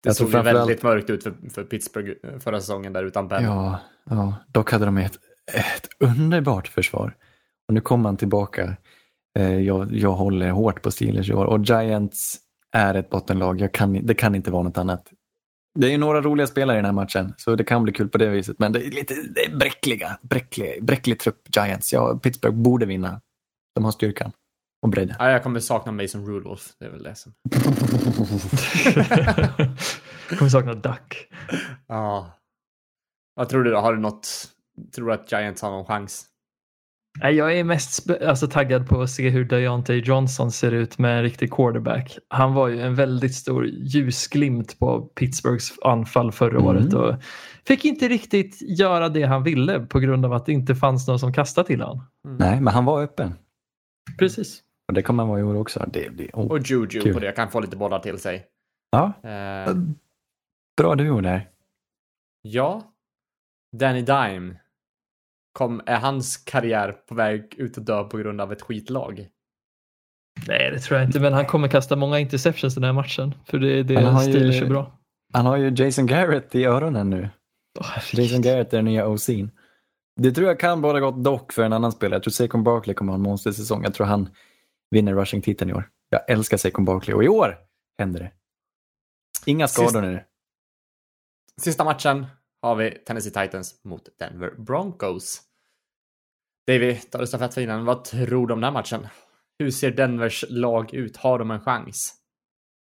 Det 0.04 0.14
såg 0.14 0.34
ju 0.34 0.42
väldigt 0.42 0.84
mörkt 0.84 1.10
ut 1.10 1.24
för, 1.24 1.34
för 1.54 1.64
Pittsburgh 1.64 2.12
eh, 2.24 2.40
förra 2.40 2.60
säsongen 2.60 2.94
där 2.94 3.04
utan 3.04 3.28
Ben. 3.28 3.44
Ja, 3.44 3.80
ja, 4.10 4.36
dock 4.48 4.72
hade 4.72 4.86
de 4.86 4.98
ett, 4.98 5.20
ett 5.54 5.90
underbart 6.00 6.68
försvar. 6.68 7.16
Och 7.68 7.74
nu 7.74 7.82
kommer 7.82 8.10
han 8.10 8.18
tillbaka. 8.18 8.78
Eh, 9.40 9.60
Jag, 9.60 9.96
jag 9.96 10.12
håller 10.12 10.50
hårt 10.50 10.82
på 10.82 10.92
Steelers 10.92 11.30
i 11.30 11.34
år 11.34 11.46
och 11.46 11.64
Giants 11.66 12.38
är 12.72 12.94
ett 12.96 13.10
bottenlag. 13.10 13.70
Kan, 13.74 14.06
det 14.06 14.14
kan 14.14 14.36
inte 14.36 14.52
vara 14.52 14.64
något 14.64 14.78
annat. 14.78 15.08
Det 15.80 15.88
är 15.88 15.92
ju 15.92 15.98
några 15.98 16.22
roliga 16.22 16.48
spelare 16.48 16.78
i 16.78 16.80
den 16.80 16.86
här 16.86 16.92
matchen, 16.92 17.34
så 17.38 17.56
det 17.56 17.64
kan 17.64 17.84
bli 17.84 17.94
kul 17.94 18.10
på 18.10 18.18
det 18.18 18.30
viset. 18.30 18.60
Men 18.60 18.72
det 18.72 18.88
är 18.88 18.92
lite 18.92 19.14
det 19.36 19.46
är 19.46 19.58
bräckliga, 19.58 20.18
bräcklig, 20.22 20.86
bräcklig 20.86 21.20
trupp 21.20 21.56
Giants. 21.56 21.94
Ja, 21.94 22.20
Pittsburgh 22.24 22.56
borde 22.56 22.86
vinna. 22.86 23.22
De 23.76 23.84
har 23.86 23.92
styrkan 23.92 24.32
och 24.82 24.90
bredden. 24.90 25.16
Ja, 25.20 25.32
jag 25.32 25.44
kommer 25.44 25.60
sakna 25.60 25.92
Mason 25.92 26.26
Rudolph. 26.26 26.64
Det 26.80 26.86
är 26.86 26.90
väl 26.90 27.04
det 27.04 27.16
som... 27.16 27.34
kommer 30.38 30.50
sakna 30.50 30.74
Duck. 30.74 31.28
Ja. 31.88 32.32
Vad 33.36 33.50
tror 33.50 33.64
du? 33.64 33.72
då? 33.72 33.78
Har 33.78 33.94
du 33.94 34.00
något? 34.00 34.28
Tror 34.96 35.08
du 35.08 35.14
att 35.14 35.32
Giants 35.32 35.62
har 35.62 35.72
någon 35.72 35.86
chans? 35.86 36.26
Nej, 37.22 37.36
Jag 37.36 37.58
är 37.60 37.64
mest 37.64 38.10
alltså, 38.22 38.48
taggad 38.48 38.88
på 38.88 39.02
att 39.02 39.10
se 39.10 39.30
hur 39.30 39.46
Deontay 39.46 40.00
Johnson 40.00 40.52
ser 40.52 40.72
ut 40.72 40.98
med 40.98 41.18
en 41.18 41.24
riktig 41.24 41.52
quarterback. 41.54 42.18
Han 42.28 42.54
var 42.54 42.68
ju 42.68 42.82
en 42.82 42.96
väldigt 42.96 43.36
stor 43.36 43.66
ljusglimt 43.66 44.80
på 44.80 45.02
Pittsburghs 45.02 45.74
anfall 45.82 46.32
förra 46.32 46.52
Mm. 46.60 46.66
året 46.66 46.94
och 46.94 47.16
fick 47.68 47.86
inte 47.86 48.08
riktigt 48.08 48.62
göra 48.80 49.10
det 49.10 49.24
han 49.24 49.44
ville 49.44 49.80
på 49.80 50.00
grund 50.00 50.26
av 50.26 50.34
att 50.34 50.46
det 50.46 50.52
inte 50.52 50.76
fanns 50.76 51.08
någon 51.08 51.20
som 51.20 51.34
kastade 51.34 51.68
till 51.68 51.82
honom. 51.82 52.06
Nej, 52.28 52.62
men 52.62 52.74
han 52.74 52.86
var 52.86 53.04
öppen. 53.04 53.34
Precis. 54.20 54.62
Och 54.92 54.96
det 54.96 55.02
kommer 55.02 55.24
han 55.24 55.30
vara 55.30 55.40
i 55.40 55.44
år 55.44 55.56
också. 55.56 55.86
Det 55.94 56.14
blir 56.14 56.30
oh. 56.34 56.52
Och 56.52 56.60
Juju 56.60 56.88
Kul. 57.02 57.14
på 57.14 57.20
det. 57.20 57.32
Kan 57.32 57.52
få 57.52 57.60
lite 57.60 57.78
bollar 57.78 58.00
till 58.00 58.20
sig. 58.20 58.46
ja, 58.92 59.14
Eh, 59.30 59.76
bra 60.78 60.96
duo 60.96 61.22
där. 61.22 61.50
ja. 62.42 62.82
Danny 63.78 64.02
Dime. 64.02 64.56
Kom, 65.54 65.82
är 65.86 66.00
hans 66.00 66.38
karriär 66.38 66.92
på 66.92 67.16
väg 67.16 67.54
ut 67.58 67.78
och 67.78 67.84
dö 67.84 68.04
på 68.04 68.18
grund 68.18 68.42
av 68.42 68.52
ett 68.52 68.62
skitlag? 68.62 69.28
Nej, 70.48 70.72
det 70.72 70.80
tror 70.80 71.00
jag 71.00 71.08
inte, 71.10 71.20
men 71.20 71.34
han 71.34 71.46
kommer 71.46 71.68
kasta 71.68 71.96
många 71.96 72.20
interceptions 72.20 72.76
den 72.76 72.84
här 72.84 72.94
matchen. 72.94 73.36
För 73.46 73.60
det 73.60 73.96
är 73.96 74.02
Han 74.02 74.16
det 74.16 74.26
ju- 74.26 74.32
Steelers 74.32 74.62
är 74.62 74.70
bra. 74.70 74.98
Han 75.34 75.46
har 75.46 75.58
ju 75.58 75.70
Jason 75.86 76.06
Garrett 76.06 76.56
i 76.56 76.66
öronen 76.66 77.10
nu. 77.10 77.30
Jason 78.14 78.42
Garrett 78.42 78.74
är 78.74 78.78
den 78.78 78.86
nya 78.86 79.06
OC'n. 79.08 79.50
Det 80.22 80.32
tror 80.32 80.48
jag 80.48 80.60
kan 80.60 80.82
båda 80.82 81.00
gott 81.00 81.24
dock 81.24 81.54
för 81.54 81.64
en 81.64 81.74
annan 81.74 81.92
spelare. 81.92 82.16
Jag 82.16 82.24
tror 82.24 82.32
Saquon 82.32 82.64
Barkley 82.64 82.94
kommer 82.96 83.12
ha 83.12 83.16
en 83.18 83.22
monstersäsong. 83.24 83.84
Jag 83.84 83.94
tror 83.94 84.08
han 84.08 84.30
vinner 84.92 85.14
rushing-titeln 85.14 85.70
i 85.70 85.74
år. 85.74 85.90
Jag 86.10 86.30
älskar 86.30 86.58
Saquon 86.58 86.86
Barkley 86.86 87.16
och 87.16 87.24
i 87.24 87.28
år 87.28 87.58
händer 87.98 88.20
det. 88.20 88.32
Inga 89.46 89.68
skador 89.68 89.88
Sist- 89.90 90.02
nu. 90.02 90.24
Sista 91.62 91.84
matchen 91.84 92.26
har 92.62 92.76
vi 92.76 92.92
Tennessee 92.92 93.32
Titans 93.32 93.84
mot 93.84 94.10
Denver 94.20 94.52
Broncos. 94.58 95.42
David, 96.68 97.12
tar 97.12 97.20
du 97.20 97.28
stafettfinan. 97.28 97.86
Vad 97.86 98.04
tror 98.04 98.48
du 98.48 98.54
om 98.54 98.62
den 98.62 98.64
här 98.64 98.72
matchen? 98.72 99.08
Hur 99.60 99.72
ser 99.72 99.92
Denvers 99.92 100.46
lag 100.50 100.94
ut? 100.94 101.18
Har 101.18 101.40
de 101.40 101.52
en 101.52 101.62
chans? 101.62 102.14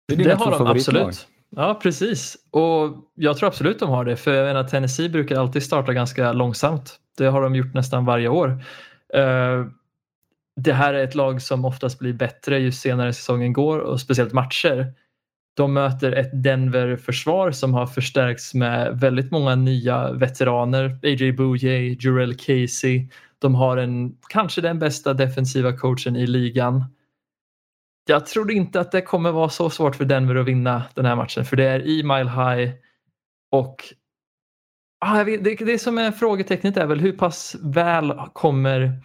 Det, 0.08 0.16
Det 0.16 0.34
har 0.34 0.50
de 0.50 0.66
absolut. 0.66 1.28
Ja, 1.50 1.78
precis. 1.82 2.36
Och 2.50 2.96
jag 3.14 3.36
tror 3.36 3.48
absolut 3.48 3.78
de 3.78 3.90
har 3.90 4.04
det. 4.04 4.16
För 4.16 4.34
jag 4.34 4.46
menar, 4.46 4.68
Tennessee 4.68 5.08
brukar 5.08 5.40
alltid 5.40 5.62
starta 5.62 5.92
ganska 5.92 6.32
långsamt. 6.32 7.00
Det 7.16 7.26
har 7.26 7.42
de 7.42 7.54
gjort 7.54 7.74
nästan 7.74 8.04
varje 8.04 8.28
år. 8.28 8.64
Eh, 9.14 9.66
det 10.60 10.72
här 10.72 10.94
är 10.94 11.04
ett 11.04 11.14
lag 11.14 11.42
som 11.42 11.64
oftast 11.64 11.98
blir 11.98 12.12
bättre 12.12 12.58
ju 12.58 12.72
senare 12.72 13.12
säsongen 13.12 13.52
går 13.52 13.78
och 13.78 14.00
speciellt 14.00 14.32
matcher. 14.32 14.92
De 15.56 15.72
möter 15.72 16.12
ett 16.12 16.42
Denver-försvar 16.42 17.50
som 17.50 17.74
har 17.74 17.86
förstärkts 17.86 18.54
med 18.54 19.00
väldigt 19.00 19.30
många 19.30 19.54
nya 19.54 20.12
veteraner. 20.12 20.98
A.J. 21.02 21.32
Bouye, 21.32 21.96
Jurel 22.00 22.34
Casey. 22.34 23.08
De 23.38 23.54
har 23.54 23.76
en, 23.76 24.16
kanske 24.28 24.60
den 24.60 24.78
bästa 24.78 25.14
defensiva 25.14 25.72
coachen 25.72 26.16
i 26.16 26.26
ligan. 26.26 26.84
Jag 28.08 28.26
tror 28.26 28.50
inte 28.50 28.80
att 28.80 28.92
det 28.92 29.00
kommer 29.00 29.32
vara 29.32 29.48
så 29.48 29.70
svårt 29.70 29.96
för 29.96 30.04
Denver 30.04 30.34
att 30.34 30.46
vinna 30.46 30.82
den 30.94 31.04
här 31.04 31.16
matchen 31.16 31.44
för 31.44 31.56
det 31.56 31.64
är 31.64 31.86
i 31.86 32.02
Mile 32.02 32.30
High 32.30 32.72
och 33.50 33.84
ah, 35.00 35.18
jag 35.18 35.24
vet, 35.24 35.44
det, 35.44 35.54
det 35.54 35.78
som 35.78 35.98
är 35.98 36.10
frågetecknet 36.10 36.76
är 36.76 36.86
väl 36.86 37.00
hur 37.00 37.12
pass 37.12 37.56
väl 37.62 38.12
kommer 38.32 39.02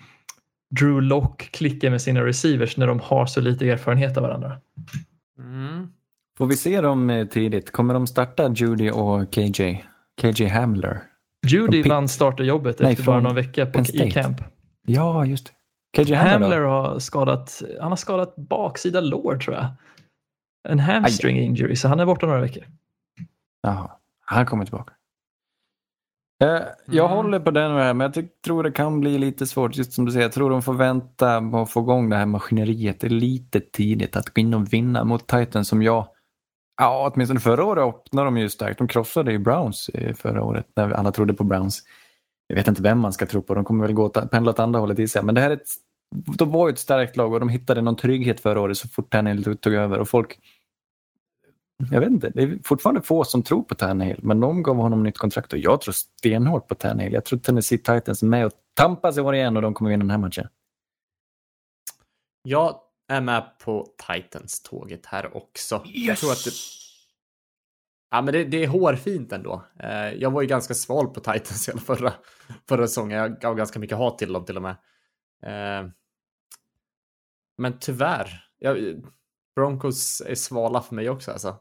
Drew 0.72 1.02
Lock 1.02 1.42
klicka 1.52 1.90
med 1.90 2.02
sina 2.02 2.26
receivers 2.26 2.78
när 2.78 2.88
de 2.88 3.00
har 3.00 3.26
så 3.26 3.42
lite 3.42 3.70
erfarenhet 3.70 4.18
av 4.18 4.24
varandra. 4.24 4.58
Mm. 5.38 5.88
Får 6.38 6.46
vi 6.46 6.58
se 6.58 6.82
dem 6.82 7.10
eh, 7.10 7.28
tidigt? 7.28 7.72
Kommer 7.72 7.94
de 7.94 8.08
starta 8.08 8.54
Judy 8.54 8.92
och 8.92 9.34
KJ? 9.34 9.84
KJ 10.22 10.46
Hamler? 10.46 11.04
Judy 11.48 11.84
vann 11.84 12.08
startarjobbet 12.08 12.80
Nej, 12.80 12.92
efter 12.92 13.06
bara 13.06 13.16
från 13.16 13.24
någon 13.24 13.36
vecka 13.36 13.66
på, 13.66 13.80
i 13.80 13.86
State. 13.86 14.12
camp. 14.12 14.42
Ja, 14.88 15.26
just 15.26 15.46
det. 15.46 16.04
KJ 16.04 16.14
Hamler, 16.14 16.32
Hamler 16.32 16.62
har 16.62 17.00
skadat, 17.00 17.62
han 17.80 17.92
har 17.92 17.96
skadat 17.96 18.36
baksida 18.36 19.02
lår 19.02 19.38
tror 19.38 19.56
jag. 19.56 19.66
En 20.70 20.80
hamstring 20.80 21.40
injury 21.40 21.76
så 21.76 21.88
han 21.88 22.00
är 22.00 22.06
borta 22.06 22.26
några 22.26 22.42
veckor. 22.42 22.64
Jaha, 23.62 23.92
han 24.26 24.46
kommer 24.46 24.66
tillbaka. 24.66 24.94
Eh, 26.42 26.62
Jag 26.86 27.06
Mm. 27.06 27.18
håller 27.18 27.40
på 27.40 27.52
den 27.52 27.72
här, 27.72 27.94
men 27.94 28.12
jag 28.16 28.28
tror 28.46 28.64
det 28.64 28.72
kan 28.72 29.00
bli 29.00 29.18
lite 29.18 29.48
svårt. 29.48 29.76
Just 29.78 29.94
som 29.94 30.06
du 30.06 30.12
säger, 30.12 30.26
jag 30.26 30.32
tror 30.34 30.50
de 30.50 30.62
får 30.62 30.74
vänta 30.74 31.38
att 31.38 31.72
få 31.72 31.80
igång 31.80 32.10
det 32.10 32.16
här 32.16 32.26
maskineriet. 32.26 33.00
Det 33.00 33.08
är 33.08 33.10
lite 33.10 33.60
tidigt 33.60 34.16
att 34.16 34.30
gå 34.30 34.42
in 34.42 34.54
och 34.54 34.74
vinna 34.74 35.04
mot 35.04 35.28
Titans 35.28 35.68
som 35.68 35.82
jag... 35.82 36.08
Ja, 36.82 37.12
åtminstone 37.14 37.40
förra 37.40 37.66
året 37.66 37.84
öppnade 37.84 38.28
de 38.28 38.38
ju 38.38 38.50
starkt. 38.50 38.78
De 38.78 38.88
krossade 38.88 39.32
ju 39.32 39.40
Browns 39.40 39.90
eh, 39.90 40.14
förra 40.16 40.44
året 40.44 40.66
när 40.76 40.92
alla 40.92 41.12
trodde 41.12 41.34
på 41.34 41.44
Browns. 41.44 41.84
Jag 42.48 42.56
vet 42.56 42.68
inte 42.68 42.82
vem 42.82 43.00
man 43.00 43.14
ska 43.14 43.26
tro 43.26 43.42
på. 43.42 43.54
De 43.54 43.64
kommer 43.64 43.86
väl 43.86 43.94
gå 43.96 44.10
pendla 44.10 44.52
åt 44.52 44.60
andra 44.60 44.80
hållet 44.80 45.00
i 45.00 45.08
sig. 45.08 45.24
Men 45.24 45.36
det 45.36 45.42
här 45.42 45.50
är 45.50 45.54
ett, 45.56 45.68
de 46.38 46.52
var 46.52 46.68
ju 46.68 46.74
ett 46.74 46.80
starkt 46.80 47.18
lag 47.18 47.34
och 47.34 47.40
de 47.40 47.50
hittade 47.50 47.82
någon 47.82 47.96
trygghet 47.96 48.40
förra 48.40 48.62
året 48.62 48.78
så 48.78 48.88
fort 48.88 49.12
Tannehill 49.12 49.58
tog 49.58 49.74
över. 49.74 50.00
Och 50.00 50.10
folk 50.10 50.38
jag 51.92 52.00
vet 52.00 52.10
inte, 52.10 52.30
det 52.30 52.44
är 52.44 52.60
fortfarande 52.64 53.02
få 53.02 53.24
som 53.24 53.44
tror 53.44 53.64
på 53.64 53.76
Tannehill, 53.76 54.20
men 54.24 54.40
de 54.40 54.64
gav 54.64 54.76
honom 54.76 55.04
nytt 55.04 55.18
kontrakt 55.18 55.54
och 55.54 55.60
jag 55.60 55.82
tror 55.82 55.92
stenhårt 55.92 56.68
på 56.68 56.76
Tannehill. 56.76 57.14
Jag 57.14 57.26
tror 57.26 57.40
Tennessee 57.40 57.78
Titans 57.78 58.24
är 58.24 58.28
med 58.28 58.46
och 58.46 58.52
tampas 58.74 59.18
i 59.18 59.22
år 59.22 59.36
igen 59.36 59.56
och 59.56 59.62
de 59.62 59.74
kommer 59.74 59.92
vinna 59.92 60.04
den 60.04 60.12
här 60.12 60.18
matchen. 60.18 60.48
Jag 62.44 62.80
är 63.08 63.22
med 63.22 63.60
på 63.60 63.88
Titans-tåget 64.08 65.06
här 65.06 65.38
också. 65.38 65.82
Jag 65.86 66.18
tror 66.18 66.32
att 66.32 66.46
det... 66.46 66.52
Ja, 68.10 68.22
men 68.22 68.34
det, 68.34 68.44
det 68.44 68.64
är 68.64 68.68
hårfint 68.68 69.32
ändå. 69.32 69.64
Eh, 69.80 70.14
jag 70.14 70.32
var 70.32 70.42
ju 70.42 70.48
ganska 70.48 70.74
sval 70.74 71.08
på 71.08 71.20
Titans 71.20 71.70
hela 71.70 71.80
förra, 71.80 72.14
förra 72.68 72.88
säsongen. 72.88 73.18
Jag 73.18 73.40
gav 73.40 73.56
ganska 73.56 73.80
mycket 73.80 73.98
hat 73.98 74.18
till 74.18 74.34
dem 74.34 74.46
till 74.46 74.58
och 74.58 74.62
med. 74.62 74.76
Eh, 75.44 75.90
men 77.58 77.80
tyvärr. 77.80 78.48
Jag, 78.58 79.04
Broncos 79.56 80.22
är 80.22 80.36
svala 80.36 80.82
för 80.82 80.96
mig 80.96 81.10
också 81.10 81.32
alltså. 81.32 81.60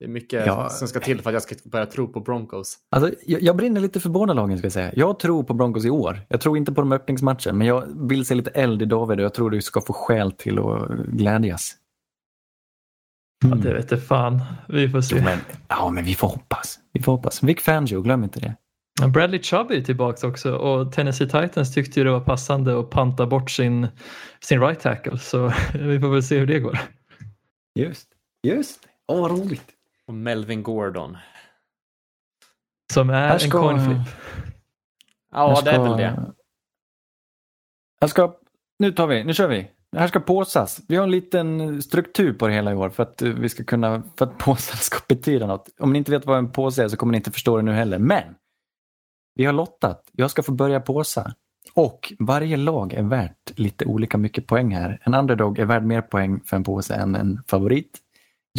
Det 0.00 0.04
är 0.06 0.08
mycket 0.08 0.46
Ja. 0.46 0.68
som 0.68 0.88
ska 0.88 1.00
till 1.00 1.20
för 1.22 1.30
att 1.30 1.34
jag 1.34 1.42
ska 1.42 1.54
börja 1.64 1.86
tro 1.86 2.08
på 2.08 2.20
Broncos. 2.20 2.78
Alltså, 2.90 3.14
jag, 3.26 3.42
jag 3.42 3.56
brinner 3.56 3.80
lite 3.80 4.00
för 4.00 4.10
båda 4.10 4.32
lagen 4.32 4.58
ska 4.58 4.64
jag 4.64 4.72
säga. 4.72 4.92
Jag 4.96 5.18
tror 5.18 5.42
på 5.42 5.54
Broncos 5.54 5.84
i 5.84 5.90
år. 5.90 6.20
Jag 6.28 6.40
tror 6.40 6.56
inte 6.56 6.72
på 6.72 6.80
de 6.80 6.92
öppningsmatchen, 6.92 7.58
men 7.58 7.66
jag 7.66 8.08
vill 8.08 8.24
se 8.26 8.34
lite 8.34 8.50
eld 8.50 8.82
i 8.82 8.84
David 8.84 9.18
och 9.18 9.24
jag 9.24 9.34
tror 9.34 9.50
du 9.50 9.62
ska 9.62 9.80
få 9.80 9.92
skäl 9.92 10.32
till 10.32 10.58
att 10.58 10.88
glädjas. 11.06 11.76
Ja, 13.44 13.54
det 13.54 13.74
vet 13.74 13.90
jag 13.90 14.04
fan. 14.06 14.40
Vi 14.68 14.88
får 14.88 15.00
se. 15.00 15.20
Men, 15.24 15.38
ja, 15.68 15.90
men 15.90 16.04
vi 16.04 16.14
får 16.14 16.28
hoppas. 16.28 16.78
Vi 16.92 17.02
får 17.02 17.12
hoppas. 17.12 17.42
Vic 17.42 17.60
Fangio, 17.62 18.02
glöm 18.02 18.24
inte 18.24 18.40
det. 18.40 18.56
Bradley 19.08 19.42
Chubb 19.42 19.70
är 19.70 19.80
tillbaka 19.80 20.26
också 20.26 20.52
och 20.54 20.92
Tennessee 20.92 21.26
Titans 21.26 21.74
tyckte 21.74 22.00
ju 22.00 22.04
det 22.04 22.10
var 22.12 22.20
passande 22.20 22.80
att 22.80 22.90
panta 22.90 23.26
bort 23.26 23.50
sin, 23.50 23.88
sin 24.40 24.60
right 24.60 24.80
tackle 24.80 25.18
så 25.18 25.46
vi 25.74 26.00
får 26.00 26.08
väl 26.08 26.22
se 26.22 26.38
hur 26.38 26.46
det 26.46 26.60
går. 26.60 26.78
Just, 27.78 28.08
just. 28.46 28.80
Åh, 29.12 29.20
vad 29.20 29.30
roligt. 29.30 29.64
Och 30.10 30.14
Melvin 30.16 30.62
Gordon. 30.62 31.16
Som 32.92 33.10
är 33.10 33.32
en 33.32 33.40
ska- 33.40 33.60
coin 33.60 33.84
flip. 33.84 34.16
Ja, 35.32 35.54
Jag 35.54 35.64
det 35.64 35.70
är 35.70 35.74
ska- 35.74 35.82
väl 35.82 35.96
det. 38.00 38.08
Ska, 38.08 38.34
nu 38.78 38.92
tar 38.92 39.06
vi, 39.06 39.24
nu 39.24 39.34
kör 39.34 39.48
vi. 39.48 39.70
Det 39.92 39.98
här 39.98 40.08
ska 40.08 40.20
påsas. 40.20 40.80
Vi 40.88 40.96
har 40.96 41.04
en 41.04 41.10
liten 41.10 41.82
struktur 41.82 42.32
på 42.32 42.46
det 42.48 42.54
hela 42.54 42.72
i 42.72 42.74
år 42.74 42.90
för 42.90 43.02
att 43.02 43.22
vi 43.22 43.48
ska 43.48 43.64
kunna, 43.64 44.02
för 44.18 44.26
att 44.26 44.38
påsar 44.44 44.76
ska 44.76 44.98
betyda 45.08 45.46
något. 45.46 45.68
Om 45.78 45.92
ni 45.92 45.98
inte 45.98 46.10
vet 46.10 46.26
vad 46.26 46.38
en 46.38 46.52
påse 46.52 46.84
är 46.84 46.88
så 46.88 46.96
kommer 46.96 47.10
ni 47.12 47.16
inte 47.16 47.30
förstå 47.30 47.56
det 47.56 47.62
nu 47.62 47.72
heller. 47.72 47.98
Men 47.98 48.34
vi 49.34 49.44
har 49.44 49.52
lottat. 49.52 50.08
Jag 50.12 50.30
ska 50.30 50.42
få 50.42 50.52
börja 50.52 50.80
påsa. 50.80 51.34
Och 51.74 52.12
varje 52.18 52.56
lag 52.56 52.92
är 52.92 53.02
värt 53.02 53.58
lite 53.58 53.84
olika 53.84 54.18
mycket 54.18 54.46
poäng 54.46 54.74
här. 54.74 54.98
En 55.02 55.14
underdog 55.14 55.58
är 55.58 55.64
värd 55.64 55.84
mer 55.84 56.02
poäng 56.02 56.40
för 56.46 56.56
en 56.56 56.64
påse 56.64 56.94
än 56.94 57.14
en 57.14 57.42
favorit. 57.46 57.98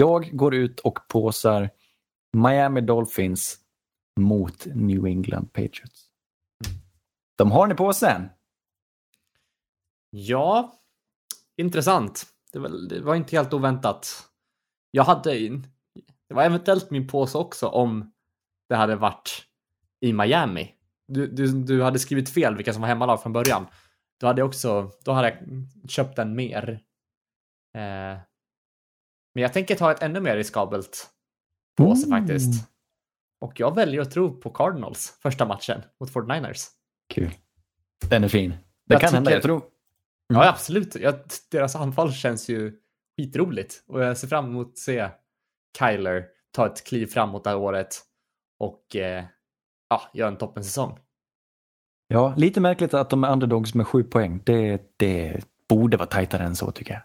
Jag 0.02 0.38
går 0.38 0.56
ut 0.56 0.80
och 0.80 1.07
påsar 1.07 1.69
Miami 2.38 2.82
Dolphins 2.82 3.60
mot 4.19 4.65
New 4.65 5.06
England 5.06 5.53
Patriots. 5.53 6.10
De 7.38 7.52
har 7.52 7.68
ni 7.68 7.76
påsen. 7.76 8.30
Ja, 10.10 10.80
intressant. 11.57 12.26
Det 12.53 12.60
var, 12.60 12.90
det 12.90 13.02
var 13.02 13.15
inte 13.15 13.36
helt 13.36 13.53
oväntat. 13.53 14.30
Jag 14.91 15.03
hade 15.03 15.40
in, 15.40 15.68
det 16.28 16.34
var 16.34 16.44
eventuellt 16.44 16.91
min 16.91 17.07
påse 17.07 17.38
också 17.38 17.68
om 17.68 18.11
det 18.69 18.76
hade 18.76 18.95
varit 18.95 19.45
i 19.99 20.14
Miami. 20.14 20.76
Du, 21.07 21.28
du, 21.28 21.64
du 21.64 21.84
hade 21.84 21.99
skrivit 21.99 22.30
fel 22.30 22.56
vilka 22.56 22.73
som 22.73 22.82
var 22.82 22.90
hemmalag 22.90 23.22
från 23.22 23.34
början. 23.34 23.68
Då 24.19 24.28
hade 24.28 24.41
jag 24.41 24.48
också, 24.48 24.91
då 25.06 25.11
hade 25.11 25.30
jag 25.30 25.38
köpt 25.90 26.15
den 26.15 26.36
mer. 26.36 26.82
Eh, 27.78 28.30
men 29.33 29.41
jag 29.41 29.53
tänker 29.53 29.75
ta 29.75 29.91
ett 29.91 30.01
ännu 30.03 30.19
mer 30.19 30.35
riskabelt 30.37 31.09
påse 31.77 32.05
Mm. 32.07 32.19
faktiskt. 32.19 32.67
Och 33.41 33.59
jag 33.59 33.75
väljer 33.75 34.01
att 34.01 34.11
tro 34.11 34.41
på 34.41 34.49
Cardinals 34.49 35.17
första 35.21 35.45
matchen 35.45 35.81
mot 35.99 36.09
49ers. 36.13 36.67
Kul. 37.13 37.31
Den 38.09 38.23
är 38.23 38.27
fin. 38.27 38.49
Det 38.49 38.93
Jag 38.93 39.01
kan 39.01 39.13
hända. 39.13 39.29
tycker- 39.29 39.35
Jag 39.35 39.43
tror... 39.43 39.61
Ja, 40.27 40.49
absolut. 40.49 40.95
Jag, 40.95 41.15
deras 41.51 41.75
anfall 41.75 42.13
känns 42.13 42.49
ju 42.49 42.77
skitroligt 43.17 43.83
och 43.87 44.01
jag 44.03 44.17
ser 44.17 44.27
fram 44.27 44.45
emot 44.45 44.67
att 44.67 44.77
se 44.77 45.09
Kyler 45.79 46.25
ta 46.51 46.65
ett 46.65 46.83
kliv 46.87 47.05
framåt 47.07 47.43
det 47.43 47.49
här 47.49 47.57
året 47.57 47.95
och 48.59 48.95
eh, 48.95 49.23
ja, 49.89 50.01
göra 50.13 50.29
en 50.29 50.37
toppensäsong. 50.37 50.99
Ja, 52.07 52.33
lite 52.37 52.59
märkligt 52.61 52.93
att 52.93 53.09
de 53.09 53.23
är 53.23 53.31
underdogs 53.31 53.73
med 53.75 53.87
sju 53.87 54.03
poäng. 54.03 54.41
Det, 54.45 54.81
det 54.97 55.41
borde 55.69 55.97
vara 55.97 56.07
tajtare 56.07 56.43
än 56.43 56.55
så 56.55 56.71
tycker 56.71 56.93
jag. 56.93 57.01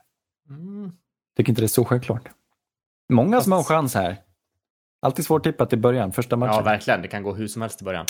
Tycker 1.37 1.51
inte 1.51 1.63
det 1.63 1.67
är 1.67 1.69
så 1.69 1.85
självklart. 1.85 2.29
Många 3.13 3.41
som 3.41 3.53
har 3.53 3.59
en 3.59 3.65
chans 3.65 3.95
här. 3.95 4.17
Alltid 5.03 5.25
svårtippat 5.25 5.73
i 5.73 5.77
början, 5.77 6.13
första 6.13 6.37
matchen. 6.37 6.55
Ja, 6.55 6.63
verkligen. 6.63 7.03
Det 7.03 7.09
kan 7.09 7.23
gå 7.23 7.35
hur 7.35 7.49
som 7.49 7.63
helst 7.63 7.83
i 7.83 7.85
början. 7.85 8.07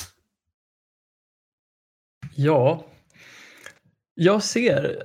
Ja, 2.35 2.85
jag 4.15 4.43
ser. 4.43 5.03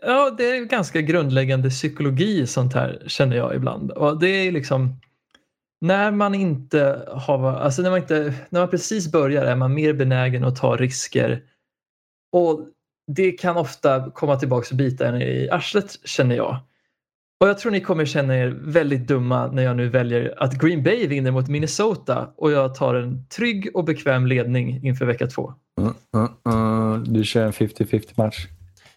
Ja, 0.00 0.30
det 0.30 0.44
är 0.44 0.64
ganska 0.64 1.00
grundläggande 1.00 1.70
psykologi 1.70 2.46
sånt 2.46 2.74
här 2.74 3.02
känner 3.06 3.36
jag 3.36 3.54
ibland. 3.54 3.90
Och 3.90 4.20
det 4.20 4.28
är 4.28 4.52
liksom 4.52 5.00
när 5.80 6.10
man 6.10 6.34
inte 6.34 7.08
har, 7.08 7.52
alltså 7.52 7.82
när 7.82 7.90
man 7.90 7.98
inte, 7.98 8.34
när 8.48 8.60
man 8.60 8.70
precis 8.70 9.12
börjar 9.12 9.44
är 9.44 9.56
man 9.56 9.74
mer 9.74 9.92
benägen 9.92 10.44
att 10.44 10.56
ta 10.56 10.76
risker. 10.76 11.42
Och 12.32 12.60
det 13.06 13.32
kan 13.32 13.56
ofta 13.56 14.10
komma 14.10 14.36
tillbaka 14.36 14.66
och 14.70 14.76
bita 14.76 15.08
en 15.08 15.22
i 15.22 15.48
arslet 15.50 15.98
känner 16.04 16.36
jag. 16.36 16.58
Och 17.42 17.48
jag 17.48 17.58
tror 17.58 17.72
ni 17.72 17.80
kommer 17.80 18.04
känna 18.04 18.36
er 18.36 18.48
väldigt 18.62 19.06
dumma 19.06 19.46
när 19.46 19.62
jag 19.62 19.76
nu 19.76 19.88
väljer 19.88 20.42
att 20.42 20.58
Green 20.60 20.82
Bay 20.82 21.06
vinner 21.06 21.30
mot 21.30 21.48
Minnesota 21.48 22.32
och 22.36 22.52
jag 22.52 22.74
tar 22.74 22.94
en 22.94 23.26
trygg 23.28 23.70
och 23.74 23.84
bekväm 23.84 24.26
ledning 24.26 24.86
inför 24.86 25.06
vecka 25.06 25.26
två. 25.26 25.52
Mm, 25.80 25.94
mm, 26.16 26.28
mm. 26.46 27.04
Du 27.12 27.24
kör 27.24 27.46
en 27.46 27.52
50-50 27.52 28.12
match. 28.16 28.46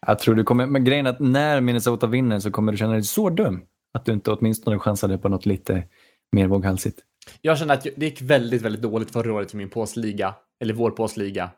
Jag 0.07 0.19
tror 0.19 0.35
du 0.35 0.43
kommer, 0.43 0.65
men 0.65 0.83
grejen 0.83 1.05
är 1.05 1.09
att 1.09 1.19
när 1.19 1.61
Minnesota 1.61 2.07
vinner 2.07 2.39
så 2.39 2.51
kommer 2.51 2.71
du 2.71 2.77
känna 2.77 2.93
dig 2.93 3.03
så 3.03 3.29
dum 3.29 3.61
att 3.93 4.05
du 4.05 4.13
inte 4.13 4.31
åtminstone 4.31 4.79
chansade 4.79 5.17
på 5.17 5.29
något 5.29 5.45
lite 5.45 5.83
mer 6.31 6.47
våghalsigt. 6.47 6.99
Jag 7.41 7.57
känner 7.57 7.73
att 7.73 7.83
det 7.95 8.05
gick 8.05 8.21
väldigt, 8.21 8.61
väldigt 8.61 8.81
dåligt 8.81 9.11
förra 9.11 9.33
året 9.33 9.53
i 9.53 9.57
min 9.57 9.69
påsliga, 9.69 10.35
eller 10.61 10.73
vår 10.73 10.91
påsliga. 10.91 11.49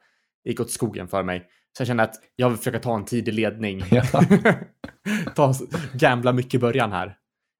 Det 0.43 0.49
gick 0.49 0.59
åt 0.59 0.71
skogen 0.71 1.07
för 1.07 1.23
mig. 1.23 1.43
Så 1.77 1.81
jag 1.81 1.87
känner 1.87 2.03
att 2.03 2.15
jag 2.35 2.49
vill 2.49 2.57
försöka 2.57 2.79
ta 2.79 2.95
en 2.95 3.05
tidig 3.05 3.33
ledning. 3.33 3.83
Ja. 3.91 4.03
ta, 5.35 5.53
gambla 5.93 6.33
mycket 6.33 6.53
i 6.53 6.59
början 6.59 6.91
här. 6.91 7.07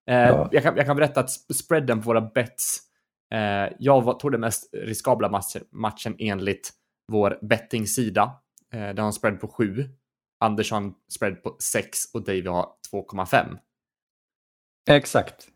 Eh, 0.10 0.16
Ja. 0.18 0.50
jag, 0.52 0.64
kan, 0.64 0.78
jag 0.78 0.86
kan 0.86 0.96
berätta 0.96 1.20
att 1.20 1.28
sp- 1.30 1.54
spreaden 1.54 2.02
på 2.02 2.06
våra 2.06 2.22
bets. 2.22 2.80
Eh, 3.34 3.74
jag 3.80 4.02
var, 4.02 4.14
tog 4.14 4.32
den 4.32 4.42
mest 4.42 4.70
riskabla 4.74 5.30
matchen, 5.30 5.64
matchen 5.72 6.16
enligt 6.20 6.70
vår 7.12 7.40
bettingsida. 7.42 8.24
Eh, 8.74 8.80
där 8.80 8.98
har 8.98 9.06
en 9.06 9.14
spread 9.14 9.40
på 9.40 9.48
7. 9.48 9.86
Anders 10.40 10.72
har 10.72 10.78
en 10.78 10.94
spread 11.16 11.44
på 11.44 11.56
6 11.60 11.98
och 12.14 12.24
Davy 12.26 12.48
har 12.48 12.70
2,5. 12.94 13.58
Exakt. 14.90 15.48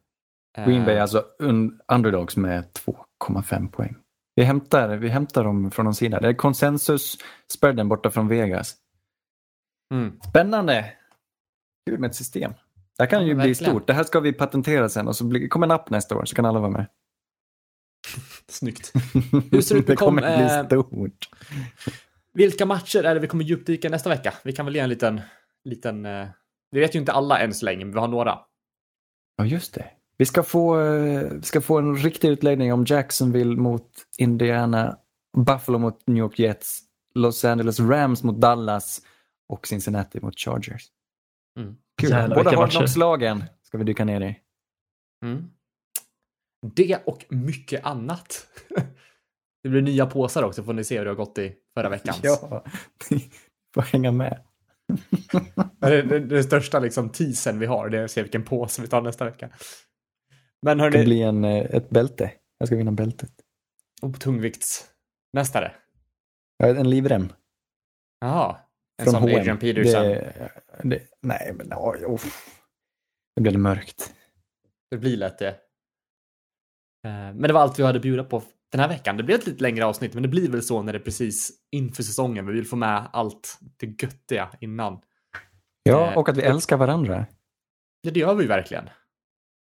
Eh, 0.57 0.65
Green 0.67 0.85
Bay 0.85 0.95
är 0.95 1.01
alltså 1.01 1.25
un- 1.39 1.79
underdogs 1.87 2.37
med 2.37 2.63
2,5 2.73 3.71
poäng. 3.71 3.95
Vi 4.35 4.43
hämtar, 4.43 4.89
vi 4.97 5.09
hämtar 5.09 5.43
dem 5.43 5.71
från 5.71 5.83
någon 5.83 5.95
sida. 5.95 6.19
Det 6.19 6.27
är 6.27 6.33
konsensus 6.33 7.17
spreaden 7.53 7.87
borta 7.89 8.11
från 8.11 8.27
Vegas. 8.27 8.75
mm. 9.93 10.19
Spännande! 10.29 10.93
Kul 11.89 11.99
med 11.99 12.09
ett 12.09 12.15
system. 12.15 12.51
Det 12.97 13.03
här 13.03 13.09
kan 13.09 13.21
Ja, 13.21 13.27
ju 13.27 13.33
bli 13.35 13.47
verkligen. 13.47 13.71
stort. 13.71 13.87
Det 13.87 13.93
här 13.93 14.03
ska 14.03 14.19
vi 14.19 14.33
patentera 14.33 14.89
sen 14.89 15.07
och 15.07 15.15
så 15.15 15.23
blir, 15.25 15.47
kommer 15.47 15.67
en 15.67 15.71
app 15.71 15.89
nästa 15.89 16.15
år 16.17 16.25
så 16.25 16.35
kan 16.35 16.45
alla 16.45 16.59
vara 16.59 16.71
med. 16.71 16.85
Snyggt. 18.47 18.93
Hur 19.51 19.61
ser 19.61 19.75
det 19.75 19.81
ut 19.81 19.87
det 19.87 19.95
kommer 19.95 20.21
kom- 20.21 20.37
bli 20.37 20.55
eh, 20.55 20.65
stort. 20.65 21.29
Vilka 22.33 22.65
matcher 22.65 23.03
är 23.03 23.13
det 23.13 23.19
vi 23.21 23.27
kommer 23.27 23.43
djupdyka 23.43 23.89
nästa 23.89 24.09
vecka? 24.09 24.33
Vi 24.43 24.53
kan 24.53 24.65
väl 24.65 24.75
ge 24.75 24.81
en 24.81 24.89
liten, 24.89 25.21
liten... 25.63 26.05
Eh, 26.05 26.27
vi 26.71 26.79
vet 26.79 26.95
ju 26.95 26.99
inte 26.99 27.11
alla 27.11 27.39
än 27.39 27.53
så 27.53 27.65
länge, 27.65 27.85
men 27.85 27.93
vi 27.93 27.99
har 27.99 28.07
några. 28.07 28.39
Ja, 29.35 29.45
just 29.45 29.73
det. 29.73 29.91
Vi 30.21 30.25
ska 30.25 30.43
få, 30.43 30.81
eh, 30.81 31.23
vi 31.31 31.41
ska 31.41 31.61
få 31.61 31.77
en 31.77 31.95
riktig 31.97 32.29
utläggning 32.29 32.73
om 32.73 32.85
Jacksonville 32.87 33.55
mot 33.55 33.89
Indiana, 34.17 34.97
Buffalo 35.37 35.77
mot 35.77 36.07
New 36.07 36.17
York 36.17 36.39
Jets, 36.39 36.81
Los 37.15 37.45
Angeles 37.45 37.79
Rams 37.79 38.23
mot 38.23 38.41
Dallas 38.41 39.01
och 39.49 39.67
Cincinnati 39.67 40.19
mot 40.21 40.39
Chargers. 40.39 40.87
Mm. 41.59 41.75
Kul. 42.01 42.33
Båda. 42.35 42.55
Hardknocks-lagen 42.55 43.43
ska 43.63 43.77
vi 43.77 43.83
dyka 43.83 44.05
ner 44.05 44.21
i. 44.21 44.39
Mm. 45.25 45.43
Det 46.75 46.97
och 47.05 47.25
mycket 47.29 47.85
annat. 47.85 48.47
det 49.63 49.69
blir 49.69 49.81
nya 49.81 50.05
påsar 50.05 50.43
också, 50.43 50.63
får 50.63 50.73
ni 50.73 50.83
se 50.83 50.97
hur 50.97 51.05
det 51.05 51.11
har 51.11 51.15
gått 51.15 51.37
i 51.37 51.53
förra 51.73 51.89
veckans. 51.89 52.19
Ja, 52.23 52.63
får 53.73 53.81
hänga 53.81 54.11
med. 54.11 54.43
Det, 55.79 56.01
det, 56.01 56.19
det 56.19 56.43
största 56.43 56.79
liksom 56.79 57.09
teasern 57.09 57.59
vi 57.59 57.65
har, 57.65 57.89
det 57.89 57.99
är 57.99 58.03
att 58.03 58.11
se 58.11 58.21
vilken 58.21 58.43
påse 58.43 58.81
vi 58.81 58.87
tar 58.87 59.01
nästa 59.01 59.25
vecka. 59.25 59.49
Men 60.65 60.77
Det 60.77 60.83
hörni, 60.83 61.03
blir 61.05 61.25
en, 61.25 61.43
eh, 61.43 61.65
ett 61.75 61.89
bälte. 61.89 62.31
Jag 62.57 62.67
ska 62.67 62.75
vinna 62.77 62.91
bältet. 62.91 63.31
oh, 64.01 64.13
tungviktsmästare. 64.13 65.75
Ja, 66.57 66.67
En 66.67 66.89
livrem. 66.89 67.33
Jaha. 68.19 68.57
En 68.97 69.05
Från 69.05 69.11
sån 69.13 69.21
H&M. 69.21 69.39
Adrian 69.39 69.57
Peterson. 69.57 70.03
Det... 70.03 70.49
Det, 70.83 70.89
det, 70.89 71.01
nej, 71.21 71.53
men 71.55 71.73
oj, 71.75 72.05
oh. 72.05 72.21
Det 73.35 73.41
blev 73.41 73.59
mörkt. 73.59 74.13
blir 74.95 75.17
lätt 75.17 75.39
det. 75.39 75.47
Eh, 75.47 75.53
Men 77.03 77.41
det 77.41 77.53
var 77.53 77.61
allt 77.61 77.79
vi 77.79 77.83
hade 77.83 77.95
att 77.97 78.01
bjuda 78.03 78.23
på 78.23 78.43
den 78.71 78.81
här 78.81 78.87
veckan. 78.87 79.17
Det 79.17 79.23
blir 79.23 79.35
ett 79.35 79.47
lite 79.47 79.63
längre 79.63 79.85
avsnitt, 79.85 80.13
men 80.13 80.23
det 80.23 80.29
blir 80.29 80.49
väl 80.51 80.61
så 80.63 80.81
när 80.81 80.93
det 80.93 80.99
är 80.99 81.03
precis 81.03 81.51
inför 81.71 82.03
säsongen. 82.03 82.45
Vi 82.45 82.53
vill 82.53 82.67
få 82.67 82.75
med 82.75 83.09
allt 83.13 83.59
det 83.77 84.03
göttiga 84.03 84.49
innan. 84.59 85.01
Ja, 85.83 86.11
Eh, 86.11 86.17
och 86.17 86.29
att 86.29 86.37
vi 86.37 86.41
älskar 86.41 86.77
varandra. 86.77 87.25
Ja, 88.01 88.11
det 88.11 88.19
gör 88.19 88.35
vi 88.35 88.45
verkligen. 88.47 88.89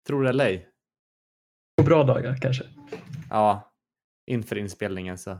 Tror 0.06 0.22
det 0.22 0.28
eller 0.28 0.44
ej. 0.46 0.67
På 1.78 1.84
bra 1.84 2.04
dagar 2.04 2.38
kanske. 2.40 2.64
Ja, 3.30 3.72
inför 4.26 4.58
inspelningen 4.58 5.18
så. 5.18 5.38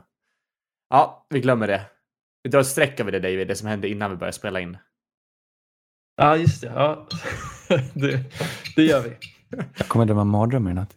Ja, 0.89 1.27
vi 1.31 1.41
glömmer 1.41 1.67
det. 1.67 1.91
Vi 2.43 2.51
drar 2.51 2.61
ett 2.61 2.67
streck 2.67 3.01
över 3.01 3.13
det 3.13 3.21
David, 3.21 3.49
det 3.49 3.57
som 3.57 3.69
hände 3.69 3.89
innan 3.89 4.11
vi 4.11 4.17
började 4.17 4.37
spela 4.37 4.61
in. 4.61 4.79
Ja, 6.17 6.37
just 6.37 6.61
det. 6.61 6.67
Ja. 6.67 7.09
det, 7.95 8.33
det 8.77 8.83
gör 8.83 9.03
vi. 9.03 9.17
Jag 9.79 9.89
kommer 9.89 10.05
drömma 10.07 10.25
mardrömmar 10.25 10.71
i 10.71 10.75
natt. 10.75 10.97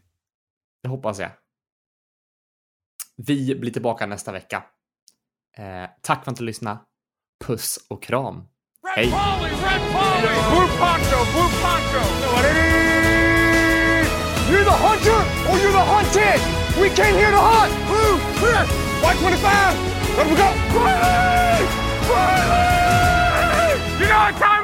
Det 0.84 0.90
hoppas 0.90 1.20
jag. 1.20 1.32
Vi 3.18 3.56
blir 3.56 3.72
tillbaka 3.72 4.06
nästa 4.06 4.32
vecka. 4.32 4.64
Eh, 5.58 5.90
tack 6.02 6.24
för 6.24 6.32
att 6.32 6.38
du 6.38 6.44
lyssnade. 6.44 6.80
Puss 7.46 7.86
och 7.90 8.04
kram. 8.04 8.48
Hej! 8.96 9.06
Red 9.06 9.12
Polly, 9.12 9.52
Red 9.52 9.82
Polly! 9.94 10.34
Blue 10.50 10.68
Poncho, 10.80 11.18
Blue 11.34 11.52
Poncho! 11.62 12.02
You're 14.52 14.64
the 14.64 14.78
hunter 14.86 15.21
Oh, 15.52 15.58
you're 15.60 15.74
the 15.74 15.84
hunted! 15.84 16.40
We 16.80 16.88
came 16.96 17.16
here 17.16 17.30
to 17.30 17.38
hunt! 17.38 17.76
Blue, 17.92 18.16
clear! 18.40 18.64
White 19.04 19.20
25! 19.20 19.44
Let 20.16 20.28
him 20.28 20.36
go! 20.40 20.48
Quietly! 20.72 21.68
Quietly! 22.08 23.76
You 24.00 24.08
know 24.08 24.32
what 24.32 24.36
time 24.40 24.61